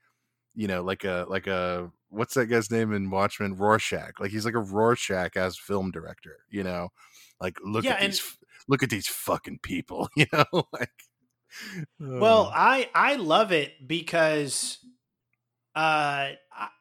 you 0.54 0.66
know 0.66 0.82
like 0.82 1.04
a 1.04 1.24
like 1.28 1.46
a 1.46 1.90
what's 2.08 2.34
that 2.34 2.46
guy's 2.46 2.70
name 2.72 2.92
in 2.92 3.08
watchmen? 3.08 3.54
Rorschach 3.56 4.18
like 4.18 4.30
he's 4.30 4.44
like 4.44 4.54
a 4.54 4.58
rorschach 4.60 5.36
as 5.36 5.56
film 5.56 5.90
director 5.90 6.40
you 6.50 6.64
know? 6.64 6.88
Like 7.40 7.56
look 7.64 7.84
Yeah, 7.84 7.92
at 7.92 8.00
and- 8.02 8.12
these 8.12 8.36
look 8.70 8.82
at 8.82 8.90
these 8.90 9.08
fucking 9.08 9.58
people 9.62 10.08
you 10.16 10.26
know 10.32 10.44
like 10.72 10.92
Well, 11.98 12.46
uh, 12.46 12.52
I 12.54 12.90
I 12.94 13.16
love 13.16 13.52
it 13.52 13.86
because 13.86 14.78
uh 15.74 16.34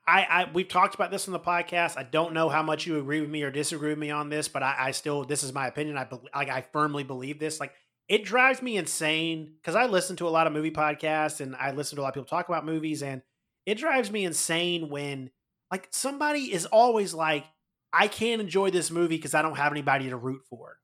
I, 0.07 0.25
I 0.27 0.49
we've 0.53 0.67
talked 0.67 0.95
about 0.95 1.11
this 1.11 1.27
on 1.27 1.33
the 1.33 1.39
podcast. 1.39 1.97
I 1.97 2.03
don't 2.03 2.33
know 2.33 2.49
how 2.49 2.63
much 2.63 2.87
you 2.87 2.99
agree 2.99 3.21
with 3.21 3.29
me 3.29 3.43
or 3.43 3.51
disagree 3.51 3.89
with 3.89 3.99
me 3.99 4.11
on 4.11 4.29
this, 4.29 4.47
but 4.47 4.63
I, 4.63 4.75
I 4.79 4.91
still 4.91 5.23
this 5.23 5.43
is 5.43 5.53
my 5.53 5.67
opinion. 5.67 5.97
I 5.97 6.07
like 6.35 6.49
I 6.49 6.61
firmly 6.73 7.03
believe 7.03 7.39
this. 7.39 7.59
Like 7.59 7.73
it 8.07 8.25
drives 8.25 8.61
me 8.61 8.77
insane 8.77 9.53
because 9.57 9.75
I 9.75 9.85
listen 9.85 10.15
to 10.17 10.27
a 10.27 10.29
lot 10.29 10.47
of 10.47 10.53
movie 10.53 10.71
podcasts 10.71 11.41
and 11.41 11.55
I 11.55 11.71
listen 11.71 11.95
to 11.95 12.01
a 12.01 12.03
lot 12.03 12.09
of 12.09 12.13
people 12.15 12.27
talk 12.27 12.49
about 12.49 12.65
movies, 12.65 13.03
and 13.03 13.21
it 13.65 13.75
drives 13.75 14.11
me 14.11 14.25
insane 14.25 14.89
when 14.89 15.29
like 15.71 15.87
somebody 15.91 16.51
is 16.51 16.65
always 16.65 17.13
like, 17.13 17.45
I 17.93 18.07
can't 18.07 18.41
enjoy 18.41 18.71
this 18.71 18.89
movie 18.89 19.17
because 19.17 19.35
I 19.35 19.43
don't 19.43 19.57
have 19.57 19.71
anybody 19.71 20.09
to 20.09 20.17
root 20.17 20.41
for 20.49 20.78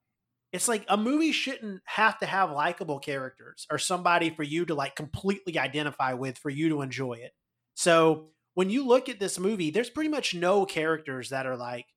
it's 0.56 0.68
like 0.68 0.86
a 0.88 0.97
movie 0.97 1.32
shouldn't 1.32 1.82
have 1.86 2.20
to 2.20 2.26
have 2.26 2.51
likable 2.51 2.99
characters 2.99 3.68
or 3.72 3.78
somebody 3.78 4.30
for 4.30 4.43
you 4.43 4.66
to 4.66 4.76
like 4.76 4.95
completely 4.95 5.60
identify 5.60 6.14
with 6.14 6.38
for 6.38 6.49
you 6.49 6.70
to 6.70 6.82
enjoy 6.82 7.14
it. 7.14 7.34
So 7.76 8.30
when 8.53 8.70
you 8.70 8.88
look 8.88 9.10
at 9.10 9.20
this 9.20 9.38
movie, 9.39 9.70
there's 9.72 9.89
pretty 9.89 10.10
much 10.10 10.34
no 10.34 10.66
characters 10.66 11.30
that 11.30 11.45
are 11.45 11.58
like, 11.58 11.88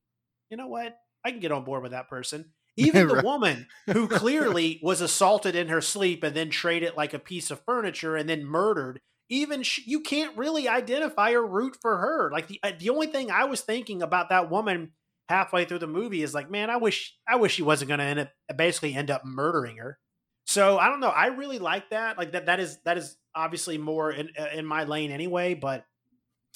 you 0.50 0.56
know 0.56 0.66
what, 0.68 0.98
I 1.24 1.30
can 1.30 1.40
get 1.40 1.52
on 1.52 1.64
board 1.64 1.82
with 1.82 1.92
that 1.92 2.08
person. 2.08 2.52
Even 2.76 3.08
the 3.08 3.14
Right. 3.14 3.24
woman 3.24 3.66
who 3.92 4.08
clearly 4.08 4.78
was 4.84 5.00
assaulted 5.00 5.56
in 5.56 5.68
her 5.68 5.80
sleep 5.80 6.22
and 6.22 6.34
then 6.36 6.48
traded 6.50 6.94
like 6.96 7.12
a 7.12 7.18
piece 7.18 7.50
of 7.50 7.64
furniture 7.64 8.14
and 8.16 8.28
then 8.28 8.44
murdered. 8.44 9.00
Even 9.28 9.62
sh- 9.64 9.80
you 9.86 10.00
can't 10.00 10.36
really 10.38 10.68
identify 10.68 11.32
or 11.32 11.44
root 11.44 11.76
for 11.82 11.98
her. 11.98 12.30
Like 12.30 12.46
the 12.46 12.60
uh, 12.62 12.72
the 12.78 12.90
only 12.90 13.08
thing 13.08 13.30
I 13.30 13.44
was 13.44 13.60
thinking 13.62 14.00
about 14.00 14.28
that 14.28 14.48
woman 14.48 14.92
halfway 15.28 15.64
through 15.64 15.80
the 15.80 15.86
movie 15.86 16.22
is 16.22 16.34
like, 16.34 16.50
man, 16.50 16.70
I 16.70 16.76
wish 16.76 17.14
I 17.26 17.36
wish 17.36 17.56
he 17.56 17.62
wasn't 17.62 17.88
going 17.88 17.98
to 17.98 18.04
end 18.04 18.20
up 18.20 18.30
basically 18.56 18.94
end 18.94 19.10
up 19.10 19.24
murdering 19.24 19.76
her. 19.76 19.98
So 20.46 20.78
I 20.78 20.88
don't 20.88 21.00
know. 21.00 21.08
I 21.08 21.26
really 21.26 21.58
like 21.58 21.90
that. 21.90 22.16
Like 22.16 22.32
that 22.32 22.46
that 22.46 22.60
is 22.60 22.78
that 22.84 22.96
is 22.96 23.16
obviously 23.34 23.78
more 23.78 24.10
in 24.10 24.30
uh, 24.38 24.48
in 24.54 24.64
my 24.64 24.84
lane 24.84 25.10
anyway. 25.10 25.54
But 25.54 25.84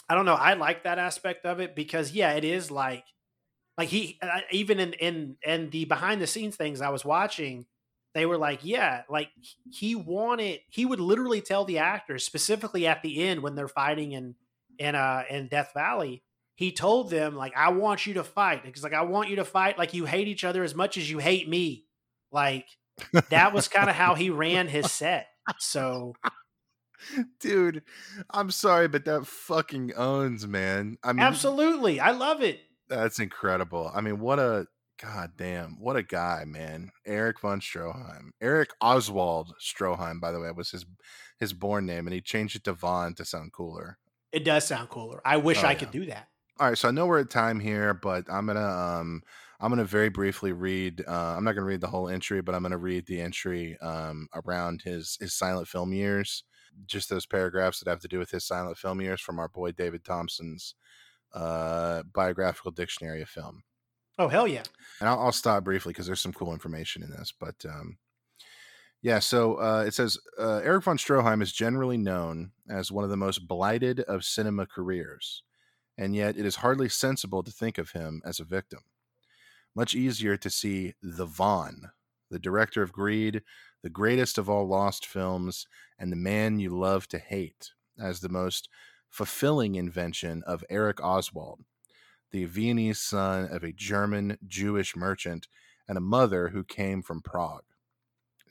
I 0.09 0.15
don't 0.15 0.27
know. 0.27 0.35
I 0.35 0.55
like 0.55 0.85
that 0.85 0.99
aspect 0.99 1.45
of 1.45 1.61
it 1.61 1.77
because 1.77 2.13
yeah, 2.13 2.33
it 2.33 2.45
is 2.45 2.71
like 2.71 3.05
like 3.77 3.89
he 3.89 4.19
even 4.51 4.81
in 4.81 4.93
in 4.95 5.37
in 5.47 5.71
the 5.71 5.85
behind 5.85 6.21
the 6.21 6.27
scenes 6.27 6.57
things 6.57 6.81
I 6.81 6.91
was 6.91 7.05
watching. 7.05 7.67
They 8.15 8.27
were 8.27 8.37
like, 8.37 8.61
yeah, 8.63 9.03
like 9.09 9.31
he 9.71 9.95
wanted. 9.95 10.61
He 10.69 10.85
would 10.85 11.01
literally 11.01 11.41
tell 11.41 11.65
the 11.65 11.79
actors 11.79 12.25
specifically 12.25 12.87
at 12.87 13.03
the 13.03 13.23
end 13.23 13.43
when 13.43 13.55
they're 13.55 13.69
fighting 13.69 14.13
in 14.13 14.35
in 14.79 14.95
uh 14.95 15.25
in 15.31 15.49
Death 15.49 15.73
Valley 15.75 16.23
he 16.63 16.71
told 16.71 17.11
them 17.11 17.35
like 17.35 17.53
i 17.57 17.71
want 17.71 18.07
you 18.07 18.15
to 18.15 18.23
fight. 18.23 18.63
Because 18.63 18.85
like 18.85 18.95
i 18.95 19.03
want 19.03 19.29
you 19.29 19.37
to 19.37 19.45
fight. 19.45 19.79
Like 19.79 19.95
you 19.95 20.05
hate 20.05 20.29
each 20.29 20.45
other 20.45 20.63
as 20.63 20.77
much 20.77 20.97
as 20.97 21.11
you 21.11 21.19
hate 21.19 21.49
me. 21.49 21.87
Like 22.31 22.67
that 23.31 23.53
was 23.53 23.67
kind 23.67 23.91
of 23.91 23.97
how 23.97 24.15
he 24.15 24.31
ran 24.31 24.69
his 24.69 24.93
set. 24.93 25.27
So 25.59 26.15
dude 27.41 27.83
i'm 28.31 28.53
sorry 28.53 28.87
but 28.87 29.05
that 29.07 29.27
fucking 29.27 29.93
owns 29.97 30.47
man. 30.47 30.99
I 31.03 31.13
mean 31.13 31.25
absolutely. 31.25 31.99
I 31.99 32.13
love 32.13 32.43
it. 32.43 32.61
That's 32.89 33.19
incredible. 33.19 33.91
I 33.93 34.01
mean 34.01 34.21
what 34.21 34.39
a 34.39 34.67
god 35.03 35.33
damn 35.37 35.81
what 35.81 35.97
a 35.97 36.03
guy 36.05 36.45
man. 36.47 36.93
Erich 37.05 37.41
von 37.41 37.61
stroheim 37.61 38.31
Erich 38.41 38.71
oswald 38.81 39.55
stroheim 39.61 40.21
by 40.21 40.31
the 40.31 40.39
way 40.39 40.53
was 40.53 40.71
his 40.71 40.87
his 41.41 41.53
born 41.53 41.87
name 41.87 42.07
and 42.07 42.15
he 42.15 42.21
changed 42.21 42.55
it 42.55 42.63
to 42.65 42.73
von 42.73 43.15
to 43.15 43.25
sound 43.25 43.53
cooler. 43.53 43.99
It 44.31 44.45
does 44.45 44.65
sound 44.65 44.91
cooler. 44.91 45.21
I 45.25 45.39
wish 45.39 45.65
Oh, 45.65 45.67
i 45.67 45.73
yeah. 45.73 45.79
could 45.79 45.91
do 45.91 46.07
that 46.07 46.29
all 46.61 46.69
right 46.69 46.79
so 46.79 46.89
i 46.89 46.91
know 46.91 47.07
we're 47.07 47.21
at 47.21 47.31
time 47.31 47.61
here 47.61 47.95
but 47.95 48.25
i'm 48.31 48.47
gonna 48.47 48.61
um 48.61 49.23
i'm 49.61 49.71
gonna 49.71 49.85
very 49.85 50.09
briefly 50.09 50.53
read 50.53 51.03
uh 51.07 51.35
i'm 51.37 51.45
not 51.45 51.55
gonna 51.55 51.67
read 51.67 51.81
the 51.81 51.87
whole 51.87 52.09
entry 52.09 52.41
but 52.43 52.55
i'm 52.55 52.63
gonna 52.63 52.77
read 52.77 53.07
the 53.07 53.21
entry 53.21 53.77
um 53.81 54.29
around 54.35 54.83
his 54.83 55.17
his 55.21 55.35
silent 55.35 55.69
film 55.69 55.93
years. 55.93 56.45
Just 56.87 57.11
those 57.11 57.27
paragraphs 57.27 57.81
that 57.81 57.91
have 57.91 58.01
to 58.01 58.09
do 58.09 58.19
with 58.19 58.31
his 58.31 58.45
silent 58.45 58.79
film 58.79 59.01
years 59.03 59.21
from 59.21 59.39
our 59.39 59.49
boy 59.49 59.73
David 59.73 60.05
Thomson's 60.05 60.75
uh 61.35 62.03
biographical 62.15 62.71
dictionary 62.71 63.21
of 63.21 63.29
film. 63.29 63.63
Oh 64.19 64.29
hell 64.29 64.47
yeah. 64.47 64.63
And 65.01 65.09
I'll, 65.09 65.21
I'll 65.21 65.33
stop 65.33 65.65
briefly 65.65 65.93
because 65.93 66.07
there's 66.07 66.21
some 66.21 66.33
cool 66.33 66.53
information 66.53 67.03
in 67.03 67.11
this. 67.11 67.33
But 67.39 67.65
um, 67.69 67.99
yeah, 69.01 69.19
so 69.19 69.57
uh, 69.57 69.85
it 69.87 69.95
says 69.95 70.19
uh, 70.39 70.61
Erich 70.63 70.85
von 70.85 70.97
Stroheim 70.97 71.43
is 71.43 71.53
generally 71.53 71.97
known 71.97 72.53
as 72.71 72.93
one 72.93 73.05
of 73.05 73.11
the 73.11 73.17
most 73.17 73.49
blighted 73.49 74.01
of 74.01 74.25
cinema 74.25 74.67
careers, 74.67 75.43
and 75.97 76.15
yet 76.15 76.37
it 76.37 76.47
is 76.47 76.57
hardly 76.57 76.89
sensible 76.89 77.43
to 77.43 77.51
think 77.51 77.79
of 77.79 77.93
him 77.93 78.23
as 78.25 78.41
a 78.41 78.45
victim. 78.45 78.81
Much 79.75 79.95
easier 79.95 80.37
to 80.37 80.51
see 80.51 80.95
the 81.03 81.27
Von, 81.27 81.91
the 82.31 82.39
director 82.39 82.83
of 82.83 82.93
Greed, 82.93 83.43
the 83.83 83.91
greatest 83.91 84.39
of 84.39 84.49
all 84.49 84.67
lost 84.67 85.07
films, 85.07 85.67
and 85.99 86.13
the 86.13 86.17
man 86.17 86.59
you 86.59 86.71
love 86.71 87.09
to 87.09 87.19
hate, 87.19 87.73
as 88.01 88.21
the 88.21 88.29
most 88.29 88.69
fulfilling 89.09 89.75
invention 89.75 90.43
of 90.47 90.65
Erich 90.71 91.03
Oswald 91.03 91.65
the 92.33 92.47
Viennese 92.47 93.01
son 93.01 93.49
of 93.53 93.63
a 93.63 93.73
German 93.73 94.39
Jewish 94.47 94.97
merchant 94.97 95.47
and 95.87 95.97
a 95.97 96.01
mother 96.01 96.49
who 96.49 96.65
came 96.65 97.03
from 97.03 97.21
Prague. 97.21 97.65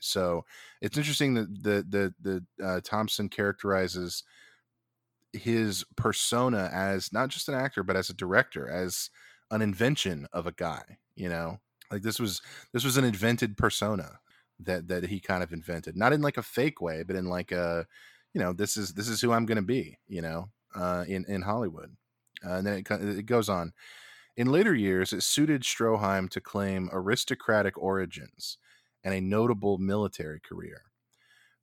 So 0.00 0.44
it's 0.80 0.96
interesting 0.96 1.34
that 1.34 1.62
the 1.62 1.84
the 1.88 2.14
the 2.58 2.64
uh, 2.64 2.80
Thomson 2.82 3.28
characterizes 3.28 4.24
his 5.32 5.84
persona 5.96 6.70
as 6.72 7.12
not 7.12 7.28
just 7.28 7.48
an 7.48 7.54
actor 7.54 7.82
but 7.82 7.96
as 7.96 8.10
a 8.10 8.14
director, 8.14 8.68
as 8.68 9.10
an 9.50 9.62
invention 9.62 10.26
of 10.32 10.46
a 10.46 10.52
guy. 10.52 10.98
You 11.14 11.28
know, 11.28 11.60
like 11.90 12.02
this 12.02 12.18
was 12.18 12.40
this 12.72 12.84
was 12.84 12.96
an 12.96 13.04
invented 13.04 13.56
persona 13.56 14.20
that 14.60 14.88
that 14.88 15.06
he 15.06 15.20
kind 15.20 15.42
of 15.42 15.52
invented, 15.52 15.96
not 15.96 16.12
in 16.12 16.22
like 16.22 16.36
a 16.36 16.42
fake 16.42 16.80
way, 16.80 17.02
but 17.02 17.16
in 17.16 17.26
like 17.26 17.52
a 17.52 17.86
you 18.34 18.40
know, 18.40 18.52
this 18.52 18.76
is 18.76 18.94
this 18.94 19.08
is 19.08 19.20
who 19.20 19.32
I'm 19.32 19.46
to 19.46 19.62
be, 19.62 19.98
you 20.08 20.22
know, 20.22 20.48
uh, 20.74 21.04
in 21.06 21.24
in 21.28 21.42
Hollywood. 21.42 21.96
Uh, 22.44 22.54
and 22.54 22.66
then 22.66 22.74
it, 22.78 22.90
it 22.90 23.26
goes 23.26 23.48
on. 23.48 23.72
In 24.36 24.50
later 24.50 24.74
years, 24.74 25.12
it 25.12 25.22
suited 25.22 25.62
Stroheim 25.62 26.30
to 26.30 26.40
claim 26.40 26.88
aristocratic 26.92 27.76
origins 27.76 28.56
and 29.04 29.14
a 29.14 29.20
notable 29.20 29.76
military 29.78 30.40
career. 30.40 30.82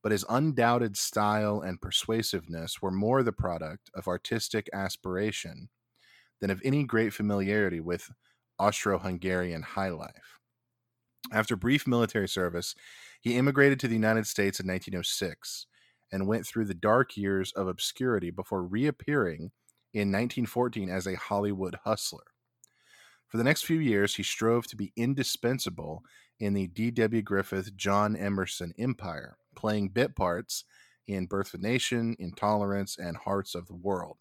But 0.01 0.11
his 0.11 0.25
undoubted 0.29 0.95
style 0.95 1.61
and 1.61 1.81
persuasiveness 1.81 2.81
were 2.81 2.91
more 2.91 3.21
the 3.21 3.33
product 3.33 3.89
of 3.93 4.07
artistic 4.07 4.69
aspiration 4.71 5.69
than 6.39 6.49
of 6.49 6.61
any 6.63 6.83
great 6.85 7.13
familiarity 7.13 7.79
with 7.79 8.09
Austro 8.57 8.99
Hungarian 8.99 9.61
high 9.61 9.89
life. 9.89 10.39
After 11.31 11.55
brief 11.55 11.85
military 11.85 12.27
service, 12.27 12.75
he 13.21 13.37
immigrated 13.37 13.79
to 13.81 13.87
the 13.87 13.95
United 13.95 14.25
States 14.25 14.59
in 14.59 14.67
1906 14.67 15.67
and 16.11 16.27
went 16.27 16.45
through 16.45 16.65
the 16.65 16.73
dark 16.73 17.17
years 17.17 17.51
of 17.51 17.67
obscurity 17.67 18.31
before 18.31 18.63
reappearing 18.63 19.51
in 19.93 20.11
1914 20.11 20.89
as 20.89 21.07
a 21.07 21.15
Hollywood 21.15 21.75
hustler. 21.83 22.23
For 23.27 23.37
the 23.37 23.43
next 23.43 23.65
few 23.65 23.79
years, 23.79 24.15
he 24.15 24.23
strove 24.23 24.65
to 24.67 24.75
be 24.75 24.91
indispensable 24.95 26.03
in 26.39 26.53
the 26.53 26.67
D.W. 26.67 27.21
Griffith 27.21 27.75
John 27.75 28.15
Emerson 28.15 28.73
empire, 28.79 29.37
playing 29.59 29.89
bit 29.89 30.15
parts 30.15 30.63
in 31.05 31.25
Birth 31.25 31.53
of 31.53 31.59
a 31.59 31.63
Nation, 31.63 32.15
Intolerance, 32.17 32.97
and 32.97 33.17
Hearts 33.17 33.55
of 33.55 33.67
the 33.67 33.75
World, 33.75 34.17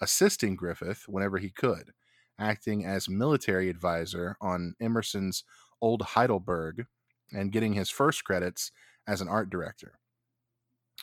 assisting 0.00 0.56
Griffith 0.56 1.04
whenever 1.06 1.38
he 1.38 1.50
could, 1.50 1.92
acting 2.38 2.84
as 2.84 3.08
military 3.08 3.68
advisor 3.68 4.36
on 4.40 4.74
Emerson's 4.80 5.44
Old 5.80 6.02
Heidelberg 6.02 6.86
and 7.32 7.52
getting 7.52 7.74
his 7.74 7.90
first 7.90 8.24
credits 8.24 8.72
as 9.06 9.20
an 9.20 9.28
art 9.28 9.50
director. 9.50 10.00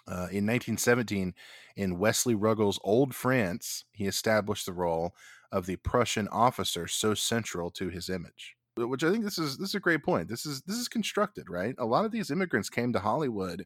Uh, 0.08 0.28
in 0.32 0.46
1917, 0.46 1.34
in 1.78 2.00
Wesley 2.00 2.36
Ruggles' 2.36 2.80
Old 2.84 3.16
France, 3.16 3.86
he 3.94 4.08
established 4.08 4.66
the 4.66 4.74
role 4.74 5.16
of 5.52 5.68
the 5.68 5.78
Prussian 5.78 6.28
officer 6.30 6.88
so 6.88 7.14
central 7.14 7.70
to 7.72 7.90
his 7.90 8.10
image. 8.10 8.58
Which 8.76 9.04
I 9.04 9.12
think 9.12 9.24
this 9.24 9.38
is 9.38 9.58
this 9.58 9.70
is 9.70 9.76
a 9.76 9.80
great 9.80 10.04
point. 10.04 10.30
This 10.30 10.46
is 10.46 10.62
this 10.64 10.78
is 10.78 10.88
constructed, 10.88 11.50
right? 11.50 11.76
A 11.78 11.86
lot 11.86 12.06
of 12.06 12.12
these 12.12 12.32
immigrants 12.32 12.70
came 12.70 12.92
to 12.94 13.00
Hollywood 13.00 13.66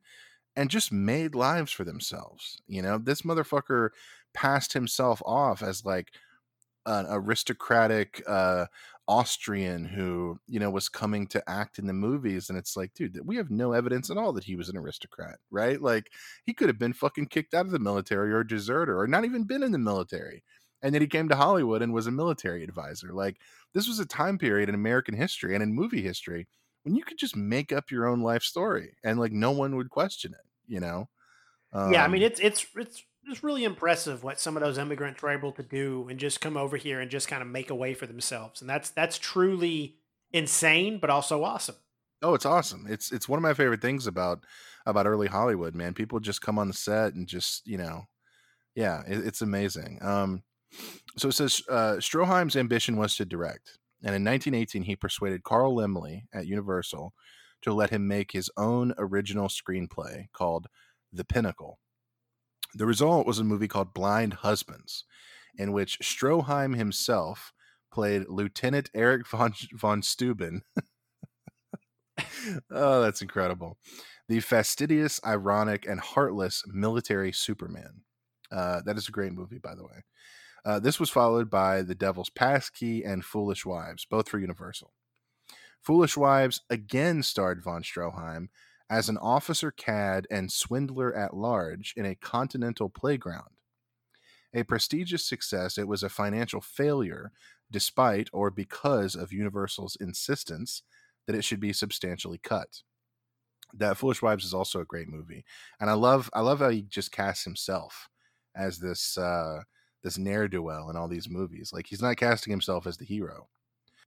and 0.55 0.69
just 0.69 0.91
made 0.91 1.35
lives 1.35 1.71
for 1.71 1.83
themselves. 1.83 2.61
You 2.67 2.81
know, 2.81 2.97
this 2.97 3.21
motherfucker 3.21 3.89
passed 4.33 4.73
himself 4.73 5.21
off 5.25 5.63
as 5.63 5.85
like 5.85 6.11
an 6.85 7.05
aristocratic 7.09 8.23
uh, 8.27 8.65
Austrian 9.07 9.85
who, 9.85 10.39
you 10.47 10.59
know, 10.59 10.69
was 10.69 10.89
coming 10.89 11.27
to 11.27 11.49
act 11.49 11.79
in 11.79 11.87
the 11.87 11.93
movies. 11.93 12.49
And 12.49 12.57
it's 12.57 12.75
like, 12.75 12.93
dude, 12.93 13.19
we 13.25 13.37
have 13.37 13.51
no 13.51 13.73
evidence 13.73 14.09
at 14.09 14.17
all 14.17 14.33
that 14.33 14.45
he 14.45 14.55
was 14.55 14.69
an 14.69 14.77
aristocrat, 14.77 15.37
right? 15.51 15.81
Like, 15.81 16.11
he 16.45 16.53
could 16.53 16.67
have 16.67 16.79
been 16.79 16.93
fucking 16.93 17.27
kicked 17.27 17.53
out 17.53 17.65
of 17.65 17.71
the 17.71 17.79
military 17.79 18.33
or 18.33 18.41
a 18.41 18.47
deserter 18.47 18.99
or 18.99 19.07
not 19.07 19.25
even 19.25 19.43
been 19.43 19.63
in 19.63 19.71
the 19.71 19.77
military. 19.77 20.43
And 20.81 20.93
then 20.93 21.01
he 21.01 21.07
came 21.07 21.29
to 21.29 21.35
Hollywood 21.35 21.81
and 21.81 21.93
was 21.93 22.07
a 22.07 22.11
military 22.11 22.63
advisor. 22.63 23.13
Like, 23.13 23.37
this 23.73 23.87
was 23.87 23.99
a 23.99 24.05
time 24.05 24.37
period 24.37 24.69
in 24.69 24.75
American 24.75 25.15
history 25.15 25.53
and 25.53 25.63
in 25.63 25.73
movie 25.73 26.01
history 26.01 26.47
when 26.83 26.95
you 26.95 27.03
could 27.03 27.17
just 27.17 27.35
make 27.35 27.71
up 27.71 27.91
your 27.91 28.07
own 28.07 28.21
life 28.21 28.43
story 28.43 28.95
and 29.03 29.19
like 29.19 29.31
no 29.31 29.51
one 29.51 29.75
would 29.75 29.89
question 29.89 30.33
it, 30.33 30.45
you 30.67 30.79
know? 30.79 31.09
Um, 31.73 31.81
yeah, 31.85 32.03
I 32.03 32.07
mean, 32.07 32.21
um 32.21 32.23
it's, 32.23 32.39
it's, 32.39 32.65
it's, 32.75 33.03
it's 33.25 33.43
really 33.43 33.63
impressive 33.63 34.23
what 34.23 34.39
some 34.39 34.55
of 34.55 34.63
those 34.63 34.77
immigrants 34.77 35.21
were 35.21 35.29
able 35.31 35.51
to 35.53 35.63
do 35.63 36.07
and 36.09 36.19
just 36.19 36.41
come 36.41 36.57
over 36.57 36.77
here 36.77 36.99
and 37.01 37.11
just 37.11 37.27
kind 37.27 37.41
of 37.41 37.47
make 37.47 37.69
a 37.69 37.75
way 37.75 37.93
for 37.93 38.05
themselves. 38.07 38.61
And 38.61 38.69
that's 38.69 38.89
that's 38.89 39.17
truly 39.17 39.99
insane, 40.31 40.99
but 40.99 41.09
also 41.09 41.43
awesome. 41.43 41.75
Oh, 42.21 42.33
it's 42.33 42.45
awesome. 42.45 42.87
It's 42.87 43.11
it's 43.11 43.29
one 43.29 43.37
of 43.37 43.43
my 43.43 43.53
favorite 43.53 43.81
things 43.81 44.07
about 44.07 44.43
about 44.85 45.05
early 45.05 45.27
Hollywood, 45.27 45.75
man. 45.75 45.93
People 45.93 46.19
just 46.19 46.41
come 46.41 46.57
on 46.57 46.67
the 46.67 46.73
set 46.73 47.13
and 47.13 47.27
just, 47.27 47.67
you 47.67 47.77
know, 47.77 48.05
yeah, 48.75 49.03
it, 49.07 49.25
it's 49.27 49.41
amazing. 49.43 50.01
Um 50.03 50.43
so 51.17 51.29
it 51.29 51.33
says 51.33 51.61
uh, 51.69 51.95
Stroheim's 51.99 52.55
ambition 52.55 52.97
was 52.97 53.15
to 53.15 53.25
direct. 53.25 53.77
And 54.03 54.15
in 54.15 54.23
1918, 54.23 54.83
he 54.83 54.95
persuaded 54.95 55.43
Carl 55.43 55.75
Laemmle 55.75 56.23
at 56.33 56.45
Universal 56.45 57.13
to 57.63 57.73
let 57.73 57.89
him 57.89 58.07
make 58.07 58.31
his 58.31 58.49
own 58.55 58.93
original 58.97 59.47
screenplay 59.47 60.25
called 60.33 60.67
The 61.11 61.25
Pinnacle. 61.25 61.79
The 62.75 62.85
result 62.85 63.25
was 63.25 63.39
a 63.39 63.43
movie 63.43 63.67
called 63.67 63.93
Blind 63.93 64.35
Husbands, 64.35 65.05
in 65.57 65.71
which 65.71 65.99
Stroheim 65.99 66.75
himself 66.75 67.53
played 67.91 68.25
Lieutenant 68.29 68.91
Erich 68.93 69.27
von, 69.27 69.53
von 69.73 70.03
Steuben. 70.03 70.61
oh, 72.71 73.01
that's 73.01 73.21
incredible. 73.21 73.77
The 74.27 74.41
fastidious, 74.41 75.19
ironic, 75.25 75.87
and 75.87 75.99
heartless 75.99 76.63
military 76.67 77.31
Superman. 77.31 78.01
Uh, 78.51 78.81
that 78.85 78.97
is 78.97 79.07
a 79.07 79.11
great 79.11 79.33
movie, 79.33 79.57
by 79.57 79.73
the 79.73 79.83
way. 79.83 80.03
Uh, 80.65 80.79
this 80.79 80.99
was 80.99 81.09
followed 81.09 81.49
by 81.49 81.81
The 81.81 81.95
Devil's 81.95 82.29
Passkey 82.29 83.03
and 83.03 83.23
Foolish 83.23 83.65
Wives, 83.65 84.05
both 84.05 84.27
for 84.29 84.39
Universal. 84.39 84.91
Foolish 85.81 86.17
Wives 86.17 86.61
again 86.69 87.23
starred 87.23 87.63
von 87.63 87.83
Stroheim 87.83 88.49
as 88.89 89.09
an 89.09 89.17
officer 89.17 89.71
cad 89.71 90.27
and 90.29 90.51
swindler 90.51 91.15
at 91.15 91.35
large 91.35 91.93
in 91.95 92.05
a 92.05 92.15
continental 92.15 92.89
playground. 92.89 93.51
A 94.53 94.63
prestigious 94.63 95.25
success, 95.25 95.77
it 95.77 95.87
was 95.87 96.03
a 96.03 96.09
financial 96.09 96.61
failure 96.61 97.31
despite 97.69 98.29
or 98.31 98.49
because 98.49 99.13
of 99.15 99.33
Universal's 99.33 99.97
insistence 99.99 100.83
that 101.25 101.35
it 101.35 101.43
should 101.43 101.59
be 101.59 101.73
substantially 101.73 102.39
cut. 102.41 102.81
That 103.73 103.97
Foolish 103.97 104.21
Wives 104.21 104.45
is 104.45 104.53
also 104.53 104.79
a 104.79 104.85
great 104.85 105.09
movie, 105.09 105.43
and 105.79 105.89
I 105.89 105.93
love 105.93 106.29
I 106.33 106.39
love 106.39 106.59
how 106.59 106.69
he 106.69 106.81
just 106.81 107.11
casts 107.11 107.43
himself 107.43 108.09
as 108.55 108.79
this 108.79 109.17
uh, 109.17 109.63
this 110.07 110.17
ne'er 110.17 110.47
do 110.47 110.61
well 110.61 110.89
in 110.89 110.95
all 110.95 111.09
these 111.09 111.29
movies. 111.29 111.71
Like 111.73 111.87
he's 111.87 112.01
not 112.01 112.15
casting 112.15 112.51
himself 112.51 112.87
as 112.87 112.95
the 112.95 113.03
hero. 113.03 113.49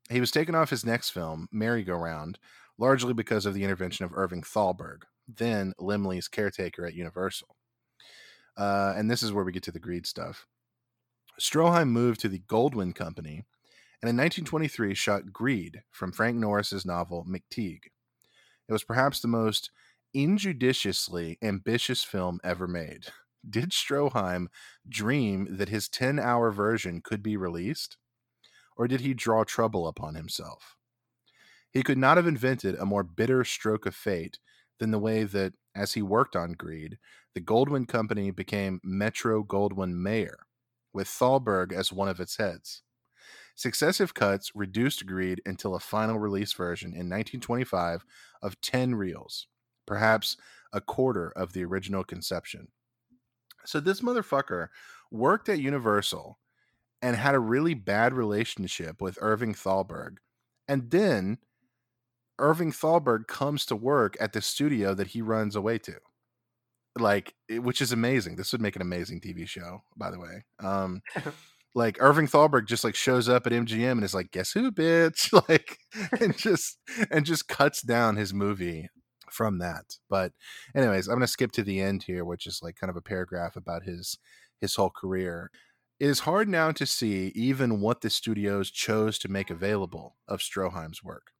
He 0.08 0.18
was 0.18 0.30
taken 0.30 0.54
off 0.54 0.70
his 0.70 0.84
next 0.84 1.10
film, 1.10 1.46
Merry 1.52 1.84
Go 1.84 1.94
Round, 1.94 2.38
largely 2.78 3.12
because 3.12 3.44
of 3.44 3.52
the 3.52 3.62
intervention 3.62 4.06
of 4.06 4.12
Irving 4.14 4.42
Thalberg, 4.42 5.04
then 5.28 5.74
Laemmle's 5.78 6.26
caretaker 6.26 6.86
at 6.86 6.94
Universal. 6.94 7.54
Uh, 8.56 8.94
and 8.96 9.10
this 9.10 9.22
is 9.22 9.30
where 9.30 9.44
we 9.44 9.52
get 9.52 9.62
to 9.64 9.72
the 9.72 9.78
greed 9.78 10.06
stuff. 10.06 10.46
Stroheim 11.38 11.88
moved 11.88 12.20
to 12.20 12.28
the 12.28 12.40
Goldwyn 12.40 12.94
Company 12.94 13.44
and 14.02 14.08
in 14.08 14.16
1923 14.16 14.94
shot 14.94 15.32
Greed 15.32 15.82
from 15.90 16.12
Frank 16.12 16.38
Norris's 16.38 16.86
novel 16.86 17.26
McTeague. 17.28 17.84
It 18.68 18.72
was 18.72 18.84
perhaps 18.84 19.20
the 19.20 19.28
most 19.28 19.70
injudiciously 20.14 21.36
ambitious 21.42 22.02
film 22.02 22.40
ever 22.42 22.66
made. 22.66 23.06
Did 23.48 23.70
Stroheim 23.70 24.48
dream 24.88 25.56
that 25.56 25.68
his 25.68 25.88
10 25.88 26.18
hour 26.18 26.50
version 26.50 27.00
could 27.00 27.22
be 27.22 27.36
released? 27.36 27.96
Or 28.76 28.86
did 28.86 29.00
he 29.00 29.14
draw 29.14 29.44
trouble 29.44 29.86
upon 29.86 30.14
himself? 30.14 30.76
He 31.70 31.82
could 31.82 31.98
not 31.98 32.16
have 32.16 32.26
invented 32.26 32.74
a 32.74 32.86
more 32.86 33.02
bitter 33.02 33.44
stroke 33.44 33.86
of 33.86 33.94
fate 33.94 34.38
than 34.78 34.90
the 34.90 34.98
way 34.98 35.24
that, 35.24 35.54
as 35.74 35.92
he 35.94 36.02
worked 36.02 36.34
on 36.34 36.52
Greed, 36.52 36.98
the 37.34 37.40
Goldwyn 37.40 37.86
Company 37.86 38.30
became 38.30 38.80
Metro 38.82 39.44
Goldwyn 39.44 39.94
Mayer, 39.94 40.38
with 40.92 41.06
Thalberg 41.06 41.72
as 41.72 41.92
one 41.92 42.08
of 42.08 42.18
its 42.18 42.38
heads. 42.38 42.82
Successive 43.54 44.14
cuts 44.14 44.50
reduced 44.54 45.06
Greed 45.06 45.42
until 45.44 45.74
a 45.74 45.80
final 45.80 46.18
release 46.18 46.52
version 46.54 46.88
in 46.88 47.08
1925 47.08 48.04
of 48.42 48.60
10 48.60 48.94
reels, 48.94 49.46
perhaps 49.86 50.36
a 50.72 50.80
quarter 50.80 51.30
of 51.30 51.52
the 51.52 51.64
original 51.64 52.02
conception. 52.02 52.68
So 53.64 53.80
this 53.80 54.00
motherfucker 54.00 54.68
worked 55.10 55.48
at 55.48 55.60
Universal 55.60 56.38
and 57.02 57.16
had 57.16 57.34
a 57.34 57.40
really 57.40 57.74
bad 57.74 58.12
relationship 58.12 59.00
with 59.00 59.18
Irving 59.20 59.54
Thalberg. 59.54 60.18
And 60.68 60.90
then 60.90 61.38
Irving 62.38 62.72
Thalberg 62.72 63.26
comes 63.26 63.66
to 63.66 63.76
work 63.76 64.16
at 64.20 64.32
the 64.32 64.42
studio 64.42 64.94
that 64.94 65.08
he 65.08 65.22
runs 65.22 65.56
away 65.56 65.78
to. 65.78 65.96
Like, 66.98 67.34
which 67.48 67.80
is 67.80 67.92
amazing. 67.92 68.36
This 68.36 68.52
would 68.52 68.60
make 68.60 68.76
an 68.76 68.82
amazing 68.82 69.20
TV 69.20 69.48
show, 69.48 69.82
by 69.96 70.10
the 70.10 70.18
way. 70.18 70.44
Um, 70.58 71.02
like 71.74 71.98
Irving 72.00 72.26
Thalberg 72.26 72.66
just 72.66 72.82
like 72.82 72.96
shows 72.96 73.28
up 73.28 73.46
at 73.46 73.52
MGM 73.52 73.92
and 73.92 74.04
is 74.04 74.14
like, 74.14 74.32
"Guess 74.32 74.52
who, 74.52 74.72
bitch?" 74.72 75.32
like, 75.48 75.78
and 76.20 76.36
just 76.36 76.78
and 77.10 77.24
just 77.24 77.46
cuts 77.46 77.80
down 77.80 78.16
his 78.16 78.34
movie 78.34 78.88
from 79.32 79.58
that. 79.58 79.98
But, 80.08 80.32
anyways, 80.74 81.08
I'm 81.08 81.16
gonna 81.16 81.26
skip 81.26 81.52
to 81.52 81.62
the 81.62 81.80
end 81.80 82.04
here, 82.04 82.24
which 82.24 82.46
is 82.46 82.60
like 82.62 82.76
kind 82.76 82.90
of 82.90 82.96
a 82.96 83.02
paragraph 83.02 83.56
about 83.56 83.84
his 83.84 84.18
his 84.60 84.74
whole 84.76 84.90
career. 84.90 85.50
It 85.98 86.06
is 86.06 86.20
hard 86.20 86.48
now 86.48 86.72
to 86.72 86.86
see 86.86 87.32
even 87.34 87.80
what 87.80 88.00
the 88.00 88.10
studios 88.10 88.70
chose 88.70 89.18
to 89.18 89.28
make 89.28 89.50
available 89.50 90.16
of 90.26 90.40
Stroheim's 90.40 91.04
work. 91.04 91.32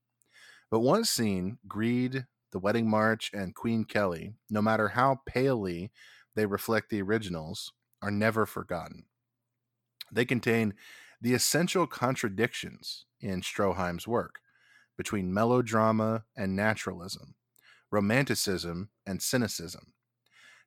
But 0.71 0.81
once 0.81 1.11
seen, 1.11 1.59
Greed, 1.67 2.27
The 2.53 2.59
Wedding 2.59 2.89
March, 2.89 3.31
and 3.33 3.55
Queen 3.55 3.85
Kelly, 3.85 4.35
no 4.51 4.63
matter 4.63 4.89
how 4.89 5.21
palely 5.27 5.91
they 6.35 6.47
reflect 6.47 6.91
the 6.91 7.03
originals, 7.03 7.73
are 8.03 8.11
never 8.11 8.47
forgotten. 8.47 9.07
They 10.13 10.25
contain 10.25 10.75
the 11.21 11.35
essential 11.35 11.87
contradictions 11.87 13.07
in 13.21 13.43
Stroheim's 13.43 14.07
work 14.07 14.41
between 14.97 15.33
melodrama 15.33 16.25
and 16.37 16.55
naturalism, 16.55 17.35
romanticism 17.91 18.91
and 19.07 19.23
cynicism. 19.23 19.95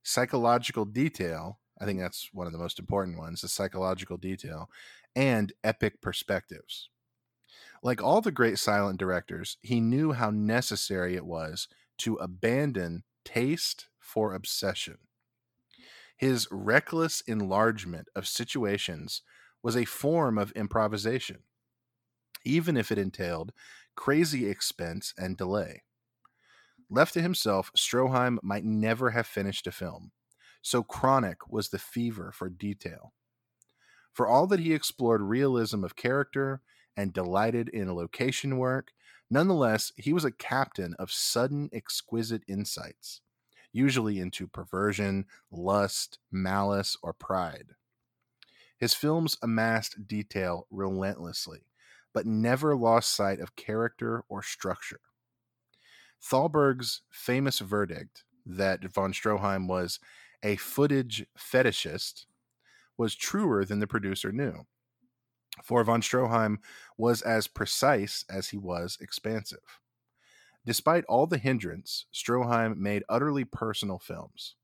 psychological 0.03 0.85
detail. 0.85 1.59
I 1.79 1.85
think 1.85 1.99
that's 1.99 2.29
one 2.33 2.47
of 2.47 2.53
the 2.53 2.59
most 2.59 2.79
important 2.79 3.17
ones 3.17 3.41
the 3.41 3.47
psychological 3.49 4.17
detail 4.17 4.69
and 5.15 5.53
epic 5.63 6.01
perspectives. 6.01 6.89
Like 7.83 8.01
all 8.01 8.21
the 8.21 8.31
great 8.31 8.59
silent 8.59 8.99
directors, 8.99 9.57
he 9.61 9.79
knew 9.81 10.13
how 10.13 10.31
necessary 10.31 11.15
it 11.15 11.25
was 11.25 11.67
to 11.99 12.15
abandon 12.15 13.03
taste 13.25 13.89
for 13.99 14.33
obsession. 14.33 14.97
His 16.17 16.47
reckless 16.49 17.21
enlargement 17.21 18.07
of 18.15 18.27
situations 18.27 19.21
was 19.61 19.75
a 19.77 19.85
form 19.85 20.39
of 20.39 20.51
improvisation, 20.53 21.43
even 22.45 22.77
if 22.77 22.91
it 22.91 22.97
entailed 22.97 23.53
crazy 23.95 24.47
expense 24.49 25.13
and 25.17 25.37
delay. 25.37 25.83
Left 26.93 27.15
to 27.15 27.23
himself, 27.23 27.71
Stroheim 27.75 28.37
might 28.43 28.63
never 28.63 29.09
have 29.09 29.25
finished 29.25 29.65
a 29.65 29.71
film, 29.71 30.11
so 30.61 30.83
chronic 30.83 31.51
was 31.51 31.69
the 31.69 31.79
fever 31.79 32.31
for 32.31 32.49
detail. 32.49 33.13
For 34.11 34.27
all 34.27 34.45
that 34.45 34.59
he 34.59 34.75
explored 34.75 35.23
realism 35.23 35.83
of 35.83 35.95
character 35.95 36.61
and 36.95 37.11
delighted 37.11 37.67
in 37.69 37.91
location 37.95 38.59
work, 38.59 38.91
nonetheless, 39.27 39.91
he 39.97 40.13
was 40.13 40.23
a 40.23 40.29
captain 40.29 40.93
of 40.99 41.11
sudden, 41.11 41.67
exquisite 41.73 42.43
insights, 42.47 43.21
usually 43.71 44.19
into 44.19 44.45
perversion, 44.45 45.25
lust, 45.49 46.19
malice, 46.31 46.95
or 47.01 47.11
pride. 47.11 47.69
His 48.77 48.93
films 48.93 49.35
amassed 49.41 50.07
detail 50.07 50.67
relentlessly, 50.69 51.65
but 52.13 52.27
never 52.27 52.75
lost 52.75 53.15
sight 53.15 53.39
of 53.39 53.55
character 53.55 54.23
or 54.29 54.43
structure. 54.43 54.99
Thalberg's 56.23 57.01
famous 57.09 57.59
verdict 57.59 58.23
that 58.45 58.85
von 58.85 59.11
Stroheim 59.11 59.67
was 59.67 59.99
a 60.41 60.55
footage 60.55 61.25
fetishist 61.37 62.25
was 62.97 63.13
truer 63.13 63.65
than 63.65 63.79
the 63.79 63.87
producer 63.87 64.31
knew. 64.31 64.65
For 65.63 65.83
von 65.83 66.01
Stroheim 66.01 66.59
was 66.97 67.21
as 67.21 67.47
precise 67.47 68.23
as 68.29 68.49
he 68.49 68.57
was 68.57 68.97
expansive. 69.01 69.81
Despite 70.65 71.03
all 71.05 71.27
the 71.27 71.37
hindrance, 71.37 72.05
Stroheim 72.13 72.77
made 72.77 73.03
utterly 73.09 73.43
personal 73.43 73.99
films, 73.99 74.55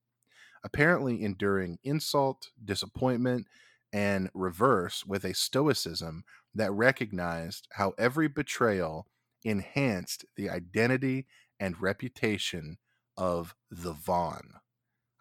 apparently 0.63 1.21
enduring 1.21 1.77
insult, 1.83 2.51
disappointment, 2.63 3.47
and 3.91 4.29
reverse 4.33 5.05
with 5.05 5.25
a 5.25 5.33
stoicism 5.33 6.23
that 6.55 6.71
recognized 6.71 7.67
how 7.73 7.93
every 7.97 8.29
betrayal 8.29 9.07
enhanced 9.43 10.25
the 10.35 10.49
identity 10.49 11.27
and 11.59 11.81
reputation 11.81 12.77
of 13.17 13.55
the 13.69 13.93
Von. 13.93 14.53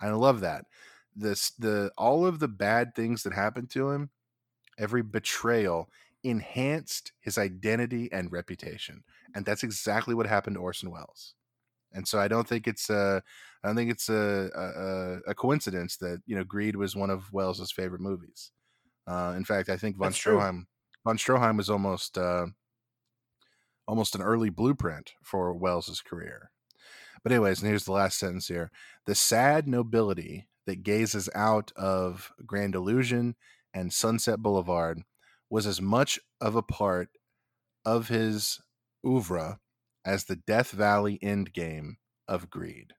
I 0.01 0.11
love 0.11 0.41
that. 0.41 0.67
This 1.15 1.51
the 1.51 1.91
all 1.99 2.25
of 2.25 2.39
the 2.39 2.49
bad 2.49 2.95
things 2.95 3.23
that 3.25 3.33
happened 3.33 3.71
to 3.71 3.91
him, 3.91 4.11
every 4.79 5.03
betrayal 5.03 5.91
enhanced 6.23 7.13
his 7.21 7.39
identity 7.39 8.11
and 8.13 8.31
reputation. 8.31 9.03
And 9.35 9.45
that's 9.45 9.63
exactly 9.63 10.15
what 10.15 10.27
happened 10.27 10.57
to 10.57 10.61
Orson 10.61 10.91
Welles. 10.91 11.35
And 11.93 12.07
so 12.07 12.19
I 12.19 12.29
don't 12.29 12.47
think 12.47 12.67
it's 12.67 12.91
a 12.91 13.23
I 13.65 13.69
don't 13.69 13.77
think 13.77 13.91
it's 13.91 14.09
a, 14.09 14.51
a, 14.55 15.31
a 15.31 15.35
coincidence 15.35 15.97
that 15.97 16.23
you 16.27 16.37
know 16.37 16.45
Greed 16.45 16.77
was 16.77 16.95
one 16.95 17.11
of 17.11 17.33
Welles's 17.33 17.73
favorite 17.73 18.01
movies. 18.01 18.53
Uh, 19.07 19.35
in 19.37 19.45
fact, 19.45 19.69
I 19.69 19.77
think 19.77 19.97
von 19.97 20.09
That's 20.09 20.19
true. 20.19 20.37
Stroheim 20.37 20.67
von 21.05 21.17
Stroheim 21.17 21.57
was 21.57 21.71
almost 21.71 22.19
uh, 22.19 22.47
almost 23.89 24.15
an 24.15 24.23
early 24.23 24.51
blueprint 24.51 25.15
for 25.23 25.53
Welles's 25.53 26.01
career. 26.01 26.53
But 27.25 27.33
anyways, 27.33 27.61
and 27.61 27.69
here's 27.69 27.87
the 27.87 27.93
last 27.93 28.19
sentence 28.19 28.47
here: 28.47 28.71
the 29.07 29.17
sad 29.17 29.67
nobility 29.67 30.47
that 30.67 30.85
gazes 30.85 31.29
out 31.35 31.73
of 31.75 32.31
Grand 32.47 32.75
Illusion 32.75 33.35
and 33.75 33.93
Sunset 33.93 34.41
Boulevard 34.41 35.03
was 35.51 35.67
as 35.67 35.81
much 35.81 36.21
of 36.41 36.55
a 36.55 36.63
part 36.63 37.09
of 37.85 38.09
his 38.09 38.61
oeuvre 39.05 39.59
as 40.05 40.25
the 40.25 40.37
Death 40.37 40.71
Valley 40.71 41.19
endgame 41.23 41.95
of 42.29 42.51
Greed. 42.51 42.93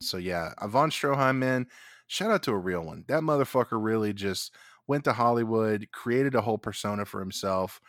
So 0.00 0.18
yeah, 0.18 0.52
Von 0.62 0.90
Stroheim, 0.90 1.38
man, 1.38 1.66
shout 2.06 2.30
out 2.30 2.42
to 2.44 2.52
a 2.52 2.58
real 2.58 2.82
one. 2.82 3.04
That 3.08 3.22
motherfucker 3.22 3.82
really 3.82 4.12
just 4.12 4.54
went 4.86 5.04
to 5.04 5.12
Hollywood, 5.14 5.88
created 5.92 6.34
a 6.34 6.42
whole 6.42 6.58
persona 6.58 7.04
for 7.04 7.20
himself, 7.20 7.80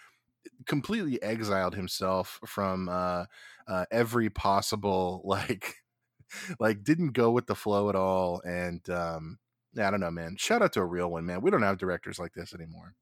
completely 0.65 1.21
exiled 1.21 1.75
himself 1.75 2.39
from 2.45 2.89
uh, 2.89 3.25
uh, 3.67 3.85
every 3.91 4.29
possible 4.29 5.21
like, 5.25 5.75
like 6.59 6.83
didn't 6.83 7.11
go 7.11 7.31
with 7.31 7.47
the 7.47 7.55
flow 7.55 7.89
at 7.89 7.95
all. 7.95 8.41
And 8.45 8.87
um, 8.89 9.39
I 9.77 9.89
don't 9.91 9.99
know, 9.99 10.11
man. 10.11 10.35
Shout 10.37 10.61
out 10.61 10.73
to 10.73 10.81
a 10.81 10.85
real 10.85 11.11
one, 11.11 11.25
man. 11.25 11.41
We 11.41 11.51
don't 11.51 11.61
have 11.61 11.77
directors 11.77 12.19
like 12.19 12.33
this 12.33 12.53
anymore. 12.53 12.95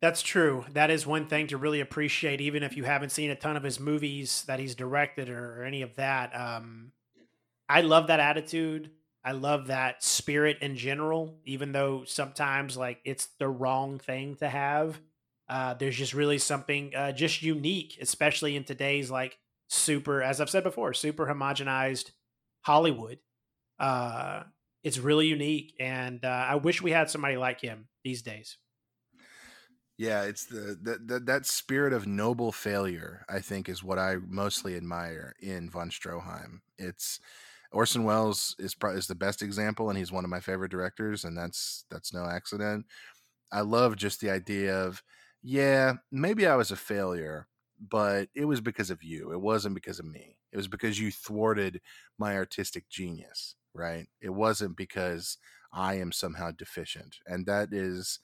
That's 0.00 0.22
true. 0.22 0.64
That 0.72 0.90
is 0.90 1.06
one 1.06 1.26
thing 1.26 1.48
to 1.48 1.56
really 1.56 1.80
appreciate, 1.80 2.40
even 2.40 2.62
if 2.62 2.76
you 2.76 2.84
haven't 2.84 3.10
seen 3.10 3.30
a 3.30 3.34
ton 3.34 3.56
of 3.56 3.64
his 3.64 3.80
movies 3.80 4.44
that 4.46 4.60
he's 4.60 4.76
directed 4.76 5.28
or, 5.28 5.60
or 5.60 5.64
any 5.64 5.82
of 5.82 5.96
that. 5.96 6.34
Um, 6.38 6.92
I 7.68 7.80
love 7.80 8.06
that 8.06 8.20
attitude. 8.20 8.90
I 9.24 9.32
love 9.32 9.66
that 9.66 10.04
spirit 10.04 10.58
in 10.60 10.76
general, 10.76 11.40
even 11.44 11.72
though 11.72 12.04
sometimes 12.04 12.76
like 12.76 13.00
it's 13.04 13.26
the 13.38 13.48
wrong 13.48 13.98
thing 13.98 14.36
to 14.36 14.48
have. 14.48 15.00
Uh, 15.48 15.74
there's 15.74 15.96
just 15.96 16.14
really 16.14 16.38
something 16.38 16.94
uh, 16.94 17.12
just 17.12 17.42
unique, 17.42 17.98
especially 18.00 18.56
in 18.56 18.64
today's 18.64 19.10
like 19.10 19.38
super, 19.68 20.22
as 20.22 20.40
I've 20.40 20.50
said 20.50 20.64
before, 20.64 20.92
super 20.94 21.26
homogenized 21.26 22.10
Hollywood. 22.62 23.20
Uh, 23.78 24.44
it's 24.82 24.98
really 24.98 25.26
unique, 25.26 25.74
and 25.80 26.24
uh, 26.24 26.28
I 26.28 26.56
wish 26.56 26.82
we 26.82 26.92
had 26.92 27.10
somebody 27.10 27.36
like 27.36 27.60
him 27.60 27.88
these 28.04 28.22
days. 28.22 28.58
Yeah, 29.96 30.22
it's 30.22 30.46
the, 30.46 30.78
the, 30.80 30.98
the 31.04 31.20
that 31.20 31.44
spirit 31.44 31.92
of 31.92 32.06
noble 32.06 32.52
failure. 32.52 33.24
I 33.28 33.40
think 33.40 33.68
is 33.68 33.82
what 33.82 33.98
I 33.98 34.16
mostly 34.16 34.76
admire 34.76 35.34
in 35.40 35.70
von 35.70 35.90
Stroheim. 35.90 36.60
It's 36.78 37.18
Orson 37.72 38.04
Welles 38.04 38.54
is 38.58 38.76
is 38.94 39.06
the 39.08 39.14
best 39.16 39.42
example, 39.42 39.88
and 39.88 39.98
he's 39.98 40.12
one 40.12 40.24
of 40.24 40.30
my 40.30 40.40
favorite 40.40 40.70
directors, 40.70 41.24
and 41.24 41.36
that's 41.36 41.84
that's 41.90 42.14
no 42.14 42.24
accident. 42.26 42.86
I 43.52 43.62
love 43.62 43.96
just 43.96 44.20
the 44.20 44.30
idea 44.30 44.76
of, 44.76 45.02
yeah, 45.48 45.94
maybe 46.10 46.46
I 46.46 46.56
was 46.56 46.70
a 46.70 46.76
failure, 46.76 47.48
but 47.78 48.28
it 48.34 48.44
was 48.44 48.60
because 48.60 48.90
of 48.90 49.02
you. 49.02 49.32
It 49.32 49.40
wasn't 49.40 49.74
because 49.74 49.98
of 49.98 50.04
me. 50.06 50.38
It 50.52 50.56
was 50.56 50.68
because 50.68 50.98
you 51.00 51.10
thwarted 51.10 51.80
my 52.18 52.36
artistic 52.36 52.88
genius, 52.88 53.56
right? 53.74 54.08
It 54.20 54.30
wasn't 54.30 54.76
because 54.76 55.38
I 55.72 55.94
am 55.94 56.12
somehow 56.12 56.50
deficient, 56.52 57.18
and 57.26 57.46
that 57.46 57.72
is 57.72 58.18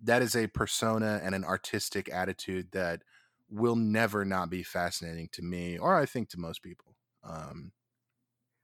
that 0.00 0.22
is 0.22 0.36
a 0.36 0.48
persona 0.48 1.20
and 1.22 1.34
an 1.34 1.44
artistic 1.44 2.12
attitude 2.12 2.72
that 2.72 3.02
will 3.50 3.76
never 3.76 4.24
not 4.24 4.50
be 4.50 4.62
fascinating 4.62 5.28
to 5.32 5.42
me, 5.42 5.78
or 5.78 5.96
I 5.96 6.06
think 6.06 6.30
to 6.30 6.40
most 6.40 6.62
people. 6.62 6.96
Um, 7.24 7.72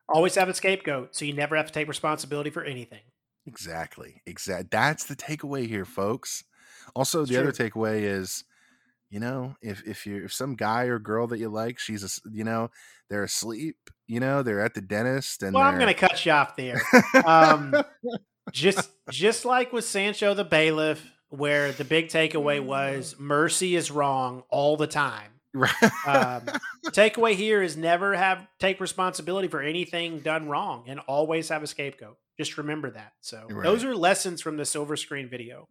Always 0.07 0.35
have 0.35 0.51
a 0.51 0.55
scapegoat, 0.55 1.15
so 1.17 1.25
you 1.25 1.33
never 1.33 1.57
have 1.57 1.67
to 1.69 1.73
take 1.73 1.89
responsibility 1.89 2.51
for 2.51 2.63
anything. 2.63 3.05
Exactly. 3.47 4.23
Exact. 4.27 4.71
That's 4.71 5.07
the 5.07 5.17
takeaway 5.17 5.67
here, 5.67 5.85
folks. 5.85 6.45
Also, 6.95 7.23
It's 7.23 7.31
the 7.31 7.39
other 7.39 7.53
takeaway 7.53 8.03
is, 8.03 8.45
you 9.11 9.21
know, 9.21 9.57
if 9.63 9.87
if 9.87 10.07
you 10.07 10.25
if 10.25 10.33
some 10.33 10.55
guy 10.55 10.85
or 10.85 10.99
girl 10.99 11.27
that 11.29 11.39
you 11.39 11.49
like, 11.49 11.79
she's 11.79 12.05
a, 12.05 12.31
you 12.31 12.45
know, 12.45 12.71
they're 13.09 13.25
asleep, 13.25 13.77
you 14.07 14.21
know, 14.21 14.43
they're 14.43 14.61
at 14.61 14.75
the 14.75 14.81
dentist, 14.81 15.43
and 15.43 15.55
Well, 15.55 15.63
I'm 15.63 15.79
going 15.79 15.87
to 15.87 15.95
cut 15.95 16.25
you 16.25 16.33
off 16.33 16.57
there. 16.57 16.81
Um, 17.25 17.75
just 18.53 18.91
just 19.11 19.45
like 19.45 19.73
with 19.73 19.85
Sancho 19.85 20.35
the 20.35 20.45
bailiff, 20.45 21.05
where 21.29 21.73
the 21.73 21.85
big 21.85 22.09
takeaway 22.09 22.63
was 22.63 23.17
mercy 23.19 23.77
is 23.77 23.91
wrong 23.91 24.43
all 24.51 24.77
the 24.77 24.87
time. 24.87 25.33
Right. 25.55 25.73
Um, 26.07 26.43
takeaway 26.89 27.35
here 27.35 27.63
is 27.63 27.77
never 27.77 28.15
have 28.15 28.47
take 28.59 28.81
responsibility 28.81 29.49
for 29.49 29.63
anything 29.63 30.21
done 30.21 30.49
wrong, 30.49 30.85
and 30.87 31.01
always 31.01 31.49
have 31.49 31.63
a 31.63 31.67
scapegoat. 31.67 32.19
Just 32.37 32.57
remember 32.59 32.91
that. 32.91 33.13
So 33.21 33.49
those 33.63 33.83
are 33.85 33.97
lessons 33.97 34.41
from 34.41 34.57
the 34.59 34.65
silver 34.65 34.97
screen 34.97 35.29
video. 35.29 35.67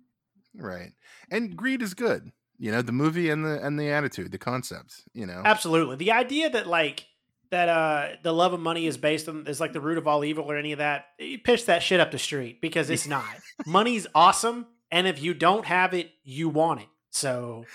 Right. 0.57 0.91
And 1.29 1.55
greed 1.55 1.81
is 1.81 1.93
good. 1.93 2.31
You 2.57 2.71
know, 2.71 2.81
the 2.81 2.91
movie 2.91 3.29
and 3.29 3.45
the 3.45 3.63
and 3.63 3.79
the 3.79 3.89
attitude, 3.89 4.31
the 4.31 4.37
concept. 4.37 5.03
You 5.13 5.25
know, 5.25 5.41
Absolutely. 5.45 5.95
The 5.97 6.11
idea 6.11 6.49
that 6.49 6.67
like 6.67 7.05
that 7.51 7.69
uh 7.69 8.15
the 8.23 8.33
love 8.33 8.53
of 8.53 8.59
money 8.59 8.87
is 8.87 8.97
based 8.97 9.29
on 9.29 9.45
is 9.47 9.59
like 9.59 9.73
the 9.73 9.81
root 9.81 9.97
of 9.97 10.07
all 10.07 10.25
evil 10.25 10.45
or 10.45 10.57
any 10.57 10.71
of 10.71 10.79
that, 10.79 11.05
you 11.19 11.39
pitch 11.39 11.65
that 11.65 11.83
shit 11.83 11.99
up 11.99 12.11
the 12.11 12.19
street 12.19 12.61
because 12.61 12.89
it's 12.89 13.07
not. 13.07 13.25
Money's 13.65 14.07
awesome, 14.15 14.67
and 14.91 15.07
if 15.07 15.21
you 15.21 15.33
don't 15.33 15.65
have 15.65 15.93
it, 15.93 16.11
you 16.23 16.49
want 16.49 16.81
it. 16.81 16.87
So 17.11 17.65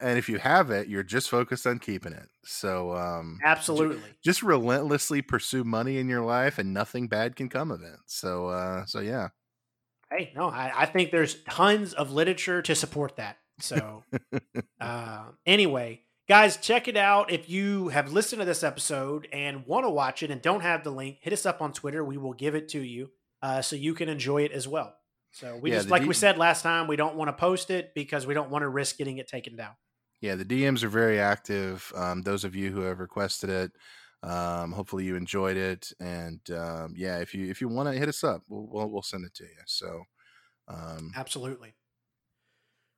and 0.00 0.18
if 0.18 0.28
you 0.28 0.38
have 0.38 0.70
it, 0.70 0.88
you're 0.88 1.02
just 1.02 1.28
focused 1.28 1.66
on 1.66 1.78
keeping 1.78 2.12
it. 2.12 2.28
So, 2.44 2.94
um, 2.96 3.38
absolutely. 3.44 4.00
just 4.22 4.42
relentlessly 4.42 5.22
pursue 5.22 5.64
money 5.64 5.98
in 5.98 6.08
your 6.08 6.24
life, 6.24 6.58
and 6.58 6.72
nothing 6.72 7.08
bad 7.08 7.36
can 7.36 7.48
come 7.48 7.70
of 7.70 7.82
it. 7.82 7.96
So, 8.06 8.46
uh, 8.46 8.84
so 8.86 9.00
yeah. 9.00 9.28
Hey, 10.10 10.32
no, 10.34 10.48
I, 10.48 10.72
I 10.74 10.86
think 10.86 11.10
there's 11.10 11.42
tons 11.44 11.94
of 11.94 12.12
literature 12.12 12.62
to 12.62 12.74
support 12.74 13.16
that. 13.16 13.38
So 13.60 14.04
uh, 14.80 15.24
anyway, 15.44 16.02
guys, 16.28 16.56
check 16.56 16.88
it 16.88 16.96
out. 16.96 17.30
If 17.30 17.50
you 17.50 17.88
have 17.88 18.12
listened 18.12 18.40
to 18.40 18.46
this 18.46 18.62
episode 18.62 19.28
and 19.32 19.66
want 19.66 19.84
to 19.84 19.90
watch 19.90 20.22
it 20.22 20.30
and 20.30 20.40
don't 20.40 20.60
have 20.62 20.84
the 20.84 20.90
link, 20.90 21.18
hit 21.20 21.32
us 21.32 21.44
up 21.44 21.60
on 21.60 21.72
Twitter. 21.72 22.04
We 22.04 22.16
will 22.16 22.32
give 22.32 22.54
it 22.54 22.68
to 22.70 22.80
you 22.80 23.10
uh, 23.42 23.62
so 23.62 23.76
you 23.76 23.94
can 23.94 24.08
enjoy 24.08 24.42
it 24.42 24.52
as 24.52 24.66
well. 24.66 24.94
So 25.32 25.58
we 25.60 25.70
Yeah, 25.70 25.76
just 25.76 25.90
like 25.90 26.02
D- 26.02 26.08
we 26.08 26.14
said 26.14 26.38
last 26.38 26.62
time, 26.62 26.86
we 26.86 26.96
don't 26.96 27.16
want 27.16 27.28
to 27.28 27.32
post 27.34 27.70
it 27.70 27.92
because 27.94 28.26
we 28.26 28.34
don't 28.34 28.50
want 28.50 28.62
to 28.62 28.68
risk 28.68 28.96
getting 28.96 29.18
it 29.18 29.28
taken 29.28 29.56
down. 29.56 29.72
Yeah, 30.20 30.34
the 30.34 30.44
DMs 30.44 30.82
are 30.82 30.88
very 30.88 31.20
active. 31.20 31.92
Um, 31.94 32.22
those 32.22 32.44
of 32.44 32.56
you 32.56 32.70
who 32.70 32.80
have 32.80 32.98
requested 32.98 33.50
it, 33.50 33.72
um, 34.22 34.72
hopefully 34.72 35.04
you 35.04 35.16
enjoyed 35.16 35.56
it. 35.56 35.92
And 36.00 36.40
um, 36.50 36.94
yeah, 36.96 37.18
if 37.18 37.34
you 37.34 37.50
if 37.50 37.60
you 37.60 37.68
want 37.68 37.88
to 37.88 37.98
hit 37.98 38.08
us 38.08 38.24
up, 38.24 38.42
we'll, 38.48 38.66
we'll 38.70 38.88
we'll 38.88 39.02
send 39.02 39.24
it 39.24 39.34
to 39.34 39.44
you. 39.44 39.62
So 39.66 40.02
um, 40.68 41.12
Absolutely. 41.16 41.74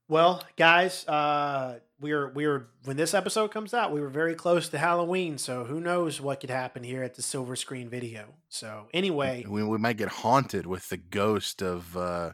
Well, 0.09 0.43
guys, 0.57 1.07
uh, 1.07 1.79
we 2.01 2.11
are 2.11 2.31
we 2.31 2.45
are 2.45 2.67
when 2.85 2.97
this 2.97 3.15
episode 3.15 3.53
comes 3.53 3.73
out, 3.73 3.93
we 3.93 4.01
were 4.01 4.09
very 4.09 4.35
close 4.35 4.69
to 4.71 4.79
Halloween, 4.79 5.39
so 5.39 5.63
who 5.63 5.81
knows 5.81 6.21
what 6.21 6.41
could 6.41 6.51
happen 6.51 6.83
here 6.83 7.05
at 7.05 7.15
the 7.15 7.23
silver 7.23 7.55
screen 7.55 7.89
video. 7.89 8.25
So 8.49 8.89
anyway, 8.93 9.45
we, 9.49 9.63
we 9.63 9.79
might 9.79 9.99
get 9.99 10.09
haunted 10.09 10.67
with 10.67 10.89
the 10.89 10.97
ghost 10.97 11.63
of 11.63 11.97
uh, 11.97 12.33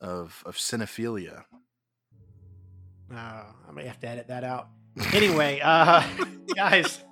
of 0.00 0.42
of 0.46 0.56
cinephilia. 0.56 1.44
uh, 3.14 3.42
I 3.68 3.72
may 3.74 3.84
have 3.86 4.00
to 4.00 4.08
edit 4.08 4.28
that 4.28 4.42
out. 4.42 4.68
Anyway, 5.12 5.60
uh, 5.62 6.02
guys, 6.56 7.04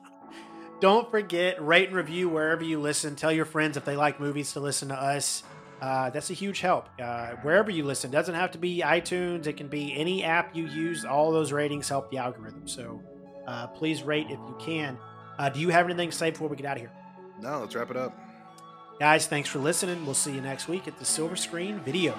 don't 0.81 1.11
forget, 1.11 1.65
rate 1.65 1.89
and 1.89 1.97
review 1.97 2.29
wherever 2.29 2.63
you 2.63 2.79
listen. 2.79 3.17
Tell 3.17 3.33
your 3.33 3.47
friends 3.47 3.77
if 3.77 3.85
they 3.85 3.97
like 3.97 4.21
movies 4.21 4.53
to 4.53 4.61
listen 4.61 4.89
to 4.89 4.95
us. 4.95 5.43
Uh, 5.81 6.11
that's 6.11 6.31
a 6.31 6.35
huge 6.35 6.61
help. 6.61 6.89
Uh, 7.01 7.31
wherever 7.43 7.71
you 7.71 7.85
listen, 7.85 8.11
doesn't 8.11 8.35
have 8.35 8.51
to 8.53 8.59
be 8.59 8.83
iTunes. 8.85 9.47
It 9.47 9.57
can 9.57 9.69
be 9.69 9.95
any 9.97 10.23
app 10.23 10.55
you 10.55 10.67
use. 10.67 11.05
All 11.05 11.33
those 11.33 11.53
ratings 11.53 11.89
help 11.89 12.11
the 12.11 12.19
algorithm. 12.19 12.67
So 12.69 13.01
uh, 13.47 13.69
please 13.69 14.03
rate 14.03 14.27
if 14.27 14.39
you 14.39 14.57
can. 14.59 14.99
Uh, 15.39 15.49
do 15.49 15.61
you 15.61 15.71
have 15.71 15.87
anything 15.87 16.11
to 16.11 16.17
say 16.17 16.31
before 16.31 16.49
we 16.49 16.57
get 16.57 16.67
out 16.67 16.77
of 16.77 16.83
here? 16.83 16.93
No, 17.41 17.61
let's 17.61 17.75
wrap 17.75 17.91
it 17.91 17.97
up. 17.97 18.19
Guys, 18.99 19.27
thanks 19.27 19.49
for 19.49 19.59
listening. 19.59 20.05
We'll 20.07 20.15
see 20.15 20.35
you 20.35 20.41
next 20.41 20.69
week 20.69 20.89
at 20.89 20.99
the 20.99 21.05
Silver 21.05 21.37
Screen 21.37 21.81
Video. 21.81 22.15